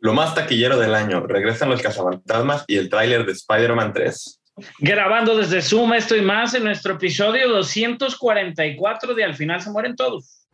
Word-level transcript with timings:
Lo 0.00 0.14
más 0.14 0.34
taquillero 0.34 0.78
del 0.78 0.94
año. 0.94 1.26
Regresan 1.26 1.68
los 1.68 1.82
cazafantasmas 1.82 2.64
y 2.66 2.76
el 2.76 2.88
tráiler 2.88 3.26
de 3.26 3.32
Spider-Man 3.32 3.92
3. 3.92 4.40
Grabando 4.78 5.36
desde 5.36 5.60
Zoom 5.62 5.92
esto 5.94 6.16
y 6.16 6.22
más 6.22 6.54
en 6.54 6.64
nuestro 6.64 6.94
episodio 6.94 7.48
244 7.48 9.14
de 9.14 9.24
Al 9.24 9.34
final 9.34 9.60
se 9.60 9.70
mueren 9.70 9.94
todos. 9.96 10.46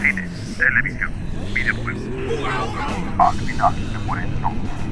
Cine, 0.00 0.28
televisión, 0.58 1.10
videojuegos. 1.54 2.02
Al 3.18 3.34
final 3.34 3.74
se 3.74 3.98
mueren 4.00 4.30
todos. 4.40 4.86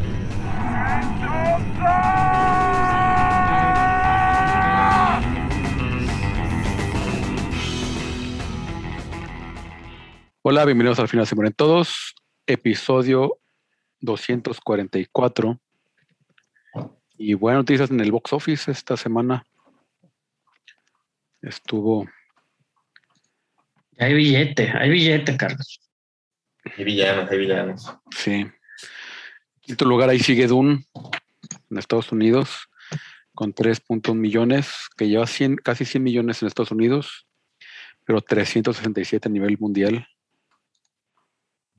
Hola, 10.47 10.67
bienvenidos 10.67 10.99
al 10.99 11.09
final 11.09 11.27
se 11.27 11.35
mueren 11.35 11.55
todos, 11.55 12.15
episodio 12.47 13.39
244. 14.01 15.59
Y 17.17 17.33
buenas 17.33 17.61
noticias 17.61 17.91
en 17.91 17.99
el 18.01 18.13
box 18.13 18.35
office 18.35 18.71
esta 18.71 18.99
semana. 18.99 19.47
Estuvo. 21.41 22.07
Hay 23.99 24.13
billete, 24.13 24.71
hay 24.71 24.91
billete, 24.91 25.35
Carlos. 25.39 25.81
Hay 26.77 26.85
villanos, 26.85 27.31
hay 27.31 27.39
villanos. 27.39 27.97
Sí. 28.15 28.33
En 28.33 28.53
quinto 29.63 29.87
lugar, 29.87 30.11
ahí 30.11 30.19
sigue 30.19 30.47
Dune 30.47 30.85
en 31.71 31.79
Estados 31.79 32.13
Unidos 32.13 32.69
con 33.35 33.55
3.1 33.55 34.15
millones, 34.15 34.91
que 34.95 35.09
lleva 35.09 35.27
100, 35.27 35.57
casi 35.57 35.87
100 35.87 36.05
millones 36.05 36.43
en 36.43 36.49
Estados 36.49 36.71
Unidos, 36.71 37.27
pero 38.05 38.21
367 38.21 39.27
a 39.27 39.33
nivel 39.33 39.57
mundial. 39.59 40.07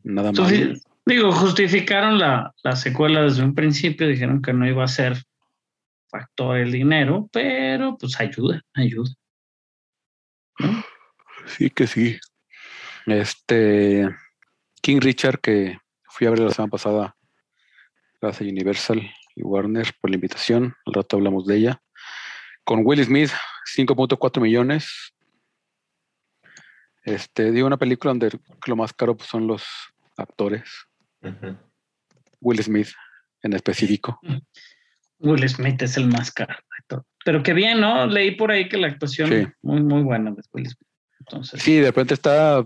Nada 0.05 0.32
más. 0.32 0.40
Entonces, 0.40 0.86
digo, 1.05 1.32
justificaron 1.32 2.20
la, 2.20 2.53
la 2.64 2.75
secuela 2.75 3.23
desde 3.23 3.44
un 3.44 3.56
principio, 3.56 4.08
dijeron 4.08 4.42
que 4.42 4.53
no 4.53 4.67
iba 4.67 4.84
a 4.84 4.88
ser 4.88 5.17
factor 6.09 6.58
el 6.58 6.72
dinero, 6.72 7.28
pero 7.34 7.98
pues 7.98 8.20
ayuda, 8.20 8.61
ayuda. 8.73 9.11
Sí 11.48 11.70
que 11.70 11.88
sí. 11.88 12.17
Este 13.08 14.09
King 14.81 15.00
Richard, 15.02 15.39
que 15.39 15.78
fui 16.09 16.28
a 16.28 16.30
ver 16.30 16.39
la 16.39 16.52
semana 16.52 16.72
pasada, 16.72 17.16
gracias 18.22 18.48
a 18.48 18.52
Universal 18.52 19.11
y 19.36 19.44
Warner 19.44 19.92
por 20.00 20.11
la 20.11 20.16
invitación. 20.16 20.76
Al 20.86 20.94
rato 20.94 21.17
hablamos 21.17 21.45
de 21.45 21.58
ella. 21.58 21.81
Con 22.64 22.81
Will 22.86 23.03
Smith, 23.03 23.31
5.4 23.76 24.42
millones. 24.42 25.14
Este, 27.03 27.52
digo, 27.52 27.67
una 27.67 27.78
película 27.78 28.11
donde 28.11 28.39
lo 28.66 28.76
más 28.76 28.94
caro 28.94 29.16
pues, 29.16 29.30
son 29.30 29.45
los 29.45 29.64
actores. 30.17 30.63
Will 32.41 32.61
Smith 32.63 32.89
en 33.41 33.53
específico. 33.53 34.19
Will 35.19 35.47
Smith 35.49 35.81
es 35.81 35.97
el 35.97 36.08
más 36.08 36.31
caro. 36.31 36.53
de 36.55 36.83
todo. 36.88 37.05
Pero 37.23 37.41
qué 37.41 37.53
bien, 37.53 37.80
¿no? 37.81 38.05
Leí 38.05 38.31
por 38.31 38.52
ahí 38.52 38.67
que 38.69 38.77
la 38.77 38.88
actuación 38.88 39.30
Sí. 39.30 39.47
muy, 39.63 39.81
muy 39.81 40.03
buena 40.03 40.31
de 40.31 40.41
Will 40.53 40.67
Smith. 40.67 40.88
Entonces, 41.19 41.61
Sí, 41.61 41.75
de 41.77 41.88
repente 41.88 42.13
está 42.13 42.63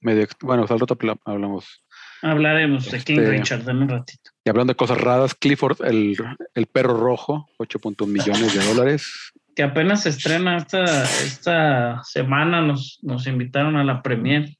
medio. 0.00 0.26
Bueno, 0.42 0.66
al 0.68 0.78
rato 0.80 0.98
hablamos. 1.24 1.82
hablaremos 2.22 2.90
de 2.90 3.00
King 3.02 3.18
Este- 3.20 3.30
Richard 3.30 3.68
en 3.68 3.78
un 3.78 3.88
ratito. 3.88 4.30
Y 4.44 4.50
hablando 4.50 4.72
de 4.72 4.76
cosas 4.76 5.00
raras, 5.00 5.34
Clifford, 5.34 5.82
el, 5.86 6.16
el 6.54 6.66
perro 6.66 6.96
rojo, 6.98 7.48
8.1 7.58 8.06
millones 8.06 8.54
de 8.54 8.64
dólares. 8.64 9.32
Que 9.54 9.62
apenas 9.62 10.02
se 10.02 10.10
estrena 10.10 10.58
esta, 10.58 10.84
esta 11.04 12.02
semana, 12.04 12.60
nos, 12.60 12.98
nos 13.02 13.26
invitaron 13.26 13.76
a 13.76 13.84
la 13.84 14.02
premier 14.02 14.55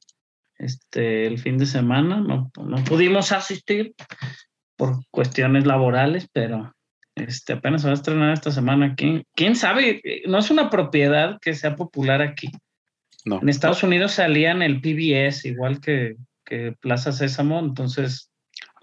este, 0.59 1.27
el 1.27 1.39
fin 1.39 1.59
de 1.59 1.67
semana. 1.67 2.21
No, 2.21 2.51
no 2.57 2.85
pudimos 2.85 3.33
asistir 3.33 3.95
por 4.77 5.01
cuestiones 5.11 5.67
laborales, 5.67 6.29
pero 6.33 6.75
este, 7.15 7.55
apenas 7.55 7.83
se 7.83 7.89
va 7.89 7.93
a 7.93 7.97
estrenar 7.97 8.33
esta 8.33 8.51
semana. 8.51 8.95
¿Quién, 8.95 9.25
¿Quién 9.35 9.57
sabe? 9.57 10.03
No 10.27 10.39
es 10.39 10.51
una 10.51 10.71
propiedad 10.71 11.39
que 11.41 11.55
sea 11.55 11.77
popular 11.77 12.23
aquí. 12.23 12.51
No. 13.25 13.41
En 13.41 13.49
Estados 13.49 13.83
Unidos 13.83 14.13
salía 14.13 14.53
en 14.53 14.63
el 14.63 14.81
PBS, 14.81 15.47
igual 15.47 15.81
que, 15.81 16.17
que 16.45 16.75
Plaza 16.81 17.13
Sésamo, 17.13 17.59
entonces, 17.59 18.31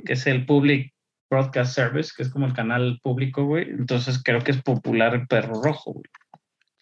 que 0.05 0.13
es 0.13 0.27
el 0.27 0.45
Public 0.45 0.93
Broadcast 1.29 1.73
Service, 1.73 2.11
que 2.15 2.23
es 2.23 2.29
como 2.29 2.45
el 2.45 2.53
canal 2.53 2.99
público, 3.01 3.45
güey. 3.45 3.69
Entonces 3.69 4.21
creo 4.21 4.41
que 4.41 4.51
es 4.51 4.61
popular 4.61 5.15
el 5.15 5.27
perro 5.27 5.61
rojo, 5.61 5.93
güey. 5.93 6.05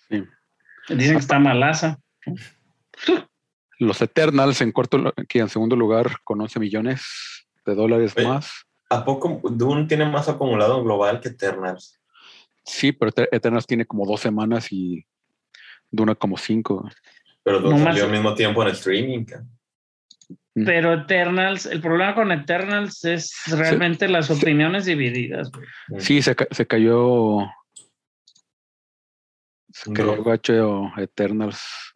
Sí. 0.09 0.95
Dicen 0.95 1.13
que 1.13 1.19
está 1.19 1.39
malaza. 1.39 1.99
Los 3.81 3.99
Eternals 4.01 4.61
en 4.61 4.71
cuarto, 4.71 5.11
que 5.27 5.39
en 5.39 5.49
segundo 5.49 5.75
lugar 5.75 6.17
con 6.23 6.39
11 6.39 6.59
millones 6.59 7.01
de 7.65 7.73
dólares 7.73 8.13
Oye. 8.15 8.27
más. 8.27 8.51
¿A 8.91 9.03
poco 9.03 9.41
Dune 9.49 9.87
tiene 9.87 10.05
más 10.05 10.29
acumulado 10.29 10.83
global 10.83 11.19
que 11.19 11.29
Eternals? 11.29 11.99
Sí, 12.63 12.91
pero 12.91 13.11
Eter- 13.11 13.29
Eternals 13.31 13.65
tiene 13.65 13.85
como 13.85 14.05
dos 14.05 14.21
semanas 14.21 14.71
y 14.71 15.03
Duna 15.89 16.13
como 16.13 16.37
cinco. 16.37 16.87
Pero 17.43 17.59
No 17.59 17.69
Dune 17.69 17.79
más- 17.83 17.93
salió 17.95 18.05
al 18.05 18.11
mismo 18.11 18.35
tiempo 18.35 18.61
en 18.61 18.69
streaming. 18.69 19.25
Mm. 20.53 20.65
Pero 20.65 20.93
Eternals, 20.93 21.65
el 21.65 21.81
problema 21.81 22.13
con 22.13 22.31
Eternals 22.31 23.03
es 23.05 23.33
realmente 23.47 24.07
las 24.07 24.29
opiniones 24.29 24.85
divididas, 24.85 25.49
güey. 25.51 25.65
Sí, 25.99 26.21
se, 26.21 26.35
se 26.51 26.67
cayó. 26.67 27.39
Se 29.73 29.91
cayó 29.91 30.15
rojo. 30.17 30.29
gacho 30.29 30.91
Eternals. 30.97 31.90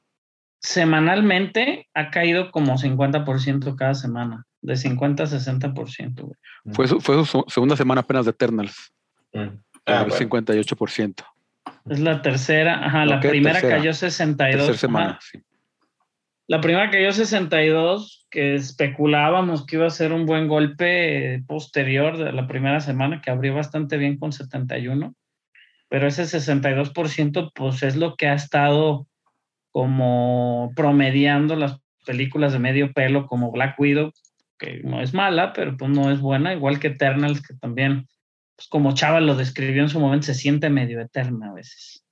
Semanalmente 0.65 1.87
ha 1.93 2.09
caído 2.09 2.49
como 2.49 2.75
50% 2.79 3.75
cada 3.75 3.93
semana, 3.93 4.47
de 4.63 4.75
50 4.75 5.21
a 5.21 5.27
60%, 5.27 6.21
güey. 6.21 6.33
Fue 6.73 6.87
su, 6.87 6.99
fue 6.99 7.23
su 7.23 7.45
segunda 7.47 7.77
semana 7.77 8.01
apenas 8.01 8.25
de 8.25 8.31
Eternals. 8.31 8.91
Mm. 9.31 9.39
Cayó 9.39 9.59
Ah, 9.85 10.05
bueno. 10.07 10.15
58%. 10.31 11.23
Es 11.87 11.99
la 11.99 12.23
tercera, 12.23 12.83
ajá, 12.83 13.05
la 13.05 13.19
primera 13.19 13.59
Tercera. 13.61 13.77
cayó 13.77 13.93
62. 13.93 14.65
Tercera 14.65 14.71
ajá. 14.71 14.79
semana. 14.79 15.19
sí. 15.21 15.39
La 16.47 16.61
primera 16.61 16.89
cayó 16.89 17.11
62, 17.11 18.25
que 18.31 18.55
especulábamos 18.55 19.67
que 19.67 19.75
iba 19.75 19.85
a 19.85 19.91
ser 19.91 20.13
un 20.13 20.25
buen 20.25 20.47
golpe 20.47 21.43
posterior 21.47 22.17
de 22.17 22.31
la 22.31 22.47
primera 22.47 22.79
semana, 22.79 23.21
que 23.21 23.29
abrió 23.29 23.53
bastante 23.53 23.97
bien 23.97 24.17
con 24.17 24.31
71, 24.31 25.13
pero 25.89 26.07
ese 26.07 26.23
62% 26.23 27.51
pues 27.53 27.83
es 27.83 27.95
lo 27.95 28.15
que 28.15 28.27
ha 28.27 28.33
estado 28.33 29.05
como 29.75 30.71
promediando 30.73 31.57
las 31.57 31.81
películas 32.05 32.53
de 32.53 32.59
medio 32.59 32.93
pelo 32.93 33.27
como 33.27 33.51
Black 33.51 33.77
Widow, 33.77 34.13
que 34.57 34.79
no 34.85 35.01
es 35.01 35.13
mala, 35.13 35.51
pero 35.51 35.75
pues 35.75 35.91
no 35.91 36.09
es 36.11 36.21
buena, 36.21 36.53
igual 36.53 36.79
que 36.79 36.87
Eternals, 36.87 37.45
que 37.45 37.55
también, 37.55 38.07
pues 38.55 38.69
como 38.69 38.93
Chava 38.93 39.19
lo 39.19 39.35
describió 39.35 39.81
en 39.81 39.89
su 39.89 39.99
momento, 39.99 40.27
se 40.27 40.33
siente 40.33 40.69
medio 40.69 41.01
eterna 41.01 41.49
a 41.49 41.53
veces. 41.55 42.05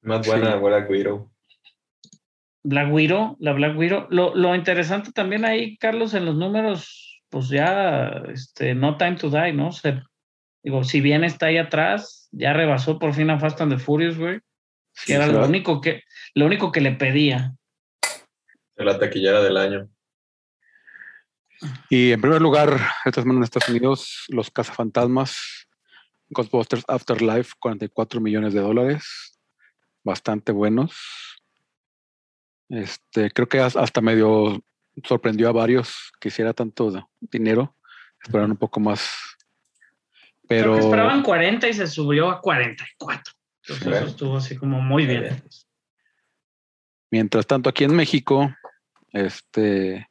Más 0.00 0.26
buena 0.26 0.54
Sí. 0.54 0.60
Black 0.62 0.88
Widow. 0.88 1.30
Black 2.62 2.90
Widow, 2.90 3.36
la 3.38 3.52
Black 3.52 3.76
Widow. 3.76 4.06
Lo, 4.08 4.34
lo 4.34 4.54
interesante 4.54 5.12
también 5.12 5.44
ahí, 5.44 5.76
Carlos, 5.76 6.14
en 6.14 6.24
los 6.24 6.36
números, 6.36 7.22
pues 7.28 7.50
ya, 7.50 8.22
este, 8.32 8.74
No 8.74 8.96
Time 8.96 9.16
to 9.16 9.28
Die, 9.28 9.52
¿no? 9.52 9.72
Se, 9.72 10.00
digo, 10.62 10.84
si 10.84 11.02
bien 11.02 11.22
está 11.22 11.46
ahí 11.46 11.58
atrás, 11.58 12.30
ya 12.32 12.54
rebasó 12.54 12.98
por 12.98 13.12
fin 13.12 13.28
a 13.28 13.38
Fast 13.38 13.60
and 13.60 13.74
the 13.74 13.78
Furious, 13.78 14.16
güey, 14.16 14.40
Sí, 14.94 15.06
que 15.06 15.14
era 15.14 15.26
lo 15.26 15.44
único 15.44 15.80
que, 15.80 16.02
lo 16.34 16.46
único 16.46 16.70
que 16.72 16.80
le 16.80 16.92
pedía. 16.92 17.54
La 18.76 18.98
taquillera 18.98 19.42
del 19.42 19.56
año. 19.56 19.88
Y 21.88 22.12
en 22.12 22.20
primer 22.20 22.42
lugar, 22.42 22.78
esta 23.04 23.22
semana 23.22 23.38
en 23.38 23.44
Estados 23.44 23.68
Unidos, 23.68 24.24
los 24.28 24.50
cazafantasmas, 24.50 25.68
Ghostbusters 26.30 26.84
Afterlife, 26.88 27.52
44 27.60 28.20
millones 28.20 28.52
de 28.54 28.60
dólares, 28.60 29.38
bastante 30.02 30.50
buenos. 30.50 30.94
Este, 32.68 33.30
creo 33.30 33.48
que 33.48 33.60
has- 33.60 33.76
hasta 33.76 34.00
medio 34.00 34.64
sorprendió 35.04 35.48
a 35.48 35.52
varios 35.52 36.10
que 36.20 36.28
hiciera 36.28 36.52
tanto 36.52 36.90
dinero, 37.20 37.76
esperaron 38.22 38.52
un 38.52 38.56
poco 38.56 38.80
más. 38.80 39.08
Creo 40.48 40.62
Pero 40.62 40.74
que 40.74 40.80
esperaban 40.80 41.22
40 41.22 41.68
y 41.68 41.74
se 41.74 41.86
subió 41.86 42.28
a 42.30 42.40
44. 42.40 43.32
Entonces 43.68 43.86
eso 43.96 44.06
estuvo 44.06 44.36
así 44.36 44.56
como 44.56 44.80
muy 44.80 45.06
bien. 45.06 45.42
mientras 47.10 47.46
tanto, 47.46 47.68
aquí 47.70 47.84
en 47.84 47.94
México, 47.94 48.54
este 49.12 50.08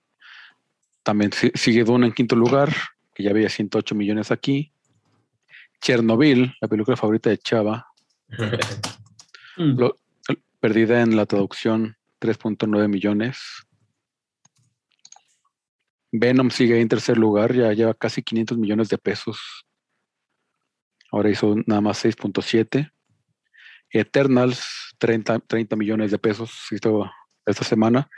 también 1.03 1.31
si- 1.33 1.51
sigue 1.55 1.83
Duna 1.83 2.05
en 2.05 2.13
quinto 2.13 2.35
lugar, 2.35 2.73
que 3.13 3.23
ya 3.23 3.31
había 3.31 3.49
108 3.49 3.95
millones 3.95 4.31
aquí. 4.31 4.71
Chernobyl, 5.81 6.53
la 6.61 6.67
película 6.67 6.95
favorita 6.95 7.29
de 7.31 7.37
Chava. 7.39 7.87
Lo- 9.57 9.95
perdida 10.59 11.01
en 11.01 11.15
la 11.15 11.25
traducción 11.25 11.97
3.9 12.19 12.87
millones. 12.87 13.39
Venom 16.11 16.51
sigue 16.51 16.79
en 16.79 16.87
tercer 16.87 17.17
lugar, 17.17 17.53
ya 17.53 17.71
lleva 17.73 17.93
casi 17.93 18.21
500 18.21 18.57
millones 18.57 18.89
de 18.89 18.97
pesos. 18.97 19.65
Ahora 21.11 21.29
hizo 21.29 21.55
nada 21.65 21.81
más 21.81 22.03
6.7. 22.05 22.91
Eternals, 23.91 24.95
30, 24.97 25.39
30 25.39 25.75
millones 25.75 26.11
de 26.11 26.19
pesos. 26.19 26.67
Esta 27.45 27.63
semana, 27.63 28.09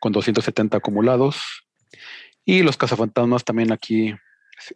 con 0.00 0.12
270 0.12 0.76
acumulados. 0.76 1.66
Y 2.44 2.62
los 2.62 2.76
cazafantasmas 2.76 3.44
también 3.44 3.72
aquí 3.72 4.14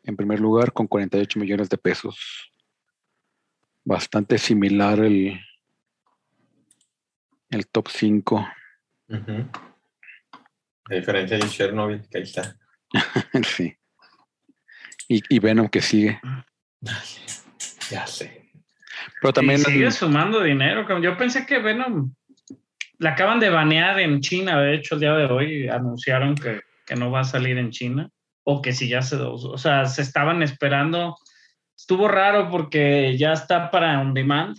en 0.03 0.17
primer 0.17 0.41
lugar 0.41 0.73
con 0.73 0.87
48 0.87 1.39
millones 1.39 1.69
de 1.69 1.79
pesos. 1.79 2.53
Bastante 3.85 4.39
similar 4.39 5.01
el, 5.01 5.41
el 7.51 7.67
top 7.69 7.89
5. 7.89 8.49
Ujú. 9.09 9.51
A 10.91 10.95
diferencia 10.95 11.39
de 11.39 11.49
Chernobyl, 11.49 12.09
que 12.09 12.19
ahí 12.19 12.25
está. 12.25 12.59
sí. 13.57 13.75
Y, 15.09 15.23
y 15.35 15.39
Venom 15.39 15.69
que 15.69 15.81
sigue. 15.81 16.21
Ya 17.91 18.07
sé. 18.07 18.48
Pero 19.21 19.33
también 19.33 19.61
Y 19.61 19.65
sigue 19.65 19.91
sumando 19.91 20.43
dinero. 20.43 20.87
Yo 21.01 21.17
pensé 21.17 21.47
que 21.47 21.59
Venom 21.59 22.13
la 22.99 23.11
acaban 23.11 23.41
de 23.41 23.51
banear 23.51 24.01
en 24.01 24.21
China. 24.21 24.61
De 24.61 24.75
hecho, 24.75 24.95
el 24.95 25.01
día 25.01 25.15
de 25.15 25.27
hoy 25.27 25.69
anunciaron 25.69 26.35
que, 26.35 26.61
que 26.87 26.97
no 26.97 27.11
va 27.11 27.21
a 27.21 27.25
salir 27.25 27.59
en 27.59 27.71
China. 27.71 28.11
O 28.45 28.63
que 28.63 28.73
si 28.73 28.89
ya 28.89 29.03
se. 29.03 29.17
O 29.17 29.59
sea, 29.59 29.87
se 29.87 30.03
estaban 30.03 30.43
esperando. 30.43 31.17
Estuvo 31.77 32.09
raro 32.09 32.51
porque 32.51 33.17
ya 33.17 33.33
está 33.33 33.71
para 33.71 34.01
on 34.01 34.15
demand 34.15 34.57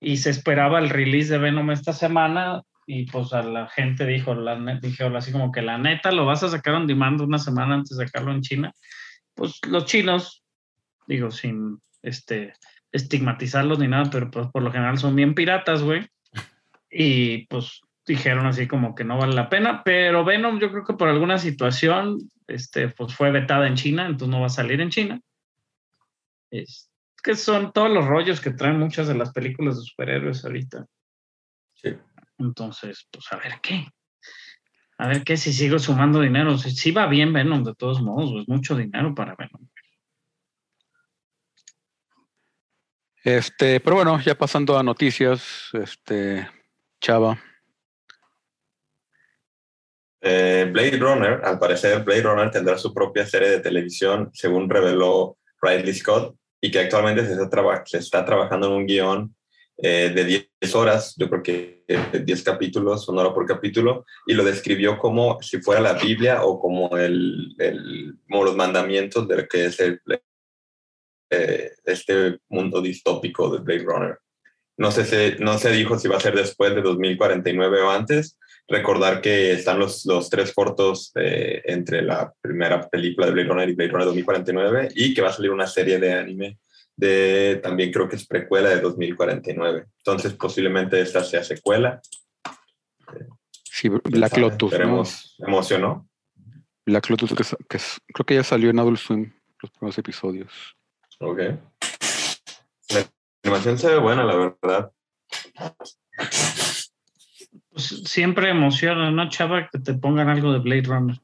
y 0.00 0.18
se 0.18 0.30
esperaba 0.30 0.78
el 0.78 0.90
release 0.90 1.32
de 1.32 1.38
Venom 1.38 1.70
esta 1.70 1.92
semana. 1.92 2.62
Y 2.86 3.06
pues 3.06 3.32
a 3.32 3.42
la 3.42 3.68
gente 3.68 4.06
dijo, 4.06 4.34
la 4.34 4.56
así 5.16 5.32
como 5.32 5.50
que 5.50 5.60
la 5.60 5.76
neta 5.76 6.12
lo 6.12 6.24
vas 6.24 6.44
a 6.44 6.48
sacar 6.48 6.74
on 6.74 6.86
demand 6.86 7.20
una 7.20 7.38
semana 7.38 7.74
antes 7.74 7.96
de 7.96 8.06
sacarlo 8.06 8.30
en 8.30 8.42
China. 8.42 8.72
Pues 9.34 9.58
los 9.68 9.84
chinos, 9.86 10.44
digo, 11.08 11.30
sin 11.30 11.78
este 12.02 12.54
estigmatizarlos 12.92 13.78
ni 13.78 13.88
nada, 13.88 14.10
pero 14.10 14.30
pues 14.30 14.48
por 14.48 14.62
lo 14.62 14.72
general 14.72 14.98
son 14.98 15.14
bien 15.16 15.34
piratas, 15.34 15.82
güey. 15.82 16.08
Y 16.90 17.46
pues 17.46 17.82
dijeron 18.06 18.46
así 18.46 18.68
como 18.68 18.94
que 18.94 19.04
no 19.04 19.18
vale 19.18 19.34
la 19.34 19.48
pena, 19.48 19.82
pero 19.84 20.24
Venom 20.24 20.60
yo 20.60 20.70
creo 20.70 20.84
que 20.84 20.94
por 20.94 21.08
alguna 21.08 21.38
situación, 21.38 22.18
este, 22.46 22.88
pues 22.88 23.14
fue 23.14 23.30
vetada 23.30 23.66
en 23.66 23.74
China, 23.74 24.06
entonces 24.06 24.28
no 24.28 24.40
va 24.40 24.46
a 24.46 24.50
salir 24.50 24.80
en 24.80 24.90
China. 24.90 25.20
Es 26.50 26.90
que 27.22 27.34
son 27.34 27.72
todos 27.72 27.90
los 27.90 28.06
rollos 28.06 28.40
que 28.40 28.52
traen 28.52 28.78
muchas 28.78 29.08
de 29.08 29.16
las 29.16 29.32
películas 29.32 29.76
de 29.76 29.82
superhéroes 29.82 30.44
ahorita. 30.44 30.86
Sí. 31.74 31.96
Entonces, 32.38 33.08
pues 33.10 33.26
a 33.32 33.36
ver 33.36 33.54
qué. 33.60 33.88
A 34.98 35.08
ver 35.08 35.24
qué 35.24 35.36
si 35.36 35.52
sigo 35.52 35.78
sumando 35.78 36.20
dinero. 36.20 36.56
Si, 36.56 36.70
si 36.70 36.92
va 36.92 37.06
bien 37.06 37.32
Venom, 37.32 37.64
de 37.64 37.74
todos 37.74 38.00
modos, 38.00 38.42
es 38.42 38.48
mucho 38.48 38.76
dinero 38.76 39.14
para 39.14 39.34
Venom. 39.34 39.68
Este, 43.26 43.80
pero 43.80 43.96
bueno, 43.96 44.20
ya 44.20 44.36
pasando 44.36 44.78
a 44.78 44.84
noticias, 44.84 45.70
este, 45.72 46.48
Chava. 47.00 47.36
Eh, 50.20 50.70
Blade 50.72 50.96
Runner, 50.98 51.40
al 51.42 51.58
parecer, 51.58 52.04
Blade 52.04 52.22
Runner 52.22 52.52
tendrá 52.52 52.78
su 52.78 52.94
propia 52.94 53.26
serie 53.26 53.50
de 53.50 53.58
televisión, 53.58 54.30
según 54.32 54.70
reveló 54.70 55.38
Ridley 55.60 55.92
Scott, 55.92 56.36
y 56.60 56.70
que 56.70 56.78
actualmente 56.78 57.26
se 57.26 57.98
está, 57.98 58.24
trabajando 58.24 58.68
en 58.68 58.72
un 58.74 58.86
guion 58.86 59.34
eh, 59.78 60.12
de 60.14 60.24
10 60.24 60.74
horas, 60.76 61.16
yo 61.18 61.28
creo 61.28 61.42
que 61.42 61.84
eh, 61.88 62.22
10 62.24 62.44
capítulos, 62.44 63.08
una 63.08 63.22
hora 63.22 63.34
por 63.34 63.44
capítulo, 63.44 64.06
y 64.28 64.34
lo 64.34 64.44
describió 64.44 64.98
como 64.98 65.42
si 65.42 65.60
fuera 65.60 65.80
la 65.80 65.94
Biblia 65.94 66.44
o 66.44 66.60
como, 66.60 66.96
el, 66.96 67.56
el- 67.58 68.14
como 68.30 68.44
los 68.44 68.54
mandamientos 68.54 69.26
de 69.26 69.36
lo 69.38 69.48
que 69.48 69.64
es 69.64 69.80
el, 69.80 70.00
eh, 71.30 71.72
este 71.84 72.38
mundo 72.48 72.80
distópico 72.80 73.50
de 73.50 73.60
Blade 73.62 73.84
Runner. 73.84 74.18
No 74.78 74.90
se, 74.90 75.04
se- 75.04 75.36
no 75.38 75.56
se 75.58 75.70
dijo 75.70 75.98
si 75.98 76.06
va 76.08 76.16
a 76.16 76.20
ser 76.20 76.34
después 76.34 76.74
de 76.74 76.82
2049 76.82 77.82
o 77.82 77.90
antes. 77.90 78.38
Recordar 78.68 79.20
que 79.20 79.52
están 79.52 79.78
los, 79.78 80.04
los 80.06 80.28
tres 80.28 80.52
cortos 80.52 81.12
eh, 81.14 81.62
entre 81.66 82.02
la 82.02 82.32
primera 82.40 82.86
película 82.88 83.26
de 83.26 83.32
Blade 83.32 83.48
Runner 83.48 83.68
y 83.68 83.74
Blade 83.74 83.90
Runner 83.90 84.06
2049 84.06 84.88
y 84.94 85.14
que 85.14 85.22
va 85.22 85.28
a 85.28 85.32
salir 85.32 85.50
una 85.52 85.66
serie 85.66 85.98
de 85.98 86.12
anime 86.12 86.58
de 86.96 87.60
también 87.62 87.92
creo 87.92 88.08
que 88.08 88.16
es 88.16 88.26
precuela 88.26 88.70
de 88.70 88.80
2049. 88.80 89.86
Entonces 89.98 90.32
posiblemente 90.34 91.00
esta 91.00 91.22
sea 91.22 91.44
secuela. 91.44 92.00
Sí, 93.64 93.88
Black 93.88 94.36
Lotus. 94.38 94.70
¿no? 94.72 94.76
Esperemos. 94.76 95.36
¿Me 95.38 95.48
emocionó? 95.48 96.08
Black 96.84 97.10
Lotus, 97.10 97.34
que, 97.34 97.44
que 97.68 97.78
creo 98.12 98.26
que 98.26 98.34
ya 98.36 98.42
salió 98.44 98.70
en 98.70 98.78
Adult 98.78 98.98
Swim 98.98 99.32
los 99.62 99.70
primeros 99.72 99.98
episodios. 99.98 100.75
Ok. 101.20 101.38
La 102.90 103.06
animación 103.42 103.78
se 103.78 103.88
ve 103.88 103.98
buena, 103.98 104.24
la 104.24 104.36
verdad. 104.36 104.92
Pues 107.70 108.02
siempre 108.04 108.50
emociona, 108.50 109.10
¿no, 109.10 109.28
Chava? 109.28 109.68
Que 109.70 109.78
te 109.78 109.94
pongan 109.94 110.28
algo 110.28 110.52
de 110.52 110.58
Blade 110.60 110.82
Runner. 110.82 111.16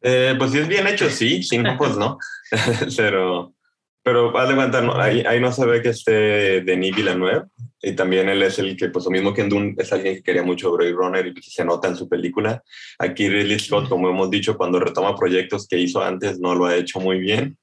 Eh, 0.00 0.34
pues 0.38 0.52
si 0.52 0.58
es 0.58 0.68
bien 0.68 0.86
hecho, 0.86 1.10
sí, 1.10 1.42
si 1.42 1.58
no, 1.58 1.76
pues 1.76 1.96
no. 1.98 2.18
pero, 2.96 3.54
pero 4.02 4.36
haz 4.38 4.48
de 4.48 4.54
cuenta, 4.54 4.80
no, 4.80 4.94
ahí, 5.00 5.22
ahí 5.26 5.40
no 5.40 5.50
se 5.50 5.66
ve 5.66 5.82
que 5.82 5.88
esté 5.90 6.60
Denis 6.60 6.94
Villeneuve. 6.94 7.46
Y 7.80 7.92
también 7.92 8.28
él 8.28 8.42
es 8.42 8.58
el 8.58 8.76
que, 8.76 8.88
pues 8.88 9.04
lo 9.04 9.12
mismo 9.12 9.32
que 9.32 9.42
en 9.42 9.48
Dune, 9.48 9.74
es 9.78 9.92
alguien 9.92 10.16
que 10.16 10.22
quería 10.22 10.42
mucho 10.42 10.72
Blade 10.72 10.92
Runner 10.92 11.26
y 11.26 11.42
se 11.42 11.64
nota 11.64 11.86
en 11.88 11.96
su 11.96 12.08
película. 12.08 12.62
Aquí 12.98 13.28
Ridley 13.28 13.58
Scott, 13.58 13.88
como 13.88 14.08
hemos 14.08 14.30
dicho, 14.30 14.56
cuando 14.56 14.80
retoma 14.80 15.14
proyectos 15.16 15.68
que 15.68 15.78
hizo 15.78 16.02
antes, 16.02 16.40
no 16.40 16.54
lo 16.54 16.66
ha 16.66 16.74
hecho 16.74 16.98
muy 16.98 17.18
bien. 17.18 17.56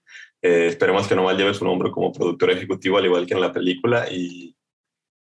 Eh, 0.47 0.67
esperemos 0.67 1.07
que 1.07 1.15
nomás 1.15 1.35
lleve 1.37 1.53
su 1.55 1.65
nombre 1.65 1.89
como 1.91 2.11
productor 2.13 2.51
ejecutivo, 2.51 2.97
al 2.97 3.05
igual 3.05 3.25
que 3.25 3.33
en 3.33 3.41
la 3.41 3.51
película. 3.51 4.05
Y, 4.11 4.55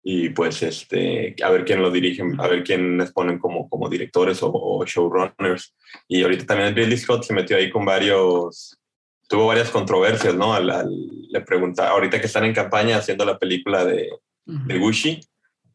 y 0.02 0.28
pues 0.30 0.62
este, 0.62 1.34
a 1.42 1.48
ver 1.50 1.64
quién 1.64 1.80
lo 1.80 1.90
dirige, 1.90 2.22
a 2.38 2.46
ver 2.46 2.62
quiénes 2.62 3.10
ponen 3.12 3.38
como, 3.38 3.66
como 3.70 3.88
directores 3.88 4.42
o, 4.42 4.50
o 4.52 4.84
showrunners. 4.84 5.74
Y 6.08 6.22
ahorita 6.22 6.44
también 6.44 6.76
Ridley 6.76 6.98
Scott 6.98 7.22
se 7.24 7.32
metió 7.32 7.56
ahí 7.56 7.70
con 7.70 7.86
varios, 7.86 8.78
tuvo 9.26 9.46
varias 9.46 9.70
controversias, 9.70 10.34
¿no? 10.34 10.52
Al, 10.52 10.68
al- 10.68 10.90
le 11.30 11.40
pregunta, 11.40 11.88
ahorita 11.88 12.20
que 12.20 12.26
están 12.26 12.44
en 12.44 12.52
campaña 12.52 12.98
haciendo 12.98 13.24
la 13.24 13.38
película 13.38 13.84
de, 13.84 14.10
de 14.44 14.78
Gucci, 14.78 15.20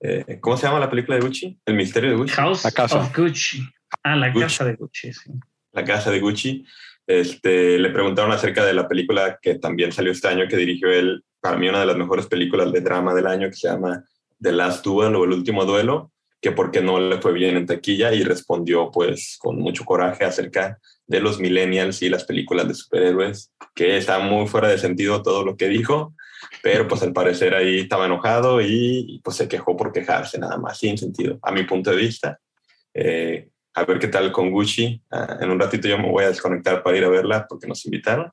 eh, 0.02 0.38
¿cómo 0.40 0.58
se 0.58 0.68
llama 0.68 0.80
la 0.80 0.90
película 0.92 1.18
de 1.18 1.26
Gucci? 1.26 1.60
El 1.66 1.74
misterio 1.76 2.12
de 2.12 2.16
Gucci. 2.18 2.34
House 2.36 2.64
La 2.66 2.72
casa. 2.72 3.00
of 3.00 3.18
Gucci. 3.18 3.64
Ah, 4.04 4.16
la 4.16 4.28
Gucci. 4.30 4.42
casa 4.44 4.66
de 4.66 4.76
Gucci, 4.76 5.12
sí. 5.12 5.32
la 5.72 5.84
casa 5.84 6.12
de 6.12 6.20
Gucci, 6.20 6.64
este, 7.10 7.80
le 7.80 7.90
preguntaron 7.90 8.32
acerca 8.32 8.64
de 8.64 8.74
la 8.74 8.88
película 8.88 9.40
que 9.42 9.56
también 9.56 9.92
salió 9.92 10.12
este 10.12 10.28
año, 10.28 10.48
que 10.48 10.56
dirigió 10.56 10.92
él, 10.92 11.24
para 11.42 11.58
mí 11.58 11.68
una 11.68 11.80
de 11.80 11.88
las 11.88 11.98
mejores 11.98 12.28
películas 12.28 12.72
de 12.72 12.82
drama 12.82 13.16
del 13.16 13.26
año, 13.26 13.48
que 13.48 13.56
se 13.56 13.68
llama 13.68 14.06
The 14.40 14.52
Last 14.52 14.86
Duel 14.86 15.16
o 15.16 15.24
El 15.24 15.32
Último 15.32 15.66
Duelo, 15.66 16.12
que 16.40 16.52
por 16.52 16.70
qué 16.70 16.82
no 16.82 17.00
le 17.00 17.20
fue 17.20 17.34
bien 17.34 17.58
en 17.58 17.66
taquilla 17.66 18.14
y 18.14 18.22
respondió 18.24 18.92
pues 18.92 19.38
con 19.40 19.58
mucho 19.58 19.86
coraje 19.86 20.24
acerca 20.24 20.78
de 21.08 21.20
los 21.20 21.40
millennials 21.40 22.04
y 22.04 22.10
las 22.10 22.26
películas 22.26 22.68
de 22.68 22.76
superhéroes, 22.76 23.52
que 23.74 23.98
está 23.98 24.20
muy 24.20 24.48
fuera 24.48 24.68
de 24.68 24.78
sentido 24.78 25.24
todo 25.24 25.44
lo 25.44 25.58
que 25.58 25.68
dijo, 25.68 26.14
pero 26.62 26.88
pues 26.88 27.02
al 27.02 27.12
parecer 27.12 27.56
ahí 27.56 27.80
estaba 27.80 28.06
enojado 28.06 28.62
y, 28.62 29.20
pues 29.24 29.36
se 29.36 29.48
quejó 29.48 29.76
por 29.76 29.92
quejarse 29.92 30.38
nada 30.38 30.58
más, 30.58 30.78
sin 30.78 30.96
sentido, 30.96 31.40
a 31.42 31.52
mi 31.52 31.64
punto 31.64 31.90
de 31.90 31.98
vista. 31.98 32.40
Eh, 32.94 33.50
a 33.80 33.86
ver 33.86 34.00
qué 34.00 34.08
tal 34.08 34.32
con 34.32 34.52
Gucci. 34.52 35.02
Ah, 35.12 35.38
en 35.40 35.50
un 35.50 35.60
ratito 35.60 35.88
yo 35.88 35.98
me 35.98 36.10
voy 36.10 36.24
a 36.24 36.30
desconectar 36.30 36.84
para 36.84 36.98
ir 36.98 37.04
a 37.04 37.10
verla 37.10 37.46
porque 37.48 37.68
nos 37.68 37.86
invitaron. 37.86 38.30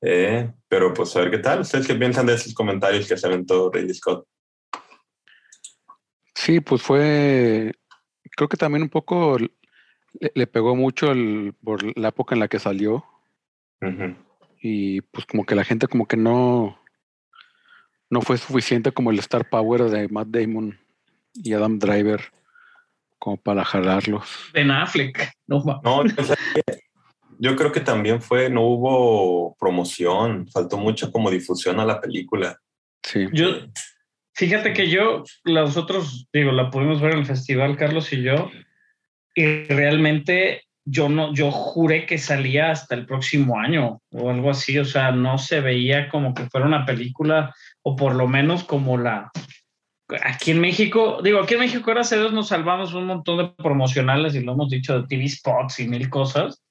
Eh, 0.00 0.50
pero 0.68 0.92
pues 0.92 1.14
a 1.16 1.20
ver 1.20 1.30
qué 1.30 1.38
tal. 1.38 1.60
¿Ustedes 1.60 1.86
qué 1.86 1.94
piensan 1.94 2.26
de 2.26 2.34
esos 2.34 2.54
comentarios 2.54 3.08
que 3.08 3.16
se 3.16 3.26
aventó 3.26 3.70
Ridley 3.70 3.94
Scott? 3.94 4.26
Sí, 6.34 6.60
pues 6.60 6.82
fue, 6.82 7.72
creo 8.36 8.48
que 8.48 8.56
también 8.56 8.82
un 8.82 8.88
poco 8.90 9.38
le, 9.38 9.50
le 10.34 10.46
pegó 10.46 10.76
mucho 10.76 11.10
el- 11.12 11.54
por 11.64 11.96
la 11.98 12.08
época 12.08 12.34
en 12.34 12.40
la 12.40 12.48
que 12.48 12.58
salió 12.58 13.04
y 14.60 15.00
pues 15.00 15.26
como 15.26 15.44
que 15.44 15.54
la 15.54 15.64
gente 15.64 15.86
como 15.86 16.06
que 16.06 16.16
no, 16.16 16.78
no 18.10 18.20
fue 18.20 18.36
suficiente 18.38 18.92
como 18.92 19.10
el 19.10 19.18
star 19.18 19.48
power 19.48 19.84
de 19.84 20.08
Matt 20.08 20.28
Damon 20.28 20.78
y 21.34 21.52
Adam 21.52 21.78
Driver 21.78 22.20
como 23.26 23.38
para 23.38 23.64
jalarlos. 23.64 24.24
Ben 24.54 24.70
Affleck. 24.70 25.32
No, 25.48 25.62
No, 25.82 25.98
o 25.98 26.24
sea, 26.24 26.36
yo 27.38 27.56
creo 27.56 27.70
que 27.70 27.80
también 27.80 28.20
fue, 28.20 28.48
no 28.50 28.62
hubo 28.62 29.56
promoción, 29.58 30.48
faltó 30.48 30.76
mucho 30.76 31.10
como 31.12 31.30
difusión 31.30 31.78
a 31.80 31.84
la 31.84 32.00
película. 32.00 32.56
Sí, 33.02 33.26
Yo, 33.32 33.48
fíjate 34.34 34.72
que 34.72 34.88
yo, 34.88 35.22
los 35.44 35.76
otros, 35.76 36.26
digo, 36.32 36.50
la 36.50 36.70
pudimos 36.70 37.00
ver 37.00 37.12
en 37.12 37.18
el 37.20 37.26
festival, 37.26 37.76
Carlos 37.76 38.12
y 38.12 38.22
yo, 38.22 38.50
y 39.36 39.64
realmente 39.64 40.62
yo 40.84 41.08
no, 41.08 41.32
yo 41.32 41.52
juré 41.52 42.06
que 42.06 42.18
salía 42.18 42.72
hasta 42.72 42.96
el 42.96 43.06
próximo 43.06 43.58
año 43.58 44.00
o 44.10 44.30
algo 44.30 44.50
así, 44.50 44.78
o 44.78 44.84
sea, 44.84 45.12
no 45.12 45.38
se 45.38 45.60
veía 45.60 46.08
como 46.08 46.34
que 46.34 46.46
fuera 46.46 46.66
una 46.66 46.86
película, 46.86 47.54
o 47.82 47.94
por 47.94 48.14
lo 48.14 48.26
menos 48.28 48.64
como 48.64 48.98
la. 48.98 49.30
Aquí 50.22 50.52
en 50.52 50.60
México, 50.60 51.20
digo, 51.22 51.40
aquí 51.40 51.54
en 51.54 51.60
México, 51.60 51.90
gracias 51.90 52.18
a 52.18 52.22
Dios, 52.22 52.32
nos 52.32 52.48
salvamos 52.48 52.94
un 52.94 53.06
montón 53.06 53.38
de 53.38 53.48
promocionales 53.56 54.36
y 54.36 54.40
lo 54.40 54.52
hemos 54.52 54.70
dicho 54.70 55.00
de 55.00 55.08
TV 55.08 55.28
spots 55.28 55.80
y 55.80 55.88
mil 55.88 56.08
cosas. 56.08 56.62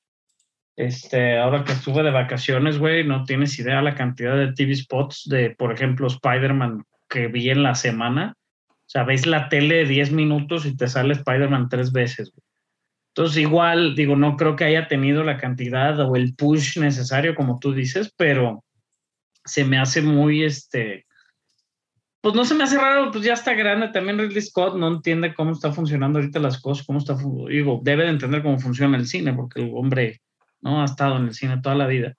Este, 0.77 1.37
ahora 1.37 1.63
que 1.63 1.73
estuve 1.73 2.03
de 2.03 2.11
vacaciones, 2.11 2.79
güey, 2.79 3.05
no 3.05 3.23
tienes 3.23 3.57
idea 3.59 3.81
la 3.81 3.95
cantidad 3.95 4.37
de 4.37 4.53
TV 4.53 4.75
spots 4.75 5.23
de, 5.29 5.49
por 5.51 5.73
ejemplo, 5.73 6.07
Spider-Man 6.07 6.83
que 7.09 7.27
vi 7.27 7.49
en 7.49 7.63
la 7.63 7.75
semana. 7.75 8.35
O 8.69 8.89
sea, 8.89 9.03
ves 9.03 9.25
la 9.25 9.49
tele 9.49 9.85
10 9.85 10.11
minutos 10.11 10.65
y 10.65 10.75
te 10.75 10.87
sale 10.87 11.13
Spider-Man 11.13 11.69
tres 11.69 11.91
veces. 11.91 12.31
Entonces, 13.09 13.37
igual, 13.37 13.95
digo, 13.95 14.15
no 14.15 14.35
creo 14.35 14.55
que 14.55 14.65
haya 14.65 14.87
tenido 14.87 15.23
la 15.23 15.37
cantidad 15.37 15.99
o 16.01 16.15
el 16.15 16.35
push 16.35 16.77
necesario, 16.77 17.35
como 17.35 17.59
tú 17.59 17.73
dices, 17.73 18.13
pero 18.17 18.63
se 19.45 19.63
me 19.63 19.77
hace 19.77 20.01
muy, 20.01 20.43
este, 20.43 21.05
pues 22.25 22.33
no 22.33 22.43
se 22.43 22.55
me 22.55 22.63
hace 22.63 22.79
raro, 22.79 23.11
pues 23.11 23.23
ya 23.23 23.33
está 23.33 23.53
grande. 23.53 23.89
También 23.89 24.17
Ridley 24.17 24.41
Scott 24.41 24.75
no 24.75 24.87
entiende 24.87 25.35
cómo 25.35 25.51
está 25.51 25.71
funcionando 25.71 26.17
ahorita 26.17 26.39
las 26.39 26.59
cosas, 26.59 26.83
cómo 26.83 26.97
está, 26.97 27.15
digo, 27.47 27.81
debe 27.83 28.05
de 28.05 28.09
entender 28.09 28.41
cómo 28.41 28.57
funciona 28.57 28.97
el 28.97 29.05
cine, 29.05 29.31
porque 29.31 29.61
el 29.61 29.69
hombre 29.75 30.23
no 30.59 30.81
ha 30.81 30.85
estado 30.85 31.17
en 31.17 31.25
el 31.25 31.35
cine 31.35 31.61
toda 31.61 31.75
la 31.75 31.85
vida. 31.85 32.15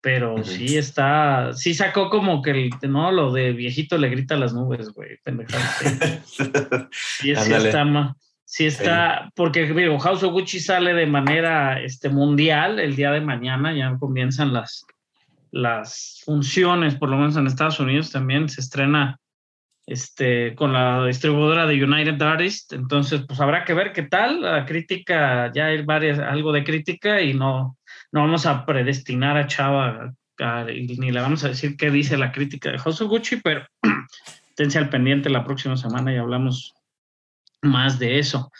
Pero 0.00 0.44
sí 0.44 0.78
está, 0.78 1.52
sí 1.54 1.74
sacó 1.74 2.08
como 2.08 2.40
que 2.40 2.52
el, 2.52 2.70
no, 2.88 3.10
lo 3.10 3.32
de 3.32 3.50
viejito 3.50 3.98
le 3.98 4.10
grita 4.10 4.36
a 4.36 4.38
las 4.38 4.54
nubes, 4.54 4.90
güey, 4.90 5.18
pendejado. 5.24 5.64
Sí, 6.92 7.34
sí 7.34 7.52
está 7.52 7.84
más 7.84 8.14
Sí 8.44 8.66
está, 8.66 9.32
porque 9.34 9.66
digo, 9.66 9.98
House 9.98 10.22
of 10.22 10.30
Gucci 10.30 10.60
sale 10.60 10.94
de 10.94 11.06
manera 11.06 11.82
este, 11.82 12.10
mundial 12.10 12.78
el 12.78 12.94
día 12.94 13.10
de 13.10 13.20
mañana, 13.20 13.76
ya 13.76 13.96
comienzan 13.98 14.52
las, 14.52 14.86
las 15.56 16.20
funciones, 16.24 16.96
por 16.96 17.08
lo 17.08 17.16
menos 17.16 17.36
en 17.36 17.46
Estados 17.46 17.80
Unidos 17.80 18.10
también 18.10 18.48
se 18.48 18.60
estrena 18.60 19.18
este, 19.86 20.54
con 20.54 20.72
la 20.72 21.06
distribuidora 21.06 21.66
de 21.66 21.82
United 21.82 22.20
Artists, 22.20 22.72
entonces 22.72 23.22
pues 23.26 23.40
habrá 23.40 23.64
que 23.64 23.72
ver 23.72 23.92
qué 23.92 24.02
tal, 24.02 24.42
la 24.42 24.66
crítica, 24.66 25.50
ya 25.54 25.66
hay 25.66 25.82
varias, 25.82 26.18
algo 26.18 26.52
de 26.52 26.64
crítica 26.64 27.22
y 27.22 27.32
no, 27.32 27.78
no 28.12 28.20
vamos 28.20 28.44
a 28.46 28.66
predestinar 28.66 29.36
a 29.36 29.46
Chava 29.46 30.12
ni 30.38 31.10
le 31.10 31.20
vamos 31.20 31.44
a 31.44 31.48
decir 31.48 31.76
qué 31.78 31.90
dice 31.90 32.18
la 32.18 32.32
crítica 32.32 32.70
de 32.70 32.78
Gucci, 32.78 33.36
pero 33.36 33.66
tense 34.56 34.78
al 34.78 34.90
pendiente 34.90 35.30
la 35.30 35.44
próxima 35.44 35.78
semana 35.78 36.12
y 36.12 36.16
hablamos 36.16 36.74
más 37.62 37.98
de 37.98 38.18
eso. 38.18 38.50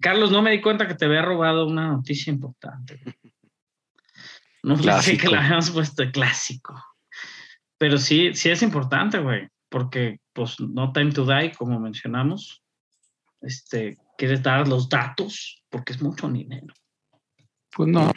Carlos, 0.00 0.30
no 0.30 0.40
me 0.40 0.50
di 0.52 0.62
cuenta 0.62 0.88
que 0.88 0.94
te 0.94 1.04
había 1.04 1.20
robado 1.20 1.66
una 1.66 1.88
noticia 1.88 2.32
importante. 2.32 3.02
No 4.66 4.76
sé 5.02 5.16
que 5.16 5.28
la 5.28 5.44
habíamos 5.44 5.70
puesto 5.70 6.02
de 6.02 6.10
clásico. 6.10 6.74
Pero 7.78 7.98
sí, 7.98 8.34
sí 8.34 8.50
es 8.50 8.62
importante, 8.62 9.20
güey, 9.20 9.48
porque 9.68 10.18
pues 10.32 10.58
no 10.58 10.92
time 10.92 11.12
to 11.12 11.24
die, 11.24 11.52
como 11.52 11.78
mencionamos. 11.78 12.62
Este, 13.40 13.96
quieres 14.18 14.42
dar 14.42 14.66
los 14.66 14.88
datos 14.88 15.62
porque 15.70 15.92
es 15.92 16.02
mucho 16.02 16.28
dinero. 16.28 16.74
Pues 17.70 17.88
no. 17.88 18.12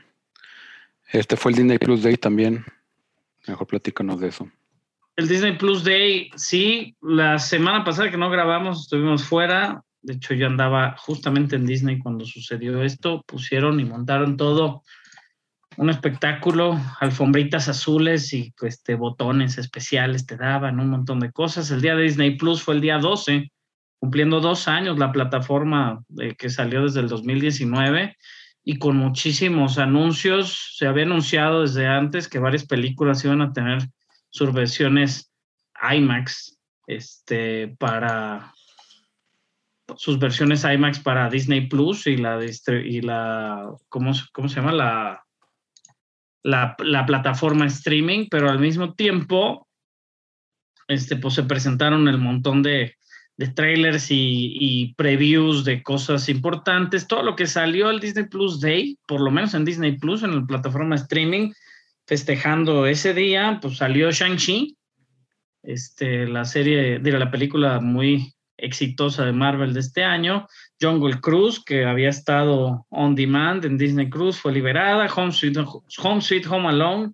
Este 1.11 1.37
fue 1.37 1.51
el 1.51 1.57
Disney 1.57 1.77
Plus 1.77 2.01
Day 2.01 2.17
también. 2.17 2.65
Mejor 3.47 3.67
platícanos 3.67 4.19
de 4.19 4.29
eso. 4.29 4.49
El 5.17 5.27
Disney 5.27 5.55
Plus 5.55 5.83
Day, 5.83 6.31
sí, 6.35 6.95
la 7.01 7.37
semana 7.37 7.83
pasada 7.83 8.09
que 8.09 8.17
no 8.17 8.29
grabamos, 8.31 8.81
estuvimos 8.81 9.23
fuera, 9.23 9.83
de 10.01 10.13
hecho, 10.13 10.33
yo 10.33 10.47
andaba 10.47 10.95
justamente 10.97 11.55
en 11.55 11.65
Disney 11.65 11.99
cuando 11.99 12.25
sucedió 12.25 12.81
esto. 12.83 13.21
Pusieron 13.27 13.79
y 13.79 13.85
montaron 13.85 14.37
todo 14.37 14.83
un 15.79 15.89
espectáculo, 15.89 16.77
alfombritas 16.99 17.69
azules 17.69 18.33
y 18.33 18.53
este, 18.63 18.95
botones 18.95 19.57
especiales 19.57 20.25
te 20.25 20.35
daban, 20.35 20.77
un 20.77 20.89
montón 20.89 21.21
de 21.21 21.31
cosas. 21.31 21.71
El 21.71 21.79
día 21.79 21.95
de 21.95 22.03
Disney 22.03 22.35
Plus 22.35 22.61
fue 22.61 22.73
el 22.73 22.81
día 22.81 22.97
12, 22.97 23.49
cumpliendo 23.97 24.41
dos 24.41 24.67
años 24.67 24.99
la 24.99 25.13
plataforma 25.13 26.03
de, 26.09 26.35
que 26.35 26.49
salió 26.49 26.83
desde 26.83 26.99
el 26.99 27.07
2019 27.07 28.17
y 28.65 28.77
con 28.77 28.97
muchísimos 28.97 29.77
anuncios. 29.77 30.75
Se 30.75 30.85
había 30.85 31.05
anunciado 31.05 31.61
desde 31.61 31.87
antes 31.87 32.27
que 32.27 32.39
varias 32.39 32.65
películas 32.65 33.23
iban 33.23 33.41
a 33.41 33.53
tener 33.53 33.79
sus 34.29 34.51
versiones 34.51 35.31
IMAX 35.81 36.59
este, 36.87 37.69
para, 37.79 38.53
sus 39.95 40.19
versiones 40.19 40.65
IMAX 40.65 40.99
para 40.99 41.29
Disney 41.29 41.69
Plus 41.69 42.05
y 42.05 42.17
la, 42.17 42.37
y 42.43 42.99
la 42.99 43.71
¿cómo, 43.87 44.11
¿cómo, 44.33 44.49
se 44.49 44.57
llama? 44.57 44.73
La, 44.73 45.23
la, 46.43 46.75
plataforma 47.05 47.65
streaming, 47.65 48.27
pero 48.29 48.49
al 48.49 48.59
mismo 48.59 48.93
tiempo, 48.93 49.67
este, 50.87 51.15
pues 51.15 51.35
se 51.35 51.43
presentaron 51.43 52.07
el 52.07 52.17
montón 52.17 52.63
de, 52.63 52.95
trailers 53.55 54.07
y, 54.09 54.93
previews 54.97 55.63
de 55.63 55.81
cosas 55.81 56.27
importantes. 56.27 57.07
Todo 57.07 57.23
lo 57.23 57.35
que 57.35 57.47
salió 57.47 57.89
el 57.89 57.99
Disney 57.99 58.25
Plus 58.25 58.59
Day, 58.59 58.97
por 59.05 59.21
lo 59.21 59.31
menos 59.31 59.53
en 59.53 59.63
Disney 59.63 59.97
Plus, 59.97 60.23
en 60.23 60.35
la 60.35 60.45
plataforma 60.45 60.95
streaming, 60.95 61.51
festejando 62.05 62.85
ese 62.85 63.13
día, 63.13 63.59
pues 63.61 63.77
salió 63.77 64.11
Shang-Chi, 64.11 64.75
este, 65.63 66.27
la 66.27 66.43
serie, 66.43 66.99
digo, 66.99 67.17
la 67.17 67.31
película 67.31 67.79
muy 67.79 68.33
exitosa 68.61 69.25
de 69.25 69.33
Marvel 69.33 69.73
de 69.73 69.79
este 69.79 70.03
año. 70.03 70.47
Jungle 70.81 71.19
Cruise, 71.19 71.63
que 71.63 71.85
había 71.85 72.09
estado 72.09 72.85
on 72.89 73.15
demand 73.15 73.65
en 73.65 73.77
Disney 73.77 74.09
Cruise, 74.09 74.39
fue 74.39 74.53
liberada. 74.53 75.11
Home 75.13 75.31
Sweet, 75.31 75.57
Home, 75.97 76.21
Sweet 76.21 76.47
Home 76.47 76.69
Alone, 76.69 77.13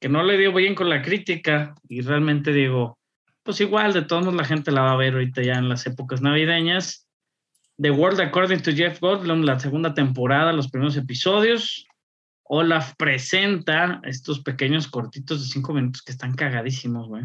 que 0.00 0.08
no 0.08 0.22
le 0.22 0.38
dio 0.38 0.52
bien 0.52 0.74
con 0.74 0.88
la 0.88 1.02
crítica 1.02 1.74
y 1.88 2.00
realmente 2.00 2.52
digo, 2.52 2.98
pues 3.42 3.60
igual 3.60 3.92
de 3.92 4.02
todos 4.02 4.34
la 4.34 4.44
gente 4.44 4.72
la 4.72 4.82
va 4.82 4.92
a 4.92 4.96
ver 4.96 5.14
ahorita 5.14 5.42
ya 5.42 5.54
en 5.54 5.68
las 5.68 5.86
épocas 5.86 6.20
navideñas. 6.20 7.08
The 7.78 7.90
World 7.90 8.20
According 8.20 8.62
to 8.62 8.72
Jeff 8.72 9.00
Goldblum, 9.00 9.42
la 9.42 9.60
segunda 9.60 9.94
temporada, 9.94 10.52
los 10.52 10.68
primeros 10.68 10.96
episodios. 10.96 11.86
Olaf 12.48 12.94
presenta 12.96 14.00
estos 14.04 14.40
pequeños 14.40 14.88
cortitos 14.88 15.42
de 15.42 15.52
cinco 15.52 15.74
minutos 15.74 16.02
que 16.02 16.12
están 16.12 16.34
cagadísimos, 16.34 17.08
güey. 17.08 17.24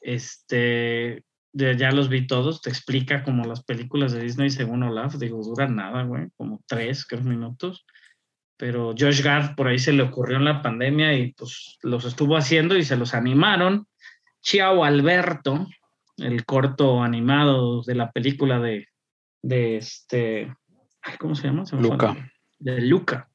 Este, 0.00 1.24
ya 1.52 1.90
los 1.90 2.08
vi 2.08 2.26
todos, 2.26 2.60
te 2.60 2.70
explica 2.70 3.22
como 3.22 3.44
las 3.44 3.62
películas 3.64 4.12
de 4.12 4.22
Disney 4.22 4.50
según 4.50 4.82
Olaf, 4.82 5.16
digo, 5.16 5.42
duran 5.42 5.76
nada, 5.76 6.02
güey, 6.02 6.28
como 6.36 6.62
tres, 6.66 7.06
tres 7.08 7.22
minutos. 7.24 7.84
Pero 8.56 8.92
Josh 8.98 9.22
Gad 9.22 9.54
por 9.54 9.68
ahí 9.68 9.78
se 9.78 9.92
le 9.92 10.02
ocurrió 10.02 10.36
en 10.36 10.44
la 10.44 10.62
pandemia 10.62 11.14
y 11.14 11.32
pues 11.32 11.78
los 11.82 12.04
estuvo 12.04 12.36
haciendo 12.36 12.76
y 12.76 12.82
se 12.82 12.96
los 12.96 13.14
animaron. 13.14 13.86
Chiao 14.42 14.84
Alberto, 14.84 15.66
el 16.16 16.44
corto 16.44 17.02
animado 17.02 17.82
de 17.82 17.94
la 17.94 18.10
película 18.10 18.58
de, 18.58 18.88
de 19.42 19.76
este, 19.76 20.52
¿cómo 21.18 21.34
se 21.34 21.46
llama? 21.46 21.64
Luca. 21.72 22.32
De 22.58 22.80
Luca. 22.80 23.30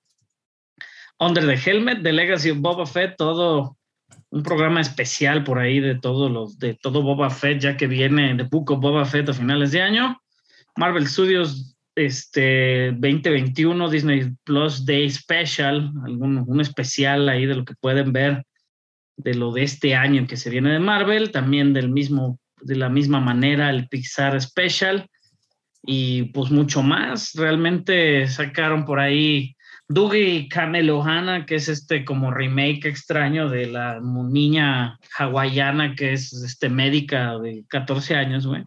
Under 1.20 1.46
the 1.46 1.56
Helmet, 1.56 2.04
The 2.04 2.12
Legacy 2.12 2.52
of 2.52 2.60
Boba 2.60 2.86
Fett, 2.86 3.16
todo 3.18 3.78
un 4.30 4.44
programa 4.44 4.82
especial 4.82 5.44
por 5.44 5.60
ahí 5.60 5.80
de 5.80 5.96
todo 5.96 6.30
los 6.30 6.58
de 6.60 6.76
todo 6.76 7.04
Boba 7.04 7.30
Fett, 7.30 7.60
ya 7.60 7.78
que 7.78 7.88
viene 7.88 8.34
de 8.36 8.44
Book 8.44 8.80
Boba 8.80 9.06
Fett 9.06 9.30
a 9.30 9.34
finales 9.34 9.72
de 9.72 9.82
año. 9.82 10.22
Marvel 10.76 11.08
Studios 11.08 11.76
este 11.96 12.92
2021 12.94 13.90
Disney 13.90 14.32
Plus 14.44 14.86
Day 14.86 15.10
Special, 15.10 15.92
algún 16.06 16.44
un 16.48 16.62
especial 16.62 17.30
ahí 17.30 17.46
de 17.46 17.56
lo 17.56 17.66
que 17.66 17.76
pueden 17.76 18.12
ver 18.12 18.44
de 19.18 19.36
lo 19.36 19.52
de 19.52 19.64
este 19.64 19.96
año 19.96 20.26
que 20.28 20.38
se 20.38 20.50
viene 20.50 20.72
de 20.72 20.80
Marvel, 20.80 21.32
también 21.32 21.74
del 21.74 21.90
mismo 21.90 22.40
de 22.62 22.76
la 22.76 22.90
misma 22.90 23.20
manera 23.20 23.70
el 23.70 23.88
Pixar 23.90 24.40
Special 24.42 25.08
y 25.84 26.24
pues 26.32 26.50
mucho 26.50 26.82
más. 26.82 27.34
Realmente 27.34 28.28
sacaron 28.28 28.86
por 28.86 29.00
ahí 29.00 29.56
Dougie 29.88 30.48
Kamelohana, 30.48 31.46
que 31.46 31.56
es 31.56 31.68
este 31.68 32.06
como 32.06 32.32
remake 32.32 32.86
extraño 32.86 33.50
de 33.50 33.68
la 33.68 34.00
niña 34.02 34.98
hawaiana 35.18 35.96
que 35.96 36.14
es 36.14 36.34
este 36.34 36.70
médica 36.70 37.38
de 37.38 37.66
14 37.68 38.16
años, 38.16 38.48
güey. 38.48 38.64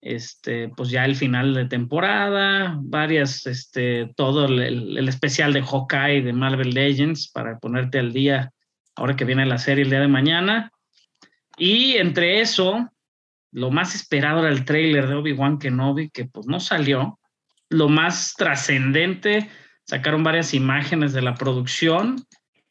Este, 0.00 0.68
pues 0.68 0.90
ya 0.90 1.06
el 1.06 1.16
final 1.16 1.54
de 1.54 1.64
temporada, 1.64 2.78
varias, 2.82 3.46
este, 3.46 4.12
todo 4.16 4.44
el, 4.44 4.60
el, 4.98 5.08
especial 5.08 5.54
de 5.54 5.62
Hawkeye 5.62 6.20
de 6.20 6.34
Marvel 6.34 6.74
Legends 6.74 7.30
para 7.32 7.58
ponerte 7.58 7.98
al 7.98 8.12
día 8.12 8.52
ahora 8.96 9.16
que 9.16 9.24
viene 9.24 9.46
la 9.46 9.56
serie 9.56 9.84
el 9.84 9.90
día 9.90 10.00
de 10.00 10.08
mañana. 10.08 10.70
Y 11.56 11.96
entre 11.96 12.42
eso, 12.42 12.90
lo 13.50 13.70
más 13.70 13.94
esperado 13.94 14.40
era 14.40 14.50
el 14.50 14.66
trailer 14.66 15.08
de 15.08 15.14
Obi-Wan 15.14 15.58
Kenobi, 15.58 16.10
que 16.10 16.26
pues 16.26 16.46
no 16.46 16.60
salió. 16.60 17.18
Lo 17.70 17.88
más 17.88 18.34
trascendente 18.36 19.48
sacaron 19.86 20.24
varias 20.24 20.54
imágenes 20.54 21.12
de 21.12 21.22
la 21.22 21.34
producción 21.34 22.24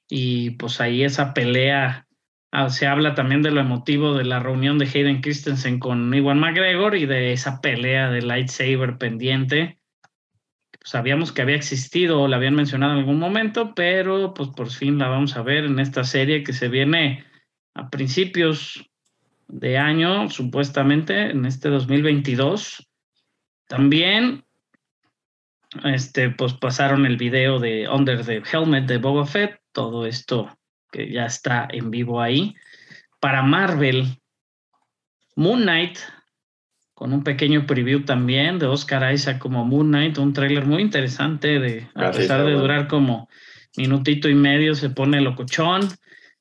y 0.09 0.51
pues 0.51 0.81
ahí 0.81 1.03
esa 1.03 1.33
pelea, 1.33 2.07
ah, 2.51 2.69
se 2.69 2.87
habla 2.87 3.15
también 3.15 3.41
de 3.41 3.51
lo 3.51 3.61
emotivo 3.61 4.13
de 4.15 4.25
la 4.25 4.39
reunión 4.39 4.77
de 4.77 4.85
Hayden 4.85 5.21
Christensen 5.21 5.79
con 5.79 6.13
Iwan 6.13 6.39
McGregor 6.39 6.95
y 6.95 7.05
de 7.05 7.33
esa 7.33 7.61
pelea 7.61 8.09
de 8.09 8.21
lightsaber 8.21 8.97
pendiente. 8.97 9.79
Sabíamos 10.83 11.31
que 11.31 11.41
había 11.41 11.55
existido 11.55 12.21
o 12.21 12.27
la 12.27 12.37
habían 12.37 12.55
mencionado 12.55 12.93
en 12.93 12.99
algún 12.99 13.19
momento, 13.19 13.73
pero 13.73 14.33
pues 14.33 14.49
por 14.49 14.69
fin 14.69 14.97
la 14.97 15.07
vamos 15.07 15.37
a 15.37 15.41
ver 15.41 15.63
en 15.63 15.79
esta 15.79 16.03
serie 16.03 16.43
que 16.43 16.51
se 16.51 16.67
viene 16.67 17.25
a 17.73 17.89
principios 17.89 18.89
de 19.47 19.77
año, 19.77 20.29
supuestamente, 20.29 21.31
en 21.31 21.45
este 21.45 21.69
2022. 21.69 22.89
También 23.67 24.43
este, 25.83 26.29
pues 26.29 26.53
pasaron 26.53 27.05
el 27.05 27.17
video 27.17 27.59
de 27.59 27.87
Under 27.89 28.23
the 28.25 28.41
Helmet 28.51 28.85
de 28.85 28.97
Boba 28.97 29.25
Fett, 29.25 29.59
todo 29.71 30.05
esto 30.05 30.57
que 30.91 31.11
ya 31.11 31.25
está 31.25 31.67
en 31.71 31.91
vivo 31.91 32.21
ahí. 32.21 32.55
Para 33.19 33.41
Marvel, 33.41 34.19
Moon 35.35 35.61
Knight 35.61 35.97
con 36.93 37.11
un 37.11 37.23
pequeño 37.23 37.65
preview 37.65 38.05
también 38.05 38.59
de 38.59 38.67
Oscar 38.67 39.13
Isaac 39.13 39.39
como 39.39 39.65
Moon 39.65 39.87
Knight, 39.87 40.17
un 40.19 40.33
tráiler 40.33 40.65
muy 40.65 40.81
interesante 40.81 41.59
de 41.59 41.87
a 41.95 42.11
pesar 42.11 42.39
de 42.39 42.51
bueno. 42.51 42.61
durar 42.61 42.87
como 42.87 43.27
minutito 43.75 44.29
y 44.29 44.35
medio 44.35 44.75
se 44.75 44.89
pone 44.89 45.19
locochón. 45.19 45.81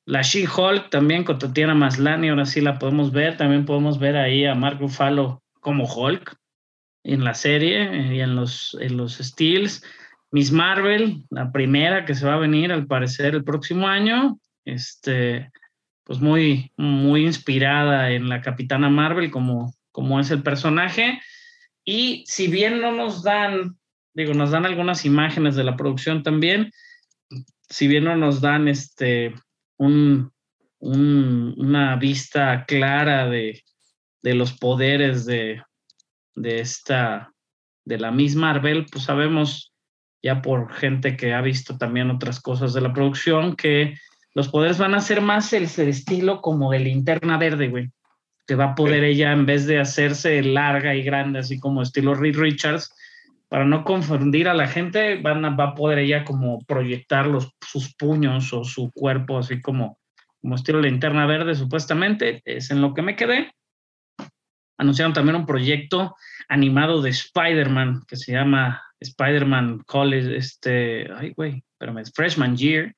La 0.05 0.23
She-Hulk 0.23 0.91
también 0.91 1.25
con 1.25 1.39
Tatiana 1.39 1.75
Maslany, 1.75 2.29
ahora 2.29 2.45
sí 2.45 2.61
la 2.61 2.79
podemos 2.79 3.13
ver, 3.13 3.37
también 3.37 3.65
podemos 3.65 3.99
ver 3.99 4.17
ahí 4.17 4.45
a 4.45 4.55
Mark 4.55 4.79
Ruffalo 4.81 5.43
como 5.61 5.85
Hulk 5.85 6.37
en 7.05 7.25
la 7.25 7.35
serie 7.35 7.83
eh, 7.83 8.17
y 8.17 8.21
en 8.21 8.37
los, 8.37 8.77
en 8.81 8.97
los 8.97 9.19
Steels. 9.19 9.83
Miss 10.31 10.51
Marvel, 10.51 11.25
la 11.31 11.53
primera 11.53 12.05
que 12.05 12.15
se 12.15 12.27
va 12.27 12.35
a 12.35 12.39
venir 12.39 12.73
al 12.73 12.87
parecer 12.87 13.35
el 13.35 13.45
próximo 13.45 13.87
año, 13.87 14.39
este, 14.65 15.51
pues 16.05 16.21
muy, 16.21 16.73
muy 16.77 17.27
inspirada 17.27 18.11
en 18.11 18.29
la 18.29 18.41
Capitana 18.41 18.89
Marvel 18.89 19.31
como, 19.31 19.75
como 19.91 20.19
es 20.21 20.31
el 20.31 20.43
personaje. 20.43 21.21
Y 21.85 22.25
si 22.27 22.47
bien 22.47 22.81
no 22.81 22.93
nos 22.93 23.23
dan, 23.23 23.77
digo, 24.15 24.33
nos 24.33 24.53
dan 24.53 24.65
algunas 24.65 25.05
imágenes 25.05 25.55
de 25.55 25.65
la 25.65 25.77
producción 25.77 26.23
también, 26.23 26.71
si 27.69 27.89
bien 27.89 28.05
no 28.05 28.17
nos 28.17 28.41
dan 28.41 28.69
este, 28.69 29.35
un, 29.77 30.31
un- 30.79 31.55
una 31.59 31.97
vista 31.97 32.65
clara 32.67 33.29
de, 33.29 33.63
de 34.23 34.35
los 34.35 34.53
poderes 34.53 35.27
de, 35.27 35.63
de 36.35 36.61
esta, 36.61 37.33
de 37.85 37.99
la 37.99 38.11
Miss 38.11 38.37
Marvel, 38.37 38.87
pues 38.91 39.05
sabemos 39.05 39.73
ya 40.23 40.41
por 40.41 40.73
gente 40.73 41.17
que 41.17 41.35
ha 41.35 41.41
visto 41.41 41.77
también 41.77 42.11
otras 42.11 42.41
cosas 42.41 42.73
de 42.73 42.81
la 42.81 42.93
producción 42.93 43.57
que 43.57 43.95
los 44.35 44.49
poderes 44.49 44.79
van 44.79 44.95
a 44.95 45.01
ser 45.01 45.21
más 45.21 45.53
el, 45.53 45.69
el 45.77 45.89
estilo 45.89 46.41
como 46.41 46.71
de 46.71 46.79
linterna 46.81 47.37
verde, 47.39 47.69
güey. 47.69 47.91
Que 48.47 48.55
va 48.55 48.67
a 48.67 48.75
poder 48.75 49.05
ella, 49.05 49.33
en 49.33 49.47
vez 49.47 49.67
de 49.67 49.79
hacerse 49.79 50.43
larga 50.43 50.95
y 50.95 51.03
grande, 51.03 51.41
así 51.41 51.61
como 51.61 51.83
estilo 51.83 52.15
Reed 52.15 52.37
Richards, 52.37 52.93
para 53.49 53.65
no 53.65 53.85
confundir 53.85 54.49
a 54.49 54.55
la 54.55 54.67
gente, 54.67 55.21
van 55.21 55.45
a, 55.45 55.51
va 55.51 55.65
a 55.65 55.75
poder 55.75 55.99
ella 55.99 56.25
como 56.25 56.61
proyectar 56.65 57.27
los, 57.27 57.53
sus 57.61 57.95
puños 57.95 58.53
o 58.53 58.65
su 58.65 58.91
cuerpo, 58.93 59.39
así 59.39 59.61
como, 59.61 59.99
como 60.41 60.55
estilo 60.55 60.81
linterna 60.81 61.27
verde, 61.27 61.55
supuestamente. 61.55 62.41
Es 62.45 62.71
en 62.71 62.81
lo 62.81 62.95
que 62.95 63.03
me 63.03 63.15
quedé. 63.15 63.53
Anunciaron 64.83 65.13
también 65.13 65.37
un 65.37 65.47
proyecto 65.47 66.17
animado 66.49 67.01
de 67.01 67.11
Spider-Man 67.11 68.03
que 68.07 68.17
se 68.17 68.33
llama 68.33 68.83
Spider-Man 69.01 69.81
College, 69.87 70.37
este, 70.37 71.11
ay, 71.13 71.33
güey, 71.35 71.65
espérame, 71.73 72.05
Freshman 72.15 72.57
Year 72.57 72.95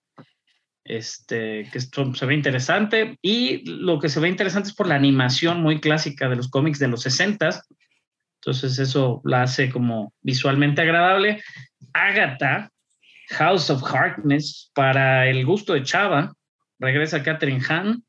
este, 0.82 1.68
que 1.70 1.78
esto 1.78 2.14
se 2.14 2.26
ve 2.26 2.34
interesante. 2.34 3.18
Y 3.22 3.64
lo 3.70 3.98
que 3.98 4.08
se 4.08 4.20
ve 4.20 4.28
interesante 4.28 4.68
es 4.68 4.74
por 4.74 4.88
la 4.88 4.96
animación 4.96 5.62
muy 5.62 5.80
clásica 5.80 6.28
de 6.28 6.36
los 6.36 6.48
cómics 6.48 6.78
de 6.78 6.88
los 6.88 7.02
60 7.02 7.62
entonces 8.44 8.78
eso 8.78 9.22
la 9.24 9.42
hace 9.42 9.70
como 9.70 10.12
visualmente 10.20 10.82
agradable. 10.82 11.42
Agatha, 11.94 12.70
House 13.30 13.70
of 13.70 13.82
Harkness, 13.82 14.70
para 14.74 15.26
el 15.28 15.46
gusto 15.46 15.72
de 15.72 15.82
Chava, 15.82 16.34
regresa 16.78 17.22
Catherine 17.22 17.64
Hahn 17.66 18.04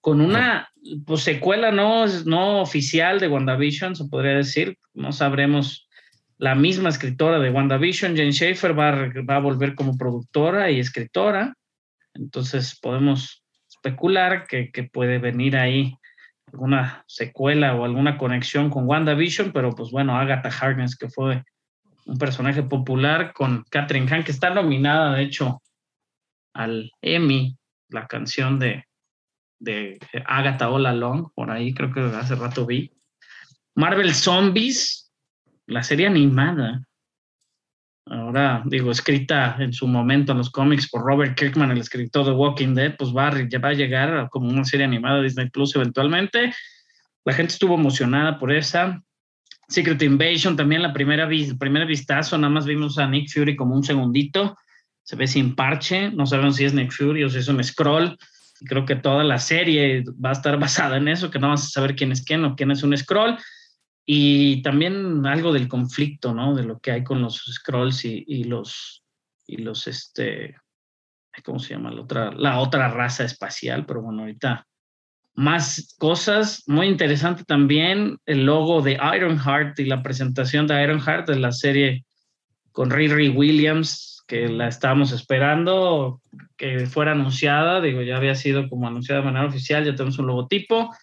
con 0.00 0.22
una 0.22 0.70
pues, 1.06 1.22
secuela 1.22 1.70
no, 1.70 2.06
no 2.26 2.60
oficial 2.60 3.20
de 3.20 3.28
WandaVision, 3.28 3.96
se 3.96 4.04
podría 4.06 4.36
decir, 4.36 4.78
no 4.92 5.12
sabremos 5.12 5.88
la 6.38 6.54
misma 6.54 6.88
escritora 6.88 7.38
de 7.38 7.50
WandaVision, 7.50 8.16
Jane 8.16 8.32
Schaefer, 8.32 8.78
va 8.78 8.88
a, 8.88 9.12
va 9.28 9.36
a 9.36 9.40
volver 9.40 9.74
como 9.74 9.96
productora 9.96 10.70
y 10.70 10.80
escritora. 10.80 11.54
Entonces 12.12 12.78
podemos 12.80 13.44
especular 13.68 14.46
que, 14.46 14.70
que, 14.70 14.84
puede 14.84 15.18
venir 15.18 15.56
ahí 15.56 15.96
alguna 16.52 17.04
secuela 17.06 17.74
o 17.74 17.84
alguna 17.84 18.18
conexión 18.18 18.70
con 18.70 18.88
WandaVision, 18.88 19.52
pero 19.52 19.74
pues 19.74 19.90
bueno, 19.90 20.16
Agatha 20.16 20.50
Harkness, 20.50 20.96
que 20.96 21.08
fue 21.08 21.42
un 22.06 22.18
personaje 22.18 22.62
popular 22.62 23.32
con 23.32 23.64
Catherine 23.70 24.08
Hahn, 24.10 24.24
que 24.24 24.32
está 24.32 24.50
nominada 24.50 25.14
de 25.14 25.22
hecho 25.22 25.62
al 26.52 26.92
Emmy, 27.00 27.56
la 27.88 28.06
canción 28.06 28.58
de, 28.58 28.84
de 29.64 29.98
Agatha 30.26 30.68
All 30.68 30.86
Along, 30.86 31.30
por 31.34 31.50
ahí 31.50 31.74
creo 31.74 31.92
que 31.92 32.00
hace 32.00 32.34
rato 32.34 32.66
vi. 32.66 32.92
Marvel 33.74 34.14
Zombies, 34.14 35.12
la 35.66 35.82
serie 35.82 36.06
animada, 36.06 36.86
ahora 38.06 38.62
digo, 38.66 38.90
escrita 38.90 39.56
en 39.58 39.72
su 39.72 39.86
momento 39.86 40.32
en 40.32 40.38
los 40.38 40.50
cómics 40.50 40.88
por 40.88 41.02
Robert 41.02 41.36
Kirkman, 41.36 41.70
el 41.70 41.78
escritor 41.78 42.26
de 42.26 42.32
Walking 42.32 42.74
Dead, 42.74 42.96
pues 42.96 43.10
va 43.14 43.28
a, 43.28 43.30
va 43.30 43.68
a 43.68 43.74
llegar 43.74 44.28
como 44.30 44.48
una 44.48 44.64
serie 44.64 44.84
animada 44.84 45.16
de 45.16 45.24
Disney 45.24 45.50
Plus 45.50 45.74
eventualmente. 45.74 46.54
La 47.24 47.32
gente 47.32 47.52
estuvo 47.52 47.74
emocionada 47.74 48.38
por 48.38 48.52
esa. 48.52 49.02
Secret 49.66 50.02
Invasion, 50.02 50.56
también 50.56 50.82
la 50.82 50.92
primera, 50.92 51.26
primer 51.58 51.86
vistazo, 51.86 52.36
nada 52.36 52.52
más 52.52 52.66
vimos 52.66 52.98
a 52.98 53.08
Nick 53.08 53.30
Fury 53.32 53.56
como 53.56 53.74
un 53.74 53.82
segundito, 53.82 54.58
se 55.02 55.16
ve 55.16 55.26
sin 55.26 55.54
parche, 55.54 56.10
no 56.10 56.26
sabemos 56.26 56.56
si 56.56 56.64
es 56.64 56.74
Nick 56.74 56.92
Fury 56.92 57.24
o 57.24 57.30
si 57.30 57.38
es 57.38 57.48
un 57.48 57.64
scroll. 57.64 58.16
Creo 58.64 58.86
que 58.86 58.96
toda 58.96 59.24
la 59.24 59.38
serie 59.38 60.04
va 60.24 60.30
a 60.30 60.32
estar 60.32 60.58
basada 60.60 60.96
en 60.96 61.08
eso, 61.08 61.30
que 61.30 61.38
no 61.38 61.48
vas 61.48 61.64
a 61.64 61.68
saber 61.68 61.94
quién 61.94 62.12
es 62.12 62.24
quién 62.24 62.44
o 62.44 62.56
quién 62.56 62.70
es 62.70 62.82
un 62.82 62.96
scroll 62.96 63.38
y 64.06 64.62
también 64.62 65.24
algo 65.26 65.52
del 65.52 65.68
conflicto, 65.68 66.34
¿no? 66.34 66.54
De 66.54 66.64
lo 66.64 66.78
que 66.78 66.90
hay 66.90 67.04
con 67.04 67.22
los 67.22 67.42
scrolls 67.44 68.04
y, 68.04 68.24
y 68.26 68.44
los, 68.44 69.02
y 69.46 69.58
los, 69.58 69.86
este, 69.86 70.56
¿cómo 71.42 71.58
se 71.58 71.74
llama? 71.74 71.90
La 71.90 72.02
otra, 72.02 72.32
la 72.32 72.58
otra 72.58 72.88
raza 72.88 73.24
espacial, 73.24 73.86
pero 73.86 74.02
bueno, 74.02 74.22
ahorita 74.22 74.66
más 75.34 75.94
cosas. 75.98 76.62
Muy 76.66 76.86
interesante 76.86 77.44
también 77.44 78.18
el 78.26 78.44
logo 78.44 78.82
de 78.82 78.92
Ironheart 78.92 79.78
y 79.80 79.86
la 79.86 80.02
presentación 80.02 80.66
de 80.66 80.82
Ironheart 80.82 81.28
de 81.28 81.36
la 81.36 81.52
serie 81.52 82.04
con 82.72 82.90
Riri 82.90 83.28
Williams, 83.28 84.13
que 84.26 84.48
la 84.48 84.68
estábamos 84.68 85.12
esperando 85.12 86.20
que 86.56 86.86
fuera 86.86 87.12
anunciada, 87.12 87.80
digo, 87.80 88.02
ya 88.02 88.16
había 88.16 88.34
sido 88.34 88.68
como 88.68 88.86
anunciada 88.86 89.20
de 89.20 89.26
manera 89.26 89.46
oficial, 89.46 89.84
ya 89.84 89.94
tenemos 89.94 90.18
un 90.18 90.26
logotipo. 90.26 90.94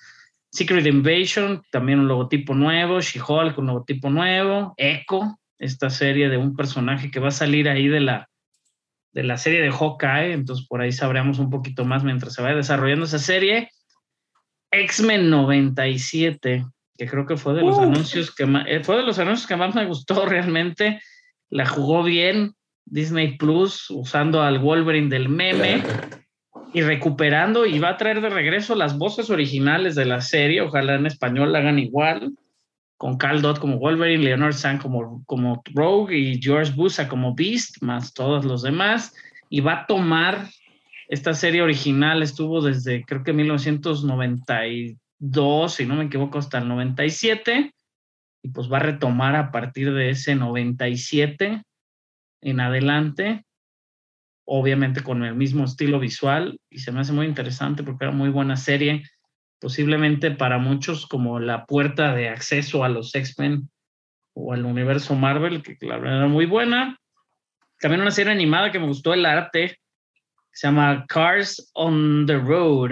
Secret 0.51 0.85
Invasion, 0.85 1.61
también 1.71 1.99
un 1.99 2.07
logotipo 2.07 2.53
nuevo, 2.53 2.99
She-Hulk, 2.99 3.57
un 3.57 3.67
logotipo 3.67 4.09
nuevo, 4.09 4.73
Echo, 4.75 5.39
esta 5.59 5.89
serie 5.89 6.29
de 6.29 6.37
un 6.37 6.55
personaje 6.55 7.11
que 7.11 7.19
va 7.19 7.29
a 7.29 7.31
salir 7.31 7.69
ahí 7.69 7.87
de 7.87 8.01
la, 8.01 8.27
de 9.13 9.23
la 9.23 9.37
serie 9.37 9.61
de 9.61 9.71
Hawkeye, 9.71 10.33
entonces 10.33 10.67
por 10.67 10.81
ahí 10.81 10.91
sabremos 10.91 11.39
un 11.39 11.49
poquito 11.49 11.85
más 11.85 12.03
mientras 12.03 12.33
se 12.33 12.41
vaya 12.41 12.55
desarrollando 12.55 13.05
esa 13.05 13.19
serie. 13.19 13.69
X-Men 14.71 15.29
97, 15.29 16.65
que 16.97 17.07
creo 17.07 17.25
que 17.25 17.37
fue 17.37 17.53
de 17.53 17.61
los 17.61 17.77
uh. 17.77 17.83
anuncios 17.83 18.33
que 18.33 18.45
más, 18.45 18.65
fue 18.83 18.97
de 18.97 19.03
los 19.03 19.19
anuncios 19.19 19.47
que 19.47 19.55
más 19.55 19.75
me 19.75 19.85
gustó 19.85 20.25
realmente, 20.25 21.01
la 21.49 21.65
jugó 21.65 22.03
bien 22.03 22.55
Disney 22.91 23.37
Plus 23.37 23.89
usando 23.89 24.41
al 24.41 24.59
Wolverine 24.59 25.07
del 25.07 25.29
meme 25.29 25.81
y 26.73 26.81
recuperando 26.81 27.65
y 27.65 27.79
va 27.79 27.87
a 27.89 27.97
traer 27.97 28.21
de 28.21 28.29
regreso 28.29 28.75
las 28.75 28.97
voces 28.97 29.29
originales 29.29 29.95
de 29.95 30.05
la 30.05 30.19
serie, 30.19 30.59
ojalá 30.59 30.95
en 30.95 31.05
español 31.05 31.53
la 31.53 31.59
hagan 31.59 31.79
igual, 31.79 32.33
con 32.97 33.17
Cal 33.17 33.41
Dot 33.41 33.59
como 33.59 33.79
Wolverine, 33.79 34.25
Leonard 34.25 34.51
San 34.53 34.77
como, 34.77 35.23
como 35.25 35.63
Rogue 35.73 36.17
y 36.17 36.41
George 36.41 36.73
Busa 36.73 37.07
como 37.07 37.33
Beast, 37.33 37.81
más 37.81 38.13
todos 38.13 38.43
los 38.43 38.61
demás, 38.61 39.15
y 39.49 39.61
va 39.61 39.73
a 39.73 39.87
tomar 39.87 40.49
esta 41.07 41.33
serie 41.33 41.61
original, 41.61 42.21
estuvo 42.21 42.61
desde 42.61 43.05
creo 43.05 43.23
que 43.23 43.31
1992, 43.31 45.73
si 45.73 45.85
no 45.85 45.95
me 45.95 46.03
equivoco, 46.05 46.39
hasta 46.39 46.57
el 46.57 46.67
97, 46.67 47.73
y 48.43 48.49
pues 48.49 48.69
va 48.69 48.77
a 48.77 48.81
retomar 48.81 49.37
a 49.37 49.51
partir 49.51 49.93
de 49.93 50.09
ese 50.09 50.35
97 50.35 51.61
en 52.41 52.59
adelante, 52.59 53.45
obviamente 54.45 55.01
con 55.01 55.23
el 55.23 55.35
mismo 55.35 55.63
estilo 55.63 55.99
visual 55.99 56.59
y 56.69 56.79
se 56.79 56.91
me 56.91 57.01
hace 57.01 57.13
muy 57.13 57.25
interesante 57.25 57.83
porque 57.83 58.05
era 58.05 58.13
muy 58.13 58.29
buena 58.29 58.57
serie, 58.57 59.03
posiblemente 59.59 60.31
para 60.31 60.57
muchos 60.57 61.07
como 61.07 61.39
la 61.39 61.65
puerta 61.65 62.13
de 62.13 62.29
acceso 62.29 62.83
a 62.83 62.89
los 62.89 63.13
X-Men 63.13 63.69
o 64.33 64.53
al 64.53 64.65
universo 64.65 65.15
Marvel, 65.15 65.61
que 65.61 65.77
la 65.81 65.97
verdad 65.97 66.17
era 66.17 66.27
muy 66.27 66.45
buena. 66.45 66.97
También 67.79 68.01
una 68.01 68.11
serie 68.11 68.31
animada 68.31 68.71
que 68.71 68.79
me 68.79 68.87
gustó 68.87 69.13
el 69.13 69.25
arte, 69.25 69.77
se 70.51 70.67
llama 70.67 71.05
Cars 71.07 71.71
on 71.73 72.25
the 72.25 72.37
Road 72.37 72.91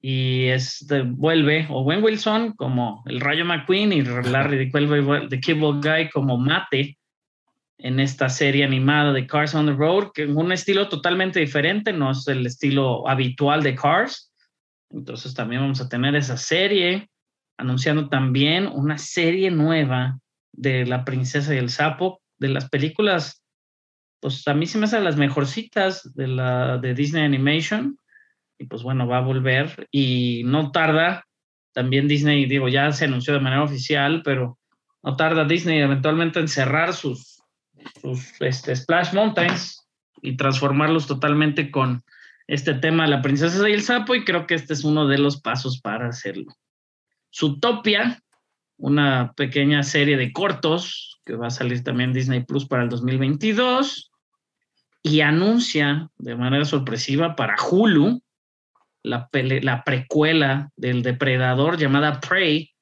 y 0.00 0.46
es 0.46 0.86
de, 0.86 1.02
vuelve 1.02 1.66
Owen 1.70 2.02
Wilson 2.02 2.52
como 2.52 3.02
el 3.06 3.20
Rayo 3.20 3.44
McQueen 3.44 3.92
y 3.92 4.02
Larry 4.02 4.70
the 4.70 5.40
Cable 5.40 5.80
Guy 5.80 6.08
como 6.10 6.38
Mate 6.38 6.97
en 7.78 8.00
esta 8.00 8.28
serie 8.28 8.64
animada 8.64 9.12
de 9.12 9.26
Cars 9.26 9.54
on 9.54 9.66
the 9.66 9.72
Road, 9.72 10.10
que 10.12 10.22
en 10.22 10.36
un 10.36 10.52
estilo 10.52 10.88
totalmente 10.88 11.38
diferente, 11.40 11.92
no 11.92 12.10
es 12.10 12.26
el 12.26 12.44
estilo 12.44 13.08
habitual 13.08 13.62
de 13.62 13.76
Cars. 13.76 14.32
Entonces 14.90 15.34
también 15.34 15.62
vamos 15.62 15.80
a 15.80 15.88
tener 15.88 16.16
esa 16.16 16.36
serie, 16.36 17.08
anunciando 17.56 18.08
también 18.08 18.66
una 18.66 18.98
serie 18.98 19.50
nueva 19.50 20.18
de 20.52 20.86
La 20.86 21.04
Princesa 21.04 21.54
y 21.54 21.58
el 21.58 21.70
Sapo, 21.70 22.20
de 22.38 22.48
las 22.48 22.68
películas, 22.68 23.42
pues 24.20 24.46
a 24.48 24.54
mí 24.54 24.66
se 24.66 24.78
me 24.78 24.84
hacen 24.84 25.04
las 25.04 25.16
mejorcitas 25.16 26.14
de, 26.14 26.28
la, 26.28 26.78
de 26.78 26.94
Disney 26.94 27.24
Animation. 27.24 27.98
Y 28.58 28.66
pues 28.66 28.82
bueno, 28.82 29.06
va 29.06 29.18
a 29.18 29.22
volver 29.22 29.86
y 29.92 30.42
no 30.44 30.72
tarda 30.72 31.24
También 31.72 32.08
Disney, 32.08 32.46
digo, 32.46 32.68
ya 32.68 32.90
se 32.90 33.04
anunció 33.04 33.34
de 33.34 33.40
manera 33.40 33.62
oficial, 33.62 34.22
pero 34.24 34.58
no 35.04 35.16
tarda 35.16 35.44
Disney 35.44 35.78
eventualmente 35.78 36.40
en 36.40 36.48
cerrar 36.48 36.92
sus, 36.92 37.37
sus 38.00 38.40
este, 38.40 38.74
Splash 38.74 39.12
Mountains 39.12 39.86
y 40.22 40.36
transformarlos 40.36 41.06
totalmente 41.06 41.70
con 41.70 42.04
este 42.46 42.74
tema 42.74 43.04
de 43.04 43.10
la 43.10 43.22
princesa 43.22 43.68
y 43.68 43.72
el 43.72 43.82
sapo 43.82 44.14
y 44.14 44.24
creo 44.24 44.46
que 44.46 44.54
este 44.54 44.72
es 44.72 44.84
uno 44.84 45.06
de 45.06 45.18
los 45.18 45.40
pasos 45.40 45.80
para 45.80 46.08
hacerlo. 46.08 46.46
Zootopia, 47.34 48.22
una 48.78 49.32
pequeña 49.34 49.82
serie 49.82 50.16
de 50.16 50.32
cortos 50.32 51.20
que 51.24 51.36
va 51.36 51.48
a 51.48 51.50
salir 51.50 51.84
también 51.84 52.12
Disney 52.12 52.44
Plus 52.44 52.66
para 52.66 52.82
el 52.82 52.88
2022 52.88 54.10
y 55.02 55.20
anuncia 55.20 56.08
de 56.16 56.36
manera 56.36 56.64
sorpresiva 56.64 57.36
para 57.36 57.56
Hulu 57.60 58.22
la, 59.02 59.28
la 59.32 59.84
precuela 59.84 60.70
del 60.76 61.02
depredador 61.02 61.76
llamada 61.76 62.20
Prey, 62.20 62.72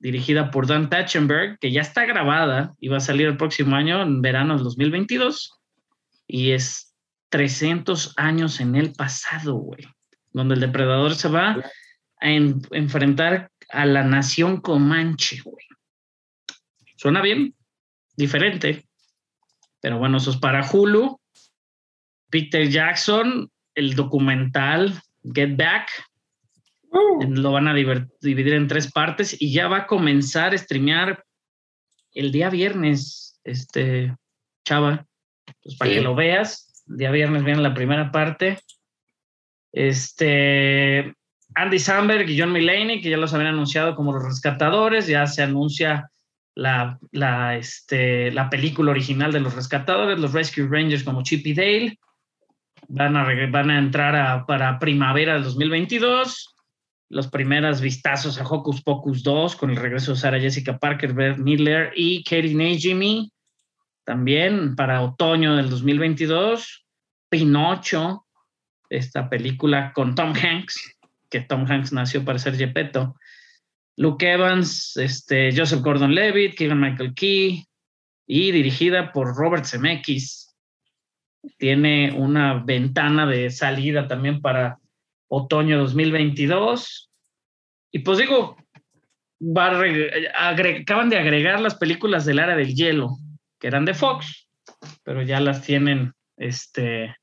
dirigida 0.00 0.50
por 0.50 0.66
Dan 0.66 0.90
Tatchenberg, 0.90 1.58
que 1.60 1.70
ya 1.70 1.82
está 1.82 2.04
grabada 2.06 2.74
y 2.80 2.88
va 2.88 2.96
a 2.96 3.00
salir 3.00 3.26
el 3.26 3.36
próximo 3.36 3.76
año, 3.76 4.02
en 4.02 4.22
verano 4.22 4.54
del 4.54 4.64
2022, 4.64 5.52
y 6.26 6.52
es 6.52 6.94
300 7.28 8.14
años 8.16 8.60
en 8.60 8.74
el 8.74 8.92
pasado, 8.92 9.54
güey, 9.54 9.86
donde 10.32 10.54
el 10.54 10.60
depredador 10.60 11.14
se 11.14 11.28
va 11.28 11.62
a 12.20 12.30
enfrentar 12.30 13.50
a 13.68 13.86
la 13.86 14.02
nación 14.02 14.60
comanche, 14.60 15.40
güey. 15.44 15.66
Suena 16.96 17.22
bien, 17.22 17.54
diferente, 18.16 18.84
pero 19.80 19.98
bueno, 19.98 20.16
eso 20.18 20.30
es 20.30 20.36
para 20.38 20.68
Hulu. 20.68 21.20
Peter 22.30 22.68
Jackson, 22.68 23.50
el 23.74 23.94
documental 23.94 25.00
Get 25.22 25.56
Back, 25.56 25.88
uh. 26.90 27.24
lo 27.28 27.52
van 27.52 27.68
a 27.68 27.74
dividir 27.74 28.54
en 28.54 28.68
tres 28.68 28.90
partes 28.90 29.36
y 29.40 29.52
ya 29.52 29.68
va 29.68 29.78
a 29.78 29.86
comenzar 29.86 30.54
a 30.54 30.58
streamear 30.58 31.24
el 32.12 32.32
día 32.32 32.50
viernes, 32.50 33.40
este, 33.44 34.16
Chava, 34.64 35.06
pues 35.62 35.76
para 35.76 35.90
que 35.90 36.00
lo 36.00 36.14
veas. 36.14 36.84
El 36.88 36.96
día 36.96 37.10
viernes 37.10 37.44
viene 37.44 37.62
la 37.62 37.74
primera 37.74 38.10
parte. 38.10 38.58
Este, 39.72 41.14
Andy 41.54 41.78
Samberg 41.78 42.28
y 42.28 42.38
John 42.38 42.50
Mulaney, 42.50 43.00
que 43.00 43.10
ya 43.10 43.16
los 43.16 43.32
habían 43.34 43.54
anunciado 43.54 43.94
como 43.94 44.12
los 44.12 44.24
rescatadores, 44.24 45.06
ya 45.06 45.26
se 45.26 45.42
anuncia 45.42 46.10
la, 46.54 46.98
la, 47.12 47.56
este, 47.56 48.32
la 48.32 48.50
película 48.50 48.90
original 48.90 49.32
de 49.32 49.40
los 49.40 49.54
rescatadores, 49.54 50.18
los 50.18 50.32
Rescue 50.32 50.68
Rangers 50.68 51.04
como 51.04 51.22
Chip 51.22 51.46
y 51.46 51.54
Dale. 51.54 51.98
Van 52.88 53.16
a, 53.16 53.24
van 53.50 53.70
a 53.70 53.78
entrar 53.78 54.46
para 54.46 54.78
primavera 54.78 55.34
del 55.34 55.44
2022. 55.44 56.56
Los 57.10 57.28
primeros 57.28 57.80
vistazos 57.80 58.40
a 58.40 58.46
Hocus 58.46 58.82
Pocus 58.82 59.24
2 59.24 59.56
con 59.56 59.70
el 59.70 59.76
regreso 59.76 60.12
de 60.12 60.18
Sarah 60.18 60.40
Jessica 60.40 60.78
Parker, 60.78 61.12
Beth 61.12 61.38
Midler 61.38 61.92
y 61.96 62.22
Katie 62.22 62.54
Najimy. 62.54 63.32
También 64.04 64.76
para 64.76 65.02
otoño 65.02 65.56
del 65.56 65.68
2022. 65.68 66.86
Pinocho, 67.28 68.26
esta 68.88 69.28
película 69.28 69.92
con 69.92 70.14
Tom 70.14 70.34
Hanks, 70.34 70.98
que 71.28 71.40
Tom 71.40 71.66
Hanks 71.68 71.92
nació 71.92 72.24
para 72.24 72.38
ser 72.38 72.56
Gepetto. 72.56 73.16
Luke 73.96 74.32
Evans, 74.32 74.96
este, 74.96 75.50
Joseph 75.54 75.82
Gordon-Levitt, 75.82 76.56
Keegan 76.56 76.80
Michael 76.80 77.12
Key 77.14 77.64
y 78.26 78.52
dirigida 78.52 79.12
por 79.12 79.36
Robert 79.36 79.64
Zemeckis. 79.64 80.56
Tiene 81.58 82.12
una 82.12 82.54
ventana 82.54 83.26
de 83.26 83.50
salida 83.50 84.06
también 84.06 84.40
para 84.40 84.78
otoño 85.30 85.78
2022. 85.78 87.10
Y 87.92 88.00
pues 88.00 88.18
digo, 88.18 88.56
acaban 90.36 91.08
de 91.08 91.18
agregar 91.18 91.60
las 91.60 91.76
películas 91.76 92.24
del 92.26 92.38
área 92.38 92.56
del 92.56 92.74
hielo, 92.74 93.16
que 93.58 93.68
eran 93.68 93.84
de 93.84 93.94
Fox, 93.94 94.48
pero 95.02 95.22
ya 95.22 95.40
las 95.40 95.62
tienen 95.62 96.12
este, 96.36 97.14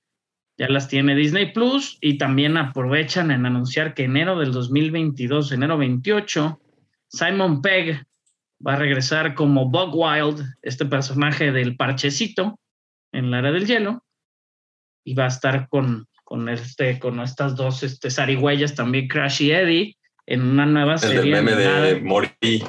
ya 0.58 0.70
las 0.70 0.88
tiene 0.88 1.16
Disney 1.16 1.52
Plus 1.52 1.98
y 2.02 2.18
también 2.18 2.58
aprovechan 2.58 3.32
en 3.32 3.46
anunciar 3.46 3.94
que 3.94 4.04
enero 4.06 4.40
del 4.40 4.52
2022, 4.52 5.52
enero 5.52 5.78
28, 5.78 6.60
Simon 7.08 7.62
Pegg 7.62 8.06
va 8.66 8.74
a 8.74 8.78
regresar 8.78 9.36
como 9.36 9.70
Bug 9.70 9.94
Wild, 9.94 10.44
este 10.62 10.86
personaje 10.86 11.52
del 11.52 11.76
parchecito 11.76 12.60
en 13.12 13.30
la 13.32 13.40
era 13.40 13.52
del 13.52 13.68
hielo, 13.68 14.04
y 15.04 15.14
va 15.14 15.26
a 15.26 15.30
estar 15.30 15.70
con, 15.70 16.08
con, 16.28 16.50
este, 16.50 17.00
con 17.00 17.22
estas 17.22 17.56
dos 17.56 17.84
este, 17.84 18.12
zarigüeyas, 18.12 18.76
también 18.76 19.08
Crash 19.08 19.44
y 19.44 19.52
Eddie, 19.52 19.98
en 20.26 20.42
una 20.42 20.66
nueva 20.66 20.98
serie. 20.98 21.22
El 21.22 21.30
meme 21.30 21.56
de 21.56 22.02
Morí, 22.02 22.66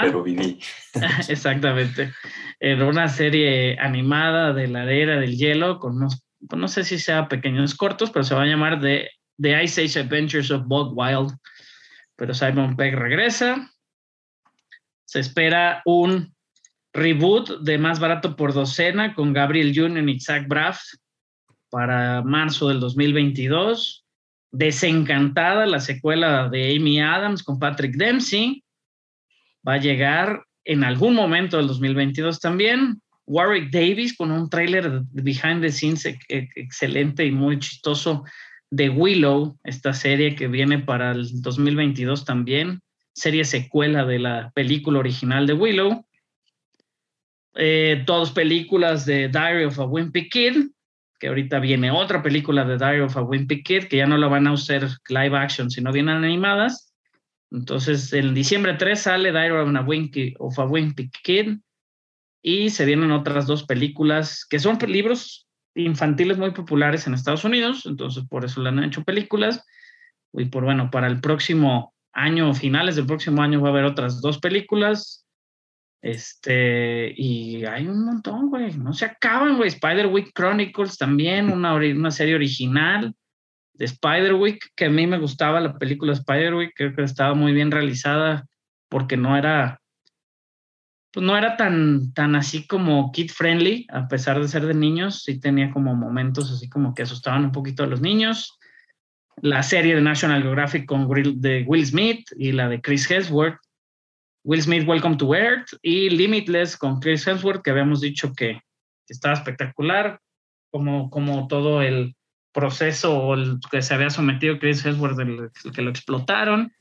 pero 0.00 0.22
viví. 0.22 0.58
Exactamente. 1.28 2.14
En 2.58 2.80
una 2.80 3.08
serie 3.08 3.78
animada 3.78 4.54
de 4.54 4.68
la 4.68 4.90
era 4.90 5.20
del 5.20 5.36
hielo, 5.36 5.78
con 5.78 5.96
unos 5.96 6.24
no 6.56 6.68
sé 6.68 6.84
si 6.84 6.98
sea 6.98 7.28
pequeños 7.28 7.74
cortos, 7.74 8.10
pero 8.10 8.24
se 8.24 8.34
va 8.34 8.44
a 8.44 8.46
llamar 8.46 8.80
The, 8.80 9.10
The 9.38 9.62
Ice 9.64 9.84
Age 9.84 10.00
Adventures 10.00 10.50
of 10.50 10.64
Bog 10.64 10.96
Wild. 10.96 11.36
Pero 12.16 12.32
Simon 12.32 12.76
Pegg 12.76 12.94
regresa. 12.94 13.70
Se 15.04 15.20
espera 15.20 15.82
un 15.84 16.34
reboot 16.94 17.60
de 17.60 17.76
Más 17.76 18.00
Barato 18.00 18.36
por 18.36 18.54
Docena 18.54 19.14
con 19.14 19.34
Gabriel 19.34 19.78
Union 19.78 20.08
y 20.08 20.18
Zach 20.18 20.48
Braff 20.48 20.80
para 21.76 22.22
marzo 22.22 22.70
del 22.70 22.80
2022. 22.80 24.06
Desencantada, 24.50 25.66
la 25.66 25.78
secuela 25.78 26.48
de 26.48 26.74
Amy 26.74 27.02
Adams 27.02 27.42
con 27.42 27.58
Patrick 27.58 27.96
Dempsey. 27.96 28.64
Va 29.68 29.74
a 29.74 29.76
llegar 29.76 30.42
en 30.64 30.84
algún 30.84 31.14
momento 31.14 31.58
del 31.58 31.66
2022 31.66 32.40
también. 32.40 33.02
Warwick 33.26 33.70
Davis 33.70 34.16
con 34.16 34.30
un 34.30 34.48
tráiler 34.48 35.02
behind 35.12 35.60
the 35.60 35.70
scenes 35.70 36.06
excelente 36.30 37.26
y 37.26 37.30
muy 37.30 37.58
chistoso 37.58 38.24
de 38.70 38.88
Willow, 38.88 39.58
esta 39.62 39.92
serie 39.92 40.34
que 40.34 40.48
viene 40.48 40.78
para 40.78 41.10
el 41.10 41.28
2022 41.42 42.24
también, 42.24 42.80
serie 43.12 43.44
secuela 43.44 44.06
de 44.06 44.18
la 44.18 44.50
película 44.54 45.00
original 45.00 45.46
de 45.46 45.52
Willow. 45.52 46.06
Eh, 47.54 48.02
dos 48.06 48.30
películas 48.30 49.04
de 49.04 49.28
Diary 49.28 49.64
of 49.64 49.78
a 49.78 49.84
Wimpy 49.84 50.30
Kid, 50.30 50.70
que 51.18 51.28
ahorita 51.28 51.58
viene 51.60 51.90
otra 51.90 52.22
película 52.22 52.64
de 52.64 52.76
Diary 52.76 53.00
of 53.00 53.16
a 53.16 53.22
Wimpy 53.22 53.62
Kid, 53.62 53.84
que 53.84 53.98
ya 53.98 54.06
no 54.06 54.16
la 54.16 54.28
van 54.28 54.46
a 54.46 54.52
usar 54.52 54.88
live 55.08 55.36
action, 55.36 55.70
sino 55.70 55.92
vienen 55.92 56.24
animadas. 56.24 56.92
Entonces, 57.50 58.12
en 58.12 58.34
diciembre 58.34 58.74
3 58.74 59.00
sale 59.00 59.32
Diary 59.32 59.54
of 60.38 60.58
a 60.58 60.64
Wimpy 60.64 61.10
Kid 61.22 61.58
y 62.42 62.70
se 62.70 62.84
vienen 62.84 63.12
otras 63.12 63.46
dos 63.46 63.64
películas 63.64 64.46
que 64.48 64.58
son 64.58 64.78
libros 64.86 65.46
infantiles 65.74 66.38
muy 66.38 66.52
populares 66.52 67.06
en 67.06 67.14
Estados 67.14 67.44
Unidos, 67.44 67.84
entonces 67.86 68.24
por 68.28 68.44
eso 68.44 68.62
le 68.62 68.70
han 68.70 68.82
hecho 68.82 69.04
películas. 69.04 69.64
Y 70.32 70.46
por 70.46 70.64
bueno, 70.64 70.90
para 70.90 71.06
el 71.06 71.20
próximo 71.20 71.94
año, 72.12 72.52
finales 72.54 72.96
del 72.96 73.06
próximo 73.06 73.42
año, 73.42 73.60
va 73.60 73.68
a 73.68 73.72
haber 73.72 73.84
otras 73.84 74.20
dos 74.20 74.38
películas. 74.38 75.25
Este, 76.06 77.12
y 77.16 77.64
hay 77.64 77.88
un 77.88 78.04
montón, 78.04 78.48
güey, 78.48 78.72
no 78.76 78.92
se 78.92 79.06
acaban, 79.06 79.56
güey. 79.56 79.70
Spider-Week 79.70 80.30
Chronicles 80.32 80.96
también, 80.96 81.50
una, 81.50 81.74
una 81.74 82.12
serie 82.12 82.36
original 82.36 83.12
de 83.74 83.86
Spider-Week, 83.86 84.70
que 84.76 84.84
a 84.84 84.90
mí 84.90 85.04
me 85.08 85.18
gustaba 85.18 85.60
la 85.60 85.76
película 85.76 86.12
Spider-Week, 86.12 86.70
creo 86.76 86.94
que 86.94 87.02
estaba 87.02 87.34
muy 87.34 87.52
bien 87.52 87.72
realizada 87.72 88.46
porque 88.88 89.16
no 89.16 89.36
era 89.36 89.80
pues 91.12 91.26
no 91.26 91.36
era 91.36 91.56
tan, 91.56 92.12
tan 92.12 92.36
así 92.36 92.68
como 92.68 93.10
kid 93.10 93.30
friendly, 93.30 93.86
a 93.90 94.06
pesar 94.06 94.40
de 94.40 94.46
ser 94.46 94.64
de 94.64 94.74
niños, 94.74 95.24
sí 95.24 95.40
tenía 95.40 95.72
como 95.72 95.96
momentos 95.96 96.52
así 96.52 96.68
como 96.68 96.94
que 96.94 97.02
asustaban 97.02 97.46
un 97.46 97.52
poquito 97.52 97.82
a 97.82 97.86
los 97.88 98.00
niños. 98.00 98.56
La 99.42 99.64
serie 99.64 99.96
de 99.96 100.02
National 100.02 100.42
Geographic 100.42 100.86
con 100.86 101.08
de 101.40 101.64
Will 101.66 101.84
Smith 101.84 102.28
y 102.38 102.52
la 102.52 102.68
de 102.68 102.80
Chris 102.80 103.10
Hemsworth. 103.10 103.58
Will 104.46 104.62
Smith, 104.62 104.86
Welcome 104.86 105.16
to 105.16 105.34
Earth 105.34 105.72
y 105.82 106.08
Limitless 106.08 106.76
con 106.76 107.00
Chris 107.00 107.26
Hemsworth, 107.26 107.62
que 107.62 107.72
habíamos 107.72 108.00
dicho 108.00 108.32
que, 108.32 108.60
estaba 109.08 109.34
espectacular, 109.34 110.20
como, 110.70 111.10
como 111.10 111.48
todo 111.48 111.82
el 111.82 112.14
proceso 112.52 113.34
el 113.34 113.58
que 113.68 113.82
se 113.82 113.92
había 113.92 114.08
sometido 114.08 114.60
Chris 114.60 114.86
Hemsworth, 114.86 115.18
el 115.18 115.50
que 115.74 115.82
lo 115.82 115.90
explotaron. 115.90 116.72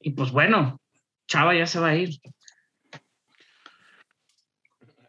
Y 0.00 0.10
pues 0.10 0.32
bueno, 0.32 0.80
Chava 1.28 1.54
ya 1.54 1.66
se 1.66 1.78
va 1.78 1.90
a 1.90 1.94
ir. 1.94 2.18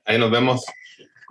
Ahí 0.06 0.20
nos 0.20 0.30
vemos. 0.30 0.64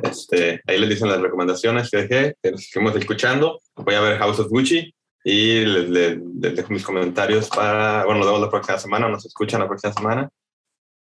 Este, 0.03 0.61
ahí 0.67 0.81
les 0.81 0.89
dicen 0.89 1.09
las 1.09 1.21
recomendaciones 1.21 1.89
que 1.89 1.99
dejé, 1.99 2.37
que 2.43 2.51
nos 2.51 2.69
seguimos 2.69 2.97
escuchando. 2.97 3.61
Voy 3.77 3.95
a 3.95 4.01
ver 4.01 4.19
House 4.19 4.41
of 4.41 4.49
Gucci 4.49 4.93
y 5.29 5.65
les, 5.65 6.21
dejo 6.21 6.73
mis 6.73 6.85
comentarios 6.85 7.49
para, 7.49 8.05
bueno, 8.05 8.21
nos 8.21 8.29
vemos 8.29 8.43
la 8.43 8.49
próxima 8.49 8.79
semana, 8.79 9.09
nos 9.09 9.27
escuchan 9.27 9.61
la 9.61 9.67
próxima 9.67 9.93
semana. 9.93 10.31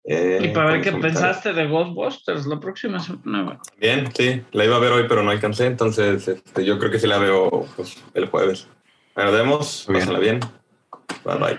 Eh, 0.04 0.38
y 0.44 0.48
para 0.54 0.74
ver 0.74 0.80
qué 0.80 0.92
pensaste 0.92 1.52
de 1.52 1.66
Ghostbusters 1.66 2.46
la 2.46 2.60
próxima 2.60 3.00
semana. 3.00 3.58
Bien, 3.80 4.08
sí, 4.14 4.40
la 4.52 4.64
iba 4.64 4.76
a 4.76 4.78
ver 4.78 4.92
hoy, 4.92 5.06
pero 5.08 5.24
no 5.24 5.32
alcancé, 5.32 5.66
entonces 5.66 6.28
este, 6.28 6.64
yo 6.64 6.78
creo 6.78 6.92
que 6.92 7.00
sí 7.00 7.08
la 7.08 7.18
veo 7.18 7.66
pues, 7.74 8.00
el 8.14 8.26
jueves. 8.28 8.68
nos 9.16 9.32
vemos, 9.32 9.88
pásenla 9.92 10.20
bien. 10.20 10.38
Bye 11.24 11.38
bye. 11.38 11.58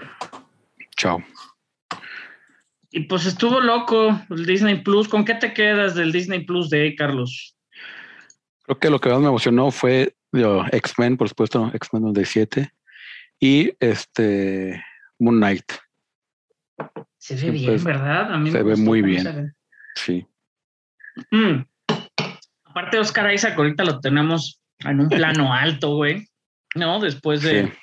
Chao. 0.95 1.21
Y 2.91 3.01
pues 3.01 3.25
estuvo 3.25 3.59
loco 3.59 4.17
el 4.29 4.45
Disney 4.45 4.81
Plus. 4.83 5.09
¿Con 5.09 5.25
qué 5.25 5.35
te 5.35 5.53
quedas 5.53 5.95
del 5.95 6.13
Disney 6.13 6.45
Plus 6.45 6.69
de 6.69 6.95
Carlos? 6.95 7.57
Creo 8.63 8.79
que 8.79 8.89
lo 8.89 9.01
que 9.01 9.09
más 9.09 9.19
me 9.19 9.27
emocionó 9.27 9.69
fue 9.69 10.15
X-Men, 10.71 11.17
por 11.17 11.29
supuesto, 11.29 11.71
X-Men 11.73 12.03
97 12.03 12.71
y 13.39 13.71
este 13.79 14.83
Moon 15.19 15.37
Knight. 15.37 15.71
Se 17.17 17.35
ve 17.35 17.51
bien, 17.51 17.65
pues, 17.71 17.83
¿verdad? 17.83 18.33
A 18.33 18.37
mí 18.37 18.49
me 18.49 18.57
se 18.57 18.63
ve 18.63 18.75
muy 18.75 19.01
bien. 19.01 19.53
Sí. 19.95 20.25
Mm. 21.31 21.63
Aparte, 22.65 22.97
Oscar 22.97 23.31
Isaac, 23.33 23.53
ahorita 23.57 23.83
lo 23.83 23.99
tenemos 23.99 24.59
en 24.79 24.99
un 24.99 25.09
plano 25.09 25.53
alto, 25.53 25.95
güey. 25.95 26.27
¿No? 26.75 26.99
Después 26.99 27.41
de. 27.43 27.67
Sí. 27.67 27.73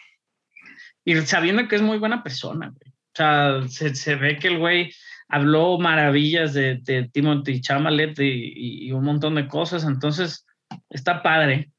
Y 1.04 1.14
sabiendo 1.22 1.66
que 1.68 1.76
es 1.76 1.82
muy 1.82 1.98
buena 1.98 2.22
persona, 2.22 2.68
güey. 2.68 2.92
O 2.92 3.12
sea, 3.14 3.68
se, 3.68 3.94
se 3.94 4.16
ve 4.16 4.36
que 4.38 4.48
el 4.48 4.58
güey 4.58 4.92
habló 5.28 5.78
maravillas 5.78 6.52
de, 6.54 6.78
de 6.82 7.08
Timothy 7.12 7.60
Chamalet 7.60 8.18
y- 8.20 8.88
y 8.88 8.92
un 8.92 9.04
montón 9.04 9.36
de 9.36 9.46
cosas. 9.48 9.84
Entonces, 9.84 10.44
está 10.90 11.22
padre. 11.22 11.70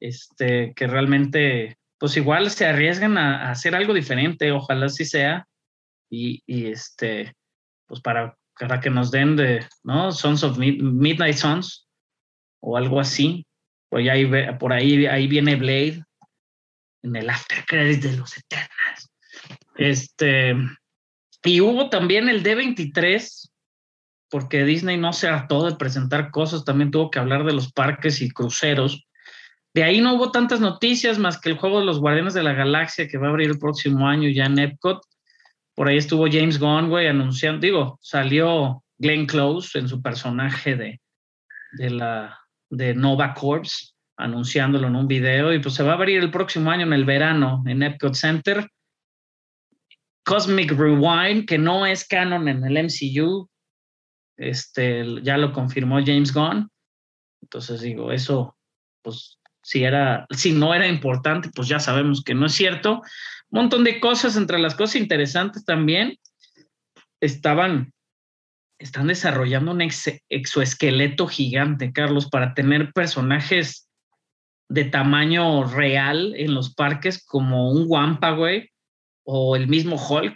Este, 0.00 0.72
que 0.74 0.86
realmente, 0.86 1.78
pues 1.98 2.16
igual 2.16 2.50
se 2.50 2.66
arriesgan 2.66 3.18
a, 3.18 3.50
hacer 3.50 3.74
algo 3.74 3.94
diferente. 3.94 4.52
Ojalá 4.52 4.86
así 4.86 5.04
sea. 5.04 5.46
Y, 6.10 6.42
y 6.46 6.66
este, 6.66 7.34
pues 7.86 8.00
para, 8.00 8.36
para 8.58 8.80
que 8.80 8.90
nos 8.90 9.10
den 9.10 9.36
de, 9.36 9.66
¿no? 9.82 10.12
Sons 10.12 10.42
of 10.42 10.58
Mid- 10.58 10.80
Midnight 10.80 11.36
Sons 11.36 11.88
o 12.60 12.76
algo 12.76 13.00
así. 13.00 13.46
Pues 13.90 14.08
ahí, 14.08 14.30
por 14.58 14.72
ahí, 14.72 15.06
ahí 15.06 15.26
viene 15.26 15.56
Blade 15.56 16.04
en 17.02 17.16
el 17.16 17.30
after 17.30 17.64
credit 17.64 18.02
de 18.02 18.16
los 18.16 18.36
Eternals. 18.36 19.10
Este, 19.76 20.54
y 21.44 21.60
hubo 21.60 21.88
también 21.88 22.28
el 22.28 22.42
D23, 22.42 23.50
porque 24.28 24.64
Disney 24.64 24.96
no 24.96 25.12
se 25.12 25.28
hartó 25.28 25.64
de 25.64 25.76
presentar 25.76 26.30
cosas, 26.30 26.64
también 26.64 26.90
tuvo 26.90 27.10
que 27.10 27.18
hablar 27.18 27.44
de 27.44 27.52
los 27.52 27.72
parques 27.72 28.20
y 28.20 28.30
cruceros. 28.30 29.07
De 29.78 29.84
ahí 29.84 30.00
no 30.00 30.14
hubo 30.14 30.32
tantas 30.32 30.58
noticias 30.58 31.20
más 31.20 31.40
que 31.40 31.50
el 31.50 31.56
juego 31.56 31.78
de 31.78 31.86
los 31.86 32.00
Guardianes 32.00 32.34
de 32.34 32.42
la 32.42 32.52
Galaxia 32.52 33.06
que 33.06 33.16
va 33.16 33.28
a 33.28 33.30
abrir 33.30 33.48
el 33.48 33.60
próximo 33.60 34.08
año 34.08 34.28
ya 34.28 34.46
en 34.46 34.58
Epcot. 34.58 35.00
Por 35.76 35.86
ahí 35.86 35.98
estuvo 35.98 36.26
James 36.28 36.58
Gunn, 36.58 36.88
güey, 36.88 37.06
anunciando, 37.06 37.60
digo, 37.60 37.96
salió 38.02 38.82
Glenn 38.98 39.26
Close 39.26 39.78
en 39.78 39.86
su 39.86 40.02
personaje 40.02 40.74
de, 40.74 41.00
de 41.74 41.90
la 41.90 42.36
de 42.68 42.92
Nova 42.92 43.32
Corps, 43.34 43.94
anunciándolo 44.16 44.88
en 44.88 44.96
un 44.96 45.06
video, 45.06 45.52
y 45.52 45.60
pues 45.60 45.76
se 45.76 45.84
va 45.84 45.92
a 45.92 45.94
abrir 45.94 46.24
el 46.24 46.32
próximo 46.32 46.72
año 46.72 46.84
en 46.84 46.92
el 46.92 47.04
verano 47.04 47.62
en 47.64 47.84
Epcot 47.84 48.14
Center. 48.14 48.68
Cosmic 50.24 50.72
Rewind, 50.72 51.46
que 51.46 51.56
no 51.56 51.86
es 51.86 52.04
canon 52.04 52.48
en 52.48 52.64
el 52.64 52.84
MCU, 52.84 53.48
este, 54.36 55.22
ya 55.22 55.36
lo 55.36 55.52
confirmó 55.52 56.00
James 56.04 56.34
Gunn. 56.34 56.68
Entonces 57.40 57.80
digo, 57.80 58.10
eso, 58.10 58.56
pues 59.02 59.38
si 59.68 59.84
era, 59.84 60.26
si 60.30 60.52
no 60.52 60.72
era 60.72 60.88
importante, 60.88 61.50
pues 61.54 61.68
ya 61.68 61.78
sabemos 61.78 62.22
que 62.24 62.34
no 62.34 62.46
es 62.46 62.54
cierto. 62.54 63.02
Un 63.50 63.60
montón 63.60 63.84
de 63.84 64.00
cosas, 64.00 64.34
entre 64.36 64.58
las 64.58 64.74
cosas 64.74 64.96
interesantes 64.96 65.66
también, 65.66 66.16
estaban, 67.20 67.92
están 68.78 69.08
desarrollando 69.08 69.72
un 69.72 69.82
ex- 69.82 70.22
exoesqueleto 70.30 71.26
gigante, 71.26 71.92
Carlos, 71.92 72.30
para 72.30 72.54
tener 72.54 72.94
personajes 72.94 73.90
de 74.70 74.86
tamaño 74.86 75.64
real 75.64 76.32
en 76.34 76.54
los 76.54 76.74
parques, 76.74 77.22
como 77.22 77.70
un 77.70 77.84
Wampa, 77.86 78.30
güey, 78.30 78.70
o 79.26 79.54
el 79.54 79.68
mismo 79.68 79.96
Hulk. 79.96 80.34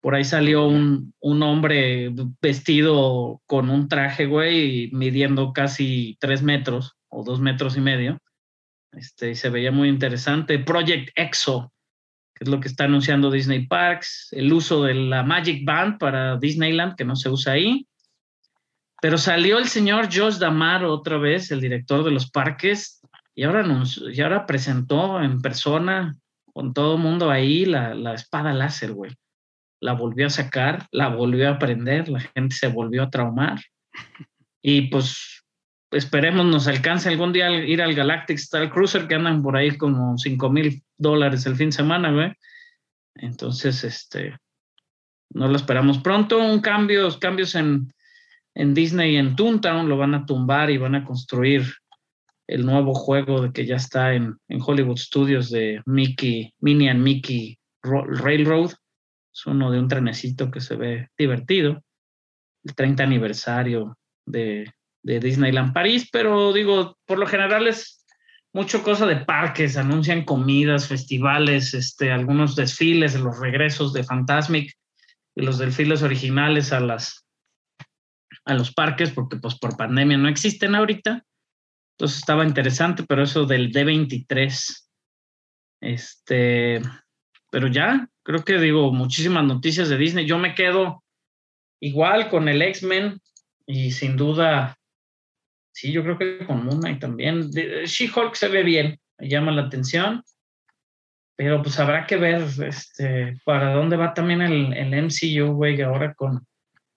Por 0.00 0.14
ahí 0.14 0.22
salió 0.22 0.68
un, 0.68 1.12
un 1.20 1.42
hombre 1.42 2.12
vestido 2.40 3.42
con 3.46 3.68
un 3.68 3.88
traje, 3.88 4.26
güey, 4.26 4.90
midiendo 4.92 5.52
casi 5.52 6.16
tres 6.20 6.40
metros 6.40 6.92
o 7.08 7.24
dos 7.24 7.40
metros 7.40 7.76
y 7.76 7.80
medio. 7.80 8.18
Este, 8.92 9.30
y 9.30 9.34
se 9.34 9.50
veía 9.50 9.70
muy 9.70 9.88
interesante. 9.88 10.58
Project 10.58 11.10
EXO, 11.14 11.72
que 12.34 12.44
es 12.44 12.48
lo 12.48 12.60
que 12.60 12.68
está 12.68 12.84
anunciando 12.84 13.30
Disney 13.30 13.66
Parks, 13.66 14.28
el 14.32 14.52
uso 14.52 14.84
de 14.84 14.94
la 14.94 15.22
Magic 15.22 15.64
Band 15.64 15.98
para 15.98 16.36
Disneyland, 16.36 16.96
que 16.96 17.04
no 17.04 17.16
se 17.16 17.28
usa 17.28 17.54
ahí. 17.54 17.86
Pero 19.00 19.18
salió 19.18 19.58
el 19.58 19.66
señor 19.68 20.08
Josh 20.12 20.38
Damaro 20.38 20.92
otra 20.92 21.18
vez, 21.18 21.50
el 21.50 21.60
director 21.60 22.02
de 22.04 22.10
los 22.10 22.30
parques, 22.30 23.00
y 23.34 23.44
ahora, 23.44 23.60
anunció- 23.60 24.10
y 24.10 24.20
ahora 24.20 24.46
presentó 24.46 25.22
en 25.22 25.40
persona, 25.40 26.16
con 26.52 26.74
todo 26.74 26.96
el 26.96 27.02
mundo 27.02 27.30
ahí, 27.30 27.64
la, 27.64 27.94
la 27.94 28.14
espada 28.14 28.52
láser, 28.52 28.92
güey. 28.92 29.12
La 29.80 29.92
volvió 29.92 30.26
a 30.26 30.30
sacar, 30.30 30.88
la 30.90 31.06
volvió 31.08 31.48
a 31.48 31.58
prender, 31.60 32.08
la 32.08 32.18
gente 32.18 32.56
se 32.56 32.66
volvió 32.66 33.04
a 33.04 33.10
traumar. 33.10 33.60
Y 34.60 34.88
pues 34.88 35.37
esperemos 35.90 36.46
nos 36.46 36.66
alcance 36.68 37.08
algún 37.08 37.32
día 37.32 37.50
ir 37.64 37.82
al 37.82 37.94
Galactic 37.94 38.38
Star 38.38 38.70
Cruiser, 38.70 39.06
que 39.06 39.14
andan 39.14 39.42
por 39.42 39.56
ahí 39.56 39.76
como 39.76 40.16
5 40.18 40.50
mil 40.50 40.82
dólares 40.96 41.46
el 41.46 41.56
fin 41.56 41.68
de 41.70 41.76
semana, 41.76 42.12
güey. 42.12 42.32
Entonces, 43.14 43.84
este, 43.84 44.36
no 45.30 45.48
lo 45.48 45.56
esperamos 45.56 45.98
pronto. 45.98 46.38
Un 46.38 46.60
cambio, 46.60 47.08
cambios 47.18 47.54
en, 47.54 47.92
en 48.54 48.74
Disney 48.74 49.16
en 49.16 49.34
Toontown, 49.36 49.88
lo 49.88 49.96
van 49.96 50.14
a 50.14 50.26
tumbar 50.26 50.70
y 50.70 50.78
van 50.78 50.94
a 50.94 51.04
construir 51.04 51.64
el 52.46 52.64
nuevo 52.64 52.94
juego 52.94 53.42
de 53.42 53.52
que 53.52 53.66
ya 53.66 53.76
está 53.76 54.14
en, 54.14 54.36
en 54.48 54.60
Hollywood 54.64 54.96
Studios 54.96 55.50
de 55.50 55.82
Mickey, 55.84 56.52
Minnie 56.60 56.88
and 56.88 57.02
Mickey 57.02 57.58
Ro- 57.82 58.06
Railroad. 58.06 58.72
Es 59.34 59.46
uno 59.46 59.70
de 59.70 59.78
un 59.78 59.88
trenecito 59.88 60.50
que 60.50 60.60
se 60.60 60.76
ve 60.76 61.08
divertido. 61.16 61.82
El 62.64 62.74
30 62.74 63.02
aniversario 63.04 63.96
de, 64.26 64.72
de 65.02 65.20
Disneyland 65.20 65.72
París, 65.72 66.08
pero 66.10 66.52
digo, 66.52 66.98
por 67.06 67.18
lo 67.18 67.26
general 67.26 67.66
es 67.66 68.04
mucho 68.52 68.82
cosa 68.82 69.06
de 69.06 69.16
parques, 69.16 69.76
anuncian 69.76 70.24
comidas, 70.24 70.88
festivales, 70.88 71.74
este, 71.74 72.10
algunos 72.10 72.56
desfiles, 72.56 73.18
los 73.18 73.38
regresos 73.38 73.92
de 73.92 74.04
Fantasmic 74.04 74.74
y 75.34 75.42
los 75.42 75.58
desfiles 75.58 76.02
originales 76.02 76.72
a 76.72 76.80
las 76.80 77.24
a 78.44 78.54
los 78.54 78.72
parques, 78.72 79.10
porque 79.10 79.36
pues 79.36 79.58
por 79.58 79.76
pandemia 79.76 80.16
no 80.16 80.28
existen 80.28 80.74
ahorita. 80.74 81.22
Entonces 81.92 82.18
estaba 82.18 82.46
interesante, 82.46 83.04
pero 83.06 83.22
eso 83.22 83.44
del 83.44 83.70
D23. 83.70 84.88
Este, 85.82 86.80
pero 87.50 87.66
ya, 87.66 88.08
creo 88.22 88.44
que 88.44 88.58
digo, 88.58 88.90
muchísimas 88.90 89.44
noticias 89.44 89.90
de 89.90 89.98
Disney. 89.98 90.24
Yo 90.24 90.38
me 90.38 90.54
quedo 90.54 91.04
igual 91.80 92.30
con 92.30 92.48
el 92.48 92.62
X-Men 92.62 93.20
y 93.66 93.90
sin 93.90 94.16
duda, 94.16 94.77
sí, 95.78 95.92
yo 95.92 96.02
creo 96.02 96.18
que 96.18 96.44
con 96.44 96.64
Moon 96.64 96.80
Knight 96.80 97.00
también. 97.00 97.50
She-Hulk 97.50 98.34
se 98.34 98.48
ve 98.48 98.64
bien, 98.64 98.98
llama 99.20 99.52
la 99.52 99.62
atención, 99.62 100.24
pero 101.36 101.62
pues 101.62 101.78
habrá 101.78 102.04
que 102.04 102.16
ver 102.16 102.42
este, 102.66 103.38
para 103.44 103.74
dónde 103.74 103.96
va 103.96 104.12
también 104.12 104.42
el, 104.42 104.72
el 104.72 105.04
MCU, 105.04 105.52
güey, 105.52 105.80
ahora 105.82 106.14
con, 106.14 106.44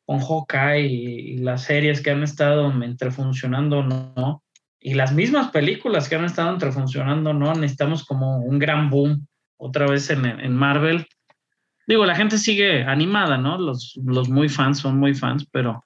con 0.04 0.20
Hawkeye 0.20 0.88
y, 0.88 1.06
y 1.34 1.38
las 1.38 1.64
series 1.66 2.02
que 2.02 2.10
han 2.10 2.24
estado 2.24 2.72
entre 2.84 3.12
funcionando 3.12 3.80
o 3.80 3.84
no. 3.84 4.44
Y 4.80 4.96
las 4.96 5.14
mismas 5.14 5.52
películas 5.52 6.10
que 6.10 6.16
han 6.16 6.26
estado 6.26 6.52
entre 6.52 6.72
funcionando 6.72 7.30
o 7.30 7.34
no, 7.34 7.54
necesitamos 7.54 8.04
como 8.04 8.38
un 8.38 8.58
gran 8.58 8.90
boom 8.90 9.28
otra 9.58 9.86
vez 9.86 10.10
en, 10.10 10.26
en 10.26 10.56
Marvel. 10.56 11.06
Digo, 11.86 12.04
la 12.08 12.16
gente 12.16 12.40
sigue 12.40 12.84
animada, 12.84 13.38
¿no? 13.38 13.60
Los, 13.60 13.94
los 14.04 14.28
muy 14.28 14.50
fans 14.50 14.80
son 14.80 14.98
muy 14.98 15.14
fans, 15.14 15.48
pero 15.52 15.84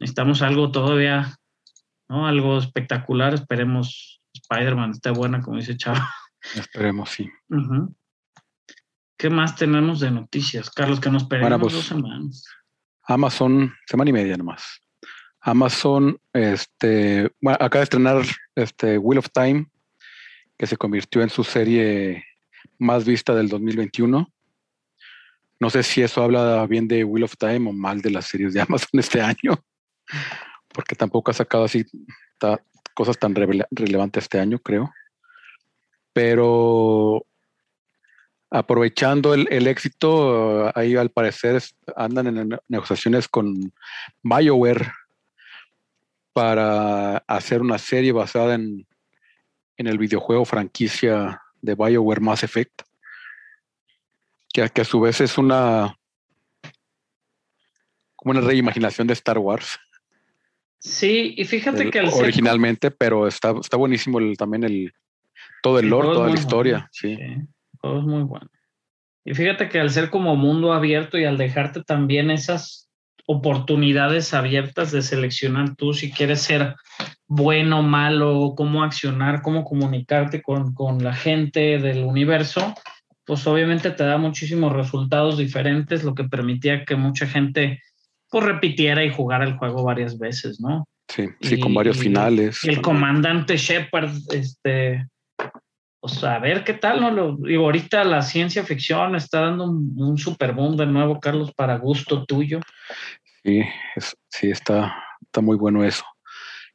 necesitamos 0.00 0.42
algo 0.42 0.72
todavía, 0.72 1.36
¿no? 2.12 2.26
Algo 2.26 2.58
espectacular. 2.58 3.32
Esperemos 3.32 4.22
Spider-Man 4.34 4.90
esté 4.90 5.10
buena, 5.10 5.40
como 5.40 5.56
dice 5.56 5.76
Chava. 5.76 6.14
Esperemos, 6.54 7.08
sí. 7.08 7.28
¿Qué 9.16 9.30
más 9.30 9.56
tenemos 9.56 10.00
de 10.00 10.10
noticias, 10.10 10.68
Carlos? 10.70 11.00
Que 11.00 11.10
nos 11.10 11.24
perdimos 11.24 11.60
pues, 11.60 11.72
dos 11.72 11.84
semanas. 11.86 12.44
Amazon, 13.04 13.74
semana 13.86 14.10
y 14.10 14.12
media 14.12 14.36
nomás. 14.36 14.80
Amazon, 15.40 16.18
este, 16.32 17.32
bueno, 17.40 17.56
acaba 17.60 17.80
de 17.80 17.84
estrenar 17.84 18.22
este 18.54 18.98
Wheel 18.98 19.18
of 19.18 19.30
Time, 19.32 19.66
que 20.58 20.66
se 20.66 20.76
convirtió 20.76 21.22
en 21.22 21.30
su 21.30 21.42
serie 21.42 22.24
más 22.78 23.04
vista 23.04 23.34
del 23.34 23.48
2021. 23.48 24.28
No 25.60 25.70
sé 25.70 25.82
si 25.82 26.02
eso 26.02 26.22
habla 26.22 26.66
bien 26.66 26.86
de 26.86 27.04
Wheel 27.04 27.24
of 27.24 27.36
Time 27.38 27.70
o 27.70 27.72
mal 27.72 28.02
de 28.02 28.10
las 28.10 28.26
series 28.26 28.52
de 28.52 28.60
Amazon 28.68 29.00
este 29.00 29.22
año, 29.22 29.64
porque 30.72 30.94
tampoco 30.94 31.30
ha 31.30 31.34
sacado 31.34 31.64
así 31.64 31.84
cosas 32.94 33.18
tan 33.18 33.34
revela- 33.34 33.66
relevantes 33.70 34.24
este 34.24 34.38
año, 34.38 34.58
creo. 34.58 34.92
Pero 36.12 37.24
aprovechando 38.50 39.32
el, 39.32 39.66
éxito, 39.66 40.70
ahí 40.76 40.94
al 40.96 41.10
parecer 41.10 41.62
andan 41.96 42.26
en 42.26 42.48
ne- 42.50 42.58
negociaciones 42.68 43.28
con 43.28 43.72
BioWare 44.22 44.92
para 46.34 47.18
hacer 47.26 47.62
una 47.62 47.78
serie 47.78 48.12
basada 48.12 48.54
en, 48.54 48.86
en 49.78 49.86
el 49.86 49.96
videojuego 49.98 50.44
franquicia 50.44 51.40
de 51.62 51.74
BioWare 51.74 52.20
Mass 52.20 52.42
Effect, 52.42 52.82
que, 54.52 54.62
a- 54.62 54.84
su 54.84 55.00
vez 55.00 55.20
es 55.20 55.38
una 55.38 55.96
una 58.24 58.40
reimaginación 58.40 59.06
de 59.08 59.14
Star 59.14 59.38
Wars. 59.38 59.80
Sí, 60.82 61.34
y 61.36 61.44
fíjate 61.44 61.90
que 61.90 62.00
originalmente, 62.00 62.90
pero 62.90 63.28
está, 63.28 63.54
está 63.60 63.76
buenísimo 63.76 64.18
el, 64.18 64.36
también 64.36 64.64
el 64.64 64.92
todo 65.62 65.78
el 65.78 65.88
lore, 65.88 66.08
toda 66.08 66.28
la 66.28 66.34
historia. 66.34 66.88
sí. 66.90 67.16
todo 67.80 68.00
es 68.00 68.04
muy 68.04 68.22
bueno. 68.24 68.50
Y 69.24 69.34
fíjate 69.34 69.68
que 69.68 69.78
al 69.78 69.90
ser 69.90 70.10
como 70.10 70.34
mundo 70.34 70.72
abierto 70.72 71.18
y 71.18 71.24
al 71.24 71.38
dejarte 71.38 71.84
también 71.84 72.32
esas 72.32 72.90
oportunidades 73.26 74.34
abiertas 74.34 74.90
de 74.90 75.02
seleccionar 75.02 75.76
tú 75.76 75.94
si 75.94 76.10
quieres 76.10 76.42
ser 76.42 76.74
bueno, 77.28 77.84
malo, 77.84 78.54
cómo 78.56 78.82
accionar, 78.82 79.40
cómo 79.42 79.62
comunicarte 79.62 80.42
con, 80.42 80.74
con 80.74 81.04
la 81.04 81.14
gente 81.14 81.78
del 81.78 82.02
universo, 82.02 82.74
pues 83.24 83.46
obviamente 83.46 83.92
te 83.92 84.04
da 84.04 84.18
muchísimos 84.18 84.72
resultados 84.72 85.38
diferentes, 85.38 86.02
lo 86.02 86.16
que 86.16 86.24
permitía 86.24 86.84
que 86.84 86.96
mucha 86.96 87.28
gente 87.28 87.80
pues 88.32 88.44
repitiera 88.46 89.04
y 89.04 89.12
jugara 89.12 89.44
el 89.44 89.58
juego 89.58 89.84
varias 89.84 90.18
veces, 90.18 90.58
¿no? 90.58 90.88
Sí, 91.06 91.28
sí, 91.42 91.60
con 91.60 91.74
varios 91.74 91.98
finales. 91.98 92.64
Y 92.64 92.70
el 92.70 92.80
comandante 92.80 93.58
Shepard, 93.58 94.10
este, 94.32 95.06
pues 96.00 96.24
a 96.24 96.38
ver 96.38 96.64
qué 96.64 96.72
tal, 96.72 97.02
¿no? 97.02 97.10
Lo, 97.10 97.36
digo, 97.36 97.64
ahorita 97.64 98.04
la 98.04 98.22
ciencia 98.22 98.64
ficción 98.64 99.14
está 99.16 99.40
dando 99.40 99.70
un, 99.70 100.16
super 100.16 100.52
boom 100.52 100.78
de 100.78 100.86
nuevo, 100.86 101.20
Carlos, 101.20 101.52
para 101.54 101.76
gusto 101.76 102.24
tuyo. 102.24 102.60
Sí, 103.44 103.62
sí, 104.30 104.50
está, 104.50 104.96
está 105.20 105.42
muy 105.42 105.58
bueno 105.58 105.84
eso. 105.84 106.04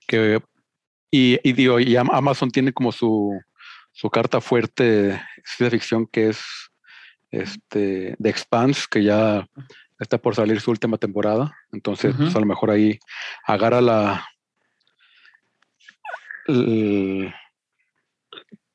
Que, 0.07 0.39
y, 1.09 1.39
y 1.41 1.53
digo, 1.53 1.79
y 1.79 1.95
Amazon 1.95 2.51
tiene 2.51 2.71
como 2.71 2.91
su, 2.91 3.41
su 3.91 4.11
carta 4.11 4.41
fuerte 4.41 4.83
de 4.83 5.21
ciencia 5.43 5.71
ficción 5.71 6.05
que 6.05 6.29
es 6.29 6.39
este 7.31 8.15
The 8.21 8.29
Expanse, 8.29 8.85
que 8.91 9.03
ya 9.03 9.47
está 9.99 10.17
por 10.17 10.35
salir 10.35 10.59
su 10.61 10.71
última 10.71 10.97
temporada. 10.97 11.55
Entonces, 11.71 12.15
pues, 12.17 12.35
a 12.35 12.39
lo 12.39 12.45
mejor 12.45 12.71
ahí 12.71 12.99
agarra 13.45 13.81
la. 13.81 14.27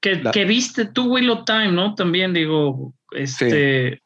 que, 0.00 0.44
viste 0.44 0.86
tú, 0.86 1.12
Willow 1.12 1.44
Time, 1.44 1.72
¿no? 1.72 1.94
También 1.94 2.32
digo, 2.32 2.94
este. 3.12 4.00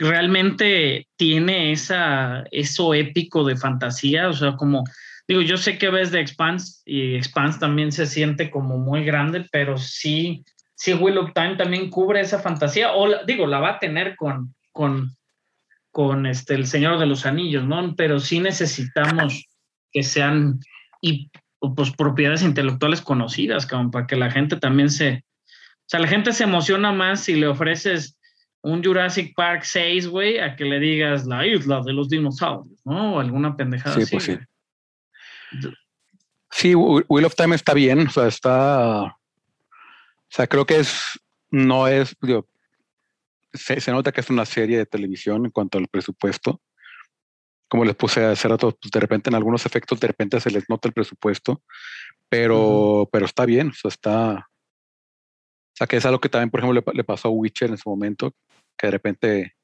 Realmente 0.00 1.08
tiene 1.16 1.72
esa, 1.72 2.44
eso 2.52 2.94
épico 2.94 3.42
de 3.42 3.56
fantasía, 3.56 4.28
o 4.28 4.32
sea, 4.32 4.54
como, 4.54 4.84
digo, 5.26 5.42
yo 5.42 5.56
sé 5.56 5.76
que 5.76 5.90
ves 5.90 6.12
de 6.12 6.20
Expanse 6.20 6.82
y 6.86 7.16
Expanse 7.16 7.58
también 7.58 7.90
se 7.90 8.06
siente 8.06 8.48
como 8.48 8.78
muy 8.78 9.04
grande, 9.04 9.44
pero 9.50 9.76
sí, 9.76 10.44
sí 10.76 10.94
Will 10.94 11.18
of 11.18 11.32
Time 11.34 11.56
también 11.56 11.90
cubre 11.90 12.20
esa 12.20 12.38
fantasía, 12.38 12.92
o 12.92 13.24
digo, 13.26 13.48
la 13.48 13.58
va 13.58 13.70
a 13.70 13.78
tener 13.80 14.14
con, 14.14 14.54
con, 14.70 15.17
con 15.98 16.26
este, 16.26 16.54
el 16.54 16.68
Señor 16.68 17.00
de 17.00 17.06
los 17.06 17.26
Anillos, 17.26 17.64
¿no? 17.64 17.96
Pero 17.96 18.20
sí 18.20 18.38
necesitamos 18.38 19.48
que 19.90 20.04
sean 20.04 20.60
y 21.00 21.28
pues 21.74 21.90
propiedades 21.90 22.42
intelectuales 22.42 23.02
conocidas, 23.02 23.66
como 23.66 23.90
para 23.90 24.06
que 24.06 24.14
la 24.14 24.30
gente 24.30 24.54
también 24.58 24.90
se, 24.90 25.24
o 25.44 25.86
sea, 25.86 25.98
la 25.98 26.06
gente 26.06 26.32
se 26.32 26.44
emociona 26.44 26.92
más 26.92 27.24
si 27.24 27.34
le 27.34 27.48
ofreces 27.48 28.16
un 28.62 28.84
Jurassic 28.84 29.34
Park 29.34 29.64
6, 29.64 30.06
güey, 30.06 30.38
a 30.38 30.54
que 30.54 30.66
le 30.66 30.78
digas 30.78 31.26
la 31.26 31.44
isla 31.44 31.80
de 31.84 31.92
los 31.92 32.08
dinosaurios, 32.08 32.80
¿no? 32.84 33.16
O 33.16 33.18
alguna 33.18 33.56
pendejada 33.56 33.96
sí, 33.96 34.02
así. 34.02 34.12
Pues 34.12 34.24
sí. 34.24 35.68
Sí, 36.52 36.74
Wheel 36.76 37.24
of 37.24 37.34
Time 37.34 37.56
está 37.56 37.74
bien, 37.74 38.06
o 38.06 38.10
sea, 38.10 38.28
está. 38.28 39.02
O 39.02 39.16
sea, 40.28 40.46
creo 40.46 40.64
que 40.64 40.78
es. 40.78 41.18
No 41.50 41.88
es. 41.88 42.14
Digo, 42.22 42.46
se, 43.52 43.92
nota 43.92 44.12
que 44.12 44.20
es 44.20 44.30
una 44.30 44.44
serie 44.44 44.78
de 44.78 44.86
televisión 44.86 45.44
en 45.44 45.50
cuanto 45.50 45.78
al 45.78 45.88
presupuesto. 45.88 46.60
Como 47.68 47.84
les 47.84 47.96
puse 47.96 48.24
hace 48.24 48.48
rato, 48.48 48.76
pues 48.80 48.90
de 48.90 49.00
repente 49.00 49.30
en 49.30 49.34
algunos 49.34 49.66
efectos, 49.66 50.00
de 50.00 50.06
repente 50.06 50.40
se 50.40 50.50
les 50.50 50.68
nota 50.68 50.88
el 50.88 50.94
presupuesto, 50.94 51.62
pero, 52.28 53.08
pero 53.12 53.26
está 53.26 53.44
bien, 53.44 53.68
o 53.68 53.74
sea, 53.74 53.88
está. 53.90 54.32
O 54.34 55.76
sea, 55.78 55.86
que 55.86 55.96
es 55.96 56.06
algo 56.06 56.20
que 56.20 56.28
también, 56.28 56.50
por 56.50 56.60
ejemplo, 56.60 56.82
le, 56.92 57.04
pasó 57.04 57.28
a 57.28 57.30
Witcher 57.30 57.70
en 57.70 57.78
su 57.78 57.88
momento, 57.88 58.34
que 58.76 58.86
de 58.86 58.90
repente, 58.90 59.56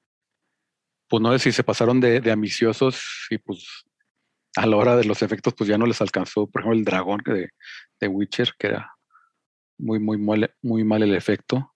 pues 1.09 1.23
no 1.23 1.33
sé 1.33 1.39
si 1.39 1.53
se 1.53 1.65
pasaron 1.65 2.01
de, 2.01 2.21
de 2.21 2.31
ambiciosos 2.31 3.27
y 3.31 3.39
pues 3.39 3.85
a 4.57 4.67
la 4.67 4.77
hora 4.77 4.97
de 4.97 5.05
los 5.05 5.23
efectos, 5.23 5.55
pues 5.55 5.69
ya 5.69 5.79
no 5.79 5.87
les 5.87 6.01
alcanzó, 6.01 6.47
por 6.47 6.61
ejemplo, 6.61 6.79
el 6.79 6.85
dragón 6.85 7.23
de, 7.25 7.51
de 8.01 8.09
Witcher, 8.09 8.53
que 8.59 8.69
era 8.69 8.95
muy, 9.79 9.99
muy 9.99 10.19
mal, 10.19 10.55
muy 10.63 10.85
mal 10.85 11.03
el 11.03 11.15
efecto. 11.15 11.75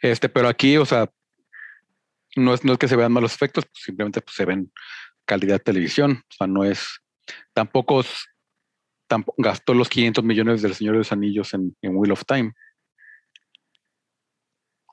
Este, 0.00 0.28
pero 0.28 0.48
aquí, 0.48 0.76
o 0.76 0.84
sea, 0.84 1.10
no 2.38 2.54
es, 2.54 2.64
no 2.64 2.72
es 2.72 2.78
que 2.78 2.88
se 2.88 2.96
vean 2.96 3.12
malos 3.12 3.34
efectos, 3.34 3.64
pues 3.66 3.84
simplemente 3.84 4.20
pues, 4.20 4.36
se 4.36 4.44
ven 4.44 4.72
calidad 5.24 5.56
de 5.56 5.60
televisión. 5.60 6.22
O 6.30 6.34
sea, 6.34 6.46
no 6.46 6.64
es, 6.64 7.00
tampoco, 7.52 8.04
tampoco 9.06 9.42
gastó 9.42 9.74
los 9.74 9.88
500 9.88 10.24
millones 10.24 10.62
del 10.62 10.74
Señor 10.74 10.94
de 10.94 10.98
los 10.98 11.12
Anillos 11.12 11.52
en, 11.54 11.76
en 11.82 11.96
Wheel 11.96 12.12
of 12.12 12.24
Time. 12.24 12.52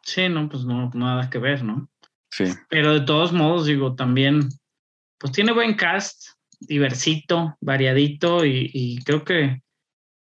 Sí, 0.03 0.29
no, 0.29 0.47
pues 0.47 0.65
no, 0.65 0.91
nada 0.93 1.29
que 1.29 1.39
ver, 1.39 1.63
¿no? 1.63 1.89
Sí. 2.31 2.45
Pero 2.69 2.93
de 2.93 3.05
todos 3.05 3.33
modos, 3.33 3.65
digo, 3.65 3.95
también, 3.95 4.49
pues 5.17 5.33
tiene 5.33 5.51
buen 5.51 5.75
cast, 5.75 6.35
diversito, 6.59 7.57
variadito 7.61 8.45
y, 8.45 8.99
creo 9.05 9.23
que 9.23 9.61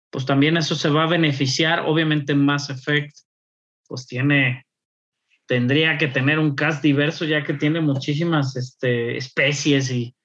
pues 0.09 0.25
también 0.25 0.57
eso 0.57 0.75
se 0.75 0.89
va 0.89 1.03
a 1.03 1.09
beneficiar. 1.09 1.81
Obviamente 1.85 2.35
Mass 2.35 2.69
Effect 2.69 3.15
pues 3.87 4.07
tiene, 4.07 4.64
tendría 5.47 5.97
que 5.97 6.07
tener 6.07 6.39
un 6.39 6.55
cast 6.55 6.81
diverso 6.83 7.25
ya 7.25 7.43
que 7.43 7.53
tiene 7.53 7.81
muchísimas 7.81 8.55
este, 8.55 9.17
especies 9.17 9.91
y, 9.91 10.15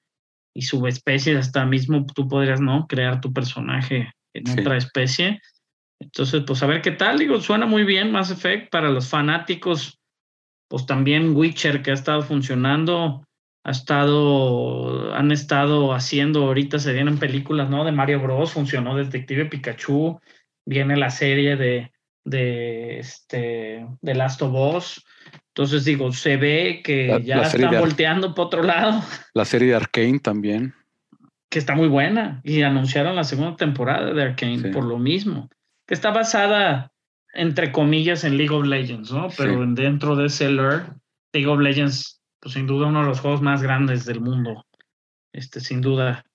y 0.53 0.61
subespecies, 0.63 1.37
hasta 1.37 1.65
mismo 1.65 2.05
tú 2.05 2.27
podrías, 2.27 2.59
¿no? 2.59 2.87
Crear 2.87 3.21
tu 3.21 3.31
personaje 3.31 4.11
en 4.33 4.59
otra 4.59 4.77
especie. 4.77 5.41
Entonces, 5.99 6.43
pues 6.45 6.63
a 6.63 6.67
ver 6.67 6.81
qué 6.81 6.91
tal, 6.91 7.19
digo, 7.19 7.39
suena 7.39 7.65
muy 7.65 7.83
bien 7.83 8.11
Mass 8.11 8.31
Effect 8.31 8.71
para 8.71 8.89
los 8.89 9.07
fanáticos, 9.07 9.99
pues 10.67 10.85
también 10.85 11.35
Witcher 11.35 11.83
que 11.83 11.91
ha 11.91 11.93
estado 11.93 12.23
funcionando, 12.23 13.23
ha 13.63 13.71
estado, 13.71 15.13
han 15.13 15.31
estado 15.31 15.93
haciendo, 15.93 16.45
ahorita 16.45 16.79
se 16.79 16.93
vienen 16.93 17.19
películas, 17.19 17.69
¿no? 17.69 17.85
De 17.85 17.91
Mario 17.91 18.19
Bros, 18.19 18.53
funcionó 18.53 18.95
Detective 18.95 19.45
Pikachu, 19.45 20.19
viene 20.65 20.97
la 20.97 21.11
serie 21.11 21.55
de, 21.55 21.91
de, 22.23 22.99
este, 22.99 23.85
de 24.01 24.15
Last 24.15 24.41
of 24.41 24.53
Us. 24.75 25.05
Entonces 25.49 25.85
digo, 25.85 26.11
se 26.11 26.37
ve 26.37 26.81
que 26.83 27.21
ya 27.23 27.41
están 27.41 27.79
volteando 27.79 28.33
por 28.33 28.47
otro 28.47 28.63
lado. 28.63 29.01
La 29.33 29.45
serie 29.45 29.69
de 29.69 29.75
Arkane 29.75 30.19
también. 30.19 30.73
Que 31.49 31.59
está 31.59 31.75
muy 31.75 31.87
buena. 31.87 32.41
Y 32.43 32.61
anunciaron 32.61 33.15
la 33.15 33.23
segunda 33.23 33.57
temporada 33.57 34.13
de 34.13 34.23
Arkane 34.23 34.69
por 34.69 34.85
lo 34.85 34.97
mismo. 34.97 35.49
Que 35.85 35.93
está 35.93 36.11
basada, 36.11 36.91
entre 37.33 37.71
comillas, 37.71 38.23
en 38.23 38.37
League 38.37 38.55
of 38.55 38.65
Legends, 38.65 39.11
¿no? 39.11 39.27
Pero 39.37 39.65
dentro 39.65 40.15
de 40.15 40.27
ese 40.27 40.49
lore, 40.49 40.83
League 41.33 41.47
of 41.47 41.59
Legends 41.59 42.21
pues 42.41 42.55
sin 42.55 42.67
duda 42.67 42.87
uno 42.87 43.01
de 43.01 43.07
los 43.07 43.19
juegos 43.19 43.41
más 43.41 43.61
grandes 43.61 44.03
del 44.03 44.19
mundo, 44.19 44.65
este, 45.31 45.61
sin 45.61 45.79
duda. 45.79 46.25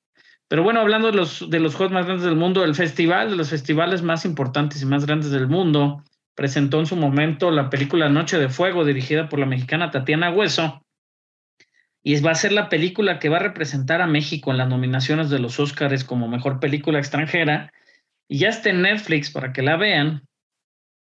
Pero 0.48 0.62
bueno, 0.62 0.80
hablando 0.80 1.11
de 1.11 1.16
los, 1.16 1.50
de 1.50 1.59
los 1.59 1.74
juegos 1.74 1.92
más 1.92 2.06
grandes 2.06 2.24
del 2.24 2.37
mundo, 2.37 2.64
el 2.64 2.74
festival, 2.74 3.30
de 3.30 3.37
los 3.37 3.50
festivales 3.50 4.02
más 4.02 4.24
importantes 4.24 4.80
y 4.80 4.87
más 4.87 5.04
grandes 5.04 5.30
del 5.30 5.48
mundo, 5.48 6.04
presentó 6.37 6.78
en 6.78 6.87
su 6.87 6.94
momento 6.94 7.50
la 7.50 7.68
película 7.68 8.09
Noche 8.09 8.38
de 8.38 8.48
Fuego, 8.48 8.85
dirigida 8.85 9.28
por 9.28 9.40
la 9.40 9.46
mexicana 9.46 9.90
Tatiana 9.90 10.30
Hueso, 10.30 10.82
y 12.04 12.20
va 12.20 12.30
a 12.30 12.37
ser 12.37 12.52
la 12.52 12.68
película 12.68 13.18
que 13.18 13.28
va 13.28 13.38
a 13.38 13.42
representar 13.42 14.00
a 14.00 14.06
México 14.06 14.52
en 14.52 14.59
las 14.59 14.68
nominaciones 14.68 15.30
de 15.30 15.40
los 15.40 15.59
Óscares 15.59 16.04
como 16.04 16.28
mejor 16.28 16.61
película 16.61 17.00
extranjera, 17.00 17.72
y 18.28 18.38
ya 18.38 18.50
está 18.50 18.70
en 18.70 18.82
Netflix 18.82 19.30
para 19.30 19.52
que 19.52 19.62
la 19.62 19.76
vean. 19.76 20.22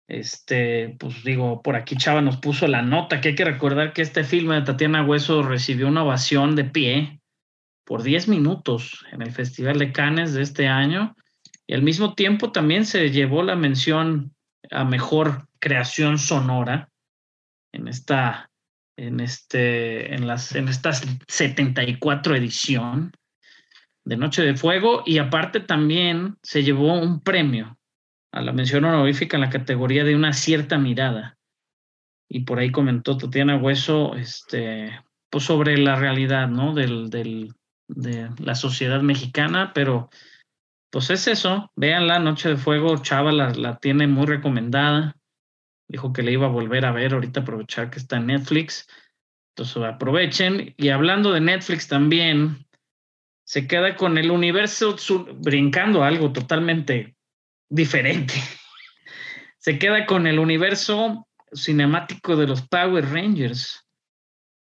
Este, 0.07 0.95
pues 0.99 1.23
digo, 1.23 1.61
por 1.61 1.75
aquí 1.75 1.95
Chava 1.95 2.21
nos 2.21 2.37
puso 2.37 2.67
la 2.67 2.81
nota, 2.81 3.21
que 3.21 3.29
hay 3.29 3.35
que 3.35 3.45
recordar 3.45 3.93
que 3.93 4.01
este 4.01 4.23
filme 4.23 4.55
de 4.55 4.63
Tatiana 4.63 5.03
Hueso 5.03 5.43
recibió 5.43 5.87
una 5.87 6.03
ovación 6.03 6.55
de 6.55 6.63
pie 6.63 7.18
por 7.89 8.03
10 8.03 8.27
minutos 8.27 9.03
en 9.11 9.23
el 9.23 9.31
Festival 9.31 9.79
de 9.79 9.91
Cannes 9.91 10.35
de 10.35 10.43
este 10.43 10.67
año 10.67 11.15
y 11.65 11.73
al 11.73 11.81
mismo 11.81 12.13
tiempo 12.13 12.51
también 12.51 12.85
se 12.85 13.09
llevó 13.09 13.41
la 13.41 13.55
mención 13.55 14.31
a 14.69 14.85
mejor 14.85 15.47
creación 15.57 16.19
sonora 16.19 16.91
en 17.73 17.87
esta 17.87 18.51
en 18.95 19.19
este 19.19 20.13
en 20.13 20.27
las 20.27 20.53
en 20.53 20.67
esta 20.67 20.91
74 20.93 22.35
edición 22.35 23.11
de 24.05 24.17
Noche 24.17 24.43
de 24.43 24.55
Fuego 24.55 25.01
y 25.03 25.17
aparte 25.17 25.59
también 25.59 26.37
se 26.43 26.61
llevó 26.61 26.93
un 26.93 27.21
premio 27.21 27.79
a 28.31 28.41
la 28.41 28.53
mención 28.53 28.85
honorífica 28.85 29.35
en 29.35 29.41
la 29.41 29.49
categoría 29.49 30.03
de 30.03 30.15
una 30.15 30.33
cierta 30.33 30.77
mirada. 30.77 31.39
Y 32.29 32.41
por 32.41 32.59
ahí 32.59 32.71
comentó 32.71 33.17
Tatiana 33.17 33.57
Hueso 33.57 34.13
este, 34.15 34.91
pues 35.31 35.43
sobre 35.43 35.75
la 35.79 35.95
realidad 35.95 36.47
¿no? 36.47 36.75
Del, 36.75 37.09
del, 37.09 37.55
de 37.89 38.29
la 38.37 38.55
sociedad 38.55 39.01
mexicana, 39.01 39.73
pero 39.73 40.09
pues 40.91 41.09
es 41.09 41.27
eso, 41.27 41.71
la 41.75 42.19
Noche 42.19 42.49
de 42.49 42.57
Fuego, 42.57 42.97
Chava 42.97 43.31
la, 43.31 43.49
la 43.53 43.77
tiene 43.77 44.07
muy 44.07 44.25
recomendada, 44.25 45.15
dijo 45.87 46.13
que 46.13 46.23
le 46.23 46.31
iba 46.31 46.45
a 46.45 46.51
volver 46.51 46.85
a 46.85 46.91
ver, 46.91 47.13
ahorita 47.13 47.41
aprovechar 47.41 47.89
que 47.89 47.99
está 47.99 48.17
en 48.17 48.27
Netflix, 48.27 48.87
entonces 49.51 49.83
aprovechen. 49.83 50.73
Y 50.77 50.89
hablando 50.89 51.33
de 51.33 51.41
Netflix 51.41 51.87
también, 51.87 52.65
se 53.43 53.67
queda 53.67 53.95
con 53.95 54.17
el 54.17 54.31
universo 54.31 54.95
brincando 55.39 56.03
algo 56.03 56.31
totalmente 56.31 57.15
diferente. 57.69 58.35
Se 59.57 59.77
queda 59.77 60.05
con 60.05 60.25
el 60.25 60.39
universo 60.39 61.27
cinemático 61.51 62.37
de 62.37 62.47
los 62.47 62.61
Power 62.61 63.05
Rangers. 63.11 63.85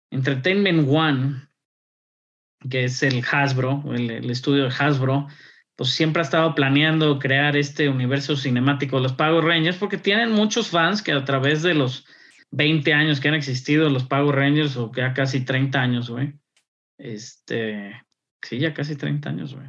Entertainment 0.09 0.87
One, 0.89 1.47
que 2.69 2.85
es 2.85 3.01
el 3.03 3.23
Hasbro, 3.29 3.83
el, 3.93 4.29
estudio 4.29 4.65
de 4.65 4.75
Hasbro, 4.77 5.27
pues 5.75 5.91
siempre 5.91 6.21
ha 6.21 6.23
estado 6.23 6.53
planeando 6.53 7.17
crear 7.17 7.55
este 7.57 7.89
universo 7.89 8.35
cinemático 8.35 8.97
de 8.97 9.03
los 9.03 9.13
Power 9.13 9.43
Rangers 9.43 9.77
porque 9.77 9.97
tienen 9.97 10.31
muchos 10.31 10.69
fans 10.69 11.01
que 11.01 11.11
a 11.11 11.25
través 11.25 11.63
de 11.63 11.73
los 11.73 12.05
20 12.51 12.93
años 12.93 13.19
que 13.19 13.29
han 13.29 13.33
existido 13.33 13.89
los 13.89 14.03
Power 14.03 14.35
Rangers 14.35 14.77
o 14.77 14.91
ya 14.95 15.13
casi 15.13 15.43
30 15.43 15.79
años, 15.79 16.09
güey. 16.09 16.33
Este, 16.97 17.99
sí, 18.43 18.59
ya 18.59 18.73
casi 18.73 18.95
30 18.95 19.29
años, 19.29 19.55
güey. 19.55 19.67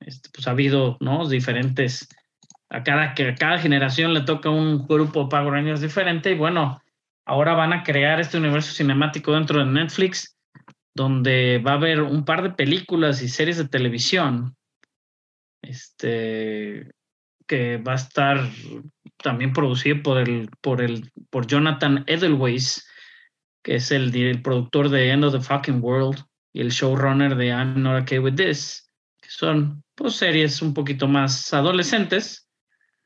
Este, 0.00 0.28
pues 0.30 0.46
ha 0.46 0.50
habido, 0.50 0.98
¿no? 1.00 1.26
Diferentes, 1.28 2.08
a 2.68 2.82
cada, 2.82 3.04
a 3.12 3.14
cada 3.14 3.58
generación 3.58 4.12
le 4.12 4.22
toca 4.22 4.50
un 4.50 4.86
grupo 4.86 5.22
de 5.22 5.28
Power 5.30 5.52
Rangers 5.52 5.80
diferente 5.80 6.32
y 6.32 6.36
bueno, 6.36 6.82
ahora 7.24 7.54
van 7.54 7.72
a 7.72 7.82
crear 7.82 8.20
este 8.20 8.36
universo 8.36 8.72
cinemático 8.72 9.32
dentro 9.32 9.60
de 9.60 9.66
Netflix 9.66 10.36
donde 10.94 11.58
va 11.58 11.72
a 11.72 11.74
haber 11.74 12.02
un 12.02 12.24
par 12.24 12.42
de 12.42 12.50
películas 12.50 13.22
y 13.22 13.28
series 13.28 13.58
de 13.58 13.68
televisión 13.68 14.56
este, 15.62 16.90
que 17.46 17.76
va 17.78 17.92
a 17.92 17.96
estar 17.96 18.48
también 19.16 19.52
producido 19.52 20.02
por 20.02 20.18
el, 20.18 20.48
por 20.60 20.80
el, 20.80 21.10
por 21.30 21.46
Jonathan 21.46 22.04
Edelweiss, 22.06 22.88
que 23.62 23.76
es 23.76 23.90
el, 23.90 24.14
el 24.14 24.42
productor 24.42 24.88
de 24.88 25.10
End 25.10 25.24
of 25.24 25.32
the 25.32 25.40
Fucking 25.40 25.82
World 25.82 26.24
y 26.52 26.60
el 26.60 26.70
showrunner 26.70 27.36
de 27.36 27.48
I'm 27.48 27.82
Not 27.82 28.02
Okay 28.02 28.18
With 28.18 28.36
This, 28.36 28.90
que 29.20 29.28
son 29.28 29.82
pues, 29.94 30.16
series 30.16 30.62
un 30.62 30.74
poquito 30.74 31.06
más 31.06 31.52
adolescentes. 31.52 32.48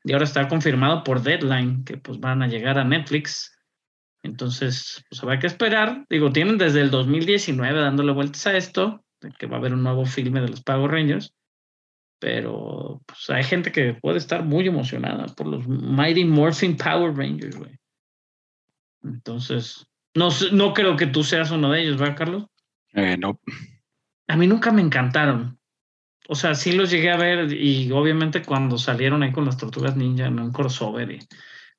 Y 0.03 0.13
ahora 0.13 0.25
está 0.25 0.47
confirmado 0.47 1.03
por 1.03 1.23
Deadline 1.23 1.83
que 1.83 1.97
pues 1.97 2.19
van 2.19 2.43
a 2.43 2.47
llegar 2.47 2.77
a 2.77 2.83
Netflix. 2.83 3.54
Entonces, 4.25 5.03
pues 5.09 5.23
habrá 5.23 5.39
que 5.39 5.47
esperar. 5.47 6.05
Digo, 6.09 6.31
tienen 6.31 6.57
desde 6.57 6.81
el 6.81 6.91
2019 6.91 7.79
dándole 7.79 8.11
vueltas 8.11 8.47
a 8.47 8.57
esto, 8.57 9.03
de 9.21 9.31
que 9.31 9.47
va 9.47 9.57
a 9.57 9.59
haber 9.59 9.73
un 9.73 9.83
nuevo 9.83 10.05
filme 10.05 10.41
de 10.41 10.49
los 10.49 10.61
Power 10.61 10.91
Rangers 10.91 11.33
pero 12.19 13.03
pues, 13.05 13.29
hay 13.29 13.43
gente 13.43 13.71
que 13.71 13.93
puede 13.93 14.17
estar 14.17 14.43
muy 14.43 14.67
emocionada 14.67 15.27
por 15.27 15.47
los 15.47 15.67
Mighty 15.67 16.25
Morphin 16.25 16.77
Power 16.77 17.15
Rangers, 17.15 17.55
güey. 17.55 17.77
Entonces, 19.03 19.85
no, 20.15 20.29
no 20.51 20.73
creo 20.73 20.95
que 20.95 21.07
tú 21.07 21.23
seas 21.23 21.51
uno 21.51 21.71
de 21.71 21.83
ellos, 21.83 21.99
¿verdad, 21.99 22.17
Carlos? 22.17 22.45
Eh, 22.93 23.17
no. 23.17 23.39
A 24.27 24.37
mí 24.37 24.47
nunca 24.47 24.71
me 24.71 24.81
encantaron. 24.81 25.59
O 26.27 26.33
sea, 26.33 26.55
sí 26.55 26.71
los 26.71 26.89
llegué 26.89 27.11
a 27.11 27.17
ver 27.17 27.53
y 27.53 27.91
obviamente 27.91 28.41
cuando 28.41 28.79
salieron 28.79 29.21
ahí 29.21 29.31
con 29.31 29.45
las 29.45 29.57
tortugas 29.57 29.95
ninja 29.95 30.25
en 30.25 30.39
un 30.39 30.51
crossover 30.51 31.11
y, 31.11 31.19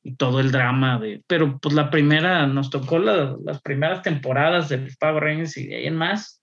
y 0.06 0.14
todo 0.14 0.38
el 0.38 0.52
drama 0.52 1.00
de... 1.00 1.24
Pero 1.26 1.58
pues 1.58 1.74
la 1.74 1.90
primera, 1.90 2.46
nos 2.46 2.70
tocó 2.70 3.00
las 3.00 3.60
primeras 3.62 4.02
temporadas 4.02 4.68
de 4.68 4.78
Power 5.00 5.20
Rangers 5.20 5.56
y 5.56 5.74
ahí 5.74 5.86
en 5.86 5.96
más, 5.96 6.40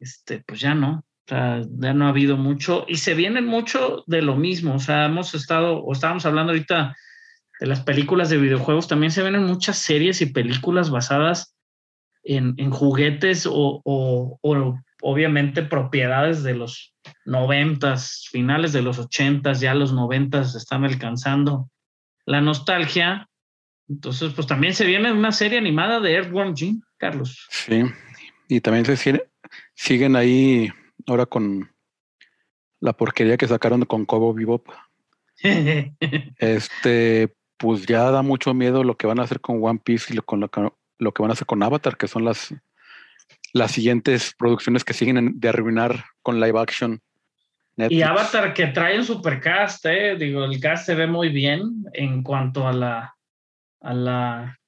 este, 0.00 0.42
pues 0.44 0.58
ya 0.58 0.74
no. 0.74 1.04
Ya 1.28 1.94
no 1.94 2.06
ha 2.06 2.08
habido 2.08 2.36
mucho 2.36 2.84
y 2.88 2.96
se 2.96 3.14
vienen 3.14 3.46
mucho 3.46 4.02
de 4.08 4.22
lo 4.22 4.34
mismo. 4.34 4.74
O 4.74 4.78
sea, 4.80 5.06
hemos 5.06 5.34
estado, 5.34 5.78
o 5.78 5.92
estábamos 5.92 6.26
hablando 6.26 6.52
ahorita 6.52 6.96
de 7.60 7.66
las 7.66 7.80
películas 7.82 8.28
de 8.28 8.38
videojuegos, 8.38 8.88
también 8.88 9.12
se 9.12 9.22
vienen 9.22 9.44
muchas 9.44 9.78
series 9.78 10.20
y 10.20 10.26
películas 10.26 10.90
basadas 10.90 11.56
en, 12.24 12.54
en 12.56 12.70
juguetes 12.72 13.46
o, 13.46 13.80
o, 13.84 14.38
o, 14.42 14.78
obviamente 15.00 15.62
propiedades 15.62 16.42
de 16.42 16.54
los 16.54 16.92
noventas, 17.24 18.26
finales 18.32 18.72
de 18.72 18.82
los 18.82 18.98
ochentas, 18.98 19.60
ya 19.60 19.74
los 19.74 19.92
noventas 19.92 20.56
están 20.56 20.84
alcanzando 20.84 21.70
la 22.26 22.40
nostalgia. 22.40 23.28
Entonces, 23.88 24.32
pues 24.32 24.46
también 24.46 24.74
se 24.74 24.86
viene 24.86 25.12
una 25.12 25.32
serie 25.32 25.58
animada 25.58 26.00
de 26.00 26.14
Earthworm 26.14 26.56
Jim, 26.56 26.80
Carlos. 26.96 27.46
Sí, 27.50 27.82
y 28.48 28.60
también 28.60 28.84
se 28.84 29.22
siguen 29.74 30.16
ahí 30.16 30.70
ahora 31.06 31.26
con 31.26 31.70
la 32.80 32.92
porquería 32.92 33.36
que 33.36 33.48
sacaron 33.48 33.84
con 33.84 34.04
Cobo 34.04 34.34
Bebop. 34.34 34.68
este, 36.38 37.34
pues 37.56 37.86
ya 37.86 38.10
da 38.10 38.22
mucho 38.22 38.54
miedo 38.54 38.84
lo 38.84 38.96
que 38.96 39.06
van 39.06 39.20
a 39.20 39.22
hacer 39.22 39.40
con 39.40 39.62
One 39.62 39.80
Piece 39.82 40.12
y 40.12 40.16
lo, 40.16 40.22
con 40.22 40.40
lo, 40.40 40.48
que, 40.48 40.68
lo 40.98 41.12
que 41.12 41.22
van 41.22 41.30
a 41.30 41.34
hacer 41.34 41.46
con 41.46 41.62
Avatar, 41.62 41.96
que 41.96 42.08
son 42.08 42.24
las, 42.24 42.54
las 43.52 43.72
siguientes 43.72 44.34
producciones 44.36 44.84
que 44.84 44.94
siguen 44.94 45.38
de 45.38 45.48
arruinar 45.48 46.04
con 46.22 46.40
live 46.40 46.58
action. 46.58 47.00
Y 47.76 48.02
Avatar 48.02 48.52
que 48.52 48.66
trae 48.66 48.98
un 48.98 49.04
supercast, 49.04 49.86
eh. 49.86 50.16
digo, 50.16 50.44
el 50.44 50.60
cast 50.60 50.86
se 50.86 50.94
ve 50.94 51.06
muy 51.06 51.30
bien 51.30 51.84
en 51.94 52.22
cuanto 52.22 52.68
a 52.68 52.72
la, 52.72 53.16
a 53.80 53.94
la, 53.94 54.58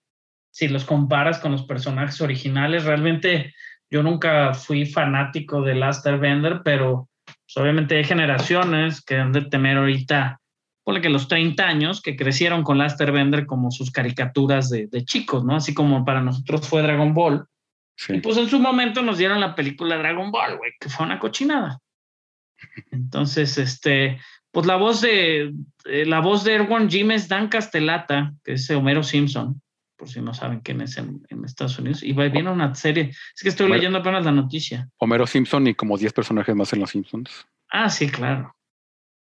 si 0.50 0.68
los 0.68 0.84
comparas 0.84 1.38
con 1.38 1.52
los 1.52 1.64
personajes 1.64 2.20
originales, 2.20 2.84
realmente 2.84 3.54
yo 3.90 4.02
nunca 4.02 4.54
fui 4.54 4.86
fanático 4.86 5.62
de 5.62 5.74
Last 5.74 6.06
Airbender, 6.06 6.62
pero 6.64 7.08
pues, 7.24 7.56
obviamente 7.56 7.96
hay 7.96 8.04
generaciones 8.04 9.02
que 9.04 9.16
han 9.16 9.32
de 9.32 9.42
tener 9.42 9.76
ahorita, 9.76 10.40
ponle 10.82 11.00
que 11.00 11.10
los 11.10 11.28
30 11.28 11.62
años, 11.62 12.00
que 12.00 12.16
crecieron 12.16 12.62
con 12.62 12.78
Last 12.78 13.00
Airbender 13.00 13.46
como 13.46 13.70
sus 13.70 13.90
caricaturas 13.90 14.70
de, 14.70 14.88
chicos, 15.04 15.44
¿no? 15.44 15.56
Así 15.56 15.74
como 15.74 16.04
para 16.04 16.22
nosotros 16.22 16.66
fue 16.66 16.82
Dragon 16.82 17.12
Ball. 17.12 17.46
Y 18.08 18.20
pues 18.20 18.36
en 18.38 18.48
su 18.48 18.58
momento 18.58 19.02
nos 19.02 19.18
dieron 19.18 19.40
la 19.40 19.54
película 19.54 19.96
Dragon 19.96 20.30
Ball, 20.30 20.56
güey, 20.56 20.72
que 20.80 20.88
fue 20.88 21.06
una 21.06 21.18
cochinada. 21.18 21.78
Entonces, 22.90 23.58
este, 23.58 24.20
pues 24.50 24.66
la 24.66 24.76
voz 24.76 25.00
de, 25.00 25.52
eh, 25.84 26.06
la 26.06 26.20
voz 26.20 26.44
de 26.44 26.54
Erwan 26.54 26.88
Jim 26.88 27.10
es 27.10 27.28
Dan 27.28 27.48
Castellata, 27.48 28.34
que 28.44 28.54
es 28.54 28.70
Homero 28.70 29.02
Simpson 29.02 29.60
por 29.96 30.08
si 30.08 30.20
no 30.20 30.34
saben 30.34 30.60
quién 30.60 30.80
es 30.80 30.98
en, 30.98 31.22
Estados 31.44 31.78
Unidos. 31.78 32.02
Y 32.02 32.12
va, 32.12 32.28
viene 32.28 32.50
una 32.50 32.74
serie. 32.74 33.10
Es 33.34 33.42
que 33.42 33.48
estoy 33.48 33.70
leyendo 33.70 33.98
apenas 33.98 34.24
la 34.24 34.32
noticia. 34.32 34.88
Homero 34.98 35.26
Simpson 35.26 35.66
y 35.66 35.74
como 35.74 35.96
10 35.96 36.12
personajes 36.12 36.54
más 36.54 36.72
en 36.72 36.80
los 36.80 36.90
Simpsons. 36.90 37.46
Ah, 37.70 37.88
sí, 37.88 38.08
claro. 38.08 38.54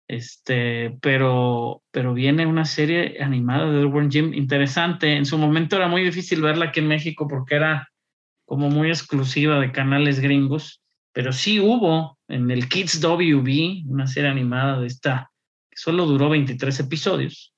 Este, 0.07 0.97
pero, 1.01 1.83
pero 1.91 2.13
viene 2.13 2.45
una 2.45 2.65
serie 2.65 3.21
animada 3.21 3.71
de 3.71 3.81
Edward 3.81 4.09
Jim 4.09 4.33
interesante. 4.33 5.15
En 5.15 5.25
su 5.25 5.37
momento 5.37 5.75
era 5.75 5.87
muy 5.87 6.03
difícil 6.03 6.41
verla 6.41 6.65
aquí 6.65 6.79
en 6.79 6.87
México 6.87 7.27
porque 7.27 7.55
era 7.55 7.89
como 8.45 8.69
muy 8.69 8.89
exclusiva 8.89 9.59
de 9.59 9.71
canales 9.71 10.19
gringos, 10.19 10.81
pero 11.19 11.33
sí 11.33 11.59
hubo 11.59 12.17
en 12.29 12.49
el 12.49 12.69
Kids 12.69 13.01
WB 13.01 13.91
una 13.91 14.07
serie 14.07 14.29
animada 14.29 14.79
de 14.79 14.87
esta 14.87 15.29
que 15.69 15.75
solo 15.75 16.05
duró 16.05 16.29
23 16.29 16.79
episodios 16.79 17.53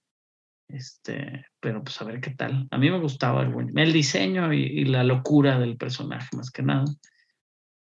este, 0.74 1.46
pero 1.60 1.84
pues 1.84 2.02
a 2.02 2.06
ver 2.06 2.20
qué 2.22 2.32
tal. 2.32 2.68
A 2.72 2.78
mí 2.80 2.90
me 2.90 3.00
gustaba 3.00 3.44
el, 3.44 3.54
el 3.76 3.94
diseño 3.94 4.52
y, 4.52 4.86
la 4.86 5.04
locura 5.04 5.60
del 5.60 5.78
personaje, 5.78 6.36
más 6.36 6.50
que 6.50 6.64
nada. 6.64 6.86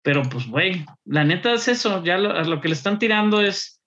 Pero 0.03 0.23
pues, 0.25 0.47
güey, 0.49 0.85
la 1.07 1.25
neta 1.25 1.53
es 1.53 1.69
eso. 1.69 2.03
Ya 2.05 2.19
lo, 2.19 2.43
lo, 2.45 2.61
que 2.61 2.69
le 2.69 2.75
están 2.75 2.99
tirando 2.99 3.41
es, 3.41 3.81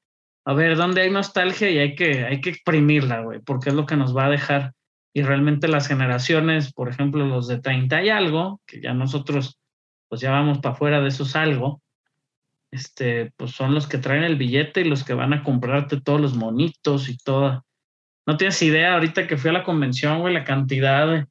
a 0.46 0.54
ver, 0.54 0.78
dónde 0.78 1.02
hay 1.02 1.12
nostalgia 1.12 1.70
y 1.70 1.78
hay 1.80 1.96
que, 1.96 2.26
hay 2.26 2.42
que 2.42 2.52
exprimirla, 2.52 3.22
güey, 3.22 3.40
porque 3.40 3.70
es 3.70 3.76
lo 3.76 3.86
que 3.86 3.98
nos 3.98 4.16
va 4.16 4.26
a 4.26 4.32
dejar. 4.32 4.74
Y 5.14 5.22
realmente 5.22 5.68
las 5.68 5.88
generaciones, 5.88 6.74
por 6.74 6.90
ejemplo, 6.90 7.26
los 7.26 7.48
de 7.48 7.60
30 7.60 8.04
y 8.04 8.10
algo, 8.10 8.62
que 8.66 8.82
ya 8.82 8.94
nosotros, 8.94 9.60
pues 10.08 10.22
ya 10.22 10.32
vamos 10.32 10.60
para 10.60 10.74
afuera 10.74 11.02
de 11.02 11.10
esos 11.10 11.36
algo, 11.36 11.83
este, 12.74 13.32
pues 13.38 13.52
son 13.52 13.74
los 13.74 13.88
que 13.88 13.98
traen 13.98 14.24
el 14.24 14.36
billete 14.36 14.82
y 14.82 14.86
los 14.86 15.04
que 15.04 15.14
van 15.14 15.34
a 15.34 15.44
comprarte 15.44 16.02
todos 16.02 16.20
los 16.20 16.36
monitos 16.36 17.10
y 17.10 17.18
toda 17.18 17.64
no 18.26 18.38
tienes 18.38 18.62
idea, 18.62 18.94
ahorita 18.94 19.28
que 19.28 19.38
fui 19.38 19.50
a 19.50 19.54
la 19.54 19.64
convención, 19.64 20.22
güey, 20.22 20.34
la 20.34 20.44
cantidad 20.44 21.28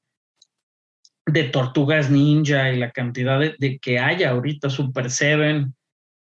de, 1.27 1.45
tortugas 1.45 2.11
ninja 2.11 2.71
y 2.71 2.79
la 2.79 2.91
cantidad 2.91 3.41
de, 3.41 3.79
que 3.79 3.99
haya 3.99 4.31
ahorita, 4.31 4.69
Super 4.69 5.11
Seven, 5.11 5.75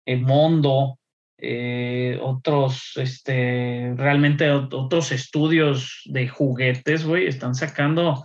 el 0.05 0.22
Mondo, 0.22 0.99
eh, 1.39 2.20
otros, 2.22 2.93
este, 2.97 3.93
realmente 3.95 4.51
otros 4.51 5.11
estudios 5.11 6.01
de 6.05 6.28
juguetes, 6.28 7.05
güey, 7.05 7.28
están 7.28 7.55
sacando 7.55 8.24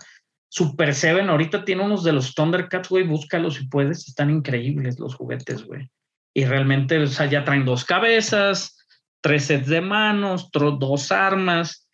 Super 0.48 0.94
Seven. 0.94 1.30
Ahorita 1.30 1.64
tiene 1.64 1.82
unos 1.82 2.04
de 2.04 2.12
los 2.12 2.34
Thundercats, 2.34 2.90
güey, 2.90 3.04
búscalos 3.04 3.54
si 3.54 3.68
puedes, 3.68 4.06
están 4.08 4.30
increíbles 4.30 4.98
los 4.98 5.14
juguetes, 5.14 5.64
güey. 5.64 5.88
Y 6.34 6.44
realmente, 6.44 6.98
o 6.98 7.06
sea, 7.06 7.26
ya 7.26 7.44
traen 7.44 7.64
dos 7.64 7.84
cabezas, 7.84 8.76
tres 9.20 9.46
sets 9.46 9.68
de 9.68 9.80
manos, 9.80 10.50
dos 10.52 11.12
armas 11.12 11.84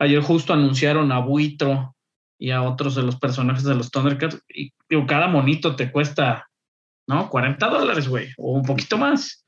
Ayer 0.00 0.22
justo 0.22 0.54
anunciaron 0.54 1.12
a 1.12 1.18
Buitro 1.18 1.94
y 2.38 2.52
a 2.52 2.62
otros 2.62 2.94
de 2.94 3.02
los 3.02 3.16
personajes 3.16 3.64
de 3.64 3.74
los 3.74 3.90
Thundercats. 3.90 4.42
Y 4.48 4.72
cada 5.06 5.28
monito 5.28 5.76
te 5.76 5.92
cuesta, 5.92 6.48
¿no? 7.06 7.28
40 7.28 7.68
dólares, 7.68 8.08
güey, 8.08 8.30
o 8.38 8.52
un 8.52 8.62
poquito 8.62 8.96
más. 8.96 9.44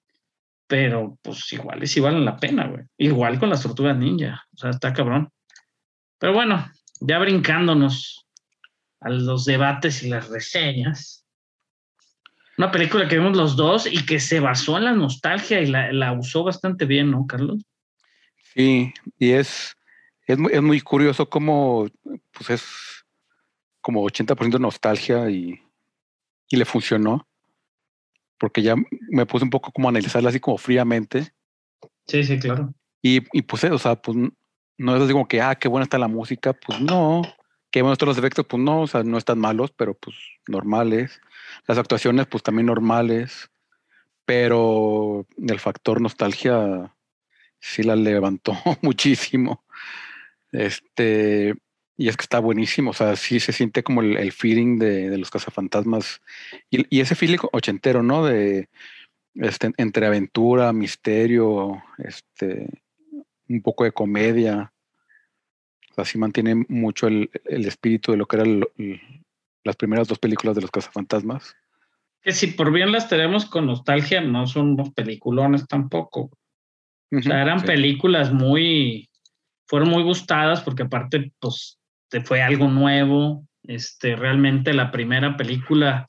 Pero 0.67 1.19
pues 1.23 1.51
igual 1.55 1.83
es 1.83 1.97
igual 1.97 2.23
la 2.23 2.37
pena, 2.37 2.67
güey. 2.67 2.85
Igual 2.99 3.41
con 3.41 3.49
las 3.49 3.63
tortugas 3.63 3.97
ninja. 3.97 4.45
O 4.53 4.59
sea, 4.59 4.71
está 4.71 4.93
cabrón. 4.93 5.31
Pero 6.19 6.35
bueno, 6.35 6.71
ya 7.01 7.19
brincándonos 7.19 8.27
a 9.01 9.09
los 9.09 9.47
debates 9.47 10.03
y 10.03 10.11
las 10.11 10.29
reseñas. 10.29 11.22
Una 12.59 12.71
película 12.71 13.09
que 13.09 13.19
vimos 13.19 13.37
los 13.37 13.57
dos 13.57 13.87
y 13.87 14.05
que 14.05 14.21
se 14.21 14.41
basó 14.41 14.77
en 14.77 14.85
la 14.85 14.93
nostalgia 14.93 15.61
y 15.61 15.67
la, 15.67 15.93
la 15.93 16.13
usó 16.13 16.45
bastante 16.45 16.85
bien, 16.85 17.11
¿no, 17.11 17.27
Carlos? 17.27 17.65
Sí, 18.55 18.93
y 19.19 19.31
es, 19.31 19.75
es, 20.27 20.39
muy, 20.39 20.53
es 20.53 20.63
muy 20.63 20.81
curioso 20.81 21.29
cómo 21.29 21.87
pues 22.33 22.51
es 22.51 22.65
como 23.81 24.03
80% 24.03 24.59
nostalgia 24.59 25.31
y, 25.31 25.61
y 26.49 26.57
le 26.57 26.65
funcionó. 26.65 27.27
Porque 28.39 28.63
ya 28.63 28.75
me 29.11 29.27
puse 29.27 29.45
un 29.45 29.51
poco 29.51 29.71
como 29.73 29.89
a 29.89 29.91
analizarla 29.91 30.29
así 30.29 30.41
como 30.41 30.59
fríamente. 30.59 31.33
Sí, 32.07 32.25
sí, 32.25 32.39
claro. 32.39 32.75
Y, 33.01 33.23
y 33.33 33.43
pues, 33.43 33.65
o 33.65 33.79
sea, 33.79 33.97
pues 33.97 34.17
no 34.79 34.97
es 34.97 35.03
así 35.03 35.13
como 35.13 35.29
que, 35.29 35.41
ah, 35.41 35.55
qué 35.55 35.69
buena 35.69 35.85
está 35.85 35.99
la 35.99 36.09
música. 36.09 36.53
Pues 36.53 36.81
no. 36.81 37.23
Qué 37.73 37.83
buenos 37.83 37.97
están 37.97 38.09
los 38.09 38.19
efectos. 38.19 38.47
Pues 38.47 38.63
no, 38.63 38.83
o 38.83 38.87
sea, 38.87 39.03
no 39.03 39.19
están 39.19 39.39
malos, 39.41 39.73
pero 39.73 39.95
pues 39.95 40.17
normales. 40.47 41.21
Las 41.67 41.79
actuaciones, 41.79 42.27
pues 42.27 42.45
también 42.45 42.67
normales. 42.67 43.51
Pero 44.25 45.27
el 45.37 45.59
factor 45.59 46.01
nostalgia 46.01 46.95
sí 47.59 47.83
la 47.83 47.97
levantó 47.97 48.55
muchísimo. 48.83 49.65
Este, 50.53 51.55
y 51.97 52.09
es 52.09 52.17
que 52.17 52.23
está 52.23 52.41
buenísimo, 52.41 52.91
o 52.91 52.95
sea, 52.95 53.17
sí 53.17 53.41
se 53.41 53.53
siente 53.53 53.83
como 53.83 54.03
el, 54.03 54.19
el 54.19 54.33
feeling 54.33 54.79
de, 54.79 55.09
de, 55.09 55.19
los 55.19 55.31
cazafantasmas 55.31 56.21
y, 56.71 56.85
y, 56.95 57.01
ese 57.01 57.15
feeling 57.15 57.39
ochentero, 57.53 58.03
¿no? 58.03 58.27
De 58.27 58.69
este, 59.35 59.73
entre 59.79 60.07
aventura, 60.07 60.73
misterio, 60.73 61.83
este, 61.99 62.69
un 63.49 63.63
poco 63.63 63.85
de 63.85 63.93
comedia. 63.93 64.73
O 65.93 65.95
sea, 65.95 66.05
sí 66.05 66.19
mantiene 66.19 66.65
mucho 66.69 67.07
el, 67.07 67.31
el 67.45 67.67
espíritu 67.67 68.13
de 68.13 68.19
lo 68.19 68.27
que 68.27 68.37
eran 68.37 68.65
las 69.63 69.77
primeras 69.77 70.09
dos 70.09 70.19
películas 70.19 70.57
de 70.57 70.63
los 70.63 70.71
cazafantasmas. 70.71 71.55
Que 72.23 72.33
si 72.33 72.49
por 72.49 72.73
bien 72.73 72.93
las 72.93 73.09
tenemos 73.09 73.45
con 73.45 73.67
nostalgia, 73.67 74.21
no 74.21 74.47
son 74.47 74.71
unos 74.71 74.91
peliculones 74.91 75.67
tampoco. 75.67 76.31
O 77.11 77.21
sea, 77.21 77.43
eran 77.43 77.61
sí. 77.61 77.67
películas 77.67 78.33
muy, 78.33 79.11
fueron 79.67 79.91
muy 79.91 80.03
gustadas 80.03 80.63
porque 80.63 80.85
aparte, 80.85 81.33
pues, 81.39 81.79
fue 82.25 82.43
algo 82.43 82.69
nuevo. 82.69 83.45
Este, 83.65 84.17
realmente 84.17 84.73
la 84.73 84.91
primera 84.91 85.37
película, 85.37 86.07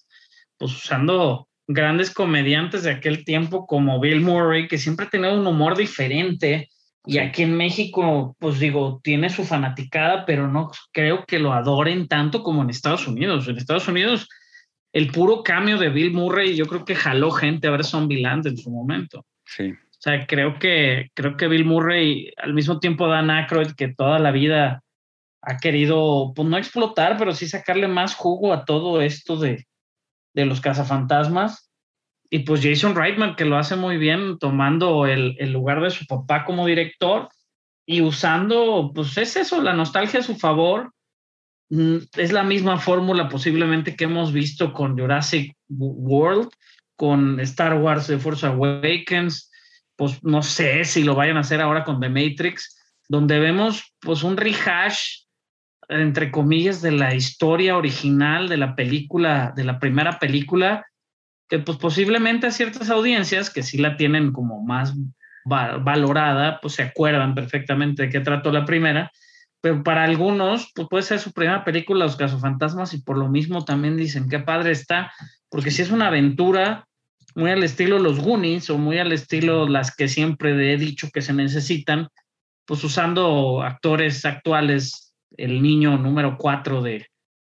pues 0.57 0.71
usando 0.71 1.49
grandes 1.67 2.11
comediantes 2.11 2.83
de 2.83 2.91
aquel 2.91 3.25
tiempo 3.25 3.67
como 3.67 3.99
Bill 3.99 4.21
Murray, 4.21 4.67
que 4.67 4.77
siempre 4.77 5.05
ha 5.05 5.09
tenido 5.09 5.39
un 5.39 5.45
humor 5.45 5.75
diferente. 5.75 6.69
Y 7.05 7.17
aquí 7.17 7.43
en 7.43 7.55
México, 7.55 8.35
pues 8.39 8.59
digo, 8.59 9.01
tiene 9.03 9.29
su 9.29 9.43
fanaticada, 9.43 10.25
pero 10.25 10.47
no 10.47 10.71
creo 10.91 11.25
que 11.25 11.39
lo 11.39 11.51
adoren 11.51 12.07
tanto 12.07 12.43
como 12.43 12.61
en 12.61 12.69
Estados 12.69 13.07
Unidos. 13.07 13.47
En 13.47 13.57
Estados 13.57 13.87
Unidos, 13.87 14.29
el 14.93 15.11
puro 15.11 15.43
cambio 15.43 15.77
de 15.77 15.89
Bill 15.89 16.13
Murray, 16.13 16.55
yo 16.55 16.65
creo 16.65 16.85
que 16.85 16.95
jaló 16.95 17.31
gente 17.31 17.67
a 17.67 17.71
ver 17.71 17.83
Zombieland 17.83 18.47
en 18.47 18.57
su 18.57 18.71
momento. 18.71 19.25
Sí. 19.45 19.71
O 19.71 20.01
sea, 20.03 20.25
creo 20.27 20.59
que, 20.59 21.09
creo 21.13 21.35
que 21.35 21.47
Bill 21.47 21.65
Murray, 21.65 22.31
al 22.37 22.53
mismo 22.53 22.79
tiempo 22.79 23.07
Dan 23.07 23.29
Aykroyd, 23.29 23.71
que 23.75 23.89
toda 23.89 24.19
la 24.19 24.31
vida 24.31 24.83
ha 25.41 25.57
querido, 25.57 26.31
pues 26.35 26.47
no 26.47 26.57
explotar, 26.57 27.17
pero 27.17 27.33
sí 27.33 27.47
sacarle 27.47 27.87
más 27.87 28.15
jugo 28.15 28.53
a 28.53 28.63
todo 28.63 29.01
esto 29.01 29.37
de, 29.37 29.65
de 30.33 30.45
los 30.45 30.61
cazafantasmas. 30.61 31.69
Y 32.33 32.39
pues 32.39 32.61
Jason 32.63 32.95
Reitman, 32.95 33.35
que 33.35 33.45
lo 33.45 33.59
hace 33.59 33.75
muy 33.75 33.97
bien, 33.97 34.39
tomando 34.39 35.05
el, 35.05 35.35
el, 35.37 35.53
lugar 35.53 35.83
de 35.83 35.91
su 35.91 36.07
papá 36.07 36.45
como 36.45 36.65
director 36.65 37.29
y 37.85 38.01
usando, 38.01 38.91
pues 38.95 39.15
es 39.19 39.35
eso, 39.35 39.61
la 39.61 39.73
nostalgia 39.73 40.19
a 40.19 40.23
su 40.23 40.35
favor. 40.35 40.91
Es 41.69 42.31
la 42.31 42.41
misma 42.41 42.79
fórmula 42.79 43.29
posiblemente 43.29 43.95
que 43.95 44.05
hemos 44.05 44.33
visto 44.33 44.73
con 44.73 44.97
Jurassic 44.97 45.55
World, 45.69 46.49
con 46.95 47.39
Star 47.41 47.75
Wars 47.75 48.07
The 48.07 48.17
Force 48.17 48.47
Awakens, 48.47 49.51
pues 49.95 50.23
no 50.23 50.41
sé 50.41 50.85
si 50.85 51.03
lo 51.03 51.13
vayan 51.13 51.37
a 51.37 51.41
hacer 51.41 51.61
ahora 51.61 51.83
con 51.83 51.99
The 51.99 52.09
Matrix, 52.09 52.75
donde 53.09 53.37
vemos 53.37 53.93
pues 53.99 54.23
un 54.23 54.37
rehash 54.37 55.19
entre 55.87 56.31
comillas 56.31 56.81
de 56.81 56.93
la 56.93 57.13
historia 57.13 57.77
original 57.77 58.49
de 58.49 58.57
la 58.57 58.75
película, 58.75 59.53
de 59.55 59.65
la 59.65 59.77
primera 59.77 60.17
película, 60.17 60.83
que 61.49 61.59
pues 61.59 61.77
posiblemente 61.77 62.47
a 62.47 62.51
ciertas 62.51 62.89
audiencias 62.89 63.49
que 63.49 63.63
sí 63.63 63.77
la 63.77 63.97
tienen 63.97 64.31
como 64.31 64.63
más 64.63 64.93
valorada, 65.45 66.59
pues 66.61 66.75
se 66.75 66.83
acuerdan 66.83 67.35
perfectamente 67.35 68.03
de 68.03 68.09
qué 68.09 68.19
trató 68.21 68.51
la 68.51 68.65
primera, 68.65 69.11
pero 69.61 69.83
para 69.83 70.03
algunos 70.03 70.71
pues 70.73 70.87
puede 70.89 71.03
ser 71.03 71.19
su 71.19 71.31
primera 71.31 71.63
película 71.63 72.05
Los 72.05 72.15
Cazafantasmas 72.15 72.93
y 72.93 73.01
por 73.01 73.17
lo 73.17 73.29
mismo 73.29 73.65
también 73.65 73.97
dicen 73.97 74.29
qué 74.29 74.39
padre 74.39 74.71
está, 74.71 75.11
porque 75.49 75.71
si 75.71 75.81
es 75.81 75.91
una 75.91 76.07
aventura 76.07 76.87
muy 77.35 77.51
al 77.51 77.63
estilo 77.63 77.99
los 77.99 78.19
Goonies 78.19 78.69
o 78.69 78.77
muy 78.77 78.99
al 78.99 79.11
estilo 79.11 79.67
las 79.67 79.95
que 79.95 80.07
siempre 80.07 80.73
he 80.73 80.77
dicho 80.77 81.09
que 81.13 81.21
se 81.21 81.33
necesitan, 81.33 82.07
pues 82.65 82.83
usando 82.83 83.61
actores 83.61 84.25
actuales, 84.25 85.13
el 85.37 85.61
niño 85.61 85.97
número 85.97 86.37
4 86.37 86.81
de, 86.81 87.07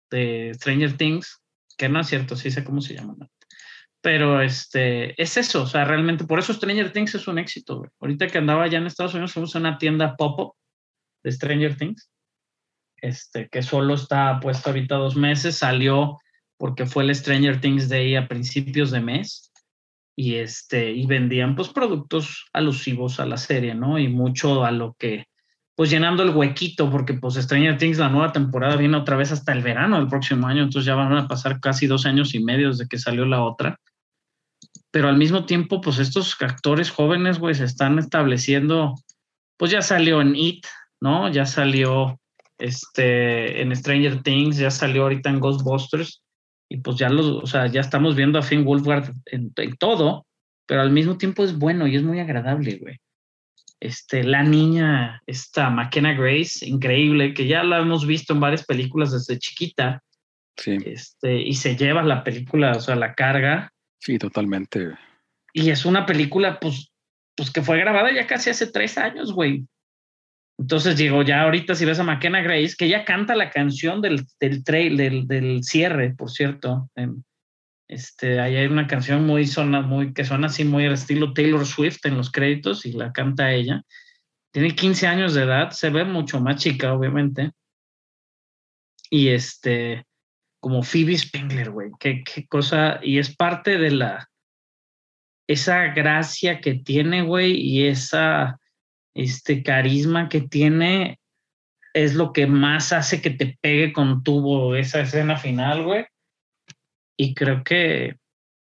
de, 0.09 0.51
Stranger 0.55 0.97
Things, 0.97 1.41
que 1.77 1.89
no 1.89 1.99
es 1.99 2.07
cierto, 2.07 2.35
sí 2.35 2.49
sé 2.49 2.63
cómo 2.63 2.81
se 2.81 2.95
llama. 2.95 3.15
Pero 4.03 4.41
este, 4.41 5.19
es 5.19 5.37
eso, 5.37 5.63
o 5.63 5.65
sea, 5.65 5.85
realmente 5.85 6.25
por 6.25 6.37
eso 6.37 6.53
Stranger 6.53 6.91
Things 6.91 7.15
es 7.15 7.25
un 7.25 7.39
éxito. 7.39 7.77
Güey. 7.77 7.89
Ahorita 8.01 8.27
que 8.27 8.37
andaba 8.37 8.63
allá 8.63 8.77
en 8.77 8.85
Estados 8.85 9.13
Unidos, 9.13 9.31
fuimos 9.31 9.55
a 9.55 9.59
una 9.59 9.77
tienda 9.77 10.17
pop-up 10.17 10.55
de 11.23 11.31
Stranger 11.31 11.77
Things, 11.77 12.11
este, 12.97 13.47
que 13.47 13.61
solo 13.61 13.93
está 13.93 14.41
puesto 14.41 14.69
ahorita 14.69 14.95
dos 14.95 15.15
meses, 15.15 15.57
salió 15.57 16.19
porque 16.57 16.85
fue 16.85 17.03
el 17.03 17.15
Stranger 17.15 17.61
Things 17.61 17.87
Day 17.87 18.17
a 18.17 18.27
principios 18.27 18.91
de 18.91 18.99
mes 18.99 19.53
y 20.17 20.35
este 20.35 20.91
y 20.91 21.05
vendían 21.05 21.55
pues 21.55 21.69
productos 21.69 22.45
alusivos 22.51 23.21
a 23.21 23.25
la 23.25 23.37
serie, 23.37 23.73
¿no? 23.73 23.97
Y 23.99 24.09
mucho 24.09 24.65
a 24.65 24.71
lo 24.71 24.95
que 24.99 25.27
pues 25.75 25.89
llenando 25.89 26.23
el 26.23 26.29
huequito 26.31 26.91
porque 26.91 27.13
pues 27.13 27.35
Stranger 27.35 27.77
Things 27.77 27.99
la 27.99 28.09
nueva 28.09 28.33
temporada 28.33 28.75
viene 28.75 28.97
otra 28.97 29.15
vez 29.15 29.31
hasta 29.31 29.53
el 29.53 29.63
verano 29.63 29.97
del 29.97 30.07
próximo 30.07 30.45
año, 30.45 30.63
entonces 30.63 30.85
ya 30.85 30.95
van 30.95 31.13
a 31.13 31.27
pasar 31.27 31.61
casi 31.61 31.87
dos 31.87 32.05
años 32.05 32.35
y 32.35 32.43
medio 32.43 32.67
desde 32.67 32.87
que 32.87 32.97
salió 32.97 33.25
la 33.25 33.43
otra. 33.43 33.79
Pero 34.93 35.09
al 35.09 35.17
mismo 35.17 35.45
tiempo, 35.45 35.81
pues 35.81 35.97
estos 35.97 36.37
actores 36.39 36.91
jóvenes, 36.91 37.39
güey, 37.39 37.55
se 37.55 37.63
están 37.63 37.97
estableciendo, 37.97 38.93
pues 39.57 39.71
ya 39.71 39.81
salió 39.81 40.21
en 40.21 40.35
It, 40.35 40.67
¿no? 41.01 41.31
Ya 41.31 41.47
salió 41.47 42.19
este, 42.59 43.63
en 43.63 43.75
Stranger 43.75 44.21
Things, 44.21 44.57
ya 44.57 44.69
salió 44.69 45.01
ahorita 45.01 45.31
en 45.31 45.39
Ghostbusters, 45.39 46.21
y 46.69 46.77
pues 46.77 46.97
ya 46.97 47.09
los, 47.09 47.25
o 47.25 47.47
sea, 47.47 47.65
ya 47.65 47.81
estamos 47.81 48.15
viendo 48.15 48.37
a 48.37 48.43
Finn 48.43 48.63
Wolfhard 48.63 49.11
en, 49.25 49.51
en, 49.55 49.77
todo, 49.77 50.27
pero 50.67 50.81
al 50.81 50.91
mismo 50.91 51.17
tiempo 51.17 51.43
es 51.43 51.57
bueno 51.57 51.87
y 51.87 51.95
es 51.95 52.03
muy 52.03 52.19
agradable, 52.19 52.77
güey. 52.77 52.97
Este, 53.79 54.23
la 54.23 54.43
niña, 54.43 55.23
esta 55.25 55.71
McKenna 55.71 56.13
Grace, 56.13 56.67
increíble, 56.69 57.33
que 57.33 57.47
ya 57.47 57.63
la 57.63 57.79
hemos 57.79 58.05
visto 58.05 58.33
en 58.33 58.41
varias 58.41 58.63
películas 58.63 59.11
desde 59.11 59.39
chiquita. 59.39 60.03
Sí. 60.55 60.77
Este, 60.85 61.41
y 61.41 61.55
se 61.55 61.75
lleva 61.75 62.03
la 62.03 62.23
película, 62.23 62.73
o 62.73 62.79
sea, 62.79 62.95
la 62.95 63.15
carga. 63.15 63.72
Sí, 64.03 64.17
totalmente. 64.17 64.97
Y 65.53 65.69
es 65.69 65.85
una 65.85 66.05
película, 66.05 66.59
pues, 66.59 66.91
pues 67.37 67.49
que 67.51 67.61
fue 67.61 67.77
grabada 67.77 68.13
ya 68.13 68.27
casi 68.27 68.49
hace 68.49 68.67
tres 68.67 68.97
años, 68.97 69.31
güey. 69.31 69.65
Entonces 70.59 70.97
digo, 70.97 71.23
ya 71.23 71.43
ahorita 71.43 71.73
si 71.73 71.85
ves 71.85 71.99
a 71.99 72.03
McKenna 72.03 72.41
Grace, 72.41 72.75
que 72.77 72.85
ella 72.85 73.05
canta 73.05 73.33
la 73.33 73.49
canción 73.49 74.01
del, 74.01 74.25
del 74.41 74.61
trail, 74.65 74.97
del, 74.97 75.63
cierre, 75.63 76.13
por 76.17 76.29
cierto. 76.29 76.89
Este, 77.87 78.41
ahí 78.41 78.57
hay 78.57 78.65
una 78.65 78.87
canción 78.87 79.25
muy 79.25 79.47
zona, 79.47 79.81
muy, 79.81 80.13
que 80.13 80.25
suena 80.25 80.47
así 80.47 80.65
muy 80.65 80.85
al 80.85 80.93
estilo 80.93 81.33
Taylor 81.33 81.65
Swift 81.65 82.05
en 82.05 82.17
los 82.17 82.29
créditos 82.29 82.85
y 82.85 82.91
la 82.91 83.13
canta 83.13 83.53
ella. 83.53 83.83
Tiene 84.51 84.75
15 84.75 85.07
años 85.07 85.33
de 85.33 85.43
edad, 85.43 85.71
se 85.71 85.89
ve 85.89 86.03
mucho 86.03 86.41
más 86.41 86.57
chica, 86.57 86.93
obviamente. 86.93 87.51
Y 89.09 89.29
este, 89.29 90.05
como 90.63 90.81
Phoebe 90.81 91.17
Spengler, 91.17 91.71
güey, 91.71 91.91
qué, 91.99 92.23
qué 92.23 92.47
cosa, 92.47 93.01
y 93.03 93.19
es 93.19 93.35
parte 93.35 93.77
de 93.77 93.91
la, 93.91 94.29
esa 95.45 95.87
gracia 95.89 96.61
que 96.61 96.75
tiene, 96.75 97.21
güey, 97.21 97.51
y 97.59 97.85
esa 97.87 98.61
este 99.13 99.61
carisma 99.61 100.29
que 100.29 100.39
tiene 100.39 101.19
es 101.93 102.15
lo 102.15 102.31
que 102.31 102.47
más 102.47 102.93
hace 102.93 103.21
que 103.21 103.29
te 103.29 103.57
pegue 103.59 103.91
con 103.91 104.23
tubo 104.23 104.77
esa 104.77 105.01
escena 105.01 105.35
final, 105.35 105.83
güey. 105.83 106.05
Y 107.17 107.35
creo 107.35 107.65
que 107.65 108.15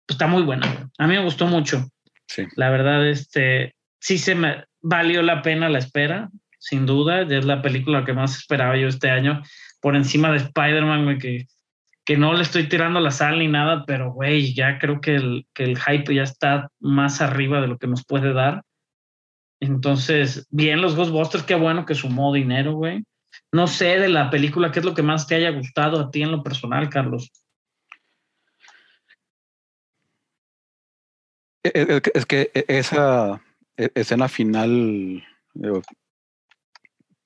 pues, 0.07 0.17
está 0.17 0.27
muy 0.27 0.43
buena. 0.43 0.91
A 0.99 1.07
mí 1.07 1.15
me 1.15 1.25
gustó 1.25 1.47
mucho. 1.47 1.89
Sí. 2.27 2.45
La 2.55 2.69
verdad, 2.69 3.09
este, 3.09 3.75
sí 3.99 4.19
se 4.19 4.35
me 4.35 4.63
valió 4.83 5.23
la 5.23 5.41
pena 5.41 5.71
la 5.71 5.79
espera, 5.79 6.29
sin 6.59 6.85
duda. 6.85 7.23
Es 7.23 7.47
la 7.47 7.63
película 7.63 8.05
que 8.05 8.13
más 8.13 8.37
esperaba 8.37 8.77
yo 8.77 8.89
este 8.89 9.09
año, 9.09 9.43
por 9.81 9.97
encima 9.97 10.31
de 10.31 10.37
Spider-Man, 10.37 11.05
güey, 11.05 11.19
que, 11.19 11.47
que 12.09 12.17
no 12.17 12.33
le 12.33 12.41
estoy 12.41 12.71
tirando 12.71 13.01
la 13.01 13.11
sal 13.11 13.39
ni 13.39 13.49
nada, 13.49 13.85
pero, 13.87 14.11
güey, 14.15 14.55
ya 14.55 14.79
creo 14.79 14.99
que 14.99 15.15
el, 15.17 15.47
que 15.53 15.65
el 15.65 15.79
hype 15.79 16.15
ya 16.15 16.23
está 16.23 16.71
más 16.81 17.21
arriba 17.21 17.61
de 17.61 17.67
lo 17.67 17.77
que 17.77 17.87
nos 17.87 18.03
puede 18.07 18.33
dar. 18.33 18.63
Entonces, 19.61 20.47
bien 20.49 20.81
los 20.81 20.97
Ghostbusters, 20.97 21.45
qué 21.45 21.55
bueno 21.55 21.85
que 21.85 21.95
sumó 21.95 22.33
dinero, 22.33 22.73
güey. 22.73 23.05
No 23.53 23.67
sé 23.67 23.99
de 23.99 24.09
la 24.09 24.31
película, 24.31 24.73
¿qué 24.73 24.79
es 24.79 24.87
lo 24.87 24.95
que 24.95 25.03
más 25.03 25.27
te 25.27 25.35
haya 25.35 25.51
gustado 25.51 26.01
a 26.01 26.11
ti 26.11 26.23
en 26.23 26.31
lo 26.31 26.43
personal, 26.43 26.89
Carlos? 26.89 27.31
Es, 31.63 31.75
es 31.75 32.01
que- 32.01 32.13
es 32.15 32.25
que 32.25 32.51
esa 32.69 33.43
e- 33.77 33.93
escena 33.95 34.29
final, 34.31 35.23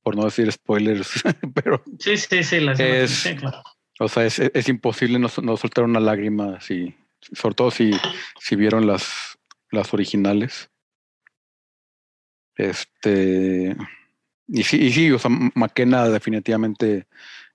por 0.03 0.17
no 0.17 0.25
decir 0.25 0.51
spoilers, 0.51 1.23
pero, 1.55 1.85
Sí, 2.01 2.17
sí, 2.17 2.43
sí, 2.43 2.59
la 2.59 2.73
Es- 2.73 3.13
sí, 3.13 3.37
claro. 3.37 3.63
O 4.03 4.09
sea, 4.09 4.25
es, 4.25 4.39
es 4.39 4.69
imposible 4.69 5.19
no, 5.19 5.29
no 5.43 5.57
soltar 5.57 5.85
una 5.85 6.01
lágrima, 6.01 6.61
si, 6.61 6.95
sobre 7.21 7.55
todo 7.55 7.71
si, 7.71 7.93
si 8.39 8.57
vieron 8.57 8.87
las, 8.87 9.39
las 9.71 9.93
originales. 9.95 10.71
Este, 12.57 13.77
y 14.49 14.63
sí, 14.63 14.83
y 14.83 14.93
sí, 14.93 15.11
o 15.11 15.19
sea, 15.19 15.31
McKenna 15.55 16.09
definitivamente 16.09 17.07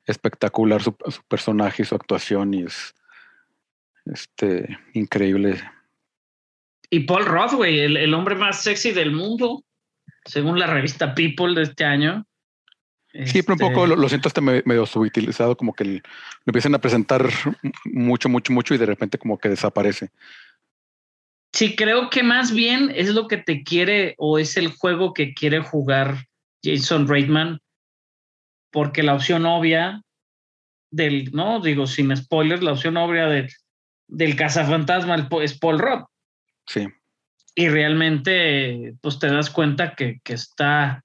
espectacular 0.06 0.82
su, 0.82 0.96
su 1.08 1.22
personaje 1.24 1.84
y 1.84 1.86
su 1.86 1.96
actuación 1.96 2.54
y 2.54 2.64
es 2.64 2.96
este 4.06 4.80
increíble. 4.94 5.62
Y 6.90 7.02
Paul 7.02 7.26
Roth, 7.26 7.54
güey, 7.54 7.80
el, 7.80 7.98
el 7.98 8.14
hombre 8.14 8.36
más 8.36 8.64
sexy 8.64 8.92
del 8.92 9.12
mundo, 9.12 9.64
según 10.26 10.58
la 10.58 10.68
revista 10.68 11.14
People 11.14 11.54
de 11.56 11.64
este 11.64 11.84
año. 11.84 12.26
Sí, 13.26 13.42
pero 13.42 13.54
un 13.54 13.60
poco 13.60 13.84
Este, 13.84 13.88
lo, 13.88 13.96
lo 13.96 14.10
siento 14.10 14.28
hasta 14.28 14.42
me- 14.42 14.62
medio 14.66 14.86
subutilizado, 14.86 15.56
como 15.58 15.74
que 15.74 15.84
el- 15.84 15.96
lo 15.98 16.52
empiezan 16.52 16.76
a 16.76 16.80
presentar 16.80 17.28
mucho, 17.86 18.30
mucho, 18.30 18.54
mucho 18.54 18.74
y 18.76 18.78
de 18.78 18.86
repente 18.86 19.18
como 19.18 19.38
que 19.38 19.50
desaparece. 19.50 20.10
Sí, 21.54 21.76
creo 21.76 22.10
que 22.10 22.22
más 22.24 22.52
bien 22.54 22.92
es 22.94 23.10
lo 23.16 23.28
que 23.28 23.38
te 23.38 23.64
quiere 23.64 24.14
o 24.18 24.38
es 24.38 24.58
el 24.58 24.68
juego 24.68 25.14
que 25.14 25.34
quiere 25.34 25.60
jugar 25.62 26.26
Jason 26.64 27.08
Reitman, 27.08 27.60
porque 28.72 29.02
la 29.02 29.16
opción 29.16 29.46
obvia 29.46 30.02
del, 30.92 31.32
no 31.34 31.60
digo 31.62 31.88
sin 31.88 32.16
spoilers, 32.16 32.62
la 32.62 32.74
opción 32.74 32.98
obvia 32.98 33.26
del, 33.28 33.50
del 34.08 34.36
cazafantasma 34.36 35.28
es 35.42 35.58
Paul 35.58 35.80
Roth. 35.80 36.06
Sí, 36.68 36.86
Y 37.56 37.70
realmente, 37.70 38.94
pues 39.02 39.18
te 39.20 39.28
das 39.28 39.50
cuenta 39.50 39.96
que, 39.96 40.20
que 40.24 40.34
está, 40.34 41.04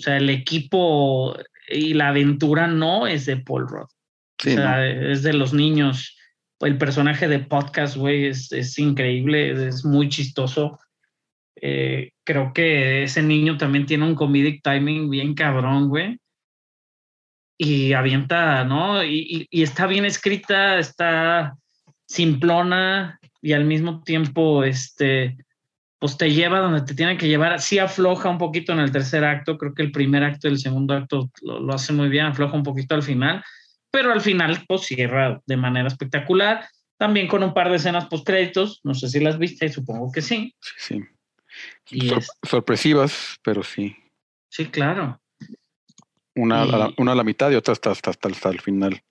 sea, 0.00 0.16
el 0.16 0.30
equipo 0.30 1.36
y 1.68 1.94
la 1.94 2.08
aventura 2.08 2.66
no 2.66 3.06
es 3.06 3.26
de 3.26 3.36
Paul 3.36 3.68
Roth. 3.68 3.90
sí, 4.38 4.50
o 4.50 4.54
sea, 4.54 4.76
¿no? 4.78 4.82
es 4.84 5.22
de 5.22 5.32
los 5.32 5.52
niños. 5.52 6.16
El 6.60 6.76
personaje 6.78 7.26
de 7.28 7.38
podcast, 7.38 7.96
güey, 7.96 8.26
es, 8.26 8.52
es 8.52 8.78
increíble, 8.78 9.66
es 9.68 9.84
muy 9.84 10.08
chistoso. 10.08 10.78
Eh, 11.62 12.12
creo 12.24 12.52
que 12.52 13.02
ese 13.04 13.22
niño 13.22 13.56
también 13.56 13.86
tiene 13.86 14.04
un 14.06 14.14
comedic 14.14 14.62
timing 14.62 15.08
bien 15.10 15.34
cabrón, 15.34 15.88
güey. 15.88 16.18
Y 17.58 17.92
avienta, 17.92 18.64
¿no? 18.64 19.02
Y, 19.04 19.18
y- 19.20 19.46
y 19.50 19.62
está 19.62 19.86
bien 19.86 20.04
escrita, 20.04 20.78
está 20.78 21.54
simplona 22.06 23.18
y 23.42 23.52
al 23.52 23.64
mismo 23.64 24.02
tiempo, 24.02 24.64
este, 24.64 25.36
pues 26.00 26.16
te 26.16 26.32
lleva 26.32 26.58
donde 26.60 26.80
te 26.80 26.94
tiene 26.94 27.16
que 27.16 27.28
llevar. 27.28 27.60
Sí 27.60 27.78
afloja 27.78 28.28
un 28.30 28.38
poquito 28.38 28.72
en 28.72 28.80
el 28.80 28.90
tercer 28.90 29.22
acto, 29.22 29.56
creo 29.58 29.74
que 29.74 29.82
el 29.82 29.92
primer 29.92 30.24
acto 30.24 30.48
y 30.48 30.52
el 30.52 30.58
segundo 30.58 30.94
acto 30.94 31.30
lo, 31.42 31.60
lo 31.60 31.74
hace 31.74 31.92
muy 31.92 32.08
bien, 32.08 32.26
afloja 32.26 32.56
un 32.56 32.62
poquito 32.64 32.94
al 32.94 33.02
final, 33.02 33.44
pero 33.92 34.10
al 34.10 34.20
final 34.22 34.64
pues 34.66 34.82
cierra 34.82 35.40
de 35.46 35.56
manera 35.56 35.88
espectacular, 35.88 36.66
también 36.98 37.28
con 37.28 37.42
un 37.42 37.52
par 37.54 37.68
de 37.70 37.76
escenas 37.76 38.06
post 38.06 38.26
créditos, 38.26 38.80
no 38.82 38.94
sé 38.94 39.08
si 39.08 39.20
las 39.20 39.38
viste, 39.38 39.68
supongo 39.68 40.10
que 40.10 40.22
sí. 40.22 40.54
sí, 40.60 40.74
sí. 40.78 41.04
Y 41.90 42.08
Sor- 42.08 42.18
es- 42.18 42.30
sorpresivas, 42.48 43.36
pero 43.42 43.62
sí. 43.62 43.94
Sí, 44.48 44.66
claro. 44.66 45.20
Una, 46.34 46.62
a 46.62 46.66
la, 46.66 46.90
una 46.96 47.12
a 47.12 47.14
la 47.14 47.24
mitad 47.24 47.50
y 47.50 47.56
otra 47.56 47.72
hasta, 47.72 47.90
hasta, 47.90 48.10
hasta, 48.10 48.28
hasta 48.28 48.48
el 48.50 48.60
final, 48.60 49.02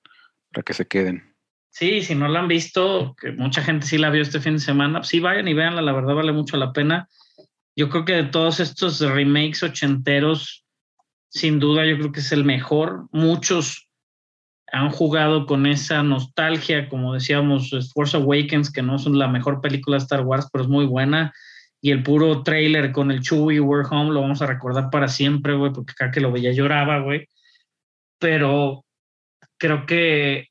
para 0.52 0.64
que 0.64 0.74
se 0.74 0.88
queden. 0.88 1.36
Sí, 1.72 2.02
si 2.02 2.16
no 2.16 2.28
la 2.28 2.40
han 2.40 2.48
visto, 2.48 3.16
que 3.20 3.32
mucha 3.32 3.62
gente 3.62 3.86
sí 3.86 3.98
la 3.98 4.10
vio 4.10 4.22
este 4.22 4.40
fin 4.40 4.54
de 4.54 4.60
semana, 4.60 5.04
sí 5.04 5.20
vayan 5.20 5.48
y 5.48 5.54
véanla, 5.54 5.82
la 5.82 5.94
verdad 5.94 6.16
vale 6.16 6.32
mucho 6.32 6.58
la 6.58 6.74
pena. 6.74 7.08
Yo 7.76 7.90
creo 7.90 8.06
que 8.06 8.14
de 8.14 8.24
todos 8.24 8.60
estos 8.60 9.00
remakes 9.00 9.64
ochenteros, 9.64 10.66
sin 11.30 11.60
duda 11.60 11.86
yo 11.86 11.98
creo 11.98 12.12
que 12.12 12.20
es 12.20 12.32
el 12.32 12.44
mejor. 12.44 13.08
Muchos 13.12 13.88
han 14.72 14.90
jugado 14.90 15.46
con 15.46 15.66
esa 15.66 16.04
nostalgia, 16.04 16.90
como 16.90 17.14
decíamos, 17.14 17.72
Force 17.94 18.18
Awakens, 18.18 18.72
que 18.72 18.82
no 18.82 18.98
es 18.98 19.06
la 19.06 19.28
mejor 19.28 19.62
película 19.62 19.98
de 19.98 20.04
Star 20.04 20.22
Wars, 20.22 20.48
pero 20.52 20.64
es 20.64 20.70
muy 20.70 20.86
buena. 20.86 21.34
Y 21.82 21.92
el 21.92 22.04
puro 22.04 22.44
trailer 22.44 22.92
con 22.92 23.10
el 23.12 23.22
Chewie 23.22 23.62
We're 23.62 23.88
Home 23.90 24.12
lo 24.12 24.22
vamos 24.22 24.42
a 24.42 24.48
recordar 24.48 24.90
para 24.90 25.08
siempre, 25.08 25.54
güey, 25.54 25.72
porque 25.72 25.94
cada 25.94 26.12
que 26.12 26.20
lo 26.20 26.32
veía 26.32 26.52
lloraba, 26.52 27.00
güey. 27.00 27.28
Pero 28.20 28.84
creo 29.58 29.86
que 29.86 30.49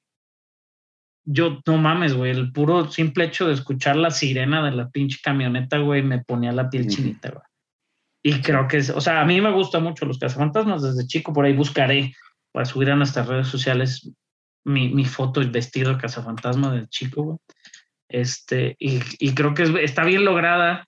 yo, 1.31 1.61
no 1.67 1.77
mames, 1.77 2.15
güey, 2.15 2.31
el 2.31 2.53
puro 2.53 2.91
simple 2.91 3.25
hecho 3.25 3.47
de 3.47 3.53
escuchar 3.55 3.97
la 3.97 4.11
sirena 4.11 4.65
de 4.65 4.71
la 4.73 4.89
pinche 4.89 5.19
camioneta, 5.23 5.77
güey, 5.79 6.03
me 6.03 6.25
ponía 6.25 6.53
la 6.53 6.71
piel 6.71 6.87
chinita, 6.89 7.31
güey. 7.31 7.43
Y 8.23 8.41
creo 8.41 8.67
que 8.67 8.79
es, 8.79 8.89
o 8.91 9.01
sea, 9.01 9.21
a 9.21 9.25
mí 9.27 9.39
me 9.41 9.53
gustan 9.53 9.83
mucho 9.83 10.07
los 10.07 10.19
cazafantasmas 10.19 10.83
desde 10.83 11.07
chico, 11.07 11.33
por 11.33 11.45
ahí 11.45 11.55
buscaré 11.55 12.15
para 12.51 12.65
subir 12.65 12.91
a 12.91 12.97
nuestras 12.97 13.27
redes 13.29 13.47
sociales 13.49 14.11
mi, 14.65 14.89
mi 14.89 15.05
foto 15.05 15.43
vestido 15.51 15.93
de 15.93 15.99
cazafantasma 16.01 16.73
de 16.75 16.89
chico, 16.89 17.23
güey. 17.23 17.39
Este, 18.09 18.75
y, 18.79 19.01
y 19.19 19.35
creo 19.35 19.53
que 19.53 19.65
es- 19.65 19.75
está 19.83 20.05
bien 20.05 20.25
lograda. 20.25 20.87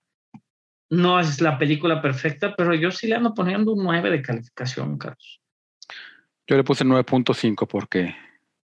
No 0.91 1.20
es 1.20 1.41
la 1.41 1.59
película 1.59 2.01
perfecta, 2.01 2.55
pero 2.57 2.74
yo 2.74 2.91
sí 2.91 3.07
le 3.07 3.14
ando 3.16 3.34
poniendo 3.34 3.74
un 3.74 3.84
9 3.84 4.11
de 4.11 4.22
calificación, 4.22 4.97
Carlos. 4.99 5.41
Yo 6.49 6.57
le 6.57 6.64
puse 6.64 6.84
9.5 6.84 7.68
porque, 7.68 8.16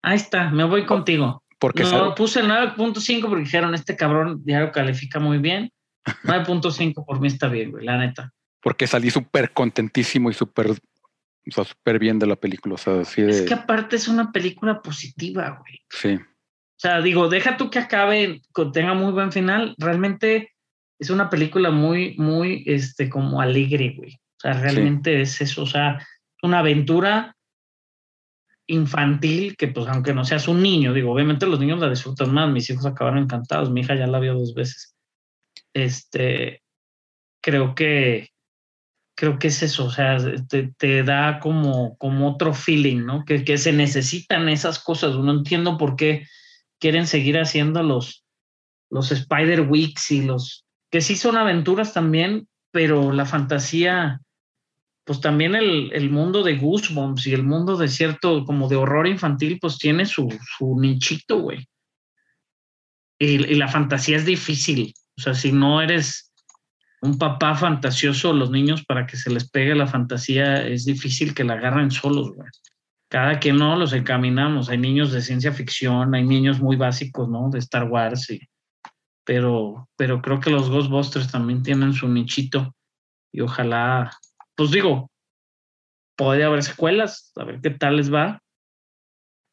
Ahí 0.02 0.16
está, 0.18 0.50
me 0.50 0.64
voy 0.64 0.86
contigo. 0.86 1.44
Porque 1.60 1.84
No, 1.84 1.90
sal- 1.90 2.16
puse 2.16 2.40
el 2.42 2.48
9.5 2.48 3.22
porque 3.28 3.44
dijeron, 3.44 3.74
este 3.76 3.96
cabrón 3.96 4.42
diario 4.44 4.72
califica 4.72 5.20
muy 5.20 5.38
bien. 5.40 5.72
9.5 6.24 7.06
por 7.06 7.20
mí 7.20 7.28
está 7.28 7.48
bien, 7.48 7.72
güey, 7.72 7.86
la 7.86 7.98
neta. 7.98 8.32
porque 8.62 8.88
salí 8.88 9.10
súper 9.10 9.52
contentísimo 9.54 10.30
y 10.30 10.34
súper 10.34 10.72
o 10.72 11.52
sea, 11.52 11.64
súper 11.64 12.00
bien 12.00 12.18
de 12.18 12.26
la 12.26 12.36
película. 12.36 12.74
O 12.76 12.78
sea, 12.78 13.02
así 13.02 13.22
de. 13.22 13.30
Es 13.30 13.42
que 13.44 13.54
aparte 13.54 13.96
es 13.96 14.08
una 14.08 14.32
película 14.32 14.82
positiva, 14.82 15.60
güey. 15.62 15.80
Sí, 15.92 16.16
O 16.16 16.78
sea, 16.80 17.02
digo, 17.02 17.30
deja 17.30 17.56
tú 17.58 17.70
que 17.70 17.78
acabe, 17.80 18.42
que 18.54 18.66
tenga 18.74 18.96
muy 18.96 19.12
buen 19.12 19.32
final. 19.32 19.76
Realmente 19.78 20.54
es 21.00 21.10
una 21.12 21.30
película 21.30 21.70
muy, 21.70 22.16
muy, 22.18 22.64
este, 22.66 23.10
como 23.10 23.42
alegre, 23.42 23.94
güey. 23.96 24.14
O 24.16 24.40
sea, 24.40 24.54
realmente 24.54 25.22
es 25.22 25.40
eso. 25.40 25.62
O 25.64 25.68
sea, 25.68 26.00
una 26.42 26.60
aventura 26.60 27.35
infantil 28.68 29.56
que, 29.58 29.68
pues, 29.68 29.88
aunque 29.88 30.14
no 30.14 30.26
seas 30.26 30.48
un 30.48 30.62
niño, 30.62 30.94
digo, 30.94 31.12
obviamente 31.12 31.46
los 31.46 31.60
niños 31.60 31.80
la 31.80 31.90
disfrutan 31.90 32.34
más. 32.34 32.52
Mis 32.52 32.70
hijos 32.70 32.86
acabaron 32.86 33.20
encantados. 33.20 33.72
Mi 33.72 33.82
hija 33.82 33.96
ya 33.96 34.08
la 34.08 34.20
vio 34.20 34.34
dos 34.34 34.54
veces. 34.54 34.96
Este, 35.74 36.64
creo 37.42 37.76
que, 37.76 38.30
creo 39.16 39.38
que 39.40 39.48
es 39.48 39.64
eso. 39.64 39.86
O 39.86 39.92
sea, 39.92 40.18
te, 40.50 40.74
te 40.78 41.04
da 41.04 41.40
como, 41.40 41.98
como 41.98 42.30
otro 42.30 42.54
feeling, 42.54 43.06
¿no? 43.06 43.26
Que, 43.26 43.44
que 43.44 43.58
se 43.58 43.72
necesitan 43.72 44.50
esas 44.50 44.80
cosas. 44.80 45.16
No 45.16 45.32
entiendo 45.32 45.78
por 45.78 45.96
qué 45.96 46.26
quieren 46.80 47.08
seguir 47.08 47.38
haciendo 47.38 47.84
los, 47.84 48.26
los 48.90 49.12
Spider 49.12 49.62
Weeks 49.62 50.12
y 50.12 50.24
los 50.24 50.66
que 50.92 51.02
sí 51.02 51.16
son 51.16 51.38
aventuras 51.38 51.94
también, 51.94 52.48
pero 52.72 53.12
la 53.12 53.26
fantasía, 53.26 54.22
pues 55.06 55.22
también 55.22 55.56
el, 55.56 55.92
el 55.94 56.10
mundo 56.10 56.44
de 56.44 56.58
Goosebumps 56.58 57.28
y 57.28 57.34
el 57.34 57.44
mundo 57.44 57.78
de 57.78 57.88
cierto, 57.88 58.44
como 58.46 58.68
de 58.68 58.76
horror 58.76 59.08
infantil, 59.08 59.60
pues 59.62 59.78
tiene 59.78 60.06
su, 60.06 60.28
su 60.58 60.80
nichito, 60.80 61.40
güey. 61.40 61.68
Y, 63.20 63.38
la 63.56 63.68
fantasía 63.68 64.18
es 64.18 64.26
difícil. 64.26 64.94
O 65.18 65.22
sea, 65.22 65.34
si 65.34 65.52
no 65.52 65.82
eres 65.82 66.34
un 67.02 67.18
papá 67.18 67.56
fantasioso, 67.56 68.34
los 68.34 68.52
niños 68.52 68.84
para 68.84 69.06
que 69.06 69.16
se 69.16 69.30
les 69.30 69.50
pegue 69.50 69.76
la 69.76 69.88
fantasía 69.88 70.66
es 70.68 70.86
difícil 70.86 71.34
que 71.34 71.44
la 71.44 71.54
agarren 71.54 71.92
solos, 71.92 72.32
güey 72.34 72.50
cada 73.16 73.40
que 73.40 73.54
no 73.54 73.76
los 73.76 73.94
encaminamos. 73.94 74.70
Hay 74.70 74.78
niños 74.78 75.12
de 75.12 75.22
ciencia 75.22 75.54
ficción, 75.54 76.14
hay 76.16 76.26
niños 76.26 76.60
muy 76.60 76.76
básicos, 76.76 77.30
¿no? 77.30 77.50
De 77.50 77.60
Star 77.60 77.86
Wars, 77.86 78.30
y, 78.30 78.42
pero, 79.24 79.88
pero 79.96 80.22
creo 80.22 80.40
que 80.40 80.50
los 80.50 80.70
Ghostbusters 80.70 81.32
también 81.32 81.64
tienen 81.64 81.94
su 81.94 82.08
nichito 82.08 82.76
y 83.32 83.42
ojalá, 83.42 84.12
pues 84.56 84.72
digo, 84.72 85.12
puede 86.18 86.44
haber 86.44 86.64
secuelas, 86.64 87.32
a 87.36 87.44
ver 87.44 87.60
qué 87.62 87.72
tal 87.72 87.98
les 87.98 88.14
va. 88.14 88.42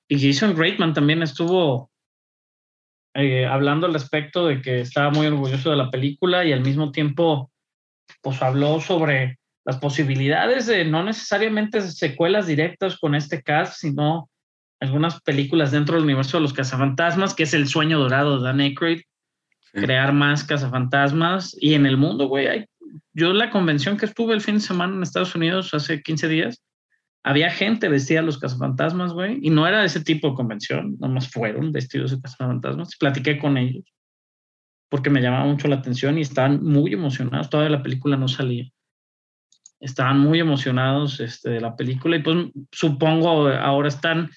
Y 0.09 0.21
Jason 0.21 0.57
Reitman 0.57 0.93
también 0.95 1.23
estuvo 1.23 1.91
eh, 3.15 3.47
hablando 3.47 3.87
al 3.87 3.93
respecto 3.95 4.47
de 4.47 4.63
que 4.63 4.81
estaba 4.81 5.11
muy 5.11 5.27
orgulloso 5.27 5.71
de 5.71 5.77
la 5.77 5.91
película 5.91 6.45
y 6.45 6.53
al 6.53 6.61
mismo 6.63 6.93
tiempo, 6.93 7.51
pues 8.23 8.41
habló 8.43 8.81
sobre 8.81 9.39
las 9.65 9.79
posibilidades 9.79 10.67
de 10.67 10.85
no 10.85 11.05
necesariamente 11.05 11.81
secuelas 11.83 12.47
directas 12.47 12.99
con 12.99 13.15
este 13.15 13.43
cast, 13.43 13.75
sino 13.81 14.29
algunas 14.81 15.21
películas 15.23 15.71
dentro 15.71 15.95
del 15.95 16.05
universo 16.05 16.37
de 16.39 16.43
los 16.43 16.53
cazafantasmas, 16.53 17.35
que 17.35 17.45
es 17.45 17.55
el 17.55 17.69
sueño 17.69 17.99
dorado 17.99 18.39
de 18.39 18.45
Dan 18.45 18.61
Aykroyd, 18.61 19.03
Sí. 19.75 19.81
crear 19.81 20.13
más 20.13 20.45
cazafantasmas. 20.45 21.57
Y 21.59 21.73
en 21.75 21.87
el 21.87 21.97
mundo, 21.97 22.27
güey, 22.29 22.47
hay- 22.47 22.67
yo 23.15 23.33
la 23.33 23.51
convención 23.51 23.97
que 23.97 24.07
estuve 24.07 24.35
el 24.35 24.41
fin 24.41 24.57
de 24.57 24.61
semana 24.61 24.95
en 24.95 25.03
Estados 25.03 25.35
Unidos 25.35 25.75
hace 25.75 26.03
15 26.03 26.29
días, 26.29 26.63
había 27.25 27.51
gente 27.51 27.89
vestida 27.89 28.21
de 28.21 28.27
los 28.27 28.39
cazafantasmas, 28.39 29.13
güey, 29.13 29.39
y 29.43 29.51
no 29.51 29.67
era 29.67 29.81
de 29.81 29.87
ese 29.87 30.03
tipo 30.03 30.31
de 30.31 30.35
convención, 30.35 30.97
nomás 30.99 31.31
fueron 31.31 31.71
vestidos 31.71 32.11
de 32.11 32.21
cazafantasmas. 32.21 32.97
Platiqué 32.97 33.39
con 33.39 33.57
ellos. 33.57 33.85
porque 34.89 35.09
me 35.09 35.23
llamaba 35.23 35.47
mucho 35.47 35.69
la 35.69 35.77
atención 35.77 36.19
y 36.19 36.21
estaban 36.21 36.63
muy 36.63 36.93
emocionados. 36.93 37.49
Todavía 37.49 37.79
la 37.79 37.83
película 37.83 38.15
no 38.19 38.29
salía. 38.29 38.69
Estaban 39.81 40.19
muy 40.19 40.39
emocionados 40.39 41.19
este, 41.19 41.49
de 41.49 41.63
la 41.63 41.77
película 41.77 42.17
y 42.17 42.23
pues 42.23 42.51
supongo 42.71 43.49
ahora 43.49 43.89
están 43.89 44.29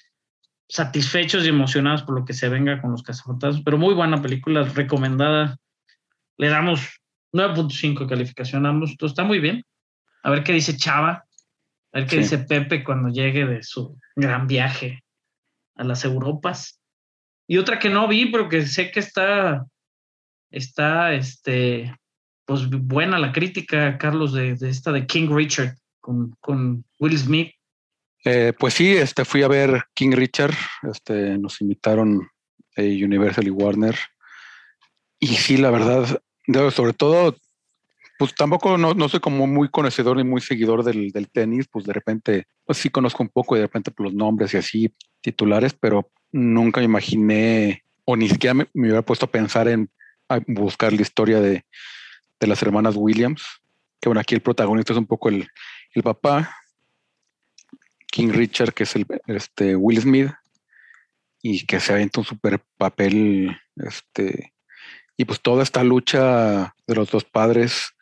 satisfechos 0.66 1.44
y 1.44 1.48
emocionados 1.48 2.04
por 2.04 2.18
lo 2.18 2.24
que 2.24 2.32
se 2.32 2.48
venga 2.48 2.80
con 2.80 2.90
los 2.90 3.02
cazafantasmas. 3.02 3.62
Pero 3.64 3.76
muy 3.76 3.92
buena 3.92 4.22
película, 4.22 4.62
recomendada. 4.62 5.58
Le 6.38 6.48
damos 6.48 7.02
9.5 7.36 8.00
de 8.00 8.06
calificación 8.06 8.66
a 8.66 8.70
ambos. 8.70 8.96
Está 9.00 9.24
muy 9.24 9.38
bien. 9.38 9.62
A 10.22 10.30
ver 10.30 10.42
qué 10.42 10.52
dice 10.52 10.76
Chava. 10.76 11.24
A 11.92 11.98
ver 11.98 12.04
qué 12.06 12.16
Sí. 12.16 12.22
dice 12.22 12.38
Pepe 12.38 12.82
cuando 12.82 13.08
llegue 13.10 13.46
de 13.46 13.62
su 13.62 13.98
gran 14.16 14.46
viaje 14.46 15.04
a 15.76 15.84
las 15.84 16.04
Europas. 16.04 16.80
Y 17.46 17.58
otra 17.58 17.78
que 17.78 17.90
no 17.90 18.08
vi, 18.08 18.26
pero 18.26 18.48
que 18.48 18.66
sé 18.66 18.90
que 18.90 19.00
está, 19.00 19.64
está, 20.50 21.14
este, 21.14 21.94
pues 22.44 22.68
buena 22.68 23.18
la 23.18 23.32
crítica, 23.32 23.98
Carlos, 23.98 24.32
de, 24.32 24.56
de 24.56 24.68
esta 24.68 24.90
de 24.92 25.06
King 25.06 25.28
Richard 25.30 25.76
con, 26.00 26.30
con 26.40 26.84
Will 26.98 27.18
Smith. 27.18 27.52
Eh, 28.24 28.52
pues 28.58 28.74
sí, 28.74 28.96
este, 28.96 29.24
fui 29.24 29.42
a 29.44 29.48
ver 29.48 29.84
King 29.94 30.12
Richard, 30.12 30.54
este, 30.90 31.38
nos 31.38 31.60
invitaron 31.60 32.28
eh, 32.74 33.04
Universal 33.04 33.46
y 33.46 33.50
Warner. 33.50 33.96
Y 35.20 35.28
sí, 35.28 35.56
la 35.56 35.70
verdad, 35.70 36.20
sobre 36.70 36.92
todo, 36.92 37.36
pues 38.18 38.34
tampoco 38.34 38.78
no, 38.78 38.94
no 38.94 39.08
soy 39.08 39.20
como 39.20 39.46
muy 39.46 39.68
conocedor 39.68 40.16
ni 40.16 40.24
muy 40.24 40.40
seguidor 40.40 40.82
del, 40.84 41.10
del 41.10 41.28
tenis, 41.28 41.66
pues 41.70 41.84
de 41.84 41.92
repente, 41.92 42.46
pues 42.64 42.78
sí 42.78 42.90
conozco 42.90 43.22
un 43.22 43.28
poco 43.28 43.56
y 43.56 43.60
de 43.60 43.66
repente 43.66 43.90
pues, 43.90 44.10
los 44.10 44.14
nombres 44.14 44.54
y 44.54 44.56
así 44.56 44.94
titulares, 45.20 45.74
pero 45.74 46.10
nunca 46.32 46.80
me 46.80 46.86
imaginé 46.86 47.84
o 48.04 48.16
ni 48.16 48.28
siquiera 48.28 48.54
me, 48.54 48.68
hubiera 48.74 49.02
puesto 49.02 49.26
a 49.26 49.30
pensar 49.30 49.68
en 49.68 49.90
buscar 50.46 50.92
la 50.92 51.02
historia 51.02 51.40
de, 51.40 51.64
de 52.40 52.46
las 52.46 52.62
hermanas 52.62 52.94
Williams, 52.96 53.44
que 54.00 54.08
bueno, 54.08 54.20
aquí 54.20 54.34
el 54.34 54.42
protagonista 54.42 54.92
es 54.92 54.98
un 54.98 55.06
poco 55.06 55.28
el, 55.28 55.48
el 55.92 56.02
papá, 56.02 56.54
King 58.10 58.30
Richard, 58.32 58.72
que 58.72 58.84
es 58.84 58.96
el 58.96 59.06
este, 59.26 59.76
Will 59.76 60.00
Smith, 60.00 60.30
y 61.42 61.66
que 61.66 61.80
se 61.80 61.92
avienta 61.92 62.20
un 62.20 62.26
super 62.26 62.60
papel, 62.76 63.56
este, 63.76 64.52
y 65.16 65.24
pues 65.24 65.40
toda 65.40 65.62
esta 65.62 65.82
lucha 65.84 66.74
de 66.86 66.94
los 66.94 67.10
dos 67.10 67.24
padres 67.24 67.92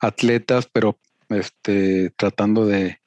atletas, 0.00 0.68
pero 0.72 0.98
este, 1.28 2.10
tratando 2.16 2.66
de 2.66 3.00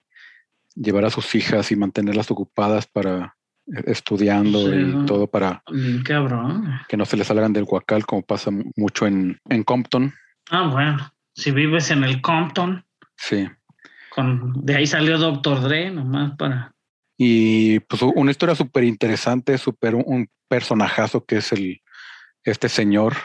llevar 0.76 1.06
a 1.06 1.10
sus 1.10 1.34
hijas 1.36 1.72
y 1.72 1.76
mantenerlas 1.76 2.32
ocupadas 2.32 2.88
para 2.88 3.36
eh, 3.68 3.84
estudiando 3.88 4.70
Sí, 4.72 4.76
y 4.78 5.06
todo 5.06 5.28
para 5.28 5.64
cabrón. 6.06 6.80
que 6.88 6.98
no 6.98 7.06
se 7.06 7.18
les 7.18 7.28
salgan 7.28 7.54
del 7.54 7.66
huacal, 7.68 8.06
como 8.06 8.22
pasa 8.22 8.52
mu- 8.52 8.72
mucho 8.76 9.06
en, 9.08 9.40
en 9.50 9.64
Compton. 9.64 10.14
Ah, 10.50 10.68
bueno. 10.72 11.12
Si 11.34 11.52
vives 11.52 11.92
en 11.92 12.04
el 12.04 12.22
Compton, 12.22 12.86
Sí. 13.18 13.48
con, 14.10 14.66
de 14.66 14.76
ahí 14.76 14.88
salió 14.88 15.18
Doctor 15.18 15.62
Dre, 15.62 15.92
nomás 15.92 16.36
para. 16.38 16.74
Y 17.18 17.80
pues 17.82 18.02
una 18.02 18.32
historia 18.32 18.56
súper 18.56 18.84
interesante, 18.84 19.58
súper 19.58 19.96
un, 19.96 20.04
un 20.08 20.30
personajazo 20.48 21.24
que 21.26 21.38
es 21.38 21.52
el 21.52 21.82
este 22.44 22.68
señor. 22.68 23.16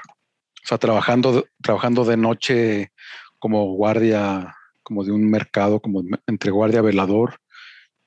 O 0.67 0.69
sea, 0.69 0.79
trabajando, 0.79 1.47
trabajando 1.63 2.05
de 2.05 2.17
noche 2.17 2.91
como 3.39 3.73
guardia, 3.77 4.53
como 4.83 5.05
de 5.05 5.13
un 5.13 5.31
mercado, 5.31 5.79
como 5.79 6.03
entre 6.27 6.51
guardia 6.51 6.83
velador. 6.83 7.39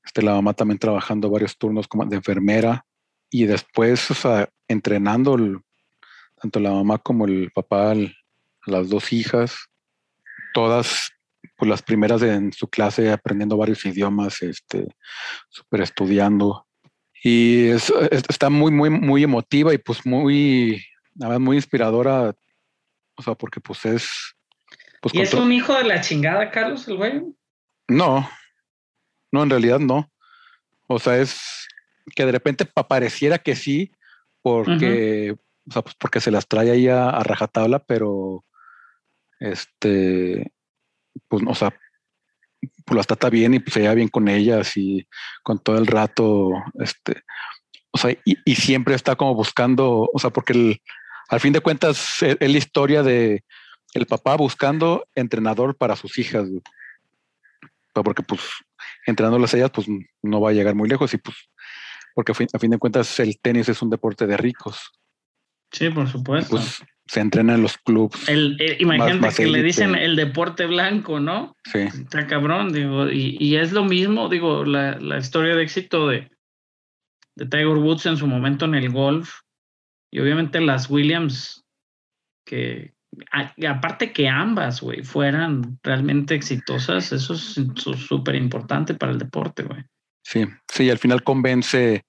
Este, 0.04 0.22
la 0.22 0.34
mamá 0.34 0.54
también 0.54 0.78
trabajando 0.78 1.30
varios 1.30 1.58
turnos 1.58 1.88
como 1.88 2.04
de 2.04 2.18
enfermera. 2.18 2.86
Y 3.30 3.46
después, 3.46 4.12
o 4.12 4.14
sea, 4.14 4.50
entrenando 4.68 5.36
el- 5.36 5.60
tanto 6.42 6.60
la 6.60 6.72
mamá 6.72 6.98
como 6.98 7.26
el 7.26 7.50
papá, 7.56 7.92
a 7.94 7.96
las 8.66 8.90
dos 8.90 9.14
hijas, 9.14 9.56
todas 10.54 11.12
pues 11.56 11.70
las 11.70 11.82
primeras 11.82 12.22
en 12.24 12.52
su 12.52 12.68
clase 12.68 13.10
aprendiendo 13.10 13.56
varios 13.56 13.86
idiomas, 13.86 14.42
este, 14.42 14.86
súper 15.48 15.80
estudiando. 15.80 16.66
Y 17.24 17.68
es- 17.68 17.94
es- 18.12 18.24
está 18.28 18.50
muy, 18.50 18.70
muy, 18.70 18.90
muy 18.90 19.24
emotiva 19.24 19.74
y 19.74 19.78
pues 19.78 20.06
muy, 20.06 20.84
muy 21.16 21.56
inspiradora. 21.56 22.36
O 23.20 23.22
sea, 23.22 23.36
porque 23.36 23.60
pues 23.60 23.84
es... 23.86 24.10
Pues, 25.02 25.14
¿Y 25.14 25.20
es 25.20 25.34
un 25.34 25.52
hijo 25.52 25.74
de 25.74 25.84
la 25.84 26.00
chingada, 26.00 26.52
Carlos, 26.52 26.88
el 26.88 26.96
güey? 26.96 27.22
No, 27.90 28.30
no, 29.30 29.44
en 29.44 29.50
realidad 29.50 29.80
no. 29.80 30.10
O 30.88 31.00
sea, 31.00 31.18
es 31.18 31.68
que 32.16 32.26
de 32.26 32.32
repente 32.32 32.64
pa- 32.64 32.88
pareciera 32.88 33.38
que 33.38 33.58
sí, 33.58 33.92
porque, 34.42 35.36
o 35.68 35.72
sea, 35.72 35.82
pues 35.82 35.96
porque 36.00 36.22
se 36.22 36.32
las 36.32 36.48
trae 36.48 36.72
ahí 36.72 36.88
a, 36.88 37.10
a 37.10 37.24
rajatabla, 37.24 37.80
pero 37.80 38.46
este, 39.40 40.54
pues, 41.28 41.44
o 41.46 41.56
sea, 41.56 41.74
pues 42.86 42.96
las 42.96 43.08
trata 43.08 43.30
bien 43.30 43.54
y 43.54 43.60
pues 43.60 43.74
se 43.74 43.82
lleva 43.82 43.96
bien 43.96 44.08
con 44.10 44.30
ellas 44.30 44.76
y 44.78 45.06
con 45.44 45.60
todo 45.60 45.78
el 45.78 45.88
rato, 45.88 46.52
este, 46.80 47.24
o 47.92 47.98
sea, 47.98 48.12
y, 48.12 48.38
y 48.46 48.56
siempre 48.56 48.96
está 48.96 49.16
como 49.18 49.36
buscando, 49.36 50.10
o 50.14 50.20
sea, 50.20 50.30
porque 50.30 50.54
el- 50.54 50.82
al 51.30 51.40
fin 51.40 51.54
de 51.54 51.62
cuentas 51.62 52.22
es, 52.22 52.38
es 52.40 52.52
la 52.52 52.58
historia 52.58 53.04
de 53.04 53.44
el 53.94 54.06
papá 54.06 54.36
buscando 54.36 55.06
entrenador 55.16 55.76
para 55.76 55.96
sus 55.96 56.18
hijas, 56.20 56.48
güey. 56.50 56.62
Sea, 57.94 58.04
porque 58.04 58.22
pues 58.24 58.42
entrenándolas 59.06 59.54
a 59.54 59.58
ellas, 59.58 59.72
pues 59.74 59.88
no 60.22 60.42
va 60.42 60.52
a 60.52 60.54
llegar 60.54 60.76
muy 60.76 60.88
lejos 60.88 61.14
y 61.14 61.18
pues, 61.18 61.36
porque 62.14 62.32
a 62.34 62.36
fin, 62.36 62.48
a 62.54 62.60
fin 62.60 62.70
de 62.72 62.78
cuentas 62.78 63.20
el 63.20 63.40
tenis 63.40 63.68
es 63.70 63.82
un 63.82 63.90
deporte 63.90 64.28
de 64.28 64.38
ricos, 64.38 64.92
Sí, 65.72 65.90
por 65.90 66.08
supuesto. 66.08 66.58
pues 66.58 66.84
se 67.06 67.20
entrena 67.20 67.56
en 67.56 67.62
los 67.64 67.78
clubs. 67.78 68.28
el, 68.30 68.58
eh, 68.60 68.78
imagínate 68.80 69.16
más 69.16 69.38
que 69.38 69.48
le 69.48 69.62
dicen 69.64 69.96
el 69.96 70.16
deporte 70.16 70.66
blanco, 70.68 71.20
¿no? 71.20 71.56
Sí, 71.72 71.80
Está 71.80 72.28
cabrón, 72.28 72.72
digo, 72.74 73.10
y, 73.10 73.38
y 73.40 73.56
es 73.56 73.72
lo 73.72 73.84
mismo, 73.86 74.30
digo, 74.30 74.66
la, 74.66 75.00
la 75.00 75.18
historia 75.18 75.56
de 75.56 75.64
éxito 75.64 76.08
de, 76.08 76.30
de 77.36 77.46
Tiger 77.46 77.68
Woods 77.68 78.06
en 78.08 78.18
su 78.18 78.28
momento 78.28 78.66
en 78.66 78.76
el 78.76 78.90
golf, 78.92 79.32
y 80.12 80.20
obviamente 80.20 80.60
las 80.60 80.90
Williams, 80.90 81.66
que 82.46 82.94
aparte 83.68 84.12
que 84.12 84.28
ambas, 84.28 84.82
güey, 84.82 85.04
fueran 85.04 85.80
realmente 85.84 86.36
exitosas, 86.36 87.12
eso 87.12 87.34
es 87.34 87.60
súper 88.08 88.36
importante 88.36 88.94
para 88.94 89.12
el 89.12 89.18
deporte, 89.18 89.64
güey. 89.64 89.84
sí, 90.24 90.46
sí, 90.68 90.90
al 90.90 90.98
final 91.00 91.24
convence 91.24 92.04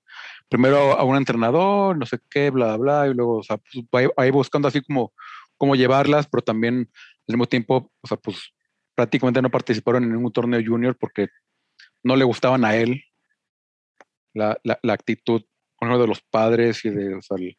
primero 0.48 0.98
a 0.98 1.04
un 1.04 1.16
entrenador, 1.16 1.96
no 1.96 2.04
sé 2.04 2.18
qué, 2.28 2.50
bla, 2.50 2.76
bla, 2.76 3.06
y 3.08 3.14
luego, 3.14 3.38
o 3.38 3.42
sea, 3.42 3.58
pues, 3.90 4.08
ahí- 4.16 4.30
buscando 4.30 4.68
así 4.68 4.82
como 4.82 5.12
cómo 5.56 5.76
llevarlas, 5.76 6.26
pero 6.26 6.42
también 6.42 6.90
al 7.28 7.34
mismo 7.34 7.46
tiempo, 7.46 7.90
o 8.00 8.06
sea, 8.06 8.16
pues 8.16 8.52
prácticamente 8.94 9.40
no 9.40 9.50
participaron 9.50 10.02
en 10.04 10.12
ningún 10.12 10.32
torneo 10.32 10.60
junior 10.64 10.96
porque 10.98 11.28
no 12.02 12.16
le 12.16 12.24
gustaban 12.24 12.64
a 12.64 12.74
él 12.74 13.02
la, 14.34 14.58
la 14.64 14.92
actitud, 14.92 15.42
ejemplo, 15.88 16.00
de 16.02 16.08
los 16.08 16.20
padres 16.22 16.84
y 16.84 16.90
de, 16.90 17.14
o 17.14 17.22
sea, 17.22 17.36
el- 17.38 17.56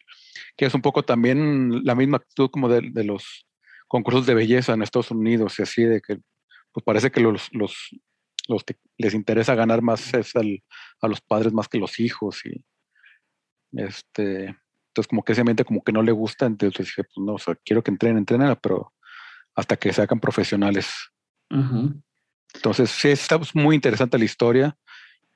que 0.58 0.66
es 0.66 0.74
un 0.74 0.82
poco 0.82 1.04
también 1.04 1.84
la 1.86 1.96
misma 1.96 2.18
actitud 2.18 2.50
como 2.50 2.70
de, 2.70 2.82
de 2.92 3.04
los 3.04 3.48
concursos 3.88 4.26
de 4.26 4.36
belleza 4.36 4.74
en 4.74 4.82
Estados 4.84 5.12
Unidos 5.12 5.60
y 5.60 5.64
así, 5.64 5.84
de 5.84 6.02
que 6.02 6.18
pues 6.72 6.84
parece 6.86 7.12
que 7.12 7.20
los, 7.20 7.50
los, 7.54 7.76
los 8.48 8.64
que 8.64 8.76
les 8.98 9.14
interesa 9.14 9.56
ganar 9.56 9.82
más 9.82 10.14
es 10.14 10.36
al- 10.36 10.64
a 11.02 11.08
los 11.08 11.22
padres 11.22 11.52
más 11.54 11.68
que 11.68 11.78
los 11.80 12.00
hijos 12.00 12.46
y 12.46 12.64
este 13.74 14.56
entonces 14.90 15.08
como 15.10 15.24
que 15.24 15.32
ese 15.32 15.42
ambiente 15.42 15.64
como 15.64 15.84
que 15.84 15.92
no 15.94 16.02
le 16.04 16.12
gusta 16.12 16.46
entonces 16.46 16.86
dije 16.88 17.04
pues 17.04 17.26
no 17.26 17.34
o 17.36 17.40
sea 17.40 17.56
quiero 17.64 17.82
que 17.84 17.92
entrenen 17.92 18.18
entrenen 18.20 18.56
pero 18.62 18.94
hasta 19.56 19.76
que 19.76 19.92
se 19.94 20.02
hagan 20.02 20.20
profesionales. 20.20 20.90
Entonces 22.54 22.90
sí 22.90 23.10
está 23.10 23.40
muy 23.54 23.76
interesante 23.76 24.18
la 24.18 24.26
historia 24.26 24.78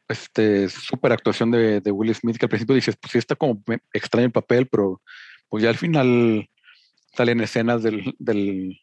este 0.08 0.70
súper 0.70 1.12
actuación 1.12 1.52
de, 1.52 1.82
de 1.82 1.92
Will 1.92 2.14
Smith 2.14 2.38
que 2.38 2.46
al 2.46 2.50
principio 2.50 2.76
dices 2.76 2.96
pues 2.96 3.12
sí 3.12 3.18
está 3.18 3.36
como 3.36 3.64
extraño 3.94 4.28
el 4.28 4.32
papel 4.32 4.68
pero 4.68 5.02
pues 5.50 5.64
ya 5.64 5.70
al 5.70 5.78
final 5.78 6.48
salen 7.16 7.42
escenas 7.42 7.82
del, 7.84 8.14
del 8.20 8.80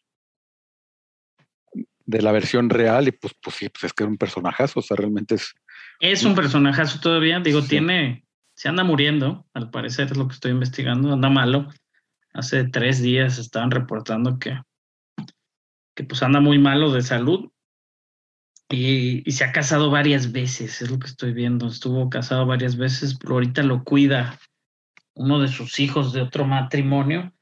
de 2.05 2.21
la 2.21 2.31
versión 2.33 2.69
real 2.69 3.07
y 3.07 3.11
pues 3.11 3.33
pues 3.41 3.55
sí 3.55 3.69
pues 3.69 3.85
es 3.85 3.93
que 3.93 4.03
es 4.03 4.09
un 4.09 4.17
personajazo 4.17 4.79
o 4.79 4.83
sea 4.83 4.97
realmente 4.97 5.35
es 5.35 5.53
Es 5.99 6.23
un 6.25 6.35
personajazo 6.35 6.99
todavía, 6.99 7.39
digo, 7.39 7.61
Sí. 7.61 7.69
tiene, 7.69 8.25
se 8.55 8.67
anda 8.67 8.83
muriendo, 8.83 9.45
al 9.53 9.69
parecer 9.69 10.11
es 10.11 10.17
lo 10.17 10.27
que 10.27 10.33
estoy 10.33 10.51
investigando, 10.51 11.13
anda 11.13 11.29
malo. 11.29 11.69
Hace 12.33 12.65
tres 12.65 13.01
días 13.01 13.37
estaban 13.39 13.71
reportando 13.71 14.37
que, 14.37 14.59
que 15.95 16.03
pues 16.03 16.21
anda 16.21 16.41
muy 16.41 16.57
malo 16.59 16.91
de 16.91 17.01
salud 17.01 17.52
y, 18.73 19.31
se 19.31 19.43
ha 19.43 19.51
casado 19.51 19.89
varias 19.89 20.31
veces, 20.31 20.81
es 20.81 20.89
lo 20.89 20.99
que 20.99 21.07
estoy 21.07 21.33
viendo. 21.33 21.67
Estuvo 21.67 22.09
casado 22.09 22.45
varias 22.45 22.75
veces, 22.75 23.17
pero 23.19 23.35
ahorita 23.35 23.63
lo 23.63 23.83
cuida 23.83 24.39
uno 25.15 25.39
de 25.39 25.47
sus 25.47 25.79
hijos 25.79 26.13
de 26.13 26.21
otro 26.21 26.45
matrimonio. 26.45 27.33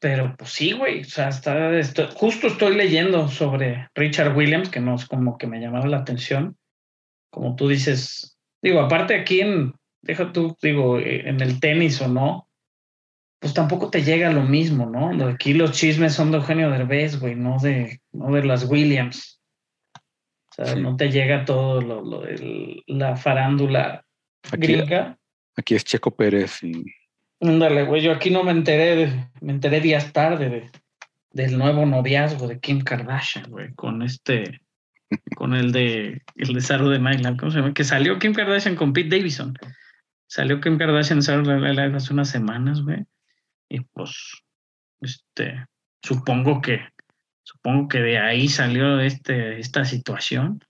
Pero 0.00 0.36
pues 0.36 0.50
sí, 0.50 0.72
güey, 0.72 1.00
o 1.00 1.04
sea, 1.04 1.28
está, 1.28 1.70
justo 2.14 2.48
estoy 2.48 2.76
leyendo 2.76 3.28
sobre 3.28 3.88
Richard 3.94 4.36
Williams, 4.36 4.68
que 4.68 4.80
no 4.80 4.96
es 4.96 5.06
como 5.06 5.38
que 5.38 5.46
me 5.46 5.60
llamaba 5.60 5.86
la 5.86 5.98
atención 5.98 6.56
como 7.34 7.56
tú 7.56 7.68
dices, 7.68 8.38
digo, 8.62 8.80
aparte 8.80 9.16
aquí 9.16 9.40
en, 9.40 9.74
deja 10.02 10.32
tú, 10.32 10.56
digo, 10.62 11.00
en 11.00 11.40
el 11.40 11.58
tenis 11.58 12.00
o 12.00 12.06
no, 12.06 12.48
pues 13.40 13.52
tampoco 13.52 13.90
te 13.90 14.04
llega 14.04 14.30
lo 14.30 14.42
mismo, 14.42 14.86
¿no? 14.86 15.26
Aquí 15.26 15.52
los 15.52 15.72
chismes 15.72 16.14
son 16.14 16.30
de 16.30 16.38
Eugenio 16.38 16.70
Derbez, 16.70 17.18
güey, 17.18 17.34
no 17.34 17.58
de, 17.58 18.00
no 18.12 18.32
de 18.32 18.44
las 18.44 18.64
Williams. 18.70 19.40
O 20.56 20.64
sea, 20.64 20.74
Sí. 20.74 20.80
no 20.80 20.96
te 20.96 21.10
llega 21.10 21.44
todo 21.44 21.80
lo, 21.80 22.02
lo 22.04 22.20
de 22.22 22.82
la 22.86 23.16
farándula 23.16 24.04
Aquí, 24.52 24.66
gringa. 24.74 25.18
aquí 25.56 25.74
es 25.74 25.84
Checo 25.84 26.14
Pérez 26.14 26.62
y 26.62 26.84
Ándale, 27.40 27.82
güey, 27.84 28.00
yo 28.02 28.12
aquí 28.12 28.30
no 28.30 28.42
me 28.44 28.52
enteré, 28.52 28.96
de- 28.96 29.28
me 29.40 29.52
enteré 29.52 29.80
días 29.80 30.12
tarde 30.12 30.48
de, 30.48 30.70
del 31.32 31.58
nuevo 31.58 31.84
noviazgo 31.84 32.46
de 32.48 32.58
Kim 32.60 32.80
Kardashian, 32.80 33.50
güey, 33.50 33.74
con 33.74 34.02
este, 34.02 34.60
con 35.36 35.54
el 35.54 35.72
de, 35.72 36.22
el 36.36 36.54
de 36.54 36.60
Saturday 36.60 37.00
Night 37.00 37.20
Live, 37.20 37.36
¿cómo 37.36 37.50
se 37.50 37.58
llama? 37.58 37.74
Que 37.74 37.84
salió 37.84 38.18
Kim 38.18 38.32
Kardashian 38.32 38.76
con 38.76 38.92
Pete 38.92 39.16
Davidson. 39.16 39.58
Salió 40.26 40.60
Kim 40.60 40.78
Kardashian 40.78 41.18
en 41.18 41.22
Saturday 41.22 41.60
Night 41.60 41.76
Live 41.78 41.96
hace 41.96 42.12
unas 42.12 42.30
semanas, 42.30 42.80
güey, 42.82 43.04
y 43.68 43.80
pues, 43.80 44.42
este, 45.00 45.66
supongo 46.02 46.60
que, 46.62 46.80
supongo 47.44 47.88
que 47.88 47.98
de 48.00 48.18
ahí 48.18 48.48
salió 48.48 48.98
este, 49.00 49.60
esta 49.60 49.84
situación. 49.84 50.64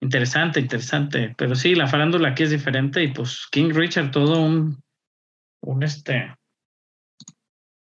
Interesante, 0.00 0.60
interesante, 0.60 1.34
pero 1.36 1.54
sí, 1.54 1.74
la 1.74 1.86
farándula 1.86 2.30
aquí 2.30 2.44
es 2.44 2.50
diferente 2.50 3.02
y 3.02 3.08
pues 3.12 3.46
King 3.50 3.70
Richard 3.74 4.10
todo 4.10 4.40
un 4.40 4.82
un 5.62 5.82
este 5.82 6.34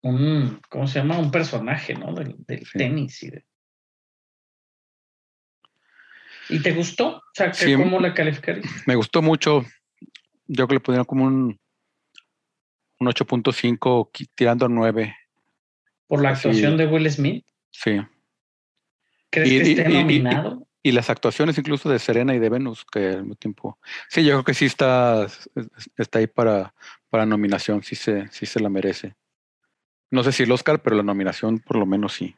un 0.03 0.61
¿cómo 0.69 0.87
se 0.87 1.01
llama? 1.01 1.19
un 1.19 1.31
personaje, 1.33 1.95
¿no? 1.95 2.15
Del, 2.15 2.37
del 2.47 2.65
Sí. 2.67 2.79
tenis 2.79 3.23
y 3.25 3.31
de 3.31 3.45
¿Y 6.51 6.61
te 6.61 6.73
gustó? 6.73 7.17
O 7.17 7.23
sea, 7.33 7.51
que 7.51 7.57
Sí. 7.57 7.75
¿cómo 7.75 7.99
la 8.01 8.13
calificarías? 8.15 8.67
me 8.87 8.95
gustó 8.97 9.23
mucho. 9.23 9.63
Yo 10.47 10.67
creo 10.67 10.69
que 10.69 10.75
le 10.75 10.81
pondría 10.81 11.05
como 11.05 11.25
un, 11.25 11.59
un 13.01 13.07
8.5 13.09 14.11
qui- 14.13 14.29
tirando 14.35 14.67
a 14.67 14.69
9. 14.69 15.17
Por 16.07 16.23
la 16.23 16.31
Así- 16.31 16.49
actuación 16.49 16.77
de 16.77 16.87
Will 16.87 17.11
Smith. 17.11 17.47
Sí. 17.75 18.01
¿Crees 19.31 19.51
Y- 19.51 19.59
que 19.59 19.71
esté 19.83 19.91
y- 19.91 19.95
nominado? 19.95 20.67
Y 20.87 20.93
las 20.93 21.09
actuaciones 21.09 21.57
incluso 21.57 21.89
de 21.89 21.99
Serena 21.99 22.35
y 22.35 22.39
de 22.39 22.51
Venus, 22.51 22.85
que 22.85 23.09
al 23.09 23.21
mismo 23.23 23.35
tiempo. 23.37 23.79
Sí, 24.11 24.23
yo 24.23 24.33
creo 24.33 24.45
que 24.45 24.53
sí 24.55 24.67
está, 24.67 25.27
está 25.97 26.19
ahí 26.19 26.27
para, 26.27 26.75
para 27.09 27.25
nominación, 27.25 27.83
sí 27.83 27.97
se, 27.97 28.29
sí 28.29 28.45
se 28.45 28.61
la 28.61 28.69
merece. 28.69 29.15
No 30.11 30.23
sé 30.23 30.31
si 30.31 30.43
el 30.43 30.53
Oscar, 30.53 30.83
pero 30.83 30.95
la 30.97 31.03
nominación 31.03 31.59
por 31.59 31.79
lo 31.79 31.87
menos 31.87 32.13
sí. 32.13 32.37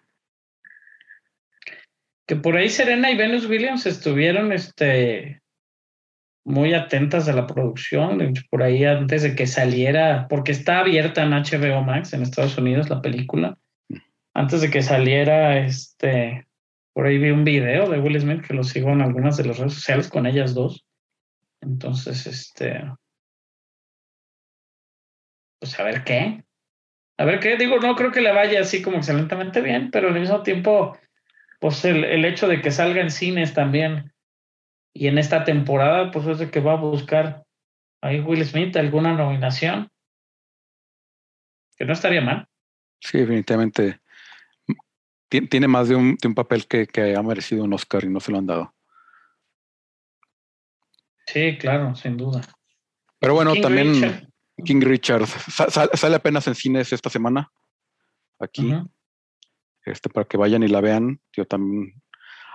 Que 2.26 2.36
por 2.36 2.56
ahí 2.56 2.68
Serena 2.68 3.10
y 3.10 3.16
Venus 3.16 3.46
Williams 3.46 3.84
estuvieron 3.86 4.52
este 4.52 5.42
muy 6.44 6.72
atentas 6.74 7.28
a 7.28 7.32
la 7.32 7.48
producción, 7.48 8.32
por 8.48 8.62
ahí 8.62 8.84
antes 8.84 9.24
de 9.24 9.34
que 9.34 9.48
saliera, 9.48 10.28
porque 10.28 10.52
está 10.52 10.78
abierta 10.78 11.24
en 11.24 11.32
HBO 11.32 11.82
Max 11.82 12.12
en 12.12 12.22
Estados 12.22 12.56
Unidos 12.56 12.88
la 12.88 13.02
película. 13.02 13.58
Antes 14.36 14.60
de 14.60 14.70
que 14.70 14.82
saliera, 14.82 15.56
este, 15.56 16.46
por 16.92 17.06
ahí 17.06 17.16
vi 17.16 17.30
un 17.30 17.42
video 17.42 17.88
de 17.88 17.98
Will 17.98 18.20
Smith 18.20 18.46
que 18.46 18.52
lo 18.52 18.64
sigo 18.64 18.90
en 18.90 19.00
algunas 19.00 19.38
de 19.38 19.46
las 19.46 19.56
redes 19.56 19.72
sociales 19.72 20.10
con 20.10 20.26
ellas 20.26 20.52
dos. 20.52 20.84
Entonces, 21.62 22.26
este, 22.26 22.84
pues 25.58 25.80
a 25.80 25.84
ver 25.84 26.04
qué. 26.04 26.44
A 27.16 27.24
ver 27.24 27.40
qué, 27.40 27.56
digo, 27.56 27.78
no 27.78 27.96
creo 27.96 28.12
que 28.12 28.20
le 28.20 28.30
vaya 28.30 28.60
así 28.60 28.82
como 28.82 28.98
excelentemente 28.98 29.62
bien, 29.62 29.90
pero 29.90 30.08
al 30.08 30.20
mismo 30.20 30.42
tiempo, 30.42 30.98
pues 31.58 31.82
el, 31.86 32.04
el 32.04 32.26
hecho 32.26 32.46
de 32.46 32.60
que 32.60 32.70
salga 32.70 33.00
en 33.00 33.10
cines 33.10 33.54
también 33.54 34.12
y 34.92 35.06
en 35.06 35.16
esta 35.16 35.44
temporada, 35.44 36.10
pues 36.10 36.26
es 36.26 36.40
de 36.40 36.50
que 36.50 36.60
va 36.60 36.72
a 36.72 36.76
buscar 36.76 37.46
ahí 38.02 38.20
Will 38.20 38.44
Smith 38.44 38.76
alguna 38.76 39.14
nominación. 39.14 39.88
Que 41.78 41.86
no 41.86 41.94
estaría 41.94 42.20
mal. 42.20 42.46
Sí, 43.00 43.16
definitivamente. 43.16 43.98
Tien- 45.28 45.48
Tiene 45.48 45.68
más 45.68 45.88
de 45.88 45.96
un, 45.96 46.16
de 46.16 46.28
un 46.28 46.34
papel 46.34 46.66
que, 46.66 46.86
que 46.86 47.14
ha 47.16 47.22
merecido 47.22 47.64
un 47.64 47.72
Oscar 47.72 48.04
y 48.04 48.08
no 48.08 48.20
se 48.20 48.32
lo 48.32 48.38
han 48.38 48.46
dado. 48.46 48.74
Sí, 51.26 51.58
claro, 51.58 51.94
sin 51.96 52.16
duda. 52.16 52.40
Pero 53.18 53.34
bueno, 53.34 53.52
King 53.52 53.62
también 53.62 53.92
Richard. 53.94 54.28
King 54.64 54.80
Richard 54.82 55.26
sa- 55.26 55.70
sa- 55.70 55.90
sale 55.96 56.16
apenas 56.16 56.46
en 56.46 56.54
cines 56.54 56.92
esta 56.92 57.10
semana. 57.10 57.50
Aquí. 58.38 58.72
Este, 59.84 60.08
para 60.08 60.26
que 60.26 60.36
vayan 60.36 60.62
y 60.62 60.68
la 60.68 60.80
vean. 60.80 61.20
Yo 61.32 61.44
también 61.46 62.00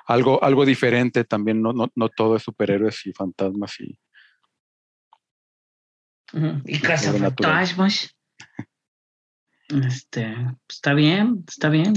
algo, 0.06 0.44
algo 0.44 0.66
diferente 0.66 1.24
también, 1.26 1.62
no, 1.62 1.74
no, 1.74 1.90
no 1.96 2.10
todo 2.10 2.36
es 2.36 2.44
superhéroes 2.44 3.06
y 3.06 3.14
fantasmas 3.14 3.80
y 3.80 3.98
Ujú. 6.34 6.62
Y 6.66 6.80
Casa 6.80 7.12
Sobrenatural. 7.12 7.52
Fantasmas. 7.68 8.16
Este, 9.88 10.36
está 10.68 10.94
bien, 10.94 11.46
está 11.48 11.70
bien. 11.70 11.94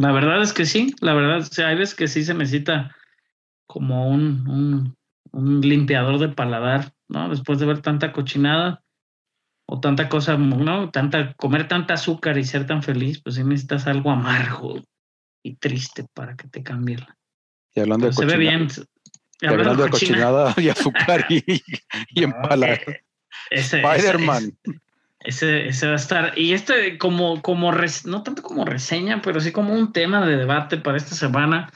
La 0.00 0.12
verdad 0.12 0.40
es 0.42 0.52
que 0.52 0.64
sí, 0.64 0.94
la 1.00 1.12
verdad, 1.14 1.38
o 1.38 1.44
sea, 1.44 1.68
hay 1.68 1.76
veces 1.76 1.94
que 1.94 2.06
sí 2.08 2.24
se 2.24 2.34
necesita 2.34 2.94
como 3.66 4.08
un, 4.08 4.48
un, 4.48 4.96
un 5.32 5.60
limpiador 5.60 6.18
de 6.18 6.28
paladar, 6.28 6.92
¿no? 7.08 7.28
Después 7.28 7.58
de 7.58 7.66
ver 7.66 7.80
tanta 7.82 8.12
cochinada 8.12 8.82
o 9.66 9.80
tanta 9.80 10.08
cosa, 10.08 10.36
¿no? 10.36 10.90
Tanta, 10.90 11.32
comer 11.34 11.66
tanta 11.68 11.94
azúcar 11.94 12.38
y 12.38 12.44
ser 12.44 12.66
tan 12.66 12.82
feliz, 12.82 13.20
pues 13.20 13.34
sí 13.34 13.44
necesitas 13.44 13.86
algo 13.86 14.10
amargo 14.10 14.82
y 15.42 15.56
triste 15.56 16.06
para 16.14 16.36
que 16.36 16.46
te 16.48 16.62
cambie. 16.62 16.98
la- 16.98 17.16
y 17.74 17.80
hablando 17.80 18.06
de 18.06 18.12
Se 18.12 18.24
ve 18.24 18.36
bien. 18.36 18.68
y 19.40 19.46
hablando 19.46 19.82
de 19.84 19.90
cochinada 19.90 20.54
y 20.58 20.68
azúcar 20.68 21.26
y, 21.28 21.42
y 22.14 22.24
empalar. 22.24 22.80
eh, 22.88 23.02
Spider-Man. 23.50 24.56
Ese, 25.28 25.68
ese 25.68 25.86
va 25.86 25.92
a 25.92 25.96
estar. 25.96 26.38
Y 26.38 26.54
este, 26.54 26.96
como, 26.96 27.42
como 27.42 27.70
no 28.06 28.22
tanto 28.22 28.42
como 28.42 28.64
reseña, 28.64 29.20
pero 29.20 29.40
sí 29.40 29.52
como 29.52 29.74
un 29.74 29.92
tema 29.92 30.24
de 30.24 30.38
debate 30.38 30.78
para 30.78 30.96
esta 30.96 31.14
semana. 31.14 31.70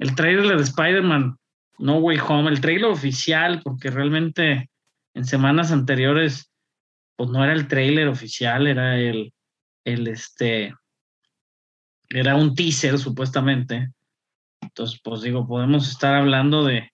El 0.00 0.16
trailer 0.16 0.56
de 0.56 0.64
Spider-Man 0.64 1.36
No 1.78 1.98
Way 1.98 2.18
Home, 2.26 2.50
el 2.50 2.60
trailer 2.60 2.86
oficial, 2.86 3.60
porque 3.62 3.92
realmente 3.92 4.70
en 5.14 5.24
semanas 5.24 5.70
anteriores, 5.70 6.50
pues 7.14 7.30
no 7.30 7.44
era 7.44 7.52
el 7.52 7.68
trailer 7.68 8.08
oficial, 8.08 8.66
era 8.66 8.98
el, 8.98 9.32
el 9.84 10.08
este, 10.08 10.74
era 12.08 12.34
un 12.34 12.56
teaser 12.56 12.98
supuestamente. 12.98 13.92
Entonces, 14.60 15.00
pues 15.00 15.22
digo, 15.22 15.46
podemos 15.46 15.88
estar 15.88 16.16
hablando 16.16 16.64
de, 16.64 16.90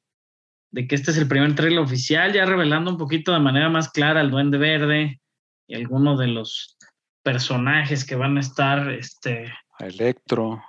de 0.73 0.87
que 0.87 0.95
este 0.95 1.13
es 1.13 1.17
el 1.17 1.27
primer 1.27 1.55
trailer 1.55 1.79
oficial, 1.79 2.35
ya 2.35 2.45
revelando 2.45 2.91
un 2.91 2.99
poquito 2.99 3.33
de 3.33 3.41
manera 3.41 3.71
más 3.71 3.89
clara 3.89 4.21
al 4.21 4.31
Duende 4.31 4.59
Verde 4.59 5.21
y 5.67 5.75
algunos 5.75 6.19
de 6.19 6.29
los 6.29 6.77
personajes 7.23 8.05
que 8.05 8.14
van 8.17 8.37
a 8.37 8.41
estar, 8.41 8.91
este, 8.91 9.53
A 9.79 9.87
Electro. 9.87 10.62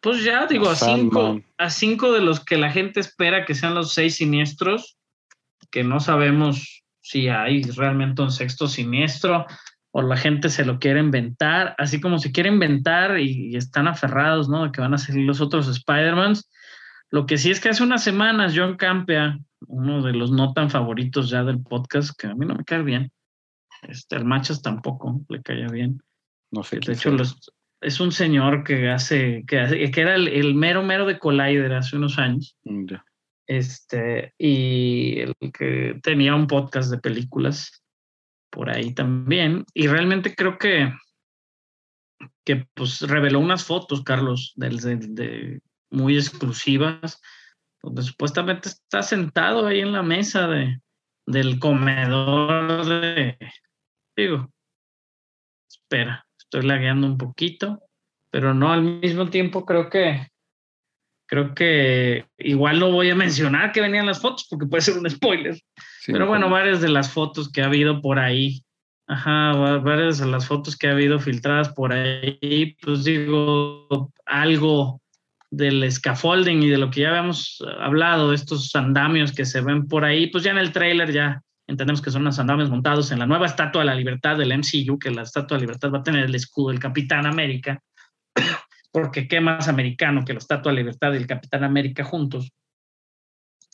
pues 0.00 0.24
ya 0.24 0.46
digo, 0.46 0.68
A 0.68 0.72
a 0.72 0.76
cinco, 0.76 1.40
a 1.56 1.70
cinco 1.70 2.12
de 2.12 2.20
los 2.20 2.44
que 2.44 2.56
la 2.56 2.70
gente 2.70 3.00
espera 3.00 3.44
que 3.44 3.54
sean 3.54 3.74
los 3.74 3.92
seis 3.92 4.16
siniestros, 4.16 4.96
que 5.70 5.84
no 5.84 6.00
sabemos 6.00 6.82
si 7.00 7.28
hay 7.28 7.62
realmente 7.62 8.22
un 8.22 8.30
sexto 8.30 8.68
siniestro 8.68 9.46
o 9.90 10.02
la 10.02 10.16
gente 10.16 10.50
se 10.50 10.64
lo 10.64 10.78
quiere 10.78 11.00
inventar, 11.00 11.74
así 11.78 12.00
como 12.00 12.18
se 12.18 12.32
quiere 12.32 12.48
inventar 12.50 13.18
y, 13.18 13.50
y 13.52 13.56
están 13.56 13.88
aferrados, 13.88 14.48
¿no? 14.48 14.64
De 14.64 14.72
que 14.72 14.80
van 14.80 14.94
a 14.94 14.98
salir 14.98 15.24
los 15.24 15.40
otros 15.40 15.66
Spider-Mans. 15.68 16.50
Lo 17.10 17.24
que 17.24 17.38
sí 17.38 17.50
es 17.50 17.58
que 17.60 17.70
hace 17.70 17.82
unas 17.82 18.04
semanas 18.04 18.52
John 18.54 18.76
Campea, 18.76 19.38
uno 19.66 20.02
de 20.02 20.12
los 20.12 20.30
no 20.30 20.52
tan 20.52 20.68
favoritos 20.70 21.30
ya 21.30 21.42
del 21.42 21.62
podcast, 21.62 22.10
que 22.18 22.26
a 22.26 22.34
mí 22.34 22.44
no 22.44 22.54
me 22.54 22.64
cae 22.64 22.82
bien, 22.82 23.10
este, 23.82 24.16
al 24.16 24.24
Machas 24.24 24.62
tampoco 24.62 25.20
le 25.28 25.42
caía 25.42 25.68
bien. 25.68 26.00
No 26.50 26.62
sé 26.62 26.78
De 26.80 26.92
hecho, 26.92 27.10
los- 27.10 27.52
es 27.80 28.00
un 28.00 28.10
señor 28.10 28.64
que 28.64 28.88
hace, 28.88 29.44
que, 29.46 29.60
hace- 29.60 29.90
que 29.90 30.00
era 30.00 30.14
el, 30.16 30.28
el 30.28 30.54
mero 30.54 30.82
mero 30.82 31.06
de 31.06 31.18
Collider 31.18 31.72
hace 31.74 31.96
unos 31.96 32.18
años, 32.18 32.56
Mm, 32.64 32.86
este, 33.46 34.34
y 34.36 35.20
el 35.20 35.34
que 35.52 35.98
tenía 36.02 36.34
un 36.34 36.46
podcast 36.46 36.90
de 36.90 36.98
películas 36.98 37.82
por 38.50 38.68
ahí 38.70 38.92
también, 38.94 39.64
y 39.74 39.86
realmente 39.86 40.34
creo 40.34 40.58
que, 40.58 40.92
que 42.44 42.66
pues 42.74 43.00
reveló 43.02 43.38
unas 43.40 43.64
fotos, 43.64 44.02
Carlos, 44.02 44.52
de- 44.56 45.60
muy 45.90 46.16
exclusivas, 46.16 47.20
donde 47.82 48.02
supuestamente 48.02 48.68
está 48.68 49.02
sentado 49.02 49.66
ahí 49.66 49.80
en 49.80 49.92
la 49.92 50.02
mesa 50.02 50.48
de, 50.48 50.80
del 51.26 51.58
comedor 51.60 52.84
de, 52.86 53.38
digo, 54.22 54.50
espera, 55.68 56.26
estoy 56.38 56.62
lagueando 56.62 57.06
un 57.06 57.18
poquito, 57.18 57.80
pero 58.30 58.54
no 58.54 58.72
al 58.72 58.82
mismo 58.82 59.28
tiempo 59.30 59.64
creo 59.64 59.88
que 59.88 60.26
creo 61.26 61.54
que 61.54 62.26
igual 62.38 62.80
no 62.80 62.90
voy 62.90 63.10
a 63.10 63.14
mencionar 63.14 63.70
que 63.72 63.82
venían 63.82 64.06
las 64.06 64.20
fotos 64.20 64.46
porque 64.48 64.66
puede 64.66 64.80
ser 64.80 64.96
un 64.98 65.08
spoiler. 65.10 65.54
Sí, 66.00 66.12
pero 66.12 66.26
bueno, 66.26 66.48
varias 66.48 66.80
de 66.80 66.88
las 66.88 67.12
fotos 67.12 67.50
que 67.52 67.60
ha 67.60 67.66
habido 67.66 68.00
por 68.00 68.18
ahí, 68.18 68.62
ajá, 69.06 69.52
va- 69.52 69.78
varias 69.78 70.18
de 70.18 70.26
las 70.26 70.46
fotos 70.46 70.74
que 70.76 70.88
ha 70.88 70.92
habido 70.92 71.18
filtradas 71.20 71.68
por 71.74 71.92
ahí, 71.92 72.76
pues 72.80 73.04
digo, 73.04 74.10
algo 74.24 75.02
del 75.50 75.90
scaffolding 75.92 76.62
y 76.62 76.68
de 76.70 76.78
lo 76.78 76.90
que 76.90 77.02
ya 77.02 77.10
habíamos 77.10 77.62
hablado, 77.78 78.32
estos 78.32 78.74
andamios 78.74 79.32
que 79.32 79.44
se 79.44 79.60
ven 79.60 79.86
por 79.86 80.04
ahí, 80.04 80.28
pues 80.28 80.44
ya 80.44 80.50
en 80.52 80.58
el 80.58 80.72
trailer 80.72 81.12
ya, 81.12 81.42
entendemos 81.68 82.00
que 82.00 82.10
son 82.10 82.22
unos 82.22 82.38
andamios 82.38 82.70
montados 82.70 83.12
en 83.12 83.18
la 83.18 83.26
nueva 83.26 83.46
Estatua 83.46 83.82
de 83.82 83.86
la 83.86 83.94
Libertad 83.94 84.38
del 84.38 84.52
MCU, 84.52 84.98
que 84.98 85.10
la 85.10 85.22
Estatua 85.22 85.56
de 85.56 85.60
la 85.60 85.66
Libertad 85.66 85.92
va 85.92 85.98
a 85.98 86.02
tener 86.02 86.24
el 86.24 86.34
escudo 86.34 86.70
del 86.70 86.80
Capitán 86.80 87.26
América, 87.26 87.80
porque 88.90 89.28
qué 89.28 89.40
más 89.40 89.68
americano 89.68 90.24
que 90.24 90.32
la 90.32 90.38
Estatua 90.38 90.72
de 90.72 90.76
la 90.76 90.80
Libertad 90.80 91.12
y 91.12 91.18
el 91.18 91.26
Capitán 91.26 91.64
América 91.64 92.04
juntos. 92.04 92.50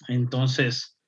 Entonces, 0.09 0.99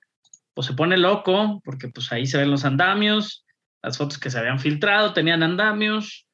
pues 0.54 0.68
se 0.68 0.74
pone 0.74 0.96
loco, 0.96 1.60
porque 1.64 1.88
pues 1.88 2.12
ahí 2.12 2.24
se 2.26 2.38
ven 2.38 2.52
los 2.52 2.64
andamios, 2.64 3.44
las 3.82 3.98
fotos 3.98 4.18
que 4.18 4.30
se 4.30 4.38
habían 4.38 4.60
filtrado 4.60 5.12
tenían 5.12 5.42
andamios, 5.42 6.28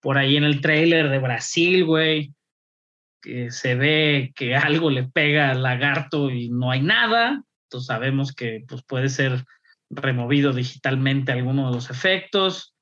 por 0.00 0.16
ahí 0.16 0.38
en 0.38 0.44
el 0.44 0.62
trailer 0.62 1.10
de 1.10 1.18
Brasil, 1.18 1.84
güey, 1.84 2.32
que 3.20 3.50
se 3.50 3.74
ve 3.74 4.32
que 4.34 4.56
algo 4.56 4.88
le 4.88 5.04
pega 5.04 5.50
al 5.50 5.62
lagarto 5.62 6.30
y 6.30 6.48
no 6.48 6.70
hay 6.70 6.80
nada, 6.80 7.44
entonces 7.66 7.86
sabemos 7.86 8.34
que 8.34 8.64
pues 8.66 8.82
puede 8.82 9.10
ser 9.10 9.44
removido 9.90 10.52
digitalmente 10.52 11.32
alguno 11.32 11.68
de 11.68 11.74
los 11.74 11.90
efectos, 11.90 12.74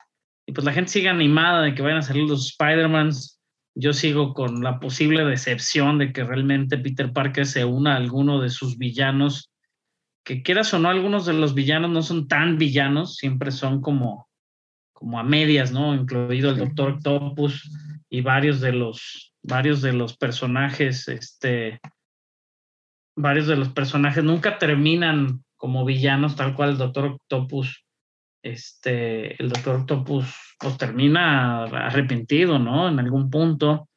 y 0.46 0.52
pues 0.52 0.64
la 0.64 0.72
gente 0.72 0.90
sigue 0.90 1.08
animada 1.08 1.62
de 1.62 1.74
que 1.74 1.82
vayan 1.82 1.98
a 1.98 2.02
salir 2.02 2.24
los 2.24 2.50
Spider-Mans, 2.50 3.38
yo 3.74 3.92
sigo 3.92 4.34
con 4.34 4.62
la 4.62 4.80
posible 4.80 5.24
decepción 5.24 5.98
de 5.98 6.12
que 6.12 6.24
realmente 6.24 6.78
Peter 6.78 7.12
Parker 7.12 7.46
se 7.46 7.64
una 7.64 7.94
a 7.94 7.96
alguno 7.96 8.40
de 8.40 8.50
sus 8.50 8.78
villanos, 8.78 9.52
que 10.24 10.42
quieras 10.42 10.72
o 10.74 10.78
no, 10.78 10.88
algunos 10.88 11.26
de 11.26 11.34
los 11.34 11.54
villanos 11.54 11.90
no 11.90 12.02
son 12.02 12.28
tan 12.28 12.58
villanos, 12.58 13.16
siempre 13.16 13.50
son 13.50 13.80
como, 13.80 14.28
como 14.92 15.18
a 15.18 15.22
medias, 15.22 15.70
¿no? 15.70 15.94
Incluido 15.94 16.50
el 16.50 16.58
Doctor 16.58 16.94
Octopus 16.94 17.70
y 18.10 18.20
varios 18.20 18.60
de 18.60 18.72
los, 18.72 19.34
varios 19.42 19.80
de 19.80 19.92
los 19.92 20.16
personajes, 20.16 21.06
este, 21.08 21.78
varios 23.16 23.46
de 23.46 23.56
los 23.56 23.68
personajes 23.68 24.24
nunca 24.24 24.58
terminan 24.58 25.44
como 25.58 25.84
villanos, 25.84 26.36
tal 26.36 26.54
cual 26.54 26.70
el 26.70 26.78
Doctor 26.78 27.04
Octopus 27.04 27.84
este, 28.42 29.40
el 29.40 29.48
Doctor 29.48 29.76
Octopus 29.76 30.56
pues 30.58 30.78
termina 30.78 31.64
arrepentido, 31.64 32.58
¿no? 32.58 32.88
En 32.88 32.98
algún 32.98 33.30
punto. 33.30 33.88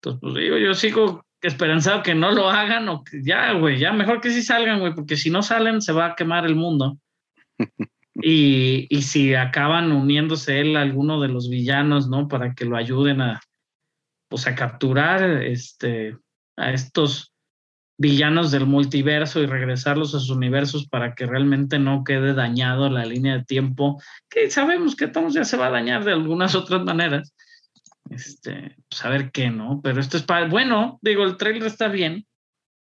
Entonces, 0.00 0.20
pues 0.20 0.34
digo, 0.34 0.58
yo 0.58 0.74
sigo 0.74 1.24
esperanzado 1.40 2.02
que 2.02 2.14
no 2.14 2.30
lo 2.30 2.48
hagan 2.50 2.88
o 2.88 3.02
que 3.04 3.22
ya, 3.22 3.52
güey, 3.52 3.78
ya 3.78 3.92
mejor 3.92 4.20
que 4.20 4.30
sí 4.30 4.42
salgan, 4.42 4.80
güey, 4.80 4.94
porque 4.94 5.16
si 5.16 5.30
no 5.30 5.42
salen 5.42 5.80
se 5.80 5.92
va 5.92 6.06
a 6.06 6.14
quemar 6.14 6.46
el 6.46 6.54
mundo. 6.54 6.98
y, 8.14 8.86
y 8.90 9.02
si 9.02 9.34
acaban 9.34 9.92
uniéndose 9.92 10.60
él 10.60 10.76
a 10.76 10.82
alguno 10.82 11.20
de 11.20 11.28
los 11.28 11.48
villanos, 11.48 12.08
¿no? 12.08 12.28
Para 12.28 12.54
que 12.54 12.64
lo 12.64 12.76
ayuden 12.76 13.20
a, 13.20 13.40
pues 14.28 14.46
a 14.46 14.54
capturar, 14.54 15.22
este, 15.42 16.16
a 16.56 16.72
estos 16.72 17.31
villanos 18.02 18.50
del 18.50 18.66
multiverso 18.66 19.40
y 19.40 19.46
regresarlos 19.46 20.12
a 20.14 20.18
sus 20.18 20.30
universos 20.30 20.88
para 20.88 21.14
que 21.14 21.24
realmente 21.24 21.78
no 21.78 22.02
quede 22.02 22.34
dañado 22.34 22.90
la 22.90 23.06
línea 23.06 23.38
de 23.38 23.44
tiempo, 23.44 24.02
que 24.28 24.50
sabemos 24.50 24.96
que 24.96 25.06
Tom 25.06 25.28
ya 25.30 25.44
se 25.44 25.56
va 25.56 25.68
a 25.68 25.70
dañar 25.70 26.04
de 26.04 26.12
algunas 26.12 26.56
otras 26.56 26.82
maneras. 26.82 27.32
Este, 28.10 28.76
pues 28.88 29.04
a 29.04 29.08
ver 29.08 29.30
qué, 29.30 29.50
¿no? 29.50 29.80
Pero 29.82 30.00
esto 30.00 30.16
es 30.16 30.24
para, 30.24 30.48
bueno, 30.48 30.98
digo, 31.00 31.22
el 31.22 31.36
trailer 31.36 31.62
está 31.62 31.86
bien, 31.86 32.26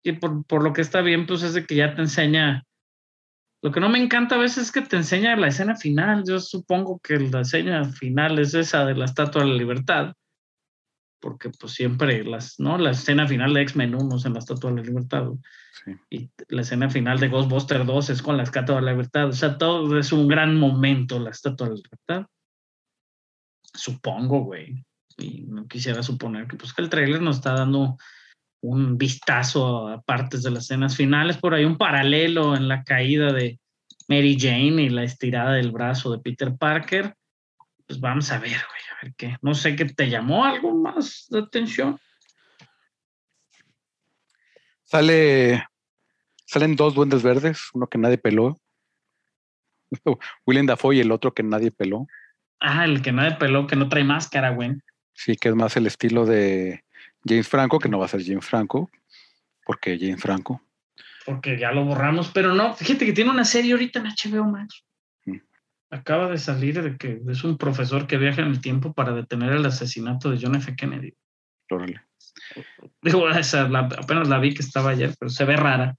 y 0.02 0.12
por, 0.12 0.44
por 0.46 0.64
lo 0.64 0.72
que 0.72 0.80
está 0.80 1.02
bien, 1.02 1.26
pues 1.26 1.42
es 1.42 1.52
de 1.52 1.66
que 1.66 1.76
ya 1.76 1.94
te 1.94 2.00
enseña, 2.00 2.64
lo 3.62 3.72
que 3.72 3.80
no 3.80 3.90
me 3.90 4.02
encanta 4.02 4.36
a 4.36 4.38
veces 4.38 4.64
es 4.64 4.72
que 4.72 4.80
te 4.80 4.96
enseña 4.96 5.36
la 5.36 5.48
escena 5.48 5.76
final, 5.76 6.24
yo 6.26 6.40
supongo 6.40 6.98
que 6.98 7.18
la 7.18 7.42
escena 7.42 7.84
final 7.84 8.38
es 8.38 8.54
esa 8.54 8.86
de 8.86 8.94
la 8.94 9.04
Estatua 9.04 9.42
de 9.42 9.50
la 9.50 9.54
Libertad, 9.54 10.14
porque 11.24 11.48
pues 11.48 11.72
siempre 11.72 12.22
las, 12.22 12.60
¿no? 12.60 12.76
La 12.76 12.90
escena 12.90 13.26
final 13.26 13.54
de 13.54 13.62
X-Men 13.62 13.94
1 13.94 14.16
es 14.16 14.26
en 14.26 14.34
la 14.34 14.40
Estatua 14.40 14.70
de 14.70 14.76
la 14.76 14.82
Libertad. 14.82 15.28
Y 16.10 16.28
la 16.48 16.60
escena 16.60 16.90
final 16.90 17.18
de 17.18 17.28
Ghostbuster 17.28 17.86
2 17.86 18.10
es 18.10 18.20
con 18.20 18.36
la 18.36 18.42
Estatua 18.42 18.76
de 18.76 18.82
la 18.82 18.90
Libertad. 18.90 19.28
O 19.28 19.32
sea, 19.32 19.56
todo 19.56 19.98
es 19.98 20.12
un 20.12 20.28
gran 20.28 20.54
momento 20.54 21.18
la 21.18 21.30
Estatua 21.30 21.70
de 21.70 21.76
la 21.76 21.80
Libertad. 21.82 22.26
Supongo, 23.72 24.40
güey. 24.40 24.84
Y 25.16 25.44
no 25.44 25.66
quisiera 25.66 26.02
suponer 26.02 26.46
que 26.46 26.58
pues 26.58 26.74
que 26.74 26.82
el 26.82 26.90
trailer 26.90 27.22
nos 27.22 27.36
está 27.36 27.54
dando 27.54 27.96
un 28.60 28.98
vistazo 28.98 29.88
a 29.88 30.02
partes 30.02 30.42
de 30.42 30.50
las 30.50 30.64
escenas 30.64 30.94
finales, 30.94 31.38
por 31.38 31.54
ahí 31.54 31.64
un 31.64 31.78
paralelo 31.78 32.54
en 32.54 32.68
la 32.68 32.84
caída 32.84 33.32
de 33.32 33.58
Mary 34.08 34.36
Jane 34.38 34.82
y 34.82 34.88
la 34.90 35.04
estirada 35.04 35.52
del 35.52 35.72
brazo 35.72 36.12
de 36.12 36.18
Peter 36.18 36.54
Parker. 36.54 37.14
Pues 37.86 38.00
vamos 38.00 38.30
a 38.30 38.38
ver, 38.38 38.50
güey 38.50 38.84
que 39.12 39.36
no 39.42 39.54
sé 39.54 39.76
qué 39.76 39.84
te 39.84 40.08
llamó 40.08 40.44
algo 40.44 40.74
más 40.74 41.26
de 41.30 41.40
atención. 41.40 41.98
Sale, 44.82 45.66
salen 46.46 46.76
dos 46.76 46.94
duendes 46.94 47.22
verdes, 47.22 47.70
uno 47.72 47.86
que 47.86 47.98
nadie 47.98 48.18
peló. 48.18 48.56
William 50.46 50.66
Dafoe 50.66 50.96
y 50.96 51.00
el 51.00 51.12
otro 51.12 51.34
que 51.34 51.42
nadie 51.42 51.70
peló. 51.70 52.06
Ah, 52.60 52.84
el 52.84 53.02
que 53.02 53.12
nadie 53.12 53.36
peló, 53.36 53.66
que 53.66 53.76
no 53.76 53.88
trae 53.88 54.04
máscara, 54.04 54.50
güey. 54.50 54.72
Sí, 55.12 55.36
que 55.36 55.48
es 55.48 55.54
más 55.54 55.76
el 55.76 55.86
estilo 55.86 56.26
de 56.26 56.84
James 57.24 57.48
Franco, 57.48 57.78
que 57.78 57.88
no 57.88 57.98
va 57.98 58.06
a 58.06 58.08
ser 58.08 58.24
James 58.24 58.44
Franco, 58.44 58.90
porque 59.64 59.98
James 59.98 60.20
Franco. 60.20 60.62
Porque 61.24 61.58
ya 61.58 61.72
lo 61.72 61.84
borramos, 61.84 62.30
pero 62.32 62.54
no, 62.54 62.74
fíjate 62.74 63.06
que 63.06 63.12
tiene 63.12 63.30
una 63.30 63.44
serie 63.44 63.72
ahorita 63.72 64.00
en 64.00 64.06
HBO 64.06 64.44
Max 64.44 64.84
acaba 65.94 66.28
de 66.28 66.38
salir 66.38 66.82
de 66.82 66.96
que 66.96 67.20
es 67.28 67.44
un 67.44 67.56
profesor 67.56 68.06
que 68.06 68.16
viaja 68.16 68.42
en 68.42 68.48
el 68.48 68.60
tiempo 68.60 68.92
para 68.92 69.12
detener 69.12 69.52
el 69.52 69.64
asesinato 69.64 70.30
de 70.30 70.38
John 70.40 70.56
F. 70.56 70.74
Kennedy. 70.74 71.14
Digo, 73.00 73.28
apenas 73.28 74.28
la 74.28 74.38
vi 74.38 74.54
que 74.54 74.62
estaba 74.62 74.90
ayer, 74.90 75.14
pero 75.18 75.30
se 75.30 75.44
ve 75.44 75.56
rara. 75.56 75.96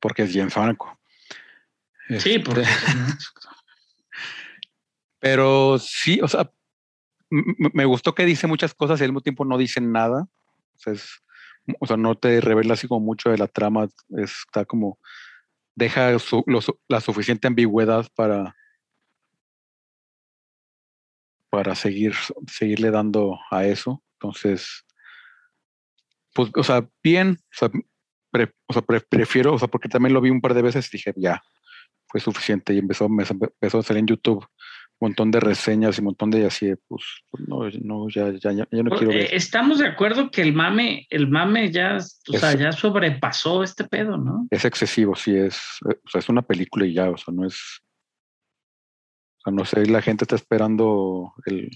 Porque 0.00 0.22
es 0.22 0.34
bien 0.34 0.50
Franco. 0.50 0.98
Sí, 2.18 2.38
porque. 2.38 2.64
pero 5.20 5.78
sí, 5.78 6.18
o 6.22 6.28
sea, 6.28 6.50
me 7.30 7.84
gustó 7.84 8.14
que 8.14 8.24
dice 8.24 8.46
muchas 8.46 8.74
cosas 8.74 9.00
y 9.00 9.04
al 9.04 9.10
mismo 9.10 9.20
tiempo 9.20 9.44
no 9.44 9.58
dice 9.58 9.80
nada. 9.80 10.26
O 11.78 11.86
sea, 11.86 11.96
no 11.96 12.16
te 12.16 12.40
revela 12.40 12.74
así 12.74 12.88
como 12.88 13.04
mucho 13.04 13.30
de 13.30 13.38
la 13.38 13.48
trama. 13.48 13.88
Está 14.16 14.64
como. 14.64 14.98
Deja 15.74 16.10
la 16.88 17.00
suficiente 17.00 17.46
ambigüedad 17.46 18.06
para 18.14 18.54
para 21.52 21.74
seguir, 21.74 22.14
seguirle 22.46 22.90
dando 22.90 23.38
a 23.50 23.66
eso. 23.66 24.02
Entonces, 24.14 24.86
pues, 26.32 26.50
o 26.56 26.64
sea, 26.64 26.88
bien, 27.04 27.36
o 27.38 27.68
sea, 28.32 28.82
prefiero, 29.10 29.52
o 29.52 29.58
sea, 29.58 29.68
porque 29.68 29.90
también 29.90 30.14
lo 30.14 30.22
vi 30.22 30.30
un 30.30 30.40
par 30.40 30.54
de 30.54 30.62
veces 30.62 30.88
y 30.88 30.96
dije, 30.96 31.12
ya, 31.14 31.42
fue 32.06 32.22
suficiente 32.22 32.72
y 32.72 32.78
empezó, 32.78 33.04
empezó 33.04 33.78
a 33.78 33.82
salir 33.82 34.00
en 34.00 34.06
YouTube 34.06 34.46
un 34.98 35.08
montón 35.08 35.30
de 35.30 35.40
reseñas 35.40 35.98
y 35.98 36.00
un 36.00 36.06
montón 36.06 36.30
de 36.30 36.46
así, 36.46 36.72
pues, 36.88 37.04
pues 37.30 37.46
no, 37.46 37.68
no 37.82 38.08
ya, 38.08 38.30
ya, 38.30 38.52
ya, 38.52 38.66
no 38.70 38.90
quiero 38.96 39.08
ver. 39.08 39.24
Eh, 39.24 39.28
estamos 39.32 39.78
de 39.78 39.88
acuerdo 39.88 40.30
que 40.30 40.40
el 40.40 40.54
mame, 40.54 41.06
el 41.10 41.28
mame 41.28 41.70
ya, 41.70 41.98
o 41.98 42.38
sea, 42.38 42.54
ya 42.54 42.72
sobrepasó 42.72 43.62
este 43.62 43.84
pedo, 43.84 44.16
¿no? 44.16 44.46
Es 44.50 44.64
excesivo, 44.64 45.14
sí, 45.16 45.36
es, 45.36 45.60
o 45.84 46.08
sea, 46.08 46.20
es 46.20 46.30
una 46.30 46.40
película 46.40 46.86
y 46.86 46.94
ya, 46.94 47.10
o 47.10 47.18
sea, 47.18 47.34
no 47.34 47.46
es, 47.46 47.82
o 49.42 49.50
sea, 49.50 49.52
no 49.52 49.64
sé, 49.64 49.86
la 49.86 50.02
gente 50.02 50.24
está 50.24 50.36
esperando 50.36 51.32
el, 51.46 51.70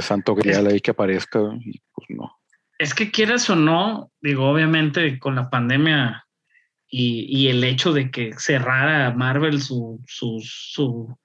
santo 0.00 0.34
grial 0.34 0.66
ahí 0.66 0.80
que 0.80 0.90
aparezca 0.90 1.40
y 1.60 1.80
pues 1.94 2.08
no. 2.10 2.30
Es 2.78 2.92
que 2.92 3.10
quieras 3.10 3.48
o 3.48 3.56
no, 3.56 4.10
digo, 4.20 4.46
obviamente 4.46 5.18
con 5.18 5.36
la 5.36 5.48
pandemia 5.48 6.26
y, 6.88 7.48
el 7.48 7.64
hecho 7.64 7.92
de 7.92 8.10
que 8.10 8.34
cerrara 8.36 9.12
Marvel 9.12 9.62
su, 9.62 10.02
su, 10.06 11.16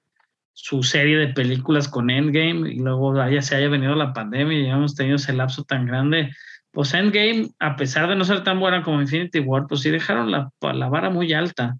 su, 0.54 0.82
serie 0.82 1.18
de 1.18 1.34
películas 1.34 1.86
con 1.86 2.08
Endgame 2.08 2.72
y 2.72 2.78
luego 2.78 3.20
haya, 3.20 3.42
se 3.42 3.56
haya 3.56 3.68
venido 3.68 3.94
la 3.94 4.14
pandemia 4.14 4.58
y 4.58 4.70
hemos 4.70 4.94
tenido 4.94 5.16
ese 5.16 5.34
lapso 5.34 5.64
tan 5.64 5.84
grande, 5.84 6.34
pues 6.70 6.94
Endgame, 6.94 7.50
a 7.58 7.76
pesar 7.76 8.08
de 8.08 8.16
no 8.16 8.24
ser 8.24 8.42
tan 8.42 8.58
buena 8.58 8.82
como 8.82 9.02
Infinity 9.02 9.40
War, 9.40 9.66
pues 9.68 9.82
sí 9.82 9.90
dejaron 9.90 10.30
la, 10.30 10.50
la 10.62 10.88
vara 10.88 11.10
muy 11.10 11.32
alta. 11.34 11.76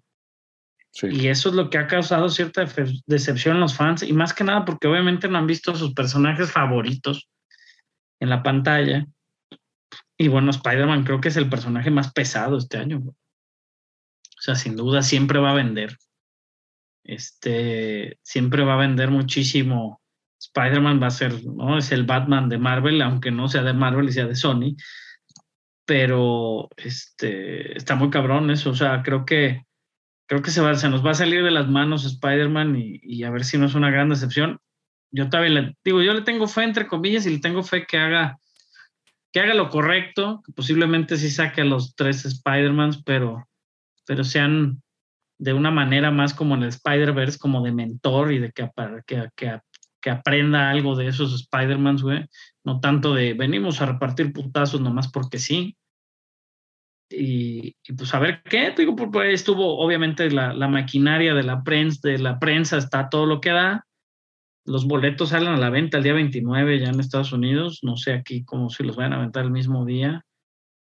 Y 1.01 1.27
eso 1.27 1.49
es 1.49 1.55
lo 1.55 1.69
que 1.69 1.79
ha 1.79 1.87
causado 1.87 2.29
cierta 2.29 2.65
decepción 3.07 3.55
en 3.55 3.61
los 3.61 3.75
fans, 3.75 4.03
y 4.03 4.13
más 4.13 4.33
que 4.33 4.43
nada 4.43 4.63
porque 4.63 4.87
obviamente 4.87 5.27
no 5.27 5.39
han 5.39 5.47
visto 5.47 5.75
sus 5.75 5.93
personajes 5.93 6.51
favoritos 6.51 7.29
en 8.19 8.29
la 8.29 8.43
pantalla. 8.43 9.05
Y 10.17 10.27
bueno, 10.27 10.51
Spider-Man 10.51 11.03
creo 11.03 11.19
que 11.19 11.29
es 11.29 11.37
el 11.37 11.49
personaje 11.49 11.89
más 11.89 12.13
pesado 12.13 12.57
este 12.57 12.77
año. 12.77 12.99
O 12.99 13.15
sea, 14.39 14.55
sin 14.55 14.75
duda 14.75 15.01
siempre 15.01 15.39
va 15.39 15.51
a 15.51 15.55
vender. 15.55 15.97
Este, 17.03 18.19
siempre 18.21 18.63
va 18.63 18.75
a 18.75 18.77
vender 18.77 19.09
muchísimo. 19.09 20.01
Spider-Man 20.39 21.01
va 21.01 21.07
a 21.07 21.11
ser, 21.11 21.43
¿no? 21.43 21.77
Es 21.77 21.91
el 21.91 22.05
Batman 22.05 22.49
de 22.49 22.59
Marvel, 22.59 23.01
aunque 23.01 23.31
no 23.31 23.47
sea 23.47 23.63
de 23.63 23.73
Marvel 23.73 24.09
y 24.09 24.11
sea 24.11 24.27
de 24.27 24.35
Sony. 24.35 24.75
Pero 25.85 26.69
este, 26.77 27.75
está 27.75 27.95
muy 27.95 28.09
cabrón 28.09 28.51
eso. 28.51 28.69
O 28.69 28.75
sea, 28.75 29.01
creo 29.01 29.25
que 29.25 29.65
creo 30.33 30.41
que 30.41 30.49
se, 30.49 30.89
nos 30.89 31.05
va 31.05 31.11
a 31.11 31.15
salir 31.15 31.43
de 31.43 31.51
las 31.51 31.69
manos 31.69 32.05
Spider-Man 32.05 32.75
y, 32.75 33.23
a 33.23 33.29
ver 33.29 33.43
si 33.43 33.59
no 33.59 33.67
es 33.67 33.75
una 33.75 33.91
gran 33.91 34.09
decepción. 34.09 34.59
Yo 35.11 35.29
todavía 35.29 35.61
le 35.61 35.77
digo, 35.83 36.01
yo 36.01 36.11
le 36.13 36.21
tengo 36.21 36.47
fe 36.47 36.63
entre 36.63 36.87
comillas 36.87 37.27
y 37.27 37.29
le 37.29 37.39
tengo 37.39 37.61
fe 37.61 37.85
que 37.85 37.97
haga 37.97 38.39
que 39.31 39.39
haga 39.39 39.53
lo 39.53 39.69
correcto, 39.69 40.41
que 40.43 40.51
posiblemente 40.51 41.17
sí 41.17 41.29
saque 41.29 41.61
a 41.61 41.65
los 41.65 41.95
tres 41.95 42.25
Spider-Mans, 42.25 43.03
pero, 43.03 43.47
pero 44.07 44.23
sean 44.23 44.81
de 45.39 45.53
una 45.53 45.71
manera 45.71 46.09
más 46.09 46.33
como 46.33 46.55
en 46.55 46.63
el 46.63 46.69
Spider-Verse, 46.69 47.39
como 47.39 47.63
de 47.63 47.71
mentor 47.71 48.31
y 48.31 48.39
de 48.39 48.51
que, 48.51 48.69
que, 49.05 49.29
que, 49.35 49.59
que 50.01 50.09
aprenda 50.09 50.69
algo 50.69 50.95
de 50.95 51.07
esos 51.07 51.33
Spider-Mans, 51.33 52.01
güey. 52.01 52.25
No 52.63 52.79
tanto 52.79 53.13
de 53.13 53.33
venimos 53.33 53.81
a 53.81 53.87
repartir 53.87 54.33
putazos 54.33 54.81
nomás 54.81 55.11
porque 55.11 55.37
sí. 55.37 55.77
Y, 57.09 57.75
y 57.83 57.93
pues 57.93 58.13
a 58.13 58.19
ver 58.19 58.41
qué, 58.43 58.73
digo, 58.75 58.95
pues, 58.95 59.33
estuvo 59.33 59.77
obviamente 59.79 60.29
la, 60.31 60.53
la 60.53 60.67
maquinaria 60.67 61.33
de 61.33 61.43
la 61.43 61.63
prensa, 61.63 62.09
de 62.09 62.17
la 62.17 62.39
prensa 62.39 62.77
está 62.77 63.09
todo 63.09 63.25
lo 63.25 63.39
que 63.39 63.51
da. 63.51 63.85
Los 64.65 64.85
boletos 64.85 65.29
salen 65.29 65.49
a 65.49 65.57
la 65.57 65.69
venta 65.69 65.97
el 65.97 66.03
día 66.03 66.13
29 66.13 66.79
ya 66.79 66.87
en 66.87 66.99
Estados 66.99 67.33
Unidos. 67.33 67.79
No 67.83 67.97
sé 67.97 68.13
aquí 68.13 68.43
cómo 68.45 68.69
si 68.69 68.83
los 68.83 68.95
van 68.95 69.13
a 69.13 69.17
aventar 69.17 69.43
el 69.43 69.51
mismo 69.51 69.85
día. 69.85 70.25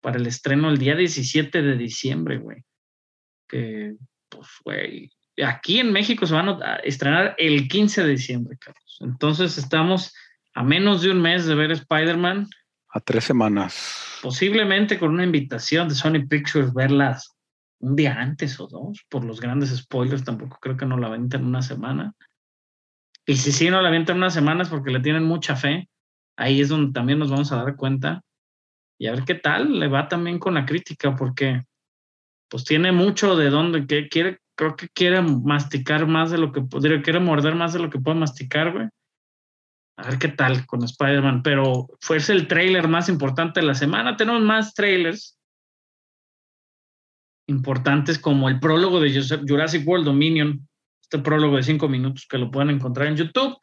Para 0.02 0.18
el 0.18 0.26
estreno 0.26 0.68
el 0.68 0.78
día 0.78 0.94
17 0.94 1.62
de 1.62 1.76
diciembre, 1.76 2.38
güey. 2.38 2.62
Que, 3.48 3.94
pues, 4.28 4.48
güey. 4.64 5.10
Aquí 5.42 5.80
en 5.80 5.92
México 5.92 6.26
se 6.26 6.34
van 6.34 6.50
a 6.50 6.76
estrenar 6.84 7.34
el 7.38 7.66
15 7.66 8.02
de 8.02 8.10
diciembre, 8.10 8.58
Carlos. 8.60 8.98
Entonces 9.00 9.56
estamos 9.56 10.12
a 10.54 10.62
menos 10.62 11.00
de 11.00 11.10
un 11.10 11.22
mes 11.22 11.46
de 11.46 11.54
ver 11.54 11.72
Spider-Man. 11.72 12.48
A 12.94 13.00
tres 13.00 13.24
semanas. 13.24 14.18
Posiblemente 14.22 14.98
con 14.98 15.12
una 15.12 15.24
invitación 15.24 15.88
de 15.88 15.94
Sony 15.94 16.26
Pictures 16.28 16.74
verlas 16.74 17.34
un 17.80 17.96
día 17.96 18.14
antes 18.14 18.60
o 18.60 18.66
dos, 18.66 19.04
por 19.08 19.24
los 19.24 19.40
grandes 19.40 19.76
spoilers. 19.76 20.24
Tampoco 20.24 20.58
creo 20.60 20.76
que 20.76 20.86
no 20.86 20.98
la 20.98 21.08
aventan 21.08 21.44
una 21.44 21.62
semana. 21.62 22.12
Y 23.26 23.36
si 23.36 23.50
sí 23.52 23.70
no 23.70 23.80
la 23.80 23.88
avientan 23.88 24.18
unas 24.18 24.34
semanas 24.34 24.68
porque 24.68 24.90
le 24.90 25.00
tienen 25.00 25.24
mucha 25.24 25.56
fe, 25.56 25.88
ahí 26.36 26.60
es 26.60 26.68
donde 26.68 26.92
también 26.92 27.18
nos 27.18 27.30
vamos 27.30 27.50
a 27.52 27.56
dar 27.56 27.76
cuenta. 27.76 28.22
Y 28.98 29.06
a 29.06 29.12
ver 29.12 29.24
qué 29.24 29.34
tal 29.34 29.80
le 29.80 29.88
va 29.88 30.08
también 30.08 30.38
con 30.38 30.54
la 30.54 30.66
crítica, 30.66 31.16
porque 31.16 31.62
pues 32.48 32.64
tiene 32.64 32.92
mucho 32.92 33.36
de 33.36 33.50
donde 33.50 33.86
que 33.86 34.08
quiere, 34.08 34.38
creo 34.54 34.76
que 34.76 34.88
quiere 34.88 35.22
masticar 35.22 36.06
más 36.06 36.30
de 36.30 36.38
lo 36.38 36.52
que 36.52 36.60
podría, 36.60 37.00
quiere 37.00 37.18
morder 37.18 37.54
más 37.54 37.72
de 37.72 37.78
lo 37.80 37.90
que 37.90 37.98
puede 37.98 38.18
masticar, 38.18 38.72
güey. 38.72 38.88
A 39.96 40.08
ver 40.08 40.18
qué 40.18 40.28
tal 40.28 40.66
con 40.66 40.82
Spider-Man, 40.82 41.42
pero 41.42 41.88
fue 42.00 42.16
el 42.16 42.48
trailer 42.48 42.88
más 42.88 43.08
importante 43.08 43.60
de 43.60 43.66
la 43.66 43.74
semana. 43.74 44.16
Tenemos 44.16 44.42
más 44.42 44.74
trailers 44.74 45.38
importantes 47.46 48.18
como 48.18 48.48
el 48.48 48.58
prólogo 48.58 49.00
de 49.00 49.22
Jurassic 49.46 49.86
World 49.86 50.06
Dominion, 50.06 50.66
este 51.02 51.18
prólogo 51.18 51.56
de 51.56 51.62
cinco 51.62 51.88
minutos 51.88 52.26
que 52.28 52.38
lo 52.38 52.50
pueden 52.50 52.70
encontrar 52.70 53.08
en 53.08 53.16
YouTube. 53.16 53.56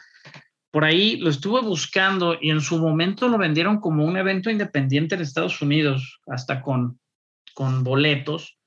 Por 0.71 0.83
ahí 0.83 1.17
lo 1.17 1.31
estuve 1.31 1.61
buscando 1.61 2.37
y 2.39 2.51
en 2.51 2.61
su 2.61 2.77
momento 2.77 3.27
lo 3.27 3.39
vendieron 3.39 3.79
como 3.79 4.05
un 4.05 4.17
evento 4.17 4.51
independiente 4.51 5.15
en 5.15 5.21
Estados 5.21 5.59
Unidos, 5.61 6.19
hasta 6.27 6.61
con, 6.61 6.99
con 7.55 7.83
boletos, 7.83 8.59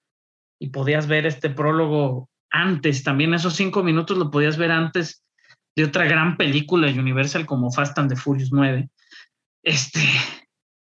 y 0.58 0.70
podías 0.70 1.06
ver 1.06 1.26
este 1.26 1.48
prólogo 1.50 2.28
antes, 2.50 3.02
también 3.02 3.34
esos 3.34 3.54
cinco 3.54 3.82
minutos 3.82 4.18
lo 4.18 4.30
podías 4.30 4.56
ver 4.56 4.70
antes 4.70 5.24
de 5.74 5.84
otra 5.84 6.04
gran 6.04 6.36
película 6.36 6.88
Universal 6.88 7.46
como 7.46 7.70
Fast 7.70 7.98
and 7.98 8.10
the 8.10 8.16
Furious 8.16 8.52
9. 8.52 8.88
Este, 9.62 10.00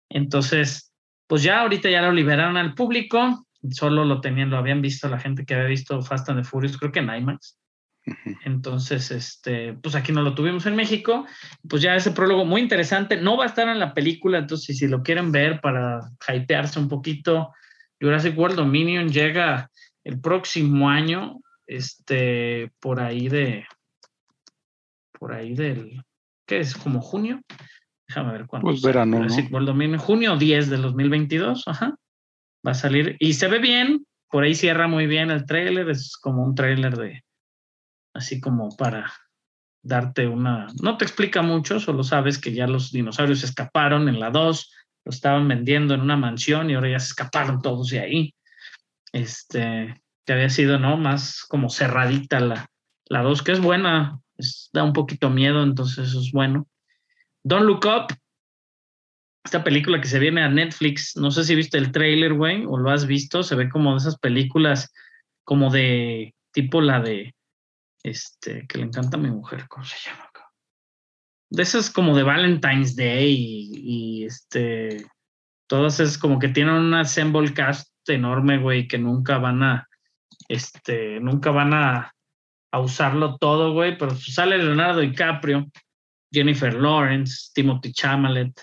entonces, 0.09 0.93
pues 1.27 1.43
ya 1.43 1.61
ahorita 1.61 1.91
ya 1.91 2.03
lo 2.03 2.13
liberaron 2.13 2.57
al 2.57 2.75
público, 2.75 3.47
solo 3.71 4.05
lo 4.05 4.21
tenían, 4.21 4.51
lo 4.51 4.59
habían 4.59 4.83
visto 4.83 5.09
la 5.09 5.19
gente 5.19 5.45
que 5.45 5.55
había 5.55 5.67
visto 5.67 6.03
Fast 6.03 6.29
and 6.29 6.41
the 6.41 6.49
Furious, 6.49 6.79
creo 6.79 6.93
que 6.93 7.01
en 7.01 7.15
IMAX. 7.15 7.57
Entonces, 8.45 9.11
este, 9.11 9.75
pues 9.75 9.95
aquí 9.95 10.13
no 10.13 10.23
lo 10.23 10.35
tuvimos 10.35 10.67
en 10.67 10.75
México. 10.77 11.27
Pues 11.69 11.83
ya 11.83 11.95
ese 11.95 12.11
prólogo 12.11 12.45
muy 12.45 12.61
interesante. 12.61 13.17
No 13.21 13.37
va 13.37 13.45
a 13.45 13.49
estar 13.49 13.69
en 13.69 13.79
la 13.79 13.95
película, 13.95 14.39
entonces 14.39 14.79
si 14.79 14.89
lo 14.89 15.03
quieren 15.03 15.33
ver 15.33 15.61
para 15.61 16.01
hypearse 16.29 16.79
un 16.79 16.89
poquito, 16.89 17.53
Jurassic 18.01 18.37
World 18.37 18.57
Dominion 18.57 19.11
llega 19.11 19.71
el 20.05 20.21
próximo 20.21 20.89
año, 20.89 21.41
este, 21.67 22.73
por 22.81 23.01
ahí 23.01 23.29
de, 23.29 23.67
por 25.21 25.35
ahí 25.35 25.55
del, 25.55 26.03
¿qué 26.47 26.61
es? 26.61 26.75
¿Como 26.75 27.01
junio? 27.03 27.43
Déjame 28.09 28.33
ver 28.33 28.47
cuándo. 28.47 28.69
Pues 28.69 28.83
verano, 28.83 29.21
¿no? 29.21 29.35
World 29.51 29.69
Dominion, 29.69 30.01
junio 30.01 30.37
10 30.37 30.71
del 30.71 30.83
2022, 30.83 31.69
ajá. 31.69 31.95
Va 32.67 32.73
a 32.73 32.75
salir 32.75 33.17
y 33.21 33.35
se 33.35 33.47
ve 33.47 33.59
bien, 33.59 34.07
por 34.31 34.45
ahí 34.45 34.55
cierra 34.55 34.89
muy 34.89 35.07
bien 35.07 35.31
el 35.31 35.45
tráiler, 35.45 35.91
es 35.91 36.17
como 36.17 36.43
un 36.43 36.55
tráiler 36.55 36.97
de, 36.97 37.23
así 38.15 38.41
como 38.41 38.75
para 38.77 39.13
darte 39.83 40.27
una, 40.27 40.67
no 40.83 40.97
te 40.97 41.05
explica 41.05 41.43
mucho, 41.43 41.81
solo 41.81 42.03
sabes 42.03 42.39
que 42.39 42.53
ya 42.53 42.67
los 42.67 42.91
dinosaurios 42.91 43.45
escaparon 43.45 44.09
en 44.09 44.21
la 44.21 44.31
2, 44.31 44.73
lo 45.05 45.11
estaban 45.11 45.49
vendiendo 45.49 45.95
en 45.95 46.01
una 46.01 46.17
mansión 46.17 46.71
y 46.71 46.75
ahora 46.75 46.91
ya 46.91 46.99
se 46.99 47.09
escaparon 47.09 47.63
todos 47.63 47.91
de 47.91 48.01
ahí. 48.01 48.35
Este, 49.13 50.01
que 50.27 50.33
había 50.33 50.51
sido, 50.51 50.79
¿no? 50.79 50.97
Más 50.97 51.45
como 51.49 51.71
cerradita 51.71 52.41
la, 52.41 52.67
la 53.07 53.23
2, 53.23 53.43
que 53.43 53.53
es 53.53 53.61
buena, 53.61 54.21
es, 54.41 54.71
da 54.73 54.85
un 54.85 54.93
poquito 54.93 55.31
miedo, 55.31 55.63
entonces 55.63 56.09
eso 56.09 56.21
es 56.21 56.33
bueno. 56.33 56.67
Don't 57.45 57.67
Look 57.67 57.87
Up, 57.87 58.15
esta 59.45 59.65
película 59.65 60.01
que 60.01 60.09
se 60.09 60.19
viene 60.19 60.43
a 60.43 60.49
Netflix, 60.49 61.17
no 61.17 61.31
sé 61.31 61.45
si 61.45 61.55
viste 61.55 61.79
el 61.79 61.93
trailer, 61.93 62.35
güey, 62.35 62.65
o 62.67 62.77
lo 62.77 62.91
has 62.91 63.07
visto, 63.07 63.43
se 63.43 63.55
ve 63.55 63.71
como 63.71 63.93
de 63.93 63.99
esas 63.99 64.19
películas 64.19 64.93
como 65.45 65.71
de 65.71 66.35
tipo 66.53 66.81
la 66.81 67.01
de 67.01 67.35
este, 68.03 68.67
que 68.67 68.79
le 68.79 68.85
encanta 68.85 69.17
a 69.17 69.21
mi 69.21 69.31
mujer, 69.31 69.67
¿cómo 69.69 69.85
se 69.85 69.97
llama? 70.05 70.31
De 71.53 71.65
esas 71.65 71.91
como 71.91 72.17
de 72.17 72.23
Valentine's 72.23 72.95
Day 72.95 73.29
y, 73.29 74.21
y 74.21 74.25
este, 74.25 75.05
todas 75.67 75.99
es 75.99 76.17
como 76.17 76.39
que 76.39 76.49
tienen 76.49 76.75
un 76.75 76.95
assemble 76.95 77.53
cast 77.53 77.91
enorme, 78.09 78.59
güey, 78.59 78.87
que 78.87 78.99
nunca 78.99 79.39
van 79.39 79.63
a, 79.65 79.89
este, 80.49 81.19
nunca 81.19 81.51
van 81.51 81.75
a, 81.75 82.15
a 82.73 82.81
usarlo 82.81 83.37
todo, 83.39 83.73
güey, 83.73 83.97
pero 83.99 84.15
sale 84.15 84.59
Leonardo 84.59 85.01
DiCaprio, 85.01 85.67
Jennifer 86.33 86.73
Lawrence, 86.75 87.51
Timothy 87.55 87.93
Chalamet, 87.93 88.63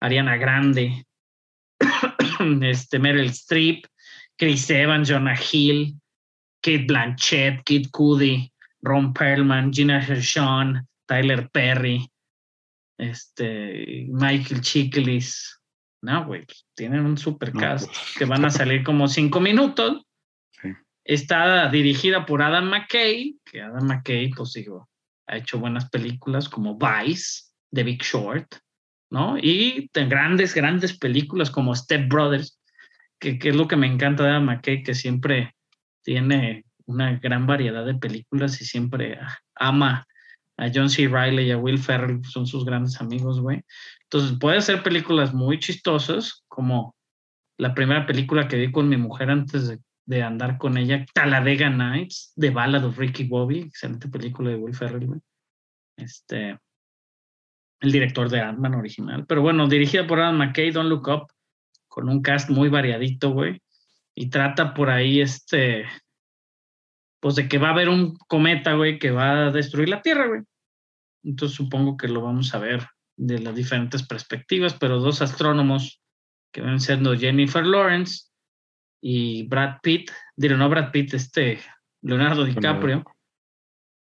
Ariana 0.00 0.36
Grande, 0.36 1.04
este, 2.62 2.98
Meryl 2.98 3.30
Streep, 3.30 3.86
Chris 4.38 4.70
Evans, 4.70 5.08
Jonah 5.08 5.36
Hill, 5.36 5.94
Kate 6.62 6.84
Blanchett, 6.86 7.62
Kid 7.64 7.90
Cudi, 7.90 8.50
Ron 8.82 9.12
Perlman, 9.12 9.72
Gina 9.72 10.00
Gershon, 10.00 10.86
Tyler 11.06 11.48
Perry, 11.50 12.06
este, 12.98 14.06
Michael 14.08 14.60
Chiklis. 14.60 15.58
No, 16.02 16.24
güey, 16.24 16.46
tienen 16.74 17.04
un 17.04 17.18
super 17.18 17.52
No, 17.54 17.60
cast 17.60 17.86
pues. 17.86 18.14
que 18.16 18.24
van 18.24 18.44
a 18.44 18.50
salir 18.50 18.84
como 18.84 19.08
cinco 19.08 19.40
minutos. 19.40 20.02
Está 21.10 21.68
dirigida 21.68 22.24
por 22.24 22.40
Adam 22.40 22.70
McKay, 22.70 23.36
que 23.44 23.60
Adam 23.60 23.84
McKay, 23.84 24.30
pues 24.30 24.52
digo, 24.52 24.88
ha 25.26 25.38
hecho 25.38 25.58
buenas 25.58 25.90
películas 25.90 26.48
como 26.48 26.78
Vice, 26.78 27.46
The 27.72 27.82
Big 27.82 28.00
Short, 28.00 28.54
¿no? 29.10 29.36
Y 29.36 29.90
de 29.92 30.06
grandes, 30.06 30.54
grandes 30.54 30.96
películas 30.96 31.50
como 31.50 31.74
Step 31.74 32.08
Brothers, 32.08 32.60
que, 33.18 33.40
que 33.40 33.48
es 33.48 33.56
lo 33.56 33.66
que 33.66 33.74
me 33.74 33.88
encanta 33.88 34.22
de 34.22 34.30
Adam 34.30 34.44
McKay, 34.44 34.84
que 34.84 34.94
siempre 34.94 35.56
tiene 36.04 36.64
una 36.86 37.18
gran 37.18 37.44
variedad 37.44 37.84
de 37.84 37.96
películas 37.96 38.60
y 38.60 38.64
siempre 38.64 39.18
ama 39.56 40.06
a 40.58 40.70
John 40.72 40.90
C. 40.90 41.08
Riley 41.08 41.48
y 41.48 41.50
a 41.50 41.58
Will 41.58 41.80
Ferrell, 41.80 42.24
son 42.24 42.46
sus 42.46 42.64
grandes 42.64 43.00
amigos, 43.00 43.40
güey. 43.40 43.64
Entonces 44.04 44.38
puede 44.38 44.58
hacer 44.58 44.84
películas 44.84 45.34
muy 45.34 45.58
chistosas, 45.58 46.44
como 46.46 46.94
la 47.58 47.74
primera 47.74 48.06
película 48.06 48.46
que 48.46 48.58
vi 48.58 48.70
con 48.70 48.88
mi 48.88 48.96
mujer 48.96 49.28
antes 49.28 49.66
de, 49.66 49.80
de 50.10 50.24
andar 50.24 50.58
con 50.58 50.76
ella, 50.76 51.06
Talladega 51.14 51.70
Nights, 51.70 52.32
The 52.36 52.50
Ballad 52.50 52.84
of 52.84 52.98
Ricky 52.98 53.22
Bobby, 53.28 53.60
excelente 53.60 54.08
película 54.08 54.50
de 54.50 54.56
Will 54.56 54.74
Ferrell. 54.74 55.20
Este, 55.96 56.58
el 57.78 57.92
director 57.92 58.28
de 58.28 58.40
Ant-Man 58.40 58.74
original. 58.74 59.24
Pero 59.26 59.40
bueno, 59.40 59.68
dirigida 59.68 60.08
por 60.08 60.18
Adam 60.18 60.36
McKay, 60.36 60.72
Don't 60.72 60.88
Look 60.88 61.06
Up, 61.06 61.28
con 61.86 62.08
un 62.08 62.22
cast 62.22 62.50
muy 62.50 62.68
variadito, 62.68 63.30
güey. 63.30 63.62
Y 64.16 64.30
trata 64.30 64.74
por 64.74 64.90
ahí 64.90 65.20
este, 65.20 65.86
pues 67.20 67.36
de 67.36 67.48
que 67.48 67.58
va 67.58 67.68
a 67.68 67.72
haber 67.72 67.88
un 67.88 68.16
cometa, 68.16 68.74
güey, 68.74 68.98
que 68.98 69.12
va 69.12 69.46
a 69.46 69.50
destruir 69.52 69.90
la 69.90 70.02
Tierra, 70.02 70.26
güey. 70.26 70.40
Entonces 71.22 71.56
supongo 71.56 71.96
que 71.96 72.08
lo 72.08 72.20
vamos 72.20 72.52
a 72.52 72.58
ver 72.58 72.84
de 73.16 73.38
las 73.38 73.54
diferentes 73.54 74.04
perspectivas, 74.04 74.74
pero 74.74 74.98
dos 74.98 75.22
astrónomos 75.22 76.02
que 76.52 76.62
van 76.62 76.80
siendo 76.80 77.16
Jennifer 77.16 77.64
Lawrence 77.64 78.29
y 79.00 79.46
Brad 79.46 79.78
Pitt, 79.82 80.10
diré 80.36 80.56
no 80.56 80.68
Brad 80.68 80.90
Pitt, 80.90 81.14
este 81.14 81.60
Leonardo 82.02 82.44
DiCaprio, 82.44 83.04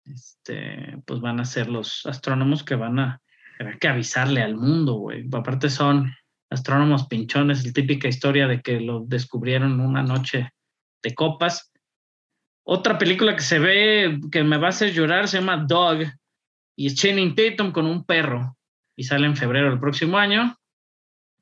este, 0.05 1.02
pues 1.06 1.20
van 1.20 1.40
a 1.40 1.44
ser 1.44 1.69
los 1.69 2.06
astrónomos 2.06 2.65
que 2.65 2.74
van 2.74 2.98
a 2.98 3.20
tener 3.59 3.78
que 3.78 3.89
avisarle 3.89 4.43
al 4.43 4.56
mundo, 4.56 4.94
güey. 4.94 5.28
Aparte 5.32 5.69
son 5.69 6.15
astrónomos 6.51 7.06
pinchones, 7.06 7.66
la 7.66 7.73
típica 7.73 8.09
historia 8.09 8.47
de 8.47 8.62
que 8.62 8.81
lo 8.81 9.01
descubrieron 9.01 9.81
una 9.81 10.02
noche 10.02 10.51
de 11.02 11.15
copas. 11.15 11.73
Otra 12.65 12.98
película 12.98 13.35
que 13.35 13.43
se 13.43 13.59
ve 13.59 14.19
que 14.31 14.43
me 14.44 14.59
va 14.59 14.66
a 14.66 14.70
hacer 14.70 14.93
llorar 14.93 15.28
se 15.28 15.39
llama 15.39 15.65
Dog 15.66 16.01
y 16.77 16.86
es 16.86 16.94
Channing 16.94 17.35
Tatum 17.35 17.73
con 17.73 17.86
un 17.86 18.05
perro 18.05 18.56
y 18.97 19.05
sale 19.05 19.27
en 19.27 19.36
febrero 19.36 19.70
del 19.70 19.81
próximo 19.81 20.19
año. 20.19 20.57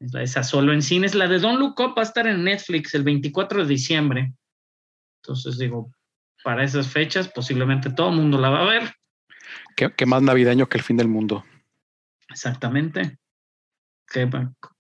Es 0.00 0.12
la 0.12 0.22
esa 0.22 0.42
solo 0.42 0.72
en 0.72 0.82
cines. 0.82 1.14
La 1.14 1.28
de 1.28 1.38
Don't 1.38 1.58
Look 1.58 1.80
Up 1.80 1.94
va 1.96 2.02
a 2.02 2.04
estar 2.04 2.26
en 2.26 2.44
Netflix 2.44 2.94
el 2.94 3.02
24 3.02 3.62
de 3.62 3.68
diciembre. 3.68 4.34
Entonces 5.22 5.58
digo, 5.58 5.90
para 6.46 6.62
esas 6.62 6.86
fechas. 6.86 7.28
Posiblemente 7.28 7.90
todo 7.90 8.10
el 8.10 8.16
mundo 8.16 8.38
la 8.38 8.50
va 8.50 8.60
a 8.60 8.70
ver. 8.70 8.94
¿Qué, 9.74 9.92
qué 9.96 10.06
más 10.06 10.22
navideño 10.22 10.68
que 10.68 10.78
el 10.78 10.84
fin 10.84 10.96
del 10.96 11.08
mundo? 11.08 11.44
Exactamente. 12.28 13.18
Que, 14.06 14.30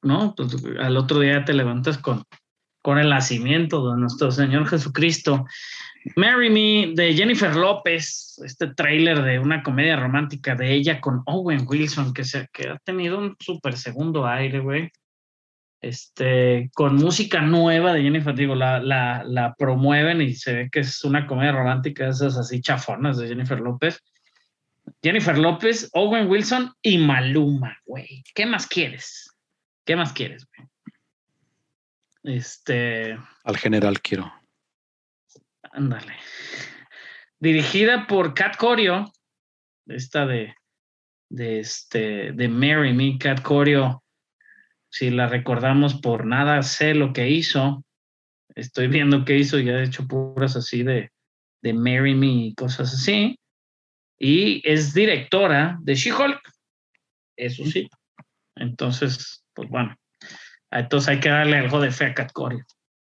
no, 0.02 0.34
pues 0.36 0.54
al 0.78 0.96
otro 0.96 1.18
día 1.18 1.44
te 1.44 1.54
levantas 1.54 1.98
con, 1.98 2.22
con 2.82 2.98
el 2.98 3.08
nacimiento 3.08 3.90
de 3.90 3.98
nuestro 3.98 4.30
Señor 4.30 4.68
Jesucristo. 4.68 5.44
Marry 6.14 6.50
Me 6.50 6.94
de 6.94 7.14
Jennifer 7.14 7.56
López, 7.56 8.40
este 8.44 8.68
tráiler 8.68 9.22
de 9.22 9.40
una 9.40 9.64
comedia 9.64 9.96
romántica 9.96 10.54
de 10.54 10.72
ella 10.72 11.00
con 11.00 11.22
Owen 11.26 11.66
Wilson, 11.66 12.14
que, 12.14 12.22
se, 12.22 12.46
que 12.52 12.68
ha 12.68 12.78
tenido 12.78 13.18
un 13.18 13.34
súper 13.40 13.76
segundo 13.76 14.24
aire, 14.24 14.60
güey. 14.60 14.92
Este, 15.80 16.70
con 16.74 16.96
música 16.96 17.40
nueva 17.40 17.92
de 17.92 18.02
Jennifer, 18.02 18.34
digo, 18.34 18.54
la, 18.54 18.80
la, 18.80 19.22
la 19.24 19.54
promueven 19.54 20.22
y 20.22 20.34
se 20.34 20.54
ve 20.54 20.70
que 20.70 20.80
es 20.80 21.04
una 21.04 21.26
comedia 21.26 21.52
romántica, 21.52 22.08
esas 22.08 22.36
así 22.36 22.60
chafonas 22.60 23.18
de 23.18 23.28
Jennifer 23.28 23.60
López. 23.60 24.02
Jennifer 25.02 25.36
López, 25.36 25.90
Owen 25.92 26.28
Wilson 26.28 26.72
y 26.82 26.98
Maluma, 26.98 27.78
güey. 27.84 28.22
¿Qué 28.34 28.46
más 28.46 28.66
quieres? 28.66 29.30
¿Qué 29.84 29.96
más 29.96 30.12
quieres, 30.12 30.46
güey? 30.46 30.68
Este. 32.36 33.18
Al 33.44 33.56
general 33.56 34.00
quiero. 34.00 34.32
Ándale. 35.72 36.16
Dirigida 37.38 38.06
por 38.06 38.34
Cat 38.34 38.56
Corio, 38.56 39.12
esta 39.86 40.26
de, 40.26 40.54
de, 41.28 41.60
este, 41.60 42.32
de 42.32 42.48
Mary 42.48 42.94
Me, 42.94 43.18
Cat 43.18 43.42
Corio. 43.42 44.02
Si 44.96 45.10
la 45.10 45.26
recordamos 45.26 45.92
por 46.00 46.24
nada, 46.24 46.62
sé 46.62 46.94
lo 46.94 47.12
que 47.12 47.28
hizo. 47.28 47.84
Estoy 48.54 48.88
viendo 48.88 49.26
qué 49.26 49.36
hizo 49.36 49.58
y 49.58 49.68
ha 49.68 49.82
hecho 49.82 50.08
puras 50.08 50.56
así 50.56 50.84
de, 50.84 51.12
de 51.60 51.74
Marry 51.74 52.14
Me 52.14 52.46
y 52.46 52.54
cosas 52.54 52.94
así. 52.94 53.38
Y 54.18 54.66
es 54.66 54.94
directora 54.94 55.76
de 55.82 55.96
She-Hulk. 55.96 56.40
Eso 57.36 57.66
sí. 57.66 57.90
Entonces, 58.54 59.44
pues 59.52 59.68
bueno. 59.68 59.94
Entonces 60.70 61.10
hay 61.10 61.20
que 61.20 61.28
darle 61.28 61.58
algo 61.58 61.78
de 61.78 61.90
fe 61.90 62.06
a 62.06 62.14
Cat. 62.14 62.32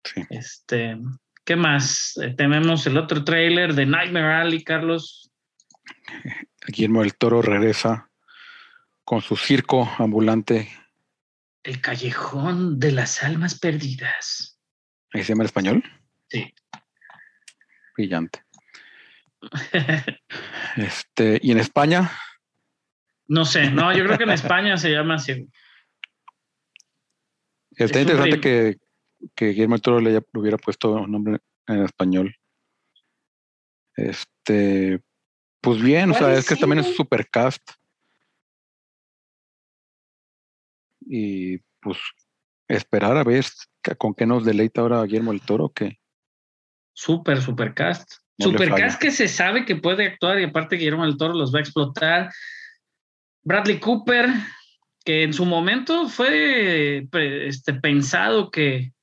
Sí. 0.03 0.23
Este, 0.31 0.97
¿Qué 1.45 1.55
más? 1.55 2.17
Eh, 2.23 2.33
tenemos 2.35 2.87
el 2.87 2.97
otro 2.97 3.23
tráiler 3.23 3.75
de 3.75 3.85
Nightmare 3.85 4.33
Alley, 4.33 4.63
Carlos. 4.63 5.29
Guillermo 6.65 7.03
del 7.03 7.15
Toro 7.15 7.43
regresa 7.43 8.09
con 9.03 9.21
su 9.21 9.35
circo 9.35 9.87
ambulante. 9.99 10.69
El 11.67 11.81
Callejón 11.81 12.79
de 12.79 12.93
las 12.93 13.23
Almas 13.23 13.59
Perdidas. 13.59 14.57
¿Ahí 15.11 15.21
se 15.21 15.33
llama 15.33 15.43
en 15.43 15.47
español? 15.47 15.83
Sí. 16.29 16.53
Brillante. 17.95 18.41
Este, 20.77 21.39
¿y 21.41 21.51
en 21.51 21.59
España? 21.59 22.09
no 23.27 23.43
sé, 23.43 23.69
no, 23.71 23.91
yo 23.95 24.05
creo 24.05 24.17
que 24.17 24.23
en 24.23 24.29
España 24.29 24.77
se 24.77 24.91
llama 24.91 25.15
así. 25.15 25.49
Está 27.71 27.99
Es 27.99 28.05
interesante 28.05 28.39
que, 28.39 28.77
que 29.35 29.47
Guillermo 29.47 29.75
del 29.75 29.81
Toro 29.81 29.99
le, 29.99 30.11
haya- 30.11 30.25
le 30.33 30.39
hubiera 30.39 30.57
puesto 30.57 30.93
un 30.93 31.11
nombre 31.11 31.39
en 31.67 31.83
español. 31.83 32.33
Este, 33.95 35.01
pues 35.59 35.81
bien, 35.81 36.11
o 36.11 36.13
sea, 36.13 36.33
es 36.33 36.47
que 36.47 36.55
también 36.55 36.79
es 36.79 36.87
un 36.87 36.93
supercast. 36.93 37.61
Y 41.09 41.57
pues 41.81 41.97
esperar 42.67 43.17
a 43.17 43.23
ver 43.23 43.45
con 43.97 44.13
qué 44.13 44.25
nos 44.25 44.43
deleita 44.43 44.81
ahora 44.81 45.03
Guillermo 45.03 45.31
del 45.31 45.41
Toro, 45.41 45.69
que 45.69 45.99
Super, 46.97 47.39
supercast. 47.39 48.11
No 48.39 48.47
le 48.47 48.53
supercast 48.53 48.95
falla. 48.95 48.99
que 48.99 49.11
se 49.11 49.27
sabe 49.27 49.65
que 49.65 49.75
puede 49.75 50.07
actuar 50.07 50.39
y 50.39 50.45
aparte 50.45 50.77
Guillermo 50.77 51.05
del 51.05 51.15
Toro 51.15 51.35
los 51.35 51.53
va 51.53 51.59
a 51.59 51.61
explotar. 51.61 52.31
Bradley 53.43 53.79
Cooper, 53.79 54.29
que 55.05 55.21
en 55.21 55.31
su 55.31 55.45
momento 55.45 56.09
fue 56.09 57.07
este, 57.11 57.75
pensado 57.75 58.49
que, 58.49 58.93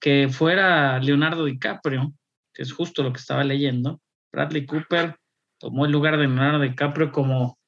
que 0.00 0.28
fuera 0.28 1.00
Leonardo 1.00 1.46
DiCaprio, 1.46 2.14
que 2.54 2.62
es 2.62 2.72
justo 2.72 3.02
lo 3.02 3.12
que 3.12 3.18
estaba 3.18 3.42
leyendo. 3.42 4.00
Bradley 4.32 4.64
Cooper 4.64 5.16
tomó 5.58 5.84
el 5.84 5.90
lugar 5.90 6.16
de 6.16 6.28
Leonardo 6.28 6.60
DiCaprio 6.60 7.10
como 7.10 7.58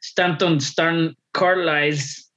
Stanton 0.00 0.60
Stern 0.60 1.16
Carlisle, 1.32 2.27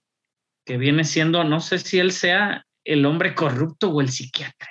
que 0.65 0.77
viene 0.77 1.03
siendo, 1.03 1.43
no 1.43 1.59
sé 1.59 1.79
si 1.79 1.99
él 1.99 2.11
sea 2.11 2.65
el 2.83 3.05
hombre 3.05 3.35
corrupto 3.35 3.89
o 3.89 4.01
el 4.01 4.09
psiquiatra. 4.09 4.69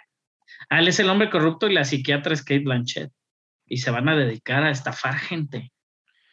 Ah, 0.69 0.81
él 0.81 0.89
es 0.89 1.01
el 1.01 1.09
hombre 1.11 1.31
corrupto 1.31 1.69
y 1.69 1.75
la 1.75 1.85
psiquiatra 1.85 2.33
es 2.35 2.43
Kate 2.43 2.61
Blanchett. 2.61 3.13
Y 3.67 3.79
se 3.79 3.91
van 3.91 4.09
a 4.09 4.17
dedicar 4.17 4.63
a 4.65 4.71
estafar 4.71 5.15
gente 5.17 5.73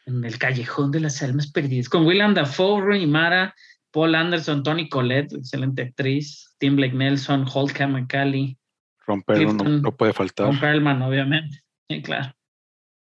en 0.05 0.23
el 0.23 0.37
callejón 0.37 0.91
de 0.91 0.99
las 1.01 1.21
almas 1.21 1.51
perdidas. 1.51 1.89
Con 1.89 2.05
William 2.05 2.33
Dafoe, 2.33 2.81
Rooney 2.81 3.07
Mara, 3.07 3.53
Paul 3.91 4.15
Anderson, 4.15 4.63
Tony 4.63 4.89
Collette, 4.89 5.33
excelente 5.33 5.81
actriz, 5.83 6.55
Tim 6.59 6.75
Blake 6.75 6.95
Nelson, 6.95 7.45
Holka 7.51 7.87
McCallie, 7.87 8.57
romperlo 9.05 9.53
no, 9.53 9.63
Clifton- 9.63 9.81
no 9.81 9.95
puede 9.95 10.13
faltar. 10.13 10.47
Tom 10.47 10.59
Perlman, 10.59 11.01
obviamente. 11.01 11.61
Sí, 11.89 12.01
claro. 12.01 12.33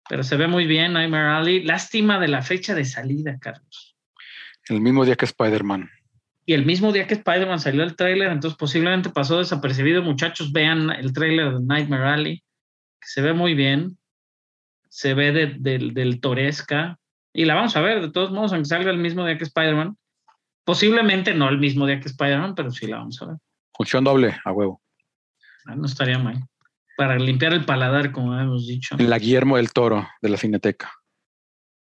Pero 0.07 0.23
se 0.23 0.35
ve 0.37 0.47
muy 0.47 0.65
bien, 0.67 0.93
Nightmare 0.93 1.29
Alley. 1.29 1.63
Lástima 1.63 2.19
de 2.19 2.27
la 2.27 2.41
fecha 2.41 2.75
de 2.75 2.85
salida, 2.85 3.37
Carlos. 3.39 3.95
El 4.69 4.81
mismo 4.81 5.03
día 5.05 5.15
que 5.15 5.25
Spider-Man. 5.25 5.89
Y 6.45 6.53
el 6.53 6.65
mismo 6.65 6.91
día 6.91 7.07
que 7.07 7.15
Spider-Man 7.15 7.59
salió 7.59 7.83
el 7.83 7.95
tráiler, 7.95 8.31
entonces 8.31 8.57
posiblemente 8.57 9.09
pasó 9.09 9.39
desapercibido. 9.39 10.03
Muchachos, 10.03 10.51
vean 10.51 10.91
el 10.91 11.11
tráiler 11.11 11.53
de 11.55 11.59
Nightmare 11.61 12.03
Alley, 12.09 12.37
que 13.01 13.07
se 13.07 13.21
ve 13.21 13.33
muy 13.33 13.55
bien. 13.55 13.97
Se 14.89 15.13
ve 15.15 15.31
de- 15.31 15.55
del- 15.59 15.93
del 15.93 16.21
Toresca. 16.21 16.97
Y 17.33 17.45
la 17.45 17.55
vamos 17.55 17.75
a 17.75 17.81
ver, 17.81 18.01
de 18.01 18.11
todos 18.11 18.31
modos, 18.31 18.53
aunque 18.53 18.69
salga 18.69 18.91
el 18.91 18.97
mismo 18.97 19.25
día 19.25 19.37
que 19.37 19.43
Spider-Man. 19.43 19.97
Posiblemente 20.63 21.33
no 21.33 21.49
el 21.49 21.57
mismo 21.57 21.85
día 21.87 21.99
que 21.99 22.07
Spider-Man, 22.09 22.55
pero 22.55 22.71
sí 22.71 22.87
la 22.87 22.97
vamos 22.97 23.21
a 23.21 23.25
ver. 23.25 23.35
Función 23.73 24.03
doble, 24.03 24.37
a 24.45 24.51
huevo. 24.51 24.81
Ah, 25.65 25.75
No 25.75 25.85
estaría 25.85 26.19
mal. 26.19 26.43
Para 26.95 27.17
limpiar 27.17 27.53
el 27.53 27.65
paladar, 27.65 28.11
como 28.11 28.39
hemos 28.39 28.67
dicho. 28.67 28.95
En 28.97 29.09
la 29.09 29.17
Guillermo 29.19 29.57
del 29.57 29.73
Toro 29.73 30.07
de 30.21 30.29
la 30.29 30.37
Cineteca. 30.37 30.91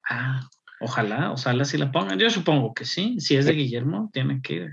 Ah, 0.10 0.42
ojalá, 0.80 1.32
ojalá 1.32 1.66
si 1.66 1.78
la 1.78 1.92
pongan. 1.92 2.20
Yo 2.20 2.30
supongo 2.30 2.74
que 2.74 2.86
sí. 2.86 3.20
Si 3.20 3.36
es 3.36 3.46
de 3.46 3.54
Guillermo, 3.54 4.10
tiene 4.14 4.42
que 4.42 4.54
ir. 4.54 4.70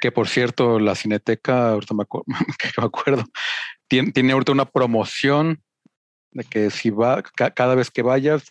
Que 0.00 0.12
por 0.12 0.28
cierto, 0.28 0.78
la 0.78 0.94
Cineteca, 0.94 1.70
ahorita 1.70 1.94
me, 1.94 2.04
acu- 2.04 2.24
que 2.58 2.68
me 2.78 2.84
acuerdo, 2.86 3.24
tiene, 3.88 4.12
tiene 4.12 4.32
ahorita 4.32 4.52
una 4.52 4.66
promoción 4.70 5.62
de 6.32 6.44
que 6.44 6.70
si 6.70 6.90
va, 6.90 7.22
ca- 7.22 7.52
cada 7.52 7.74
vez 7.74 7.90
que 7.90 8.02
vayas, 8.02 8.44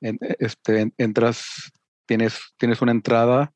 en- 0.00 0.18
este, 0.38 0.80
en- 0.82 0.94
entras, 0.98 1.72
tienes, 2.06 2.38
tienes 2.58 2.82
una 2.82 2.92
entrada 2.92 3.52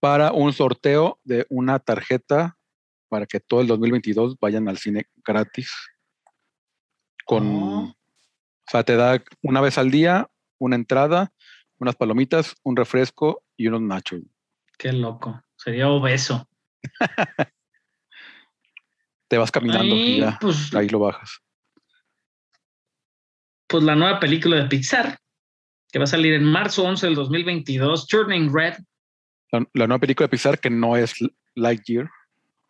para 0.00 0.32
un 0.32 0.52
sorteo 0.52 1.18
de 1.24 1.46
una 1.48 1.78
tarjeta 1.78 2.56
para 3.08 3.26
que 3.26 3.40
todo 3.40 3.60
el 3.62 3.66
2022 3.68 4.36
vayan 4.40 4.68
al 4.68 4.78
cine 4.78 5.06
gratis. 5.24 5.70
Con, 7.24 7.46
Oh. 7.46 7.82
o 7.84 7.94
sea, 8.70 8.82
te 8.84 8.96
da 8.96 9.22
una 9.42 9.60
vez 9.60 9.78
al 9.78 9.90
día 9.90 10.28
una 10.58 10.76
entrada, 10.76 11.32
unas 11.78 11.96
palomitas, 11.96 12.54
un 12.62 12.76
refresco 12.76 13.42
y 13.56 13.66
unos 13.68 13.82
nachos. 13.82 14.20
Qué 14.76 14.92
loco. 14.92 15.42
Sería 15.56 15.88
obeso. 15.88 16.48
Te 19.28 19.36
vas 19.36 19.50
caminando 19.50 19.84
y 19.84 19.90
Ahí, 19.92 20.20
ya, 20.20 20.38
pues, 20.40 20.74
ahí 20.74 20.88
lo 20.88 21.00
bajas. 21.00 21.40
pues 23.66 23.84
la 23.84 23.94
nueva 23.94 24.18
película 24.20 24.56
de 24.56 24.64
Pixar, 24.68 25.18
que 25.92 25.98
va 25.98 26.04
a 26.04 26.08
salir 26.08 26.32
en 26.34 26.44
marzo 26.44 26.84
11 26.84 27.06
del 27.06 27.14
2022, 27.14 28.06
Turning 28.06 28.50
Red. 28.52 28.74
La, 29.52 29.66
la 29.74 29.86
nueva 29.86 30.00
película 30.00 30.26
de 30.26 30.30
Pixar 30.30 30.58
que 30.58 30.70
no 30.70 30.96
es 30.96 31.14
Lightyear, 31.54 32.08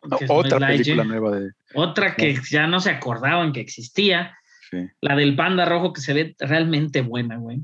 no 0.03 0.17
otra 0.27 0.59
película 0.59 0.67
Lightyear, 0.67 1.05
nueva 1.05 1.39
de... 1.39 1.51
Otra 1.75 2.15
que 2.15 2.37
ya 2.49 2.67
no 2.67 2.79
se 2.79 2.89
acordaban 2.89 3.53
que 3.53 3.61
existía. 3.61 4.37
Sí. 4.69 4.87
La 5.01 5.15
del 5.15 5.35
panda 5.35 5.65
rojo 5.65 5.93
que 5.93 6.01
se 6.01 6.13
ve 6.13 6.35
realmente 6.39 7.01
buena, 7.01 7.37
güey. 7.37 7.61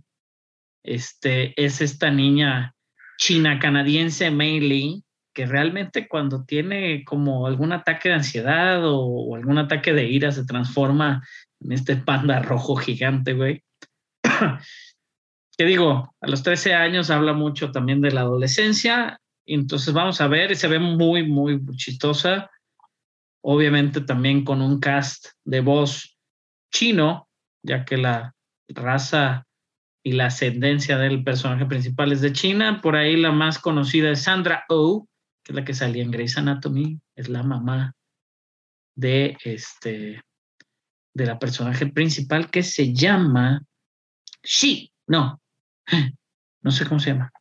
Este 0.85 1.53
es 1.61 1.81
esta 1.81 2.11
niña 2.11 2.75
china 3.17 3.59
canadiense 3.59 4.29
Mei 4.29 4.59
Lee, 4.59 5.03
que 5.33 5.45
realmente 5.45 6.07
cuando 6.07 6.45
tiene 6.45 7.03
como 7.03 7.47
algún 7.47 7.71
ataque 7.71 8.09
de 8.09 8.15
ansiedad 8.15 8.85
o, 8.85 8.99
o 8.99 9.35
algún 9.35 9.57
ataque 9.57 9.93
de 9.93 10.05
ira 10.05 10.31
se 10.31 10.45
transforma 10.45 11.27
en 11.59 11.71
este 11.71 11.95
panda 11.95 12.41
rojo 12.41 12.75
gigante, 12.75 13.33
güey. 13.33 13.63
que 15.57 15.65
digo, 15.65 16.13
a 16.21 16.27
los 16.27 16.43
13 16.43 16.73
años 16.73 17.09
habla 17.09 17.33
mucho 17.33 17.71
también 17.71 18.01
de 18.01 18.11
la 18.11 18.21
adolescencia, 18.21 19.19
y 19.45 19.55
entonces 19.55 19.93
vamos 19.93 20.21
a 20.21 20.27
ver, 20.27 20.51
y 20.51 20.55
se 20.55 20.67
ve 20.67 20.79
muy, 20.79 21.27
muy 21.27 21.59
chistosa. 21.75 22.49
Obviamente 23.43 24.01
también 24.01 24.43
con 24.43 24.61
un 24.61 24.79
cast 24.79 25.27
de 25.43 25.61
voz 25.61 26.17
chino, 26.71 27.29
ya 27.63 27.85
que 27.85 27.97
la 27.97 28.33
raza 28.67 29.44
y 30.05 30.11
la 30.11 30.27
ascendencia 30.27 30.99
del 30.99 31.23
personaje 31.23 31.65
principal 31.65 32.11
es 32.11 32.21
de 32.21 32.31
China. 32.31 32.79
Por 32.79 32.95
ahí 32.95 33.17
la 33.17 33.31
más 33.31 33.57
conocida 33.57 34.11
es 34.11 34.21
Sandra 34.21 34.63
Oh, 34.69 35.07
que 35.43 35.51
es 35.51 35.55
la 35.55 35.65
que 35.65 35.73
salía 35.73 36.03
en 36.03 36.11
Grey's 36.11 36.37
Anatomy, 36.37 36.99
es 37.15 37.27
la 37.27 37.41
mamá 37.41 37.95
de 38.95 39.35
este 39.43 40.21
de 41.11 41.25
la 41.25 41.39
personaje 41.39 41.87
principal 41.87 42.51
que 42.51 42.61
se 42.61 42.93
llama 42.93 43.63
She. 44.43 44.91
No, 45.07 45.41
no 46.61 46.71
sé 46.71 46.85
cómo 46.85 46.99
se 46.99 47.11
llama. 47.11 47.31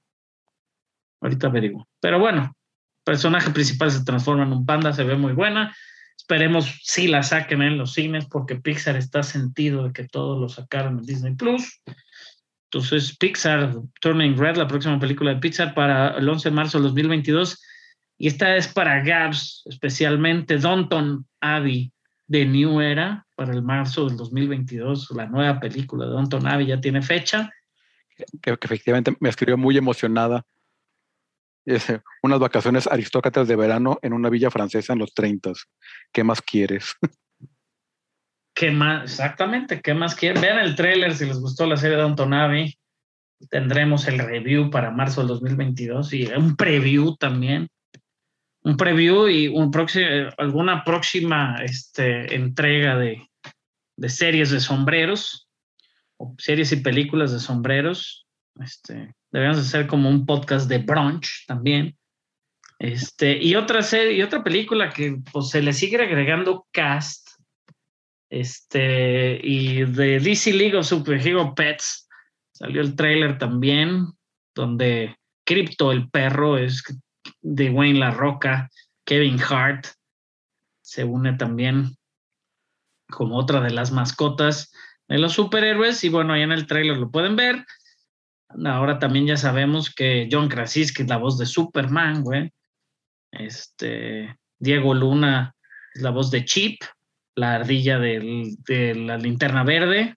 Ahorita 1.21 1.49
averiguo. 1.49 1.87
Pero 2.01 2.19
bueno, 2.19 2.57
personaje 3.05 3.51
principal 3.51 3.91
se 3.91 4.05
transforma 4.05 4.45
en 4.45 4.53
un 4.53 4.65
panda, 4.65 4.95
se 4.95 5.05
ve 5.05 5.17
muy 5.17 5.35
buena. 5.35 5.77
Esperemos 6.17 6.81
si 6.83 7.09
la 7.09 7.23
saquen 7.23 7.61
en 7.61 7.77
los 7.77 7.93
cines 7.93 8.25
porque 8.25 8.57
Pixar 8.57 8.97
está 8.97 9.23
sentido 9.23 9.85
de 9.85 9.93
que 9.93 10.09
todos 10.09 10.41
lo 10.41 10.49
sacaron 10.49 11.01
en 11.01 11.05
Disney 11.05 11.35
Plus. 11.35 11.83
Entonces, 12.75 13.17
Pixar, 13.17 13.73
Turning 14.01 14.37
Red, 14.37 14.57
la 14.57 14.67
próxima 14.67 14.99
película 14.99 15.33
de 15.33 15.41
Pixar 15.41 15.75
para 15.75 16.19
el 16.19 16.29
11 16.29 16.51
de 16.51 16.55
marzo 16.57 16.79
del 16.79 16.89
2022. 16.89 17.63
Y 18.19 18.27
esta 18.27 18.57
es 18.57 18.67
para 18.67 19.01
Gabs, 19.01 19.63
especialmente 19.67 20.59
Donton 20.59 21.25
Abbey 21.41 21.93
de 22.27 22.45
New 22.45 22.81
Era 22.81 23.29
para 23.37 23.53
el 23.53 23.63
marzo 23.63 24.09
del 24.09 24.17
2022. 24.17 25.13
La 25.13 25.27
nueva 25.27 25.61
película 25.61 26.05
de 26.07 26.11
Donton 26.11 26.49
Abbey 26.49 26.67
ya 26.67 26.81
tiene 26.81 27.01
fecha. 27.01 27.49
Que, 28.43 28.57
que 28.57 28.67
efectivamente 28.67 29.17
me 29.21 29.29
escribió 29.29 29.57
muy 29.57 29.77
emocionada. 29.77 30.45
Es, 31.65 31.89
eh, 31.91 32.03
unas 32.25 32.41
vacaciones 32.41 32.89
aristócratas 32.89 33.47
de 33.47 33.55
verano 33.55 34.01
en 34.03 34.15
una 34.15 34.31
villa 34.31 34.51
francesa 34.51 34.95
en 34.95 34.99
los 34.99 35.15
30. 35.15 35.53
¿Qué 36.13 36.25
más 36.25 36.43
quieres? 36.43 36.97
¿Qué 38.55 38.71
más? 38.71 39.03
Exactamente, 39.03 39.81
¿qué 39.81 39.95
más 39.95 40.15
quieren? 40.15 40.41
Vean 40.41 40.59
el 40.59 40.77
tráiler 40.77 41.15
si 41.15 41.27
les 41.27 41.41
gustó 41.41 41.67
la 41.67 41.77
serie 41.77 41.97
de 41.97 42.03
Abbey. 42.03 42.79
Tendremos 43.51 44.07
el 44.07 44.21
review 44.21 44.71
para 44.71 44.93
marzo 44.93 45.21
del 45.21 45.29
2022 45.29 46.13
y 46.13 46.27
un 46.27 46.55
preview 46.55 47.17
también. 47.17 47.69
Un 48.63 48.77
preview 48.77 49.29
y 49.29 49.49
un 49.49 49.73
alguna 50.39 50.85
próxima 50.85 51.57
este, 51.63 52.35
entrega 52.35 52.97
de, 52.97 53.29
de 53.97 54.09
series 54.09 54.51
de 54.51 54.61
sombreros, 54.61 55.49
series 56.39 56.71
y 56.73 56.77
películas 56.77 57.33
de 57.33 57.41
sombreros. 57.41 58.27
Este, 58.61 59.15
debemos 59.33 59.59
hacer 59.59 59.89
como 59.89 60.09
un 60.09 60.25
podcast 60.25 60.69
de 60.69 60.79
brunch 60.79 61.45
también. 61.49 61.99
Este, 62.79 63.37
y 63.37 63.57
otra 63.57 63.83
serie, 63.83 64.17
y 64.17 64.23
otra 64.23 64.45
película 64.45 64.91
que 64.91 65.19
pues, 65.33 65.51
se 65.51 65.61
le 65.61 65.73
sigue 65.73 66.01
agregando 66.01 66.67
cast 66.71 67.24
este, 68.41 69.39
y 69.43 69.85
de 69.85 70.19
DC 70.19 70.53
League 70.53 70.77
of 70.77 70.87
Superhero 70.87 71.55
Pets 71.55 72.09
salió 72.53 72.81
el 72.81 72.97
trailer 72.97 73.39
también, 73.39 74.09
donde 74.57 75.17
Crypto, 75.47 75.93
el 75.93 76.11
perro, 76.11 76.59
es 76.59 76.83
de 77.43 77.71
Wayne 77.71 78.01
La 78.01 78.11
Roca, 78.11 78.71
Kevin 79.07 79.39
Hart 79.41 79.87
se 80.83 81.05
une 81.05 81.35
también 81.35 81.97
como 83.09 83.37
otra 83.37 83.61
de 83.61 83.71
las 83.71 83.93
mascotas 83.93 84.73
de 85.07 85.19
los 85.19 85.35
superhéroes. 85.35 86.03
Y 86.03 86.09
bueno, 86.09 86.33
ahí 86.33 86.43
en 86.43 86.53
el 86.53 86.67
trailer 86.67 86.97
lo 86.97 87.11
pueden 87.11 87.37
ver. 87.37 87.65
Ahora 88.67 88.99
también 88.99 89.27
ya 89.27 89.37
sabemos 89.37 89.95
que 89.95 90.29
John 90.31 90.49
Krasinski 90.49 91.03
es 91.03 91.09
la 91.09 91.19
voz 91.19 91.39
de 91.39 91.47
Superman, 91.47 92.23
güey. 92.23 92.53
Este, 93.31 94.37
Diego 94.59 94.93
Luna 94.93 95.55
es 95.95 96.03
la 96.03 96.11
voz 96.11 96.31
de 96.31 96.45
Chip, 96.45 96.83
la 97.37 97.57
ardilla 97.57 97.99
de 97.99 98.95
la 98.97 99.19
linterna 99.19 99.65
verde. 99.65 100.17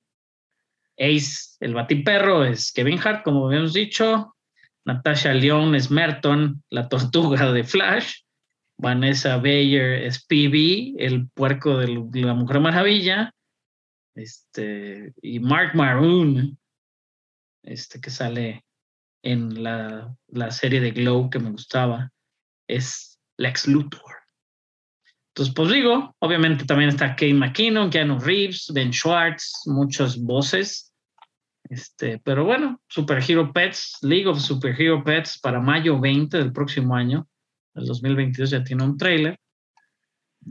Ace, 0.97 1.57
el 1.59 1.73
batiperro, 1.73 2.43
es 2.43 2.71
Kevin 2.71 2.99
Hart, 2.99 3.23
como 3.23 3.47
habíamos 3.47 3.73
dicho. 3.73 4.35
Natasha 4.85 5.33
León 5.33 5.75
es 5.75 5.91
Merton, 5.91 6.63
la 6.69 6.89
tortuga 6.89 7.51
de 7.51 7.63
Flash. 7.63 8.21
Vanessa 8.79 9.37
Bayer 9.37 10.03
es 10.03 10.23
PB, 10.25 10.95
el 10.97 11.29
puerco 11.29 11.77
de 11.77 12.21
la 12.21 12.33
Mujer 12.33 12.59
Maravilla. 12.59 13.33
Este, 14.15 15.13
y 15.21 15.39
Mark 15.39 15.75
Maroon, 15.75 16.57
este 17.63 17.99
que 18.01 18.09
sale 18.09 18.65
en 19.23 19.61
la, 19.61 20.15
la 20.27 20.51
serie 20.51 20.79
de 20.79 20.91
Glow 20.91 21.29
que 21.29 21.39
me 21.39 21.51
gustaba, 21.51 22.11
es 22.67 23.19
Lex 23.37 23.67
Luthor. 23.67 24.15
Entonces, 25.37 25.53
pues 25.53 25.69
digo, 25.69 26.15
obviamente 26.17 26.65
también 26.65 26.89
está 26.89 27.09
Kate 27.11 27.31
McKinnon, 27.31 27.91
Keanu 27.91 28.17
Reeves, 28.17 28.71
Ben 28.73 28.91
Schwartz, 28.91 29.67
muchas 29.67 30.17
voces. 30.17 30.91
Este, 31.69 32.17
pero 32.17 32.43
bueno, 32.43 32.81
Super 32.87 33.21
Hero 33.21 33.53
Pets, 33.53 33.99
League 34.01 34.25
of 34.25 34.39
Super 34.39 34.73
Hero 34.81 35.03
Pets 35.03 35.37
para 35.37 35.59
mayo 35.59 35.99
20 35.99 36.39
del 36.39 36.51
próximo 36.51 36.95
año, 36.95 37.27
el 37.75 37.85
2022 37.85 38.49
ya 38.49 38.63
tiene 38.63 38.83
un 38.83 38.97
trailer. 38.97 39.39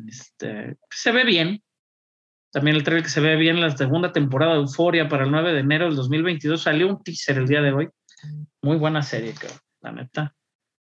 Este, 0.06 0.76
se 0.88 1.10
ve 1.10 1.24
bien. 1.24 1.60
También 2.52 2.76
el 2.76 2.84
trailer 2.84 3.02
que 3.02 3.10
se 3.10 3.20
ve 3.20 3.34
bien, 3.34 3.60
la 3.60 3.76
segunda 3.76 4.12
temporada 4.12 4.52
de 4.52 4.60
Euforia 4.60 5.08
para 5.08 5.24
el 5.24 5.32
9 5.32 5.52
de 5.52 5.58
enero 5.58 5.86
del 5.86 5.96
2022 5.96 6.62
salió 6.62 6.86
un 6.86 7.02
teaser 7.02 7.38
el 7.38 7.48
día 7.48 7.60
de 7.60 7.72
hoy. 7.72 7.88
Muy 8.62 8.76
buena 8.76 9.02
serie, 9.02 9.34
creo, 9.36 9.50
la 9.80 9.90
neta. 9.90 10.32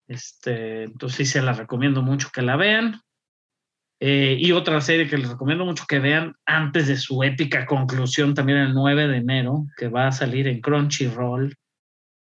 Este, 0.09 0.85
entonces 0.85 1.15
sí 1.19 1.27
se 1.27 1.43
la 1.43 1.53
recomiendo 1.53 2.01
mucho 2.01 2.31
que 2.33 2.41
la 2.41 2.57
vean. 2.57 2.99
Eh, 4.05 4.37
y 4.37 4.51
otra 4.51 4.81
serie 4.81 5.09
que 5.09 5.17
les 5.17 5.29
recomiendo 5.29 5.65
mucho 5.65 5.85
que 5.87 6.01
vean 6.01 6.35
antes 6.45 6.89
de 6.89 6.97
su 6.97 7.23
épica 7.23 7.65
conclusión, 7.67 8.35
también 8.35 8.59
el 8.59 8.75
9 8.75 9.07
de 9.07 9.19
enero, 9.19 9.67
que 9.77 9.87
va 9.87 10.09
a 10.09 10.13
salir 10.13 10.49
en 10.49 10.61
Crunchyroll, 10.61 11.55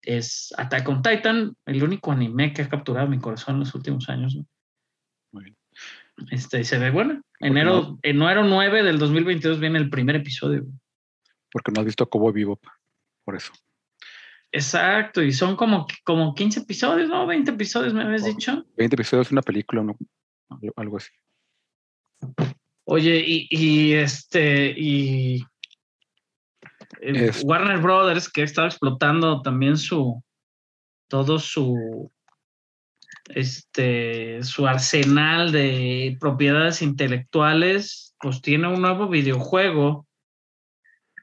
es 0.01 0.55
Attack 0.57 0.89
on 0.89 1.03
Titan, 1.03 1.57
el 1.67 1.83
único 1.83 2.13
anime 2.13 2.53
que 2.53 2.63
ha 2.63 2.69
capturado 2.69 3.09
mi 3.09 3.19
corazón 3.19 3.57
en 3.57 3.61
los 3.63 3.75
últimos 3.75 4.09
años. 4.09 4.39
Muy 5.33 5.43
bien. 5.43 5.57
Este, 6.31 6.63
se 6.63 6.79
ve 6.79 6.93
bueno. 6.93 7.21
Enero, 7.41 7.99
enero 8.03 8.45
9 8.45 8.85
del 8.85 9.01
2022 9.01 9.59
viene 9.59 9.81
el 9.81 9.91
primer 9.91 10.15
episodio. 10.15 10.65
Porque 11.51 11.73
no 11.73 11.81
has 11.81 11.87
visto 11.87 12.09
Cobo 12.09 12.33
Vivo, 12.33 12.61
por 13.25 13.35
eso. 13.35 13.53
Exacto, 14.53 15.21
y 15.21 15.33
son 15.33 15.57
como, 15.57 15.89
como 16.05 16.33
15 16.33 16.61
episodios, 16.61 17.09
¿no? 17.09 17.27
20 17.27 17.51
episodios, 17.51 17.93
me 17.93 18.05
habías 18.05 18.25
dicho. 18.25 18.65
20 18.77 18.95
episodios, 18.95 19.33
una 19.33 19.43
película, 19.43 19.83
¿no? 19.83 19.97
algo 20.77 20.99
así. 20.99 21.11
Oye, 22.85 23.25
y, 23.27 23.95
este, 23.95 24.73
y 24.77 25.45
Warner 27.43 27.79
Brothers, 27.79 28.31
que 28.31 28.43
está 28.43 28.67
explotando 28.67 29.43
también 29.43 29.77
su, 29.77 30.23
todo 31.09 31.39
su, 31.39 32.11
este, 33.29 34.43
su 34.45 34.67
arsenal 34.67 35.51
de 35.51 36.17
propiedades 36.21 36.81
intelectuales, 36.83 38.15
pues 38.21 38.41
tiene 38.41 38.69
un 38.69 38.81
nuevo 38.81 39.09
videojuego, 39.09 40.07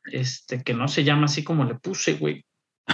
este, 0.05 0.63
que 0.63 0.73
no 0.73 0.87
se 0.87 1.03
llama 1.03 1.25
así 1.25 1.43
como 1.43 1.63
le 1.63 1.75
puse, 1.75 2.13
güey. 2.13 2.45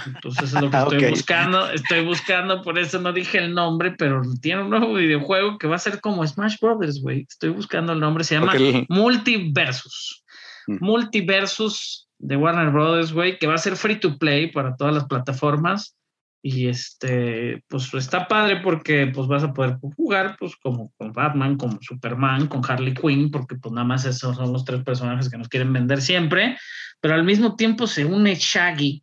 Entonces 0.06 0.52
es 0.54 0.60
lo 0.60 0.70
que 0.70 0.76
estoy 0.76 1.10
buscando. 1.10 1.70
Estoy 1.70 2.04
buscando, 2.04 2.62
por 2.62 2.78
eso 2.78 3.00
no 3.00 3.12
dije 3.12 3.38
el 3.38 3.54
nombre, 3.54 3.92
pero 3.92 4.22
tiene 4.40 4.62
un 4.62 4.70
nuevo 4.70 4.94
videojuego 4.94 5.58
que 5.58 5.66
va 5.66 5.76
a 5.76 5.80
ser 5.80 6.00
como 6.00 6.26
Smash 6.26 6.56
Brothers, 6.60 7.00
güey. 7.00 7.26
Estoy 7.28 7.50
buscando 7.50 7.92
el 7.92 8.00
nombre. 8.00 8.24
Se 8.24 8.36
llama 8.36 8.54
Multiversus. 8.88 10.24
Mm. 10.66 10.76
Multiversus 10.80 12.08
de 12.18 12.36
Warner 12.36 12.70
Brothers, 12.70 13.12
güey, 13.12 13.38
que 13.38 13.46
va 13.46 13.54
a 13.54 13.58
ser 13.58 13.76
free 13.76 13.96
to 13.96 14.18
play 14.18 14.50
para 14.50 14.76
todas 14.76 14.94
las 14.94 15.06
plataformas. 15.06 15.96
Y 16.42 16.68
este, 16.68 17.62
pues 17.68 17.92
está 17.92 18.26
padre 18.26 18.60
porque 18.62 19.06
pues 19.08 19.26
vas 19.26 19.42
a 19.42 19.52
poder 19.52 19.76
jugar 19.96 20.36
pues 20.38 20.56
como 20.56 20.90
con 20.96 21.12
Batman, 21.12 21.58
como 21.58 21.78
Superman, 21.82 22.46
con 22.46 22.62
Harley 22.66 22.94
Quinn, 22.94 23.30
porque 23.30 23.56
pues 23.56 23.74
nada 23.74 23.86
más 23.86 24.06
esos 24.06 24.36
son 24.36 24.52
los 24.52 24.64
tres 24.64 24.82
personajes 24.82 25.28
que 25.28 25.36
nos 25.36 25.48
quieren 25.48 25.72
vender 25.72 26.00
siempre. 26.00 26.56
Pero 27.00 27.14
al 27.14 27.24
mismo 27.24 27.56
tiempo 27.56 27.86
se 27.86 28.06
une 28.06 28.34
Shaggy 28.36 29.02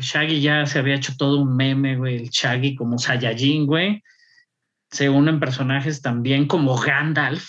Shaggy 0.00 0.40
ya 0.40 0.66
se 0.66 0.78
había 0.78 0.94
hecho 0.94 1.14
todo 1.16 1.40
un 1.40 1.56
meme, 1.56 1.96
güey, 1.96 2.16
el 2.16 2.28
Shaggy 2.30 2.74
como 2.74 2.98
Saiyajin, 2.98 3.66
güey. 3.66 4.02
Se 4.90 5.08
unen 5.08 5.40
personajes 5.40 6.00
también 6.00 6.46
como 6.46 6.76
Gandalf, 6.78 7.48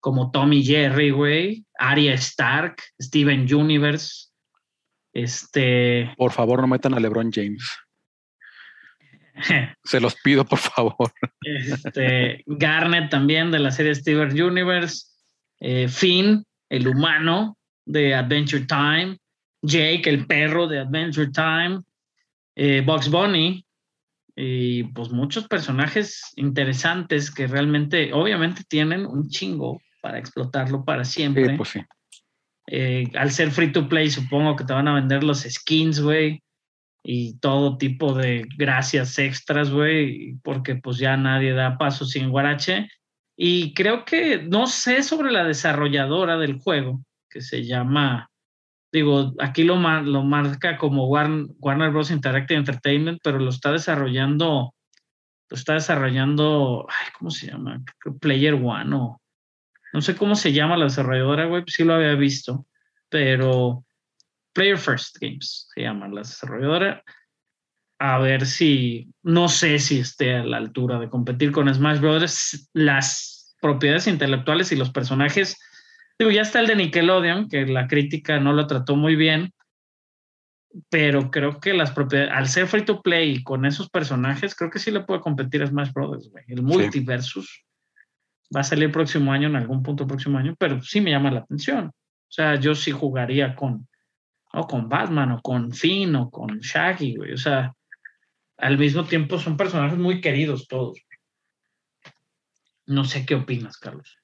como 0.00 0.30
Tommy 0.30 0.62
Jerry, 0.62 1.10
güey, 1.10 1.64
Arya 1.78 2.14
Stark, 2.14 2.82
Steven 3.00 3.52
Universe. 3.52 4.28
Este. 5.12 6.14
Por 6.16 6.32
favor, 6.32 6.60
no 6.60 6.68
metan 6.68 6.94
a 6.94 7.00
LeBron 7.00 7.30
James. 7.32 7.64
Se 9.84 10.00
los 10.00 10.14
pido, 10.16 10.44
por 10.44 10.58
favor. 10.58 11.12
Este, 11.42 12.42
Garnet 12.46 13.10
también 13.10 13.50
de 13.50 13.58
la 13.58 13.70
serie 13.70 13.94
Steven 13.94 14.40
Universe. 14.40 15.06
Eh, 15.60 15.88
Finn, 15.88 16.44
el 16.68 16.86
humano 16.86 17.58
de 17.84 18.14
Adventure 18.14 18.66
Time. 18.66 19.18
Jake, 19.62 20.08
el 20.08 20.26
perro 20.26 20.66
de 20.66 20.80
Adventure 20.80 21.30
Time, 21.30 21.82
eh, 22.56 22.82
Bugs 22.84 23.10
Bunny, 23.10 23.64
y 24.36 24.84
pues 24.84 25.10
muchos 25.10 25.48
personajes 25.48 26.22
interesantes 26.36 27.30
que 27.30 27.46
realmente, 27.46 28.12
obviamente, 28.12 28.62
tienen 28.68 29.04
un 29.04 29.28
chingo 29.28 29.80
para 30.00 30.18
explotarlo 30.18 30.84
para 30.84 31.04
siempre. 31.04 31.56
pues 31.56 31.70
sí. 31.70 31.80
Eh, 32.70 33.10
al 33.14 33.30
ser 33.30 33.50
free 33.50 33.72
to 33.72 33.88
play, 33.88 34.10
supongo 34.10 34.54
que 34.54 34.64
te 34.64 34.74
van 34.74 34.88
a 34.88 34.94
vender 34.94 35.24
los 35.24 35.40
skins, 35.40 36.00
güey, 36.00 36.42
y 37.02 37.38
todo 37.38 37.78
tipo 37.78 38.12
de 38.12 38.46
gracias 38.56 39.18
extras, 39.18 39.70
güey, 39.70 40.36
porque 40.44 40.76
pues 40.76 40.98
ya 40.98 41.16
nadie 41.16 41.52
da 41.52 41.78
paso 41.78 42.04
sin 42.04 42.30
guarache. 42.30 42.88
Y 43.36 43.72
creo 43.72 44.04
que 44.04 44.42
no 44.42 44.66
sé 44.66 45.02
sobre 45.02 45.32
la 45.32 45.44
desarrolladora 45.44 46.36
del 46.36 46.58
juego, 46.58 47.02
que 47.30 47.40
se 47.40 47.64
llama, 47.64 48.30
digo, 48.92 49.34
aquí 49.38 49.64
lo, 49.64 49.76
mar- 49.76 50.06
lo 50.06 50.22
marca 50.22 50.76
como 50.76 51.06
Warner, 51.06 51.90
Bros. 51.90 52.10
Interactive 52.10 52.58
Entertainment, 52.58 53.20
pero 53.22 53.38
lo 53.38 53.50
está 53.50 53.72
desarrollando, 53.72 54.74
lo 55.50 55.56
está 55.56 55.74
desarrollando, 55.74 56.86
¿cómo 57.18 57.30
se 57.30 57.48
llama? 57.48 57.82
Player 58.20 58.54
One 58.54 58.94
o 58.96 59.20
no 59.92 60.02
sé 60.02 60.14
cómo 60.16 60.34
se 60.36 60.52
llama 60.52 60.76
la 60.76 60.84
desarrolladora, 60.84 61.46
güey, 61.46 61.64
sí 61.66 61.82
lo 61.82 61.94
había 61.94 62.14
visto, 62.14 62.66
pero 63.08 63.84
Player 64.52 64.76
First 64.76 65.16
Games 65.18 65.68
se 65.74 65.82
llama 65.82 66.08
la 66.08 66.20
desarrolladora. 66.20 67.02
A 68.00 68.18
ver 68.18 68.46
si, 68.46 69.12
no 69.22 69.48
sé 69.48 69.78
si 69.78 70.00
esté 70.00 70.36
a 70.36 70.44
la 70.44 70.58
altura 70.58 71.00
de 71.00 71.08
competir 71.08 71.50
con 71.52 71.72
Smash 71.72 71.98
Brothers. 72.00 72.68
Las 72.72 73.56
propiedades 73.60 74.06
intelectuales 74.06 74.70
y 74.70 74.76
los 74.76 74.90
personajes, 74.90 75.56
digo, 76.18 76.30
ya 76.30 76.42
está 76.42 76.60
el 76.60 76.66
de 76.66 76.76
Nickelodeon, 76.76 77.48
que 77.48 77.66
la 77.66 77.86
crítica 77.86 78.40
no 78.40 78.52
lo 78.52 78.66
trató 78.66 78.96
muy 78.96 79.16
bien, 79.16 79.52
pero 80.90 81.30
creo 81.30 81.60
que 81.60 81.72
las 81.72 81.92
propiedades, 81.92 82.32
al 82.32 82.48
ser 82.48 82.66
free 82.66 82.84
to 82.84 83.02
play 83.02 83.30
y 83.30 83.42
con 83.42 83.64
esos 83.64 83.88
personajes, 83.88 84.54
creo 84.54 84.70
que 84.70 84.78
sí 84.78 84.90
le 84.90 85.00
puede 85.00 85.20
competir 85.20 85.62
a 85.62 85.66
Smash 85.66 85.92
Brothers, 85.92 86.30
güey. 86.30 86.44
El 86.48 86.62
multiversus 86.62 87.64
va 88.54 88.60
a 88.60 88.64
salir 88.64 88.84
el 88.84 88.90
próximo 88.90 89.32
año, 89.32 89.48
en 89.48 89.56
algún 89.56 89.82
punto 89.82 90.04
el 90.04 90.08
próximo 90.08 90.38
año, 90.38 90.54
pero 90.58 90.82
sí 90.82 91.00
me 91.00 91.10
llama 91.10 91.30
la 91.30 91.40
atención. 91.40 91.86
O 91.86 92.30
sea, 92.30 92.56
yo 92.56 92.74
sí 92.74 92.90
jugaría 92.90 93.54
con, 93.54 93.88
o 94.52 94.66
con 94.66 94.88
Batman, 94.88 95.32
o 95.32 95.40
con 95.40 95.72
Finn, 95.72 96.14
o 96.16 96.30
con 96.30 96.58
Shaggy, 96.58 97.16
güey. 97.16 97.32
O 97.32 97.38
sea, 97.38 97.72
al 98.58 98.76
mismo 98.76 99.04
tiempo 99.04 99.38
son 99.38 99.56
personajes 99.56 99.98
muy 99.98 100.20
queridos 100.20 100.66
todos. 100.68 100.98
No 102.86 103.04
sé 103.04 103.24
qué 103.24 103.34
opinas, 103.34 103.78
Carlos. 103.78 104.16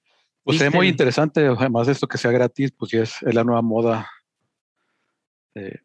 Pues 0.44 0.56
es 0.58 0.62
¿Viste 0.64 0.76
muy 0.76 0.88
interesante, 0.88 1.46
además 1.46 1.86
de 1.86 1.92
esto 1.94 2.06
que 2.06 2.18
sea 2.18 2.30
gratis, 2.30 2.70
pues 2.72 2.92
ya 2.92 3.02
es, 3.02 3.22
es 3.22 3.34
la 3.34 3.44
nueva 3.44 3.62
moda 3.62 4.10
de, 5.54 5.80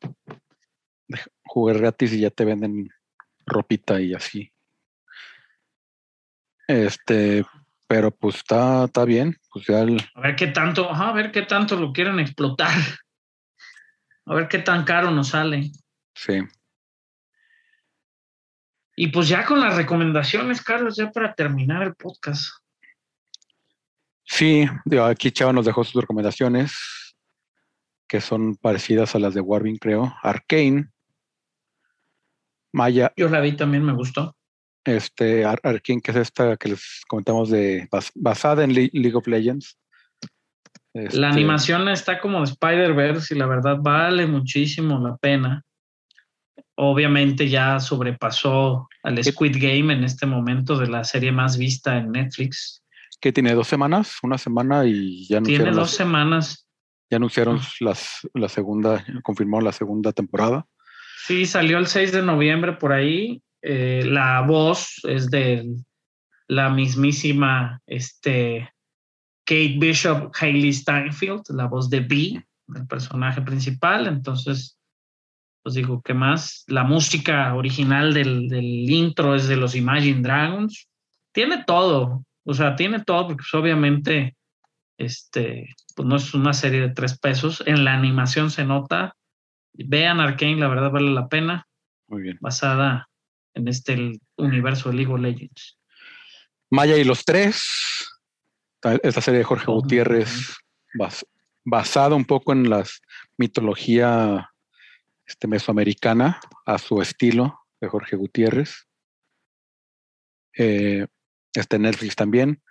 de 1.07 1.19
jugar 1.45 1.77
gratis 1.79 2.11
y 2.13 2.19
ya 2.21 2.29
te 2.29 2.43
venden 2.45 2.89
ropita 3.45 4.01
y 4.01 4.13
así. 4.13 4.51
Este, 6.67 7.45
pero 7.87 8.11
pues 8.11 8.35
está, 8.35 8.85
está 8.85 9.05
bien, 9.05 9.35
pues 9.51 9.65
ya 9.65 9.79
el- 9.81 10.01
A 10.13 10.21
ver 10.21 10.35
qué 10.35 10.47
tanto, 10.47 10.89
ajá, 10.91 11.09
a 11.09 11.13
ver 11.13 11.31
qué 11.31 11.41
tanto 11.43 11.75
lo 11.77 11.91
quieren 11.93 12.19
explotar. 12.19 12.71
A 14.25 14.35
ver 14.35 14.47
qué 14.47 14.59
tan 14.59 14.83
caro 14.83 15.09
nos 15.09 15.29
sale. 15.29 15.71
sí. 16.15 16.39
Y 18.95 19.07
pues 19.07 19.29
ya 19.29 19.45
con 19.45 19.61
las 19.61 19.77
recomendaciones, 19.77 20.61
Carlos, 20.61 20.97
ya 20.97 21.09
para 21.09 21.33
terminar 21.33 21.83
el 21.83 21.95
podcast. 21.95 22.43
Sí, 24.31 24.63
aquí 25.01 25.31
Chava 25.31 25.51
nos 25.53 25.65
dejó 25.65 25.83
sus 25.83 25.99
recomendaciones, 26.01 26.71
que 28.07 28.21
son 28.21 28.55
parecidas 28.55 29.15
a 29.15 29.19
las 29.19 29.33
de 29.33 29.41
Warvin, 29.41 29.77
creo. 29.77 30.13
Arcane, 30.21 30.85
Maya, 32.71 33.11
Yo 33.17 33.27
la 33.27 33.41
vi 33.41 33.53
también, 33.53 33.83
me 33.83 33.93
gustó. 33.93 34.35
este, 34.85 35.45
Ar- 35.45 35.59
Arcane, 35.63 35.99
que 36.01 36.11
es 36.11 36.17
esta 36.17 36.55
que 36.57 36.69
les 36.69 37.01
comentamos 37.07 37.49
de 37.49 37.87
bas- 37.91 38.11
basada 38.15 38.63
en 38.63 38.73
Le- 38.73 38.91
League 38.93 39.15
of 39.17 39.27
Legends. 39.27 39.77
Este, 40.93 41.17
La 41.17 41.29
animación 41.29 41.89
está 41.89 42.19
como 42.19 42.39
de 42.39 42.51
Spider-Verse 42.51 43.33
y 43.33 43.37
la 43.37 43.47
verdad 43.47 43.77
vale 43.81 44.27
muchísimo 44.27 44.99
la 44.99 45.17
pena. 45.17 45.63
Obviamente 46.75 47.49
ya 47.49 47.79
sobrepasó 47.79 48.87
al 49.03 49.23
Squid 49.23 49.57
Game 49.59 49.91
en 49.93 50.03
este 50.03 50.25
momento 50.27 50.77
de 50.77 50.87
la 50.87 51.03
serie 51.03 51.31
más 51.31 51.57
vista 51.57 51.97
en 51.97 52.11
Netflix. 52.11 52.78
Que 53.21 53.31
tiene 53.33 53.53
dos 53.53 53.67
semanas, 53.67 54.17
una 54.23 54.37
semana 54.37 54.85
y 54.85 55.23
ya 55.27 55.41
Tiene 55.41 55.63
anunciaron, 55.63 55.75
dos 55.75 55.83
las- 55.89 55.91
semanas. 55.97 56.67
ya 57.09 57.17
anunciaron 57.17 57.59
las, 57.81 58.27
la 58.33 58.49
segunda, 58.49 59.05
confirmaron 59.23 59.65
la 59.65 59.71
segunda 59.71 60.11
temporada. 60.13 60.65
Sí, 61.25 61.45
salió 61.45 61.77
el 61.77 61.87
6 61.87 62.11
de 62.11 62.21
noviembre 62.21 62.73
por 62.73 62.91
ahí. 62.93 63.41
Eh, 63.61 64.03
la 64.05 64.41
voz 64.41 65.01
es 65.03 65.29
de 65.29 65.65
la 66.47 66.69
mismísima 66.69 67.81
este, 67.85 68.71
Kate 69.45 69.75
Bishop 69.79 70.31
Hailey 70.39 70.71
Steinfeld, 70.73 71.43
la 71.49 71.67
voz 71.67 71.89
de 71.89 71.99
Bee, 71.99 72.41
el 72.73 72.87
personaje 72.87 73.41
principal. 73.41 74.07
Entonces, 74.07 74.79
pues 75.61 75.75
digo, 75.75 76.01
¿qué 76.01 76.13
más? 76.13 76.63
La 76.67 76.83
música 76.83 77.53
original 77.53 78.13
del, 78.13 78.47
del 78.47 78.63
intro 78.89 79.35
es 79.35 79.47
de 79.47 79.57
los 79.57 79.75
Imagine 79.75 80.21
Dragons. 80.21 80.87
Tiene 81.33 81.63
todo, 81.65 82.23
o 82.49 82.53
sea, 82.53 82.75
tiene 82.75 83.03
todo, 83.03 83.27
porque 83.27 83.37
pues, 83.43 83.53
obviamente 83.53 84.35
este, 84.97 85.73
pues 85.95 86.07
no 86.07 86.15
es 86.17 86.33
una 86.33 86.53
serie 86.53 86.81
de 86.81 86.89
tres 86.89 87.17
pesos. 87.17 87.63
En 87.65 87.85
la 87.85 87.93
animación 87.93 88.49
se 88.51 88.65
nota. 88.65 89.15
Vean 89.73 90.19
Arkane, 90.19 90.57
la 90.57 90.67
verdad 90.67 90.91
vale 90.91 91.11
la 91.11 91.27
pena, 91.29 91.67
Muy 92.07 92.21
bien. 92.23 92.37
basada 92.41 93.07
en 93.53 93.67
este 93.67 93.93
el 93.93 94.19
universo 94.37 94.89
de 94.89 94.95
League 94.95 95.13
of 95.13 95.19
Legends. 95.19 95.77
Maya 96.71 96.97
y 96.97 97.03
los 97.03 97.23
tres, 97.23 97.63
ta- 98.81 98.99
esta 99.01 99.21
serie 99.21 99.39
de 99.39 99.43
Jorge 99.45 99.65
Oh, 99.67 99.75
Gutiérrez, 99.75 100.57
bas- 100.95 101.25
basada 101.63 102.15
un 102.15 102.25
poco 102.25 102.51
en 102.51 102.69
la 102.69 102.83
mitología 103.37 104.49
este, 105.25 105.47
mesoamericana, 105.47 106.39
a 106.65 106.77
su 106.77 107.01
estilo 107.01 107.59
de 107.79 107.87
Jorge 107.87 108.15
Gutiérrez. 108.17 108.87
Eh, 110.57 111.07
está 111.53 111.75
en 111.77 111.83
Netflix 111.83 112.15
también. 112.15 112.61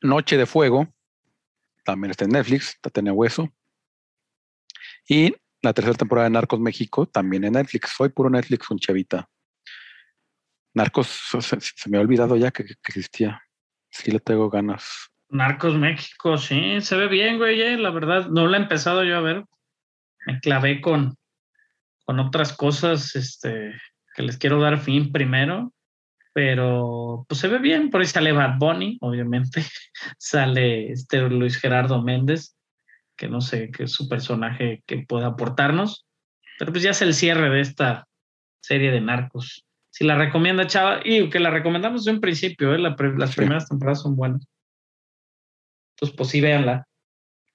Noche 0.00 0.36
de 0.36 0.46
Fuego, 0.46 0.92
también 1.84 2.10
está 2.10 2.24
en 2.24 2.32
Netflix, 2.32 2.78
Tatiana 2.80 3.12
Hueso. 3.12 3.52
Y 5.08 5.34
la 5.62 5.72
tercera 5.72 5.96
temporada 5.96 6.28
de 6.28 6.32
Narcos 6.32 6.60
México, 6.60 7.06
también 7.06 7.44
en 7.44 7.52
Netflix. 7.52 7.90
Soy 7.96 8.08
puro 8.08 8.30
Netflix 8.30 8.66
con 8.66 8.78
Chavita. 8.78 9.28
Narcos, 10.74 11.08
se, 11.40 11.90
me 11.90 11.98
ha 11.98 12.00
olvidado 12.00 12.36
ya 12.36 12.50
que, 12.50 12.64
que 12.64 12.74
existía. 12.88 13.42
Sí 13.90 14.10
le 14.10 14.20
tengo 14.20 14.48
ganas. 14.48 15.10
Narcos 15.28 15.74
México, 15.76 16.36
sí, 16.36 16.80
se 16.80 16.96
ve 16.96 17.08
bien, 17.08 17.38
güey, 17.38 17.60
eh, 17.62 17.78
la 17.78 17.90
verdad, 17.90 18.28
no 18.28 18.46
la 18.46 18.58
he 18.58 18.60
empezado 18.60 19.02
yo 19.02 19.16
a 19.16 19.20
ver. 19.20 19.44
Me 20.26 20.40
clavé 20.40 20.80
con, 20.80 21.16
con 22.04 22.20
otras 22.20 22.54
cosas 22.54 23.16
este, 23.16 23.72
que 24.14 24.22
les 24.22 24.36
quiero 24.36 24.60
dar 24.60 24.78
fin 24.78 25.10
primero, 25.10 25.72
pero 26.32 27.24
pues 27.28 27.40
se 27.40 27.48
ve 27.48 27.58
bien, 27.58 27.90
por 27.90 28.00
ahí 28.00 28.06
sale 28.06 28.32
Bad 28.32 28.58
Bunny, 28.58 28.98
obviamente, 29.00 29.62
sale 30.18 30.90
este 30.92 31.20
Luis 31.28 31.56
Gerardo 31.58 32.02
Méndez, 32.02 32.56
que 33.16 33.28
no 33.28 33.40
sé 33.40 33.70
qué 33.70 33.84
es 33.84 33.92
su 33.92 34.08
personaje 34.08 34.82
que 34.86 35.04
pueda 35.06 35.28
aportarnos, 35.28 36.06
pero 36.58 36.72
pues 36.72 36.82
ya 36.82 36.90
es 36.90 37.02
el 37.02 37.14
cierre 37.14 37.50
de 37.50 37.60
esta 37.60 38.06
serie 38.62 38.90
de 38.90 39.00
narcos. 39.00 39.64
Si 39.90 40.04
la 40.04 40.16
recomienda 40.16 40.66
Chava, 40.66 41.00
y 41.04 41.28
que 41.28 41.38
la 41.38 41.50
recomendamos 41.50 42.04
de 42.04 42.12
un 42.12 42.20
principio, 42.20 42.74
¿eh? 42.74 42.78
La 42.78 42.96
pre- 42.96 43.16
las 43.18 43.30
Sí. 43.30 43.36
primeras 43.36 43.68
temporadas 43.68 44.00
son 44.02 44.16
buenas. 44.16 44.46
Entonces, 45.96 46.16
pues 46.16 46.30
sí, 46.30 46.40
véanla. 46.40 46.86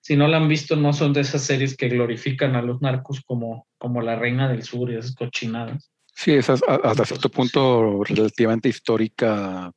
Si 0.02 0.16
no 0.16 0.28
la 0.28 0.38
han 0.38 0.48
visto, 0.48 0.76
no 0.76 0.94
son 0.94 1.14
de 1.14 1.22
esas 1.22 1.42
series 1.42 1.76
que 1.76 1.90
glorifican 1.90 2.56
a 2.56 2.62
los 2.62 2.82
narcos 2.82 3.22
como, 3.26 3.68
como 3.78 4.02
la 4.02 4.16
reina 4.16 4.48
del 4.48 4.64
sur 4.64 4.92
y 4.92 4.96
esas 4.96 5.16
cochinadas. 5.16 5.92
Sí, 6.18 6.32
es 6.32 6.50
hasta 6.50 7.06
cierto 7.06 7.30
punto 7.30 8.04
relativamente 8.04 8.68
histórica, 8.68 9.72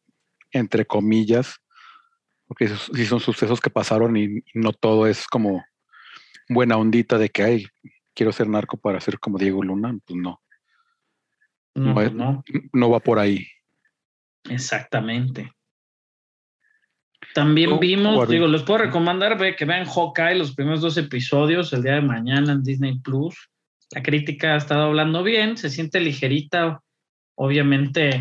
entre 0.50 0.86
comillas, 0.86 1.58
porque 2.46 2.66
sí 2.66 3.04
son 3.04 3.20
sucesos 3.20 3.60
que 3.60 3.68
pasaron 3.68 4.16
y, 4.16 4.42
no 4.54 4.72
todo 4.72 5.06
es 5.06 5.26
como 5.26 5.62
buena 6.48 6.78
ondita 6.78 7.18
de 7.18 7.28
que, 7.28 7.42
ay, 7.42 7.66
quiero 8.14 8.32
ser 8.32 8.48
narco 8.48 8.78
para 8.78 9.02
ser 9.02 9.18
como 9.20 9.36
Diego 9.36 9.62
Luna. 9.62 9.94
Pues 10.06 10.18
no, 10.18 10.40
No, 11.74 11.92
Bueno. 11.92 12.42
no, 12.48 12.60
no 12.72 12.88
va 12.88 13.00
por 13.00 13.18
ahí. 13.18 13.46
exactamente. 14.48 15.52
También 17.34 17.78
vimos, 17.78 18.26
digo, 18.30 18.46
les 18.46 18.62
puedo 18.62 18.78
recomendar 18.78 19.36
que 19.56 19.64
vean 19.66 19.84
Hawkeye 19.84 20.36
los 20.36 20.54
primeros 20.54 20.80
dos 20.80 20.96
episodios 20.96 21.70
el 21.74 21.82
día 21.82 21.96
de 21.96 22.00
mañana 22.00 22.52
en 22.52 22.62
Disney 22.62 22.98
Plus. 22.98 23.50
La 23.92 24.02
crítica 24.02 24.54
ha 24.54 24.56
estado 24.56 24.82
hablando 24.84 25.22
bien, 25.22 25.56
se 25.56 25.68
siente 25.70 26.00
ligerita, 26.00 26.80
obviamente 27.36 28.20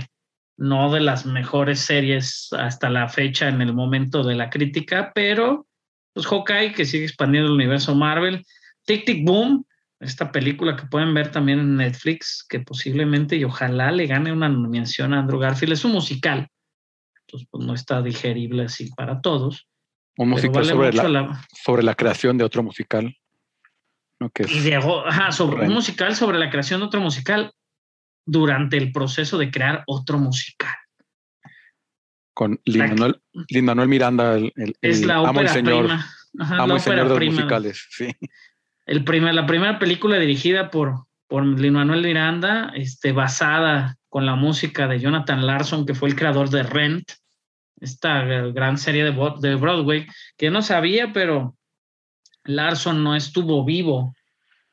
no 0.58 0.92
de 0.92 1.00
las 1.00 1.26
mejores 1.26 1.80
series 1.80 2.50
hasta 2.52 2.90
la 2.90 3.08
fecha 3.08 3.48
en 3.48 3.62
el 3.62 3.74
momento 3.74 4.24
de 4.24 4.36
la 4.36 4.50
crítica, 4.50 5.12
pero 5.14 5.68
pues 6.14 6.26
Hawkeye 6.28 6.74
que 6.74 6.86
sigue 6.86 7.06
expandiendo 7.06 7.50
el 7.50 7.56
universo 7.56 7.96
Marvel. 7.96 8.44
Tic 8.86 9.06
Tic 9.06 9.24
Boom, 9.26 9.66
esta 10.00 10.32
película 10.32 10.76
que 10.76 10.88
pueden 10.88 11.14
ver 11.14 11.32
también 11.32 11.60
en 11.60 11.76
Netflix, 11.78 12.46
que 12.50 12.60
posiblemente 12.62 13.36
y 13.36 13.44
ojalá 13.44 13.92
le 13.92 14.08
gane 14.08 14.32
una 14.34 14.50
mención 14.50 15.14
a 15.14 15.20
Andrew 15.20 15.40
Garfield. 15.40 15.74
Es 15.74 15.86
un 15.86 15.92
musical, 15.92 16.48
entonces 17.22 17.48
pues 17.52 17.66
no 17.66 17.74
está 17.74 18.02
digerible 18.02 18.64
así 18.64 18.90
para 18.96 19.22
todos. 19.22 19.68
Un 20.18 20.30
musical 20.30 20.64
vale 20.64 20.70
sobre, 20.70 20.94
la- 20.94 21.48
sobre 21.64 21.84
la 21.84 21.96
creación 21.96 22.38
de 22.38 22.44
otro 22.44 22.64
musical. 22.64 23.16
Y 24.50 24.72
ajá, 24.74 25.32
sobre 25.32 25.66
un 25.68 25.74
musical 25.74 26.16
sobre 26.16 26.38
la 26.40 26.50
creación 26.50 26.82
de 26.82 26.88
otro 26.88 27.00
musical 27.02 27.52
durante 28.26 28.78
el 28.78 28.92
proceso 28.92 29.38
de 29.38 29.50
crear 29.50 29.84
otro 29.88 30.18
musical. 30.20 30.74
con 32.34 32.60
Lin 32.66 32.80
la- 32.80 32.88
Manuel, 32.88 33.22
Lin 33.50 33.66
Manuel 33.66 33.88
Miranda, 33.90 34.36
el, 34.36 34.54
el- 34.56 34.76
Es 34.82 35.02
el 35.02 35.08
la 35.08 35.16
amo 35.18 35.26
y 35.28 35.30
ópera 35.32 35.54
señor. 35.54 35.80
prima. 35.86 36.06
Ajá, 36.40 36.56
Amo 36.64 36.74
la 36.76 36.80
señor 36.80 37.00
ópera 37.00 37.14
de 37.20 37.26
los 37.26 37.36
musicales, 37.36 37.88
sí. 37.90 38.08
El 38.86 39.04
primer, 39.04 39.34
la 39.36 39.46
primera 39.46 39.78
película 39.78 40.18
dirigida 40.18 40.70
por, 40.72 41.06
por 41.28 41.46
Lin 41.46 41.74
Manuel 41.74 42.02
Miranda, 42.02 42.72
este, 42.76 43.12
basada 43.12 43.98
con 44.10 44.26
la 44.26 44.36
música 44.36 44.88
de 44.88 45.00
Jonathan 45.00 45.46
Larson, 45.46 45.86
que 45.86 45.94
fue 45.96 46.10
el 46.10 46.16
creador 46.16 46.50
de 46.50 46.64
Rent, 46.64 47.12
esta 47.82 48.22
gran 48.24 48.78
serie 48.78 49.04
de, 49.04 49.12
de 49.42 49.56
Broadway, 49.56 50.08
que 50.38 50.46
yo 50.48 50.52
no 50.52 50.62
sabía, 50.62 51.12
pero 51.14 51.56
Larson 52.50 53.04
no 53.04 53.16
estuvo 53.16 53.64
vivo 53.64 54.14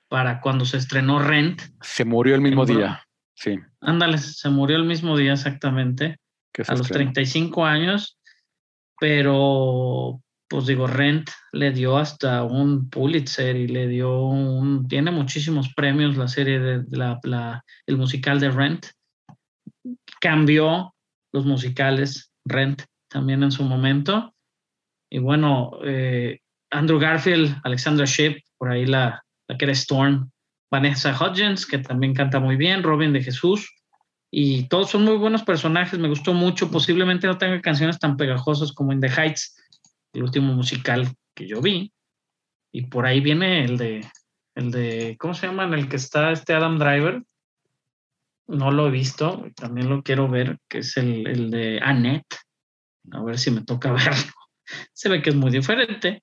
para 0.08 0.40
cuando 0.40 0.64
se 0.64 0.76
estrenó 0.78 1.18
Rent. 1.18 1.60
Se 1.80 2.04
murió 2.04 2.34
el 2.34 2.40
mismo 2.40 2.64
día. 2.64 3.02
Sí. 3.34 3.58
Ándale, 3.80 4.18
se 4.18 4.48
murió 4.48 4.76
el 4.76 4.84
mismo 4.84 5.16
día 5.16 5.32
exactamente. 5.34 6.16
A 6.66 6.72
los 6.72 6.80
estrenó. 6.82 7.12
35 7.12 7.66
años, 7.66 8.18
pero 8.98 10.20
pues 10.48 10.66
digo, 10.66 10.86
Rent 10.86 11.28
le 11.52 11.72
dio 11.72 11.98
hasta 11.98 12.44
un 12.44 12.88
Pulitzer 12.88 13.56
y 13.56 13.66
le 13.68 13.88
dio 13.88 14.20
un, 14.26 14.86
tiene 14.88 15.10
muchísimos 15.10 15.74
premios 15.74 16.16
la 16.16 16.28
serie 16.28 16.60
de, 16.60 16.82
de 16.84 16.96
la, 16.96 17.18
la- 17.24 17.64
el 17.86 17.96
musical 17.98 18.38
de 18.40 18.50
Rent. 18.50 18.86
Cambió 20.20 20.94
los 21.32 21.44
musicales 21.44 22.32
Rent 22.44 22.82
también 23.08 23.42
en 23.42 23.50
su 23.52 23.64
momento. 23.64 24.34
Y 25.10 25.18
bueno, 25.18 25.72
eh, 25.84 26.40
Andrew 26.70 26.98
Garfield, 26.98 27.56
Alexandra 27.64 28.06
Shipp, 28.06 28.38
por 28.58 28.70
ahí 28.70 28.86
la, 28.86 29.22
la 29.48 29.56
que 29.56 29.64
era 29.64 29.72
Storm, 29.72 30.30
Vanessa 30.70 31.16
Hudgens, 31.18 31.66
que 31.66 31.78
también 31.78 32.14
canta 32.14 32.40
muy 32.40 32.56
bien, 32.56 32.82
Robin 32.82 33.12
de 33.12 33.22
Jesús, 33.22 33.72
y 34.30 34.68
todos 34.68 34.90
son 34.90 35.04
muy 35.04 35.16
buenos 35.16 35.42
personajes, 35.44 35.98
me 35.98 36.08
gustó 36.08 36.34
mucho, 36.34 36.70
posiblemente 36.70 37.26
no 37.26 37.38
tenga 37.38 37.60
canciones 37.60 37.98
tan 37.98 38.16
pegajosas 38.16 38.72
como 38.72 38.92
In 38.92 39.00
the 39.00 39.08
Heights, 39.08 39.56
el 40.12 40.24
último 40.24 40.52
musical 40.52 41.08
que 41.34 41.46
yo 41.46 41.60
vi, 41.60 41.92
y 42.72 42.82
por 42.86 43.06
ahí 43.06 43.20
viene 43.20 43.64
el 43.64 43.78
de, 43.78 44.06
el 44.54 44.70
de, 44.70 45.16
¿cómo 45.18 45.34
se 45.34 45.46
llama? 45.46 45.64
En 45.64 45.74
el 45.74 45.88
que 45.88 45.96
está 45.96 46.32
este 46.32 46.54
Adam 46.54 46.78
Driver, 46.78 47.22
no 48.48 48.70
lo 48.70 48.88
he 48.88 48.90
visto, 48.90 49.46
también 49.54 49.88
lo 49.88 50.02
quiero 50.02 50.28
ver, 50.28 50.58
que 50.68 50.78
es 50.78 50.96
el, 50.96 51.26
el 51.26 51.50
de 51.50 51.80
Annette, 51.82 52.36
a 53.12 53.22
ver 53.22 53.38
si 53.38 53.50
me 53.50 53.62
toca 53.62 53.92
verlo, 53.92 54.32
se 54.92 55.08
ve 55.08 55.22
que 55.22 55.30
es 55.30 55.36
muy 55.36 55.50
diferente, 55.50 56.22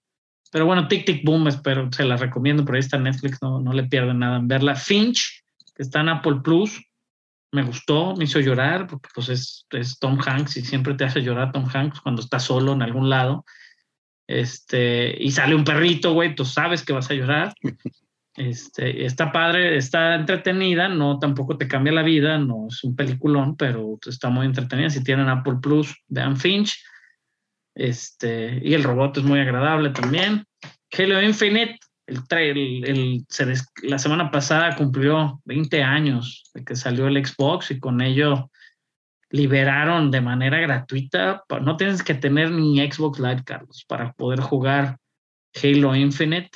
pero 0.53 0.67
bueno, 0.67 0.87
Tic 0.87 1.05
Tic 1.05 1.25
Boom, 1.25 1.47
espero, 1.47 1.91
se 1.91 2.05
la 2.05 2.15
recomiendo, 2.15 2.63
por 2.63 2.75
ahí 2.75 2.79
está 2.79 2.99
Netflix, 2.99 3.41
no, 3.41 3.59
no 3.59 3.73
le 3.73 3.85
pierden 3.85 4.19
nada 4.19 4.37
en 4.37 4.47
verla, 4.47 4.75
Finch, 4.75 5.43
que 5.75 5.81
está 5.81 6.01
en 6.01 6.09
Apple 6.09 6.41
Plus, 6.43 6.79
me 7.51 7.63
gustó, 7.63 8.15
me 8.15 8.25
hizo 8.25 8.39
llorar, 8.39 8.85
porque 8.85 9.09
pues 9.15 9.29
es, 9.29 9.65
es 9.71 9.97
Tom 9.97 10.19
Hanks 10.23 10.57
y 10.57 10.61
siempre 10.61 10.93
te 10.93 11.05
hace 11.05 11.21
llorar 11.21 11.51
Tom 11.51 11.65
Hanks 11.71 12.01
cuando 12.01 12.21
está 12.21 12.39
solo 12.39 12.73
en 12.73 12.83
algún 12.83 13.09
lado. 13.09 13.45
Este, 14.27 15.15
y 15.19 15.31
sale 15.31 15.55
un 15.55 15.63
perrito, 15.63 16.13
güey, 16.13 16.35
tú 16.35 16.45
sabes 16.45 16.83
que 16.83 16.93
vas 16.93 17.09
a 17.09 17.15
llorar. 17.15 17.53
Este, 18.35 19.05
está 19.05 19.31
padre, 19.31 19.77
está 19.77 20.15
entretenida, 20.15 20.89
no 20.89 21.19
tampoco 21.19 21.55
te 21.55 21.67
cambia 21.67 21.93
la 21.93 22.01
vida, 22.01 22.39
no 22.39 22.67
es 22.67 22.83
un 22.83 22.95
peliculón, 22.95 23.55
pero 23.55 23.99
está 24.03 24.29
muy 24.29 24.47
entretenida. 24.47 24.89
Si 24.89 25.03
tienen 25.03 25.29
Apple 25.29 25.57
Plus, 25.61 25.95
vean 26.07 26.37
Finch. 26.37 26.83
Este, 27.75 28.59
y 28.63 28.73
el 28.73 28.83
robot 28.83 29.17
es 29.17 29.23
muy 29.23 29.39
agradable 29.39 29.89
también. 29.89 30.45
Halo 30.97 31.21
Infinite, 31.21 31.79
el, 32.07 32.19
el- 32.29 32.85
el- 32.85 33.25
se 33.29 33.45
des- 33.45 33.67
la 33.81 33.97
semana 33.97 34.29
pasada 34.29 34.75
cumplió 34.75 35.41
20 35.45 35.81
años 35.81 36.43
de 36.53 36.63
que 36.63 36.75
salió 36.75 37.07
el 37.07 37.25
Xbox 37.25 37.71
y 37.71 37.79
con 37.79 38.01
ello 38.01 38.49
liberaron 39.29 40.11
de 40.11 40.21
manera 40.21 40.59
gratuita. 40.59 41.43
No 41.61 41.75
tienes 41.77 42.03
que 42.03 42.13
tener 42.13 42.51
ni 42.51 42.79
Xbox 42.79 43.19
Live, 43.19 43.43
Carlos, 43.45 43.85
para 43.87 44.13
poder 44.13 44.39
jugar 44.41 44.97
Halo 45.61 45.95
Infinite 45.95 46.51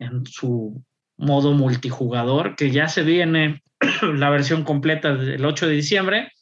en 0.00 0.26
su 0.26 0.82
modo 1.16 1.52
multijugador, 1.52 2.56
que 2.56 2.72
ya 2.72 2.88
se 2.88 3.02
viene 3.04 3.62
la 4.02 4.30
versión 4.30 4.64
completa 4.64 5.14
del 5.14 5.44
8 5.44 5.68
de 5.68 5.74
diciembre. 5.74 6.32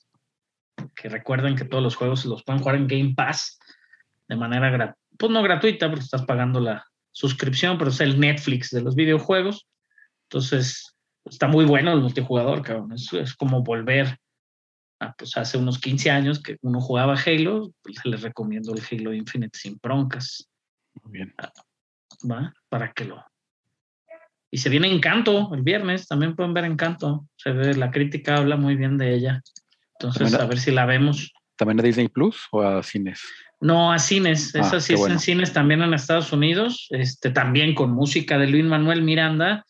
Que 0.96 1.10
recuerden 1.10 1.56
que 1.56 1.66
todos 1.66 1.82
los 1.82 1.96
juegos 1.96 2.24
los 2.24 2.42
pueden 2.42 2.62
jugar 2.62 2.76
en 2.76 2.86
Game 2.86 3.12
Pass 3.14 3.58
de 4.30 4.36
manera 4.36 4.70
gratuita, 4.70 4.96
pues 5.18 5.32
no 5.32 5.42
gratuita, 5.42 5.88
porque 5.88 6.04
estás 6.04 6.24
pagando 6.24 6.60
la 6.60 6.86
suscripción, 7.10 7.76
pero 7.76 7.90
es 7.90 8.00
el 8.00 8.18
Netflix 8.20 8.70
de 8.70 8.80
los 8.80 8.94
videojuegos. 8.94 9.66
Entonces, 10.28 10.94
está 11.24 11.48
muy 11.48 11.64
bueno 11.64 11.92
el 11.92 12.00
multijugador, 12.00 12.62
cabrón. 12.62 12.92
Es, 12.92 13.12
es 13.12 13.34
como 13.34 13.62
volver 13.64 14.16
a, 15.00 15.12
pues 15.14 15.36
hace 15.36 15.58
unos 15.58 15.80
15 15.80 16.10
años 16.12 16.40
que 16.40 16.56
uno 16.62 16.80
jugaba 16.80 17.16
Halo, 17.26 17.72
pues 17.82 17.96
les 18.04 18.22
recomiendo 18.22 18.72
el 18.72 18.82
Halo 18.88 19.12
Infinite 19.12 19.58
sin 19.58 19.78
broncas, 19.82 20.48
Muy 21.02 21.12
bien. 21.12 21.34
¿va? 22.30 22.54
Para 22.68 22.92
que 22.92 23.06
lo... 23.06 23.22
Y 24.52 24.58
se 24.58 24.68
viene 24.68 24.92
Encanto 24.92 25.52
el 25.54 25.62
viernes, 25.62 26.06
también 26.06 26.36
pueden 26.36 26.54
ver 26.54 26.64
Encanto. 26.66 27.26
Se 27.36 27.50
ve, 27.50 27.74
la 27.74 27.90
crítica 27.90 28.36
habla 28.36 28.56
muy 28.56 28.76
bien 28.76 28.96
de 28.96 29.12
ella. 29.12 29.42
Entonces, 29.98 30.22
También- 30.30 30.40
a 30.40 30.46
ver 30.46 30.58
si 30.60 30.70
la 30.70 30.86
vemos. 30.86 31.32
¿También 31.56 31.80
a 31.80 31.82
Disney 31.82 32.08
Plus 32.08 32.46
o 32.52 32.62
a 32.62 32.82
cines? 32.82 33.22
No, 33.60 33.92
a 33.92 33.98
cines. 33.98 34.54
Ah, 34.54 34.60
Esa 34.60 34.80
sí 34.80 34.94
bueno. 34.94 35.14
en 35.14 35.20
cines 35.20 35.52
también 35.52 35.82
en 35.82 35.92
Estados 35.92 36.32
Unidos. 36.32 36.86
Este, 36.90 37.30
también 37.30 37.74
con 37.74 37.92
música 37.92 38.38
de 38.38 38.46
Luis 38.46 38.64
Manuel 38.64 39.02
Miranda, 39.02 39.66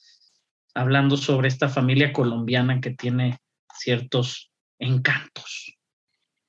hablando 0.75 1.17
sobre 1.17 1.49
esta 1.49 1.69
familia 1.69 2.13
colombiana 2.13 2.81
que 2.81 2.91
tiene 2.91 3.39
ciertos 3.75 4.51
encantos. 4.79 5.77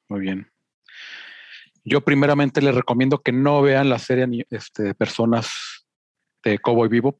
Muy 0.07 0.22
bien. 0.22 0.51
Yo 1.84 2.01
primeramente 2.01 2.61
les 2.61 2.76
recomiendo 2.76 3.22
que 3.22 3.31
no 3.31 3.61
vean 3.61 3.89
la 3.89 3.97
serie 3.97 4.45
este, 4.51 4.84
de 4.84 4.93
personas 4.93 5.49
de 6.43 6.59
Cowboy 6.59 6.89
Bebop 6.89 7.19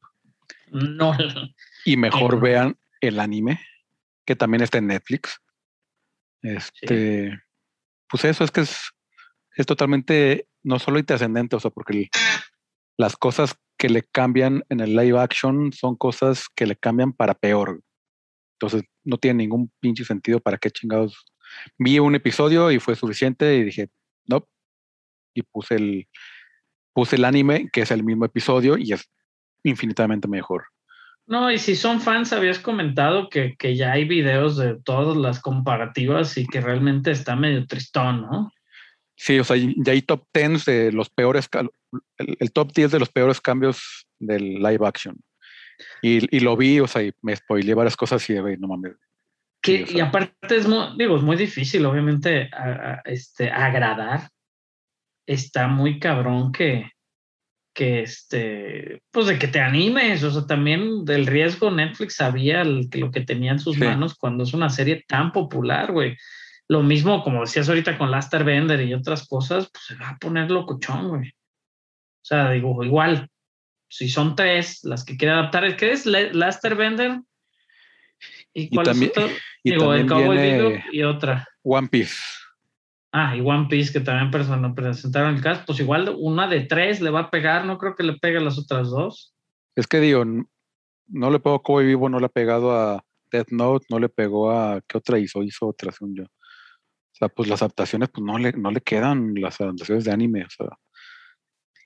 No, 0.70 1.16
y 1.84 1.96
mejor 1.96 2.40
vean 2.40 2.76
el 3.00 3.18
anime, 3.18 3.60
que 4.24 4.36
también 4.36 4.62
está 4.62 4.78
en 4.78 4.86
Netflix. 4.86 5.40
Este, 6.42 7.40
pues 8.08 8.24
eso 8.24 8.44
es 8.44 8.50
que 8.50 8.60
es, 8.60 8.92
es 9.56 9.66
totalmente 9.66 10.48
no 10.62 10.78
solo 10.78 10.98
intrascendente, 10.98 11.56
o 11.56 11.60
sea, 11.60 11.70
porque 11.70 12.08
las 12.96 13.16
cosas 13.16 13.56
que 13.76 13.88
le 13.88 14.02
cambian 14.02 14.62
en 14.68 14.80
el 14.80 14.94
live 14.94 15.18
action 15.18 15.72
son 15.72 15.96
cosas 15.96 16.46
que 16.54 16.66
le 16.66 16.76
cambian 16.76 17.12
para 17.12 17.34
peor. 17.34 17.82
Entonces 18.54 18.88
no 19.04 19.18
tiene 19.18 19.38
ningún 19.38 19.72
pinche 19.80 20.04
sentido 20.04 20.38
para 20.40 20.56
qué 20.56 20.70
chingados. 20.70 21.24
Vi 21.78 21.98
un 21.98 22.14
episodio 22.14 22.70
y 22.70 22.78
fue 22.78 22.94
suficiente 22.94 23.56
y 23.56 23.64
dije, 23.64 23.90
no. 24.26 24.46
Y 25.34 25.42
puse 25.42 25.74
el, 25.74 26.08
puse 26.94 27.16
el 27.16 27.24
anime, 27.24 27.68
que 27.72 27.80
es 27.80 27.90
el 27.90 28.04
mismo 28.04 28.24
episodio 28.24 28.78
y 28.78 28.92
es 28.92 29.10
infinitamente 29.64 30.28
mejor. 30.28 30.66
no, 31.26 31.50
y 31.50 31.58
si 31.58 31.76
son 31.76 32.00
fans, 32.00 32.32
habías 32.32 32.58
comentado 32.58 33.28
que, 33.28 33.56
que 33.56 33.74
ya 33.76 33.92
hay 33.92 34.04
videos 34.04 34.56
de 34.56 34.80
todas 34.82 35.16
las 35.16 35.40
comparativas 35.40 36.36
y 36.36 36.46
que 36.46 36.60
realmente 36.60 37.10
está 37.10 37.36
medio 37.36 37.66
tristón, 37.66 38.22
¿no? 38.22 38.52
Sí, 39.24 39.38
o 39.38 39.44
sea, 39.44 39.56
y- 39.56 39.72
ya 39.76 39.92
hay 39.92 40.02
top 40.02 40.24
10 40.34 40.64
de 40.64 40.90
los 40.90 41.08
peores, 41.08 41.48
el, 42.18 42.36
el 42.40 42.52
top 42.52 42.72
10 42.72 42.90
de 42.90 42.98
los 42.98 43.08
peores 43.08 43.40
cambios 43.40 44.04
del 44.18 44.54
live 44.54 44.84
action. 44.84 45.16
Y, 46.02 46.34
y 46.36 46.40
lo 46.40 46.56
vi, 46.56 46.80
o 46.80 46.88
sea, 46.88 47.04
y 47.04 47.12
me 47.22 47.36
spoileé 47.36 47.74
varias 47.74 47.96
cosas 47.96 48.28
y 48.28 48.34
de, 48.34 48.40
"Güey, 48.40 48.56
no 48.56 48.66
mames. 48.66 48.94
Que, 49.62 49.76
Sí, 49.78 49.82
o 49.82 49.86
y 49.86 49.94
sea. 49.98 50.04
aparte 50.06 50.56
es 50.56 50.66
muy, 50.66 50.86
digo, 50.98 51.16
es 51.16 51.22
muy 51.22 51.36
difícil, 51.36 51.86
obviamente, 51.86 52.50
a- 52.52 52.94
a- 52.94 53.02
este, 53.04 53.48
agradar. 53.48 54.28
Está 55.24 55.68
muy 55.68 56.00
cabrón 56.00 56.50
que, 56.50 56.90
que 57.72 58.00
este, 58.02 59.02
pues 59.12 59.28
de 59.28 59.38
que 59.38 59.46
te 59.46 59.60
animes, 59.60 60.24
o 60.24 60.32
sea, 60.32 60.46
también 60.48 61.04
del 61.04 61.26
riesgo 61.26 61.70
Netflix 61.70 62.16
sabía 62.16 62.62
el- 62.62 62.88
lo 62.94 63.12
que 63.12 63.20
tenía 63.20 63.52
en 63.52 63.60
sus 63.60 63.76
Sí. 63.76 63.84
manos 63.84 64.16
cuando 64.16 64.42
es 64.42 64.52
una 64.52 64.68
serie 64.68 65.04
tan 65.06 65.30
popular, 65.30 65.92
güey. 65.92 66.16
Lo 66.68 66.82
mismo, 66.82 67.22
como 67.22 67.40
decías 67.40 67.68
ahorita 67.68 67.98
con 67.98 68.10
Laster 68.10 68.44
Bender 68.44 68.80
y 68.82 68.94
otras 68.94 69.26
cosas, 69.28 69.68
pues 69.70 69.84
se 69.86 69.94
va 69.96 70.10
a 70.10 70.18
poner 70.18 70.50
locochón, 70.50 71.08
güey. 71.08 71.28
O 71.28 72.24
sea, 72.24 72.50
digo, 72.50 72.82
igual, 72.84 73.28
si 73.88 74.08
son 74.08 74.36
tres 74.36 74.84
las 74.84 75.04
que 75.04 75.16
quiere 75.16 75.34
adaptar, 75.34 75.76
¿qué 75.76 75.92
es? 75.92 76.06
La- 76.06 76.32
Laster 76.32 76.76
Bender. 76.76 77.20
¿Y 78.54 78.68
cuál 78.68 78.86
también- 78.86 79.10
es 79.14 79.18
otra? 79.24 79.36
Y 79.64 79.70
Digo, 79.72 79.94
el 79.94 80.06
Cowboy 80.06 80.36
Bebop 80.36 80.74
y 80.92 81.02
otra. 81.02 81.46
One 81.62 81.88
Piece. 81.88 82.14
Ah, 83.12 83.36
y 83.36 83.40
One 83.40 83.66
Piece, 83.68 83.92
que 83.92 84.00
también 84.00 84.30
presentaron 84.74 85.34
el 85.34 85.42
cast, 85.42 85.66
pues 85.66 85.78
igual 85.80 86.14
una 86.18 86.48
de 86.48 86.62
tres 86.62 87.00
le 87.00 87.10
va 87.10 87.20
a 87.20 87.30
pegar, 87.30 87.66
no 87.66 87.76
creo 87.76 87.94
que 87.94 88.02
le 88.02 88.14
pegue 88.18 88.38
a 88.38 88.40
las 88.40 88.58
otras 88.58 88.88
dos. 88.88 89.34
Es 89.76 89.86
que 89.86 90.00
digo, 90.00 90.24
no 90.24 91.30
le 91.30 91.38
pegó 91.40 91.56
a 91.56 91.62
Cowboy 91.62 91.86
Vivo, 91.86 92.08
no 92.08 92.18
le 92.18 92.26
ha 92.26 92.30
pegado 92.30 92.72
a 92.72 93.04
Death 93.30 93.50
Note, 93.50 93.86
no 93.90 93.98
le 93.98 94.08
pegó 94.08 94.50
a. 94.50 94.80
¿Qué 94.86 94.96
otra 94.98 95.18
hizo? 95.18 95.42
Hizo 95.42 95.66
otra, 95.66 95.92
según 95.92 96.14
yo. 96.16 96.24
Sea, 97.22 97.28
pues 97.28 97.48
las 97.48 97.62
adaptaciones, 97.62 98.08
pues 98.08 98.24
no 98.24 98.36
le, 98.38 98.52
no 98.52 98.70
le 98.70 98.80
quedan 98.80 99.34
las 99.34 99.60
adaptaciones 99.60 100.04
de 100.04 100.12
anime. 100.12 100.44
O 100.44 100.50
sea. 100.50 100.66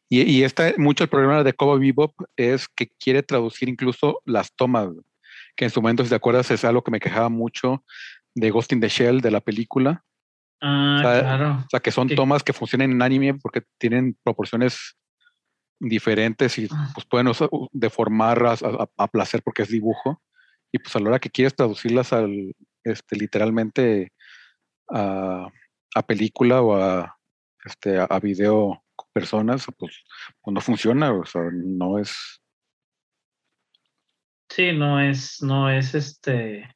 Y, 0.08 0.22
y 0.22 0.44
este, 0.44 0.74
mucho 0.78 1.04
el 1.04 1.10
problema 1.10 1.42
de 1.42 1.52
Cowboy 1.52 1.80
Bebop 1.80 2.14
es 2.36 2.68
que 2.68 2.88
quiere 2.98 3.22
traducir 3.22 3.68
incluso 3.68 4.22
las 4.24 4.54
tomas. 4.54 4.88
Que 5.56 5.64
en 5.64 5.70
su 5.70 5.82
momento, 5.82 6.04
si 6.04 6.10
te 6.10 6.14
acuerdas, 6.14 6.50
es 6.50 6.64
algo 6.64 6.82
que 6.82 6.90
me 6.90 7.00
quejaba 7.00 7.28
mucho 7.28 7.84
de 8.34 8.50
Ghost 8.50 8.72
in 8.72 8.80
the 8.80 8.88
Shell, 8.88 9.20
de 9.20 9.30
la 9.30 9.40
película. 9.40 10.04
Ah, 10.60 10.96
O 10.98 11.02
sea, 11.02 11.20
claro. 11.20 11.50
O 11.66 11.68
sea, 11.70 11.80
que 11.80 11.90
son 11.90 12.08
tomas 12.08 12.42
que 12.42 12.52
funcionan 12.52 12.90
en 12.92 13.02
anime 13.02 13.34
porque 13.34 13.62
tienen 13.78 14.16
proporciones 14.22 14.96
diferentes 15.78 16.56
y 16.58 16.68
pues 16.94 17.04
pueden 17.06 17.26
a, 18.48 18.52
a- 18.52 18.88
a 18.96 19.08
placer 19.08 19.42
porque 19.42 19.62
es 19.62 19.68
dibujo. 19.68 20.22
Y 20.72 20.78
pues 20.78 20.94
a 20.96 21.00
la 21.00 21.10
hora 21.10 21.18
que 21.18 21.30
quieres 21.30 21.54
traducirlas 21.54 22.12
al, 22.12 22.54
este, 22.84 23.16
literalmente 23.16 24.12
a, 24.88 25.48
a 25.94 26.02
película 26.06 26.62
o 26.62 26.76
a, 26.76 27.16
este, 27.64 27.98
a, 27.98 28.04
a 28.04 28.20
video 28.20 28.82
con 28.94 29.08
personas, 29.12 29.66
pues, 29.78 30.04
pues 30.42 30.54
no 30.54 30.60
funciona, 30.60 31.12
o 31.12 31.24
sea, 31.24 31.42
no 31.52 31.98
es... 31.98 32.40
Sí, 34.48 34.72
no 34.72 35.00
es, 35.00 35.42
no 35.42 35.70
es 35.70 35.94
este, 35.94 36.74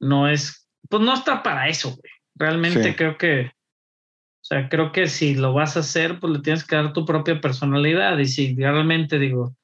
no 0.00 0.28
es, 0.28 0.68
pues 0.88 1.02
no 1.02 1.14
está 1.14 1.42
para 1.42 1.68
eso, 1.68 1.90
güey. 1.90 2.12
Realmente 2.34 2.90
Sí. 2.90 2.94
creo 2.96 3.18
que, 3.18 3.46
o 3.46 4.44
sea, 4.44 4.68
creo 4.68 4.92
que 4.92 5.08
si 5.08 5.34
lo 5.34 5.52
vas 5.52 5.76
a 5.76 5.80
hacer, 5.80 6.20
pues 6.20 6.32
le 6.32 6.38
tienes 6.40 6.64
que 6.64 6.76
dar 6.76 6.92
tu 6.92 7.04
propia 7.04 7.40
personalidad. 7.40 8.16
Y 8.18 8.26
si 8.26 8.54
realmente 8.54 9.18
digo, 9.18 9.54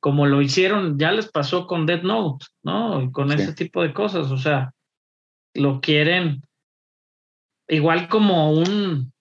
como 0.00 0.26
lo 0.26 0.42
hicieron, 0.42 0.98
ya 0.98 1.12
les 1.12 1.30
pasó 1.30 1.66
con 1.66 1.86
Dead 1.86 2.02
Note, 2.02 2.46
¿no? 2.62 3.00
Y 3.02 3.10
con 3.10 3.30
Sí. 3.30 3.36
ese 3.42 3.54
tipo 3.54 3.82
de 3.82 3.94
cosas, 3.94 4.30
o 4.30 4.36
sea, 4.36 4.72
lo 5.54 5.80
quieren 5.80 6.42
igual 7.68 8.08
como 8.08 8.52
un, 8.52 9.12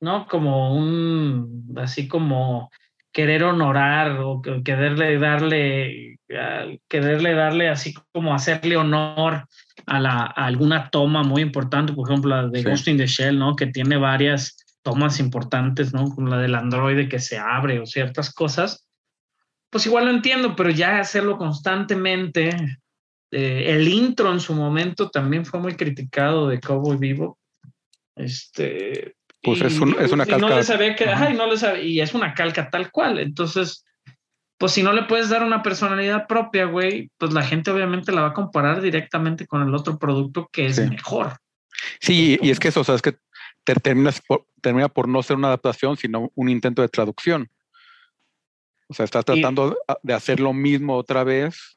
¿no? 0.00 0.26
Como 0.26 0.74
un, 0.76 1.72
así 1.76 2.08
como 2.08 2.70
querer 3.12 3.44
honorar 3.44 4.18
o 4.20 4.42
que- 4.42 4.62
quererle 4.64 5.18
darle, 5.18 6.18
ah, 6.36 6.66
quererle 6.88 7.34
darle 7.34 7.68
así 7.68 7.94
como 8.12 8.34
hacerle 8.34 8.76
honor 8.76 9.46
a, 9.86 10.00
la, 10.00 10.22
a 10.24 10.46
alguna 10.46 10.90
toma 10.90 11.22
muy 11.22 11.42
importante, 11.42 11.92
por 11.92 12.08
ejemplo, 12.10 12.30
la 12.34 12.48
de 12.48 12.60
Sí. 12.62 12.68
Ghost 12.68 12.88
in 12.88 12.96
the 12.98 13.06
Shell, 13.06 13.38
¿no? 13.38 13.54
Que 13.54 13.66
tiene 13.66 13.96
varias 13.96 14.56
tomas 14.82 15.20
importantes, 15.20 15.94
¿no? 15.94 16.10
Como 16.10 16.28
la 16.28 16.38
del 16.38 16.54
androide 16.56 17.08
que 17.08 17.18
se 17.20 17.38
abre 17.38 17.78
o 17.80 17.86
ciertas 17.86 18.32
cosas. 18.34 18.86
Pues 19.70 19.86
igual 19.86 20.04
lo 20.06 20.10
entiendo, 20.10 20.54
pero 20.56 20.70
ya 20.70 20.98
hacerlo 20.98 21.38
constantemente. 21.38 22.50
eh, 23.36 23.74
el 23.74 23.88
intro 23.88 24.30
en 24.32 24.38
su 24.38 24.54
momento 24.54 25.10
también 25.10 25.44
fue 25.44 25.58
muy 25.58 25.74
criticado 25.74 26.46
de 26.48 26.60
Cowboy 26.60 26.96
Vivo. 26.98 27.38
Este, 28.16 29.16
Pues 29.42 29.60
es 29.60 29.78
un- 29.78 29.96
es 30.00 30.12
una 30.12 30.24
y 30.24 30.30
no 30.30 30.38
calca- 30.48 30.56
le 30.56 30.62
sabía 30.62 30.96
que, 30.96 31.04
Ajá. 31.08 31.30
y 31.30 31.34
no 31.34 31.46
le 31.46 31.56
sabía- 31.58 31.82
y 31.82 32.00
es 32.00 32.14
una 32.14 32.32
calca 32.34 32.70
tal 32.70 32.90
cual. 32.90 33.18
Entonces, 33.18 33.84
pues 34.58 34.72
si 34.72 34.82
no 34.82 34.92
le 34.92 35.02
puedes 35.02 35.28
dar 35.28 35.42
una 35.42 35.62
personalidad 35.62 36.26
propia, 36.26 36.64
güey, 36.64 37.10
pues 37.18 37.32
la 37.32 37.42
gente 37.42 37.70
obviamente 37.70 38.12
la 38.12 38.22
va 38.22 38.28
a 38.28 38.32
comparar 38.34 38.80
directamente 38.80 39.46
con 39.46 39.62
el 39.66 39.74
otro 39.74 39.98
producto 39.98 40.48
que 40.50 40.66
es 40.66 40.76
Sí. 40.76 40.82
mejor. 40.88 41.36
Sí, 42.00 42.38
y 42.40 42.50
es 42.50 42.58
que 42.60 42.68
eso, 42.68 42.80
o 42.80 42.84
sea, 42.84 42.94
es 42.94 43.02
que 43.02 43.16
te- 43.64 43.74
terminas 43.74 44.20
por- 44.26 44.46
termina 44.62 44.88
por 44.88 45.08
no 45.08 45.22
ser 45.22 45.36
una 45.36 45.48
adaptación, 45.48 45.96
sino 45.96 46.30
un 46.34 46.48
intento 46.48 46.80
de 46.82 46.88
traducción. 46.88 47.50
O 48.88 48.94
sea, 48.94 49.04
estás 49.04 49.22
Y- 49.22 49.40
tratando 49.40 49.76
de 50.02 50.14
hacer 50.14 50.40
lo 50.40 50.52
mismo 50.52 50.96
otra 50.96 51.24
vez 51.24 51.73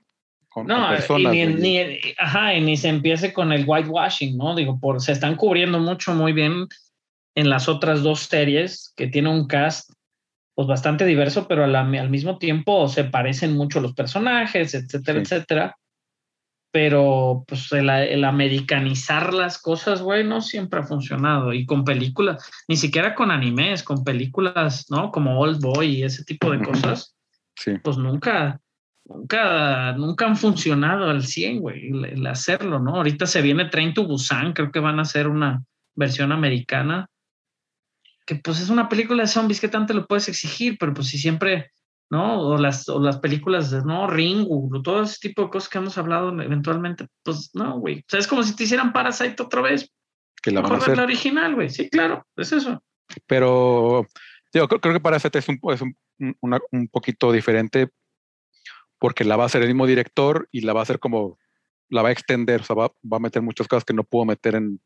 con, 0.58 0.66
con 0.68 0.76
No, 0.76 0.90
personas. 0.90 1.36
y 1.36 1.46
ni, 1.46 1.80
ajá, 2.18 2.56
y 2.56 2.62
ni 2.62 2.78
se 2.78 2.90
empiece 2.90 3.32
con 3.32 3.52
el 3.52 3.64
whitewashing, 3.68 4.36
¿no? 4.38 4.56
Digo, 4.56 4.80
por, 4.80 5.00
se 5.02 5.12
están 5.12 5.36
cubriendo 5.36 5.80
mucho 5.80 6.16
muy 6.16 6.34
bien 6.34 6.68
en 7.36 7.50
las 7.50 7.70
otras 7.70 8.02
dos 8.02 8.22
series 8.22 8.92
que 8.96 9.06
tiene 9.08 9.30
un 9.30 9.46
cast 9.48 9.92
pues 10.56 10.68
bastante 10.68 11.06
diverso, 11.06 11.48
pero 11.48 11.68
la- 11.68 11.82
al 11.82 12.10
mismo 12.10 12.40
tiempo 12.40 12.88
se 12.88 13.04
parecen 13.04 13.56
mucho 13.56 13.80
los 13.82 13.94
personajes, 13.94 14.74
etcétera, 14.74 15.20
Sí. 15.20 15.34
etcétera. 15.36 15.76
Pero 16.72 17.44
pues 17.48 17.72
el, 17.72 17.90
el 17.90 18.24
americanizar 18.24 19.34
las 19.34 19.62
cosas, 19.62 20.02
güey, 20.02 20.24
no 20.24 20.42
siempre 20.42 20.80
ha 20.80 20.84
funcionado. 20.84 21.54
Y 21.54 21.66
con 21.68 21.84
películas, 21.84 22.44
ni 22.68 22.76
siquiera 22.76 23.14
con 23.14 23.30
animes, 23.30 23.84
con 23.84 24.04
películas, 24.04 24.88
¿no? 24.90 25.12
Como 25.12 25.40
Old 25.40 25.62
Boy 25.62 25.98
y 25.98 26.04
ese 26.04 26.24
tipo 26.26 26.50
de 26.52 26.62
cosas 26.64 27.14
Sí, 27.56 27.74
pues 27.84 27.98
nunca, 27.98 28.60
nunca, 29.08 29.94
nunca 29.94 30.26
han 30.26 30.36
funcionado 30.38 31.10
al 31.10 31.24
100, 31.24 31.60
güey, 31.60 31.90
el, 31.90 32.06
el 32.06 32.28
hacerlo, 32.28 32.80
¿no? 32.80 32.96
Ahorita 32.98 33.26
se 33.26 33.42
viene 33.42 33.66
Train 33.66 33.94
to 33.94 34.06
Busan, 34.06 34.54
creo 34.54 34.72
que 34.72 34.80
van 34.80 35.00
a 35.00 35.04
hacer 35.04 35.28
una 35.28 35.64
versión 35.96 36.32
americana, 36.32 37.08
que 38.26 38.36
pues 38.36 38.60
es 38.60 38.70
una 38.70 38.90
película 38.90 39.24
de 39.24 39.28
zombies, 39.28 39.62
¿qué 39.62 39.68
tanto 39.70 39.94
lo 39.94 40.06
puedes 40.06 40.28
exigir? 40.28 40.78
Pero 40.78 40.94
pues 40.94 41.08
si 41.08 41.18
siempre, 41.18 41.72
¿no? 42.10 42.42
O 42.42 42.58
las, 42.58 42.88
o 42.90 43.00
las 43.00 43.20
películas 43.20 43.72
de, 43.72 43.82
¿no? 43.84 44.08
Ringu, 44.08 44.82
todo 44.84 45.04
ese 45.04 45.18
tipo 45.20 45.44
de 45.44 45.50
cosas 45.50 45.70
que 45.70 45.78
hemos 45.78 45.98
hablado 45.98 46.30
eventualmente, 46.42 47.08
pues 47.24 47.52
no, 47.54 47.80
güey. 47.80 48.00
O 48.00 48.06
sea, 48.08 48.20
es 48.20 48.28
como 48.28 48.44
si 48.44 48.56
te 48.56 48.66
hicieran 48.66 48.92
Parasite 48.94 49.42
otra 49.42 49.62
vez, 49.62 49.90
que 50.42 50.52
la 50.52 50.62
mejor 50.62 50.96
la 50.96 51.04
original, 51.04 51.56
güey. 51.56 51.70
Sí, 51.70 51.90
claro, 51.90 52.26
es 52.36 52.52
eso. 52.52 52.84
Pero 53.26 54.06
yo 54.54 54.68
creo, 54.68 54.82
creo 54.82 54.94
que 54.94 55.00
para 55.00 55.18
este 55.18 55.40
es, 55.40 55.48
un, 55.48 55.60
es 55.72 55.82
un, 55.82 55.96
una- 56.42 56.60
un 56.72 56.88
poquito 56.90 57.32
diferente 57.32 57.90
porque 59.00 59.24
la 59.24 59.36
va 59.36 59.44
a 59.44 59.46
hacer 59.48 59.62
el 59.62 59.68
mismo 59.70 59.86
director 59.86 60.48
y 60.52 60.62
la 60.62 60.74
va 60.74 60.82
a 60.82 60.84
hacer 60.84 61.00
como, 61.00 61.38
la 61.90 62.02
va 62.02 62.10
a 62.10 62.12
extender, 62.12 62.62
o 62.62 62.64
sea, 62.64 62.76
va, 62.76 62.88
va 63.04 63.18
a 63.18 63.20
meter 63.20 63.42
muchas 63.42 63.68
cosas 63.68 63.86
que 63.86 63.94
no 63.94 64.04
pudo 64.04 64.26
meter 64.26 64.56
en, 64.56 64.80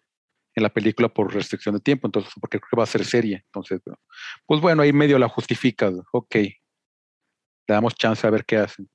en 0.56 0.64
la 0.64 0.70
película 0.70 1.10
por 1.10 1.34
restricción 1.34 1.76
de 1.76 1.82
tiempo, 1.82 2.08
entonces, 2.08 2.32
porque 2.40 2.60
creo 2.60 2.70
que 2.72 2.78
va 2.78 2.84
a 2.84 2.88
ser 2.88 3.06
serie. 3.06 3.44
Entonces, 3.46 3.82
pues 4.46 4.62
bueno, 4.62 4.84
ahí 4.84 4.94
medio 4.94 5.18
la 5.18 5.30
justifica, 5.30 5.92
ok, 6.12 6.36
le 6.36 6.54
damos 7.68 7.96
chance 7.96 8.26
a 8.26 8.30
ver 8.30 8.46
qué 8.46 8.58
hacen. 8.58 8.90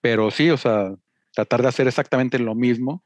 Pero 0.00 0.30
sí, 0.30 0.50
o 0.50 0.56
sea, 0.56 0.94
tratar 1.32 1.62
de 1.62 1.68
hacer 1.68 1.88
exactamente 1.88 2.38
lo 2.38 2.54
mismo, 2.54 3.04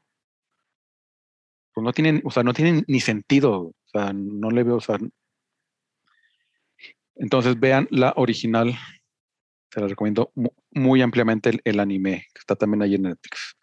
pues 1.73 1.83
no 1.83 1.93
tienen, 1.93 2.21
o 2.25 2.31
sea, 2.31 2.43
no 2.43 2.53
tienen 2.53 2.83
ni 2.87 2.99
sentido, 2.99 3.61
o 3.61 3.75
sea, 3.85 4.11
no 4.13 4.51
le 4.51 4.63
veo, 4.63 4.75
o 4.75 4.81
sea, 4.81 4.97
entonces 7.15 7.59
vean 7.59 7.87
la 7.91 8.13
original. 8.15 8.77
Se 9.71 9.79
la 9.79 9.87
recomiendo 9.87 10.31
mu- 10.35 10.49
muy 10.71 11.01
ampliamente 11.01 11.49
el, 11.49 11.61
el 11.63 11.79
anime, 11.79 12.25
que 12.33 12.39
está 12.39 12.55
también 12.55 12.81
ahí 12.81 12.95
en 12.95 13.03
Netflix. 13.03 13.55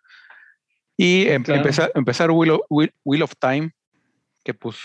Y 0.97 1.29
em- 1.29 1.43
Claro. 1.43 1.61
empezar, 1.61 1.93
empezar 1.95 2.31
Wheel 2.31 2.53
of, 2.53 2.61
Wheel- 2.71 2.95
Wheel 3.05 3.23
of 3.23 3.33
Time, 3.39 3.75
que 4.45 4.55
pues 4.55 4.77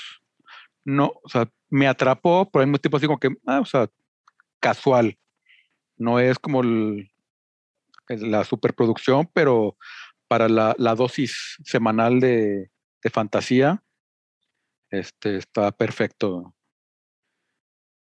no, 0.84 1.14
o 1.24 1.30
sea, 1.30 1.48
me 1.70 1.88
atrapó, 1.88 2.50
pero 2.52 2.62
al 2.62 2.68
mismo 2.68 2.80
tiempo 2.80 2.98
así 2.98 3.06
como 3.06 3.20
que, 3.20 3.30
ah, 3.46 3.60
o 3.60 3.66
sea, 3.66 3.88
casual. 4.60 5.18
No 5.98 6.20
es 6.20 6.40
como 6.40 6.62
el- 6.62 7.12
la 8.10 8.44
superproducción, 8.44 9.30
pero 9.34 9.78
para 10.28 10.50
la, 10.50 10.76
la 10.78 10.96
dosis 10.96 11.58
semanal 11.64 12.20
de, 12.20 12.72
de 13.04 13.10
fantasía, 13.10 13.84
este 14.90 15.38
está 15.38 15.72
perfecto. 15.72 16.54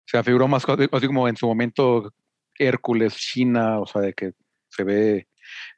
Se 0.05 0.17
afiguró 0.17 0.47
más 0.47 0.63
así 0.67 1.07
como 1.07 1.27
en 1.27 1.37
su 1.37 1.45
momento 1.47 2.13
Hércules, 2.61 3.15
China, 3.15 3.79
o 3.79 3.85
sea, 3.85 4.01
de 4.01 4.13
que 4.13 4.33
se 4.69 4.83
ve, 4.83 5.27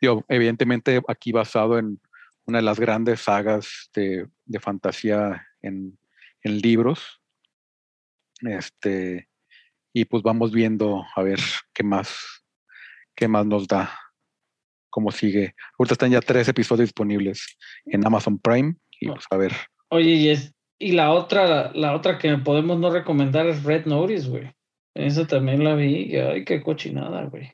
digo, 0.01 0.23
evidentemente 0.27 1.01
aquí 1.07 1.31
basado 1.31 1.77
en 1.79 1.99
una 2.45 2.59
de 2.59 2.63
las 2.63 2.79
grandes 2.79 3.21
sagas 3.21 3.89
de, 3.93 4.27
de 4.45 4.59
fantasía 4.59 5.47
en, 5.61 5.97
en 6.41 6.59
libros. 6.59 7.21
Este, 8.41 9.29
y 9.93 10.05
pues 10.05 10.23
vamos 10.23 10.51
viendo 10.51 11.05
a 11.15 11.21
ver 11.21 11.39
qué 11.73 11.83
más, 11.83 12.43
qué 13.15 13.27
más 13.27 13.45
nos 13.45 13.67
da, 13.67 13.97
cómo 14.89 15.11
sigue. 15.11 15.55
Ahorita 15.77 15.93
están 15.93 16.11
ya 16.11 16.21
tres 16.21 16.47
episodios 16.47 16.89
disponibles 16.89 17.57
en 17.85 18.05
Amazon 18.05 18.37
Prime 18.39 18.75
y 18.99 19.07
pues 19.07 19.25
a 19.29 19.37
ver. 19.37 19.53
Oye, 19.89 20.11
y, 20.11 20.29
es, 20.29 20.53
y 20.79 20.91
la 20.91 21.11
otra, 21.11 21.71
la 21.73 21.95
otra 21.95 22.17
que 22.17 22.35
podemos 22.37 22.79
no 22.79 22.89
recomendar 22.89 23.47
es 23.47 23.63
Red 23.63 23.85
Notice, 23.85 24.27
güey. 24.27 24.51
Esa 24.95 25.25
también 25.27 25.63
la 25.63 25.75
vi. 25.75 26.11
y, 26.13 26.15
Ay, 26.17 26.45
qué 26.45 26.61
cochinada, 26.61 27.23
güey. 27.25 27.51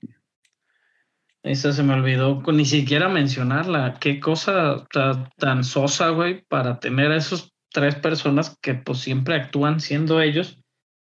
Esa 1.43 1.71
se 1.71 1.83
me 1.83 1.93
olvidó 1.93 2.41
ni 2.51 2.65
siquiera 2.65 3.07
mencionarla. 3.07 3.95
Qué 3.99 4.19
cosa 4.19 4.85
ta- 4.91 5.29
tan 5.37 5.63
sosa, 5.63 6.09
güey, 6.09 6.41
para 6.47 6.79
tener 6.79 7.11
a 7.11 7.17
esos 7.17 7.53
tres 7.71 7.95
personas 7.95 8.57
que 8.61 8.73
pues 8.73 8.99
siempre 8.99 9.35
actúan 9.35 9.79
siendo 9.79 10.21
ellos. 10.21 10.59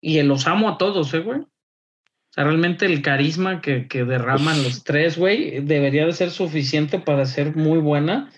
Y 0.03 0.23
los 0.23 0.47
amo 0.47 0.69
a 0.69 0.79
todos, 0.79 1.13
¿eh, 1.15 1.21
güey? 1.21 1.41
O 1.41 2.33
sea, 2.33 2.45
realmente 2.45 2.87
el 2.87 3.03
carisma 3.03 3.61
que, 3.61 3.89
que 3.89 4.05
derraman 4.05 4.63
los 4.63 4.85
tres, 4.85 5.19
güey, 5.19 5.61
debería 5.61 6.07
de 6.07 6.13
ser 6.13 6.31
suficiente 6.31 6.99
para 6.99 7.25
ser 7.27 7.57
muy 7.57 7.79
buena. 7.79 8.31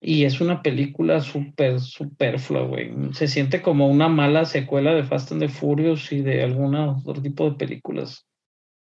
Y 0.00 0.24
es 0.24 0.40
una 0.40 0.62
película 0.62 1.20
súper 1.20 1.80
superflua, 1.80 2.62
güey. 2.62 2.92
Se 3.14 3.26
siente 3.26 3.62
como 3.62 3.88
una 3.88 4.08
mala 4.08 4.44
secuela 4.44 4.94
de 4.94 5.02
Fast 5.02 5.32
and 5.32 5.40
the 5.40 5.48
Furious 5.48 6.12
y 6.12 6.20
de 6.22 6.42
alguna 6.44 6.92
otro 7.04 7.20
tipo 7.20 7.50
de 7.50 7.56
películas. 7.56 8.24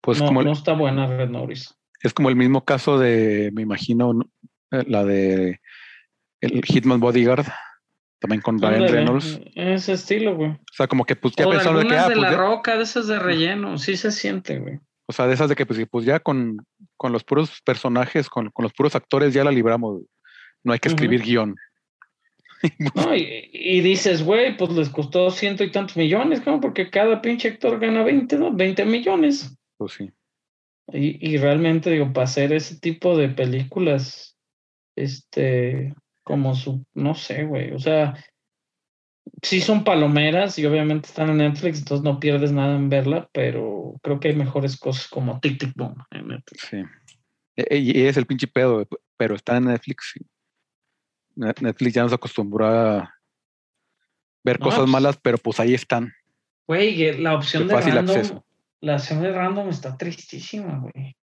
Pues 0.02 0.20
no, 0.20 0.26
como 0.26 0.40
el- 0.40 0.46
no 0.46 0.52
está 0.52 0.74
buena 0.74 1.06
Red 1.06 1.30
Notice. 1.30 1.70
es 2.02 2.12
como 2.12 2.28
el 2.28 2.36
mismo 2.36 2.64
caso 2.64 2.98
de, 2.98 3.50
me 3.54 3.62
imagino, 3.62 4.12
¿no? 4.12 4.24
Eh, 4.72 4.84
la 4.86 5.04
de 5.04 5.60
el 6.42 6.62
Hitman 6.62 7.00
Bodyguard, 7.00 7.46
también 8.20 8.42
con 8.42 8.58
Ryan 8.60 8.74
Ándale, 8.74 8.92
Reynolds. 8.92 9.40
Ese 9.54 9.94
estilo, 9.94 10.36
güey. 10.36 10.50
O 10.50 10.58
sea, 10.74 10.86
como 10.86 11.04
que 11.06 11.16
pues 11.16 11.34
ya 11.34 11.48
pensaron 11.48 11.80
de 11.80 11.88
que, 11.88 11.94
ah, 11.96 12.08
de 12.08 12.14
pues 12.14 12.18
la 12.18 12.30
ya- 12.32 12.36
roca, 12.36 12.76
de 12.76 12.82
esas 12.82 13.06
de 13.06 13.18
relleno. 13.18 13.78
Sí 13.78 13.96
se 13.96 14.12
siente, 14.12 14.58
güey. 14.58 14.78
o 15.08 15.12
sea, 15.12 15.26
de 15.26 15.34
esas 15.34 15.48
de 15.48 15.54
que 15.56 15.64
pues, 15.64 15.80
pues 15.90 16.04
ya 16.04 16.20
con, 16.20 16.58
con 16.96 17.12
los 17.12 17.24
puros 17.24 17.62
personajes, 17.64 18.28
con, 18.28 18.50
con 18.50 18.64
los 18.64 18.72
puros 18.74 18.94
actores 18.96 19.32
ya 19.32 19.44
la 19.44 19.50
libramos. 19.50 20.02
No 20.64 20.72
hay 20.72 20.78
que 20.78 20.88
escribir 20.88 21.22
guion. 21.22 21.56
No, 22.94 23.14
y, 23.14 23.50
y 23.52 23.80
dices, 23.80 24.22
güey, 24.22 24.56
pues 24.56 24.72
les 24.72 24.88
costó 24.88 25.30
ciento 25.30 25.62
y 25.62 25.70
tantos 25.70 25.96
millones, 25.96 26.40
¿cómo? 26.40 26.60
Porque 26.60 26.90
cada 26.90 27.20
pinche 27.20 27.48
actor 27.48 27.78
gana 27.78 28.02
20, 28.02 28.38
¿no? 28.38 28.52
20 28.52 28.84
millones. 28.84 29.56
Pues 29.76 29.92
sí. 29.92 30.10
Y, 30.92 31.34
y 31.34 31.36
realmente, 31.36 31.90
digo, 31.90 32.12
para 32.12 32.24
hacer 32.24 32.52
ese 32.52 32.78
tipo 32.80 33.16
de 33.16 33.28
películas, 33.28 34.36
este, 34.96 35.94
como 36.24 36.54
su, 36.54 36.84
no 36.94 37.14
sé, 37.14 37.44
güey, 37.44 37.72
o 37.72 37.78
sea, 37.78 38.14
sí 39.42 39.60
son 39.60 39.84
palomeras 39.84 40.58
y 40.58 40.66
obviamente 40.66 41.08
están 41.08 41.30
en 41.30 41.38
Netflix, 41.38 41.78
entonces 41.78 42.04
no 42.04 42.18
pierdes 42.20 42.52
nada 42.52 42.76
en 42.76 42.88
verla, 42.88 43.28
pero 43.32 43.94
creo 44.02 44.20
que 44.20 44.28
hay 44.28 44.36
mejores 44.36 44.78
cosas 44.78 45.08
como 45.08 45.40
Tic 45.40 45.58
Tic 45.58 45.72
Boom 45.76 45.96
en 46.10 46.28
Netflix. 46.28 46.66
Sí. 46.70 46.76
E- 47.56 47.66
e- 47.70 47.78
Y 47.78 48.06
es 48.06 48.16
el 48.16 48.26
pinche 48.26 48.46
pedo, 48.46 48.86
pero 49.16 49.34
está 49.34 49.56
en 49.56 49.64
Netflix. 49.64 50.14
Ne- 50.14 50.26
Netflix 51.36 51.94
ya 51.94 52.02
nos 52.02 52.12
acostumbró 52.12 52.66
a 52.66 53.14
ver 54.44 54.58
No, 54.58 54.64
cosas 54.64 54.80
pues- 54.80 54.90
malas, 54.90 55.18
pero 55.22 55.38
pues 55.38 55.60
ahí 55.60 55.74
están. 55.74 56.12
Güey, 56.66 57.20
la 57.20 57.34
opción 57.34 57.64
De 57.64 57.68
de 57.68 57.74
fácil 57.74 57.94
random, 57.94 58.16
acceso. 58.16 58.44
la 58.80 58.94
opción 58.96 59.22
de 59.22 59.32
random 59.32 59.68
está 59.68 59.96
tristísima, 59.96 60.78
güey. 60.80 61.16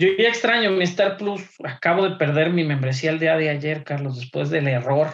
Yo 0.00 0.08
ya 0.18 0.28
extraño 0.28 0.70
mi 0.70 0.84
Star 0.84 1.16
Plus. 1.16 1.42
Acabo 1.64 2.08
de 2.08 2.16
perder 2.16 2.52
mi 2.52 2.62
membresía 2.64 3.10
el 3.10 3.18
día 3.18 3.36
de 3.36 3.48
ayer, 3.50 3.84
Carlos, 3.84 4.16
después 4.20 4.50
del 4.50 4.68
error. 4.68 5.08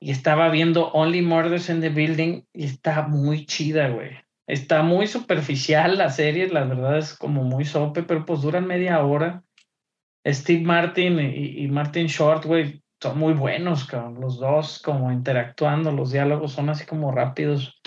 Y 0.00 0.10
estaba 0.10 0.48
viendo 0.50 0.88
Only 0.92 1.22
Murders 1.22 1.68
in 1.70 1.80
the 1.80 1.90
Building 1.90 2.42
y 2.52 2.64
está 2.64 3.02
muy 3.02 3.46
chida, 3.46 3.88
güey. 3.88 4.18
Está 4.46 4.82
muy 4.82 5.06
superficial 5.06 5.96
la 5.96 6.10
serie, 6.10 6.48
la 6.48 6.64
verdad 6.64 6.98
es 6.98 7.14
como 7.16 7.44
muy 7.44 7.64
sope, 7.64 8.02
pero 8.02 8.26
pues 8.26 8.42
duran 8.42 8.66
media 8.66 9.02
hora. 9.04 9.42
Steve 10.26 10.62
Martin 10.62 11.20
y, 11.20 11.62
y 11.64 11.68
Martin 11.68 12.06
Short, 12.06 12.44
güey, 12.44 12.82
son 13.04 13.18
muy 13.18 13.34
buenos, 13.34 13.84
cabrón. 13.84 14.20
Los 14.20 14.38
dos 14.38 14.80
como 14.82 15.12
interactuando, 15.12 15.92
los 15.92 16.10
diálogos 16.10 16.52
son 16.52 16.68
así 16.70 16.84
como 16.86 17.12
rápidos, 17.12 17.80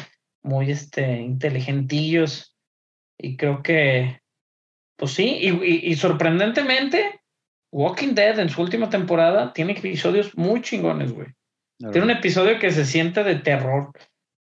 muy 0.44 0.72
este, 0.72 1.22
inteligentillos. 1.22 2.56
Y 3.18 3.35
creo 3.35 3.64
que, 3.64 4.22
pues 4.95 5.11
sí, 5.11 5.38
y, 5.41 5.49
y- 5.49 5.91
y 5.91 5.95
sorprendentemente, 5.95 7.19
Walking 7.72 8.14
Dead 8.14 8.39
en 8.39 8.49
su 8.49 8.61
última 8.61 8.89
temporada 8.89 9.52
tiene 9.53 9.73
episodios 9.73 10.38
muy 10.38 10.61
chingones, 10.61 11.11
güey. 11.14 11.27
Tiene 11.91 12.06
un 12.06 12.11
episodio 12.11 12.60
que 12.60 12.72
se 12.72 12.85
siente 12.85 13.23
de 13.23 13.35
terror, 13.35 13.91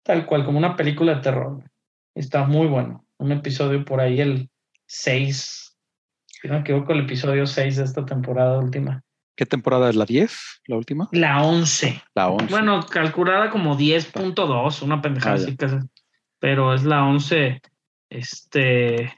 tal 0.03 0.25
cual, 0.25 0.43
como 0.45 0.57
una 0.57 0.75
película 0.75 1.15
de 1.15 1.21
terror. 1.21 1.55
güey. 1.55 1.67
Está 2.15 2.45
muy 2.45 2.67
bueno. 2.67 3.05
Un 3.19 3.31
episodio 3.31 3.85
por 3.85 3.99
ahí, 4.01 4.19
el 4.21 4.49
6. 4.87 5.77
Si 6.25 6.47
no 6.47 6.55
me 6.55 6.59
equivoco, 6.61 6.91
el 6.93 7.01
episodio 7.01 7.45
6 7.45 7.75
de 7.77 7.83
esta 7.83 8.05
temporada 8.05 8.57
última. 8.57 9.03
¿Qué 9.35 9.45
temporada 9.45 9.89
es 9.89 9.95
la 9.95 10.05
10? 10.05 10.61
¿La 10.67 10.75
última? 10.77 11.07
La 11.11 11.41
11. 11.43 12.01
La 12.15 12.29
11. 12.29 12.45
Bueno, 12.49 12.85
calculada 12.85 13.49
como 13.49 13.77
10.2, 13.77 14.81
una 14.83 15.01
pendejada 15.01 15.35
Ah, 15.35 15.37
así 15.37 15.55
casi. 15.55 15.77
Pero 16.39 16.73
es 16.73 16.83
la 16.83 17.03
11. 17.05 17.61
Este. 18.09 19.17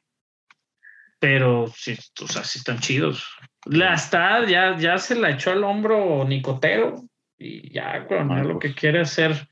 Pero 1.19 1.67
sí, 1.75 1.97
o 2.21 2.27
sea, 2.27 2.43
sí 2.43 2.59
están 2.59 2.79
chidos. 2.79 3.25
La 3.65 3.93
está, 3.93 4.45
ya, 4.45 4.77
ya 4.77 4.97
se 4.97 5.15
la 5.15 5.31
echó 5.31 5.51
al 5.51 5.63
hombro 5.63 6.25
Nicotero. 6.27 6.95
Y 7.37 7.71
ya, 7.73 7.99
güey, 7.99 8.19
ya 8.27 8.35
Ah, 8.35 8.43
lo 8.43 8.59
pues. 8.59 8.73
que 8.73 8.79
quiere 8.79 9.01
hacer, 9.01 9.47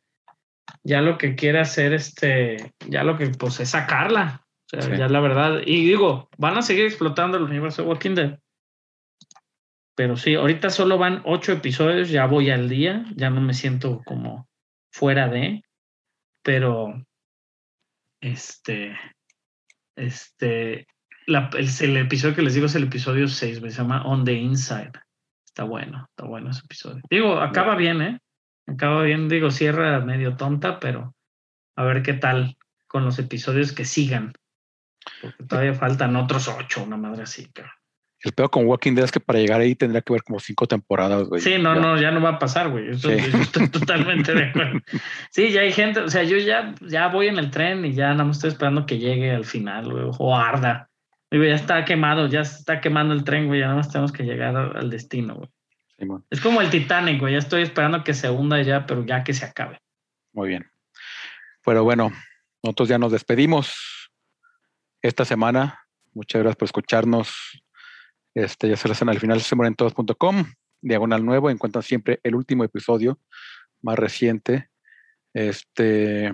ya 0.84 1.02
lo 1.02 1.18
que 1.18 1.36
quiere 1.36 1.60
hacer, 1.60 1.94
este, 1.94 2.74
ya 2.88 3.04
lo 3.04 3.18
que 3.18 3.28
pues 3.30 3.60
es 3.62 3.70
sacarla. 3.70 4.46
O 4.66 4.70
sea, 4.70 4.82
Sí. 4.82 4.92
ya 4.98 5.08
la 5.08 5.20
verdad. 5.22 5.62
Y 5.66 5.86
digo, 5.86 6.30
van 6.38 6.58
a 6.58 6.62
seguir 6.62 6.86
explotando 6.86 7.38
el 7.38 7.44
universo 7.44 7.82
de 7.84 7.88
Walking 7.90 8.16
Dead. 8.16 8.40
Pero 10.02 10.18
sí, 10.18 10.34
ahorita 10.34 10.72
solo 10.72 10.98
van 10.98 11.22
ocho 11.26 11.52
episodios, 11.52 12.10
ya 12.10 12.26
voy 12.26 12.50
al 12.50 12.68
día, 12.68 13.06
ya 13.16 13.30
no 13.30 13.40
me 13.40 13.54
siento 13.54 14.02
como 14.04 14.50
fuera 14.92 15.28
de, 15.28 15.64
pero 16.42 17.06
este, 18.20 18.98
este, 19.96 20.88
el 21.28 21.98
episodio 21.98 22.36
que 22.36 22.42
les 22.42 22.56
digo 22.56 22.66
es 22.66 22.74
el 22.74 22.86
episodio 22.86 23.28
6, 23.28 23.60
se 23.60 23.70
llama 23.70 24.04
On 24.04 24.26
the 24.26 24.34
Inside. 24.34 24.94
Está 25.46 25.66
bueno, 25.66 26.08
está 26.10 26.26
bueno 26.26 26.50
ese 26.50 26.62
episodio. 26.66 27.04
Digo, 27.08 27.40
acaba 27.40 27.76
bien, 27.76 28.02
¿eh? 28.02 28.20
Acaba 28.66 29.04
bien, 29.04 29.30
digo, 29.30 29.52
cierra 29.52 30.00
medio 30.00 30.36
tonta, 30.36 30.80
pero 30.80 31.14
a 31.76 31.84
ver 31.84 32.02
qué 32.02 32.14
tal 32.14 32.58
con 32.88 33.06
los 33.06 33.20
episodios 33.20 33.72
que 33.72 33.86
sigan. 33.86 34.34
Porque 35.22 35.44
todavía 35.44 35.76
faltan 35.76 36.16
otros 36.16 36.48
ocho, 36.48 36.82
una 36.82 36.98
madre 36.98 37.22
así, 37.22 37.48
pero. 37.54 37.70
El 38.24 38.34
peor 38.34 38.52
con 38.52 38.66
Walking 38.68 38.94
Dead 38.94 39.06
es 39.06 39.12
que 39.12 39.20
para 39.20 39.40
llegar 39.40 39.62
ahí 39.62 39.74
tendría 39.74 40.02
que 40.02 40.14
ver 40.14 40.22
como 40.24 40.40
cinco 40.40 40.68
temporadas, 40.68 41.28
güey. 41.28 41.42
Sí, 41.42 41.58
no, 41.58 41.74
Ya. 41.74 41.82
no, 41.82 42.00
ya 42.00 42.12
no 42.12 42.22
va 42.22 42.30
a 42.30 42.40
pasar, 42.40 42.70
güey. 42.70 42.90
Eso- 42.90 43.10
Sí. 43.10 43.16
eso 43.16 43.38
estoy 43.38 43.68
totalmente 43.72 44.34
de 44.34 44.44
acuerdo. 44.46 44.80
Sí, 45.32 45.52
ya 45.52 45.62
hay 45.62 45.72
gente, 45.72 46.02
o 46.02 46.08
sea, 46.10 46.24
yo 46.24 46.38
ya, 46.38 46.76
ya 46.82 47.08
voy 47.08 47.28
en 47.28 47.40
el 47.40 47.50
tren 47.50 47.84
y 47.86 47.94
ya 47.94 48.12
nada 48.12 48.24
más 48.26 48.38
estoy 48.38 48.50
esperando 48.52 48.86
que 48.86 49.00
llegue 49.00 49.32
al 49.32 49.46
final, 49.46 49.92
güey, 49.92 50.06
o 50.20 50.36
arda. 50.38 50.88
Digo, 51.32 51.46
ya 51.46 51.56
está 51.56 51.84
quemado, 51.86 52.28
ya 52.28 52.44
se 52.44 52.60
está 52.60 52.80
quemando 52.82 53.14
el 53.16 53.24
tren, 53.24 53.48
güey, 53.48 53.60
ya 53.62 53.68
nada 53.68 53.78
más 53.78 53.90
tenemos 53.92 54.12
que 54.12 54.24
llegar 54.24 54.56
al 54.56 54.90
destino, 54.90 55.36
güey. 55.36 55.50
Es 56.30 56.42
como 56.42 56.62
el 56.62 56.70
Titanic, 56.72 57.20
güey, 57.20 57.34
ya 57.34 57.40
estoy 57.40 57.62
esperando 57.62 58.04
que 58.04 58.14
se 58.14 58.30
hunda 58.30 58.62
ya, 58.62 58.86
pero 58.86 59.06
ya 59.06 59.24
que 59.24 59.34
se 59.34 59.46
acabe. 59.46 59.78
Muy 60.34 60.50
bien. 60.50 60.66
Pero 61.64 61.84
bueno, 61.84 62.12
nosotros 62.64 62.90
ya 62.90 62.98
nos 62.98 63.12
despedimos 63.12 64.12
esta 65.02 65.26
semana. 65.26 65.80
Muchas 66.14 66.42
gracias 66.42 66.58
por 66.58 66.66
escucharnos. 66.66 67.32
Este, 68.34 68.70
ya 68.70 68.78
se 68.78 68.88
lo 68.88 68.94
hacen 68.94 69.10
al 69.10 69.20
final 69.20 69.40
de 69.40 69.76
todos.com, 69.76 70.46
diagonal 70.82 71.26
nuevo, 71.26 71.50
encuentran 71.50 71.84
siempre 71.84 72.20
el 72.24 72.36
último 72.36 72.64
episodio 72.64 73.20
más 73.82 73.98
reciente. 73.98 74.70
Este, 75.34 76.32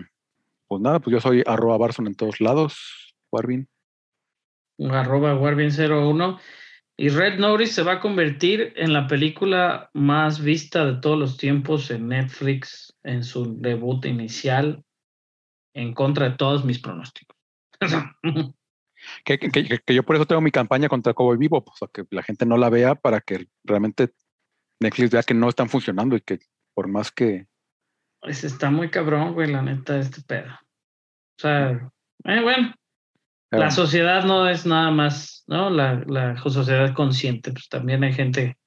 pues 0.68 0.82
nada, 0.82 1.00
pues 1.00 1.14
yo 1.14 1.20
soy 1.20 1.44
arroba 1.46 1.78
Barson 1.78 2.08
en 2.08 2.16
todos 2.16 2.42
lados, 2.42 3.16
Warvin. 3.32 3.68
arroba 4.80 5.36
Warvin01. 5.36 6.40
Y 7.00 7.10
Red 7.10 7.38
Notice 7.38 7.74
se 7.74 7.84
va 7.84 7.94
a 7.94 8.00
convertir 8.00 8.74
en 8.76 8.92
la 8.92 9.08
película 9.08 9.92
más 9.94 10.42
vista 10.42 10.84
de 10.84 11.00
todos 11.00 11.18
los 11.18 11.38
tiempos 11.38 11.92
en 11.92 12.08
Netflix 12.08 12.92
en 13.04 13.24
su 13.24 13.60
debut 13.62 14.04
inicial, 14.06 14.84
en 15.76 15.94
contra 15.94 16.30
de 16.30 16.38
todos 16.38 16.66
mis 16.66 16.80
pronósticos. 16.80 17.38
Que, 19.24 19.38
que- 19.40 19.52
que- 19.52 19.94
yo 19.94 20.04
por 20.04 20.16
eso 20.16 20.26
tengo 20.26 20.42
mi 20.42 20.52
campaña 20.52 20.90
contra 20.90 21.14
Cowboy 21.14 21.38
Vivo, 21.38 21.64
pues 21.64 21.82
a 21.82 21.88
que 21.88 22.04
la 22.12 22.24
gente 22.24 22.46
no 22.46 22.58
la 22.58 22.70
vea 22.70 22.96
para 22.96 23.22
que 23.22 23.48
realmente 23.64 24.14
Netflix 24.80 25.12
vea 25.12 25.24
que 25.24 25.34
no 25.34 25.50
están 25.50 25.70
funcionando 25.70 26.16
y 26.16 26.22
que 26.22 26.40
por 26.74 26.88
más 26.88 27.12
que 27.12 27.48
Pues 28.22 28.44
está 28.44 28.70
muy 28.70 28.90
cabrón, 28.90 29.34
güey, 29.34 29.52
la 29.52 29.62
neta, 29.62 29.98
este 30.00 30.22
pedo. 30.22 30.52
O 30.54 31.40
sea, 31.42 31.72
eh, 32.26 32.42
bueno, 32.42 32.74
la 33.52 33.72
sociedad 33.72 34.26
no 34.26 34.50
es 34.50 34.66
nada 34.66 34.92
más, 34.92 35.44
¿no? 35.48 35.70
La, 35.70 36.04
la 36.08 36.38
sociedad 36.38 36.94
consciente, 36.94 37.52
pues 37.52 37.70
también 37.70 38.04
hay 38.04 38.14
gente 38.14 38.58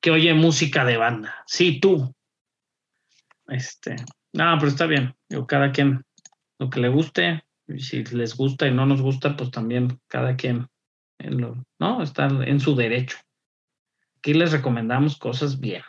que 0.00 0.10
oye 0.10 0.34
música 0.34 0.84
de 0.84 0.96
banda. 0.96 1.42
Sí, 1.46 1.80
tú. 1.80 2.14
Este, 3.48 3.96
no, 4.32 4.56
pero 4.58 4.68
está 4.68 4.86
bien. 4.86 5.14
Digo, 5.28 5.46
cada 5.46 5.72
quien 5.72 6.04
lo 6.58 6.70
que 6.70 6.80
le 6.80 6.88
guste, 6.88 7.42
y 7.74 7.80
si 7.80 8.04
les 8.04 8.36
gusta 8.36 8.66
y 8.66 8.74
no 8.74 8.86
nos 8.86 9.02
gusta, 9.02 9.36
pues 9.36 9.50
también 9.50 10.00
cada 10.08 10.36
quien 10.36 10.66
en 11.18 11.40
lo, 11.40 11.64
¿no? 11.78 12.02
Está 12.02 12.26
en 12.26 12.60
su 12.60 12.74
derecho. 12.74 13.18
Aquí 14.18 14.34
les 14.34 14.52
recomendamos 14.52 15.18
cosas 15.18 15.60
bien. 15.60 15.82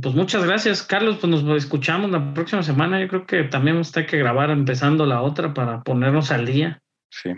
Pues 0.00 0.14
muchas 0.14 0.44
gracias, 0.44 0.82
Carlos. 0.82 1.18
Pues 1.20 1.30
nos 1.30 1.56
escuchamos 1.56 2.10
la 2.10 2.32
próxima 2.32 2.62
semana. 2.62 3.00
Yo 3.00 3.08
creo 3.08 3.26
que 3.26 3.44
también 3.44 3.76
vamos 3.76 3.90
a 3.90 3.92
tener 3.92 4.10
que 4.10 4.18
grabar 4.18 4.50
empezando 4.50 5.06
la 5.06 5.22
otra 5.22 5.52
para 5.54 5.82
ponernos 5.82 6.30
al 6.30 6.46
día. 6.46 6.82
sí. 7.10 7.30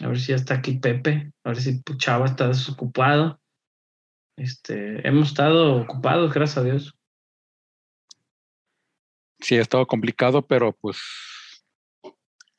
A 0.00 0.08
ver 0.08 0.18
si 0.18 0.30
ya 0.30 0.36
está 0.36 0.54
aquí 0.54 0.78
Pepe. 0.78 1.32
A 1.44 1.50
ver 1.50 1.60
si 1.60 1.80
Chava 1.98 2.26
está 2.26 2.48
desocupado. 2.48 3.40
Este, 4.36 5.06
hemos 5.06 5.28
estado 5.28 5.76
ocupados, 5.76 6.34
gracias 6.34 6.58
a 6.58 6.64
Dios. 6.64 6.96
Sí, 9.44 9.58
ha 9.58 9.60
estado 9.60 9.86
complicado, 9.86 10.40
pero 10.40 10.72
pues 10.72 10.96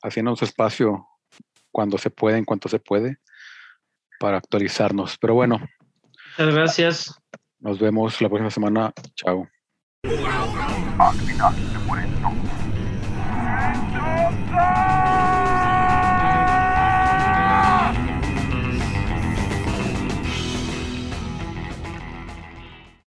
haciéndonos 0.04 0.40
espacio 0.42 1.04
cuando 1.72 1.98
se 1.98 2.10
puede, 2.10 2.38
en 2.38 2.44
cuanto 2.44 2.68
se 2.68 2.78
puede, 2.78 3.18
para 4.20 4.36
actualizarnos. 4.36 5.18
Pero 5.18 5.34
bueno, 5.34 5.58
Muchas 6.38 6.54
gracias. 6.54 7.14
nos 7.58 7.80
vemos 7.80 8.20
la 8.22 8.28
próxima 8.28 8.50
semana. 8.52 8.92
Chao. 9.16 9.48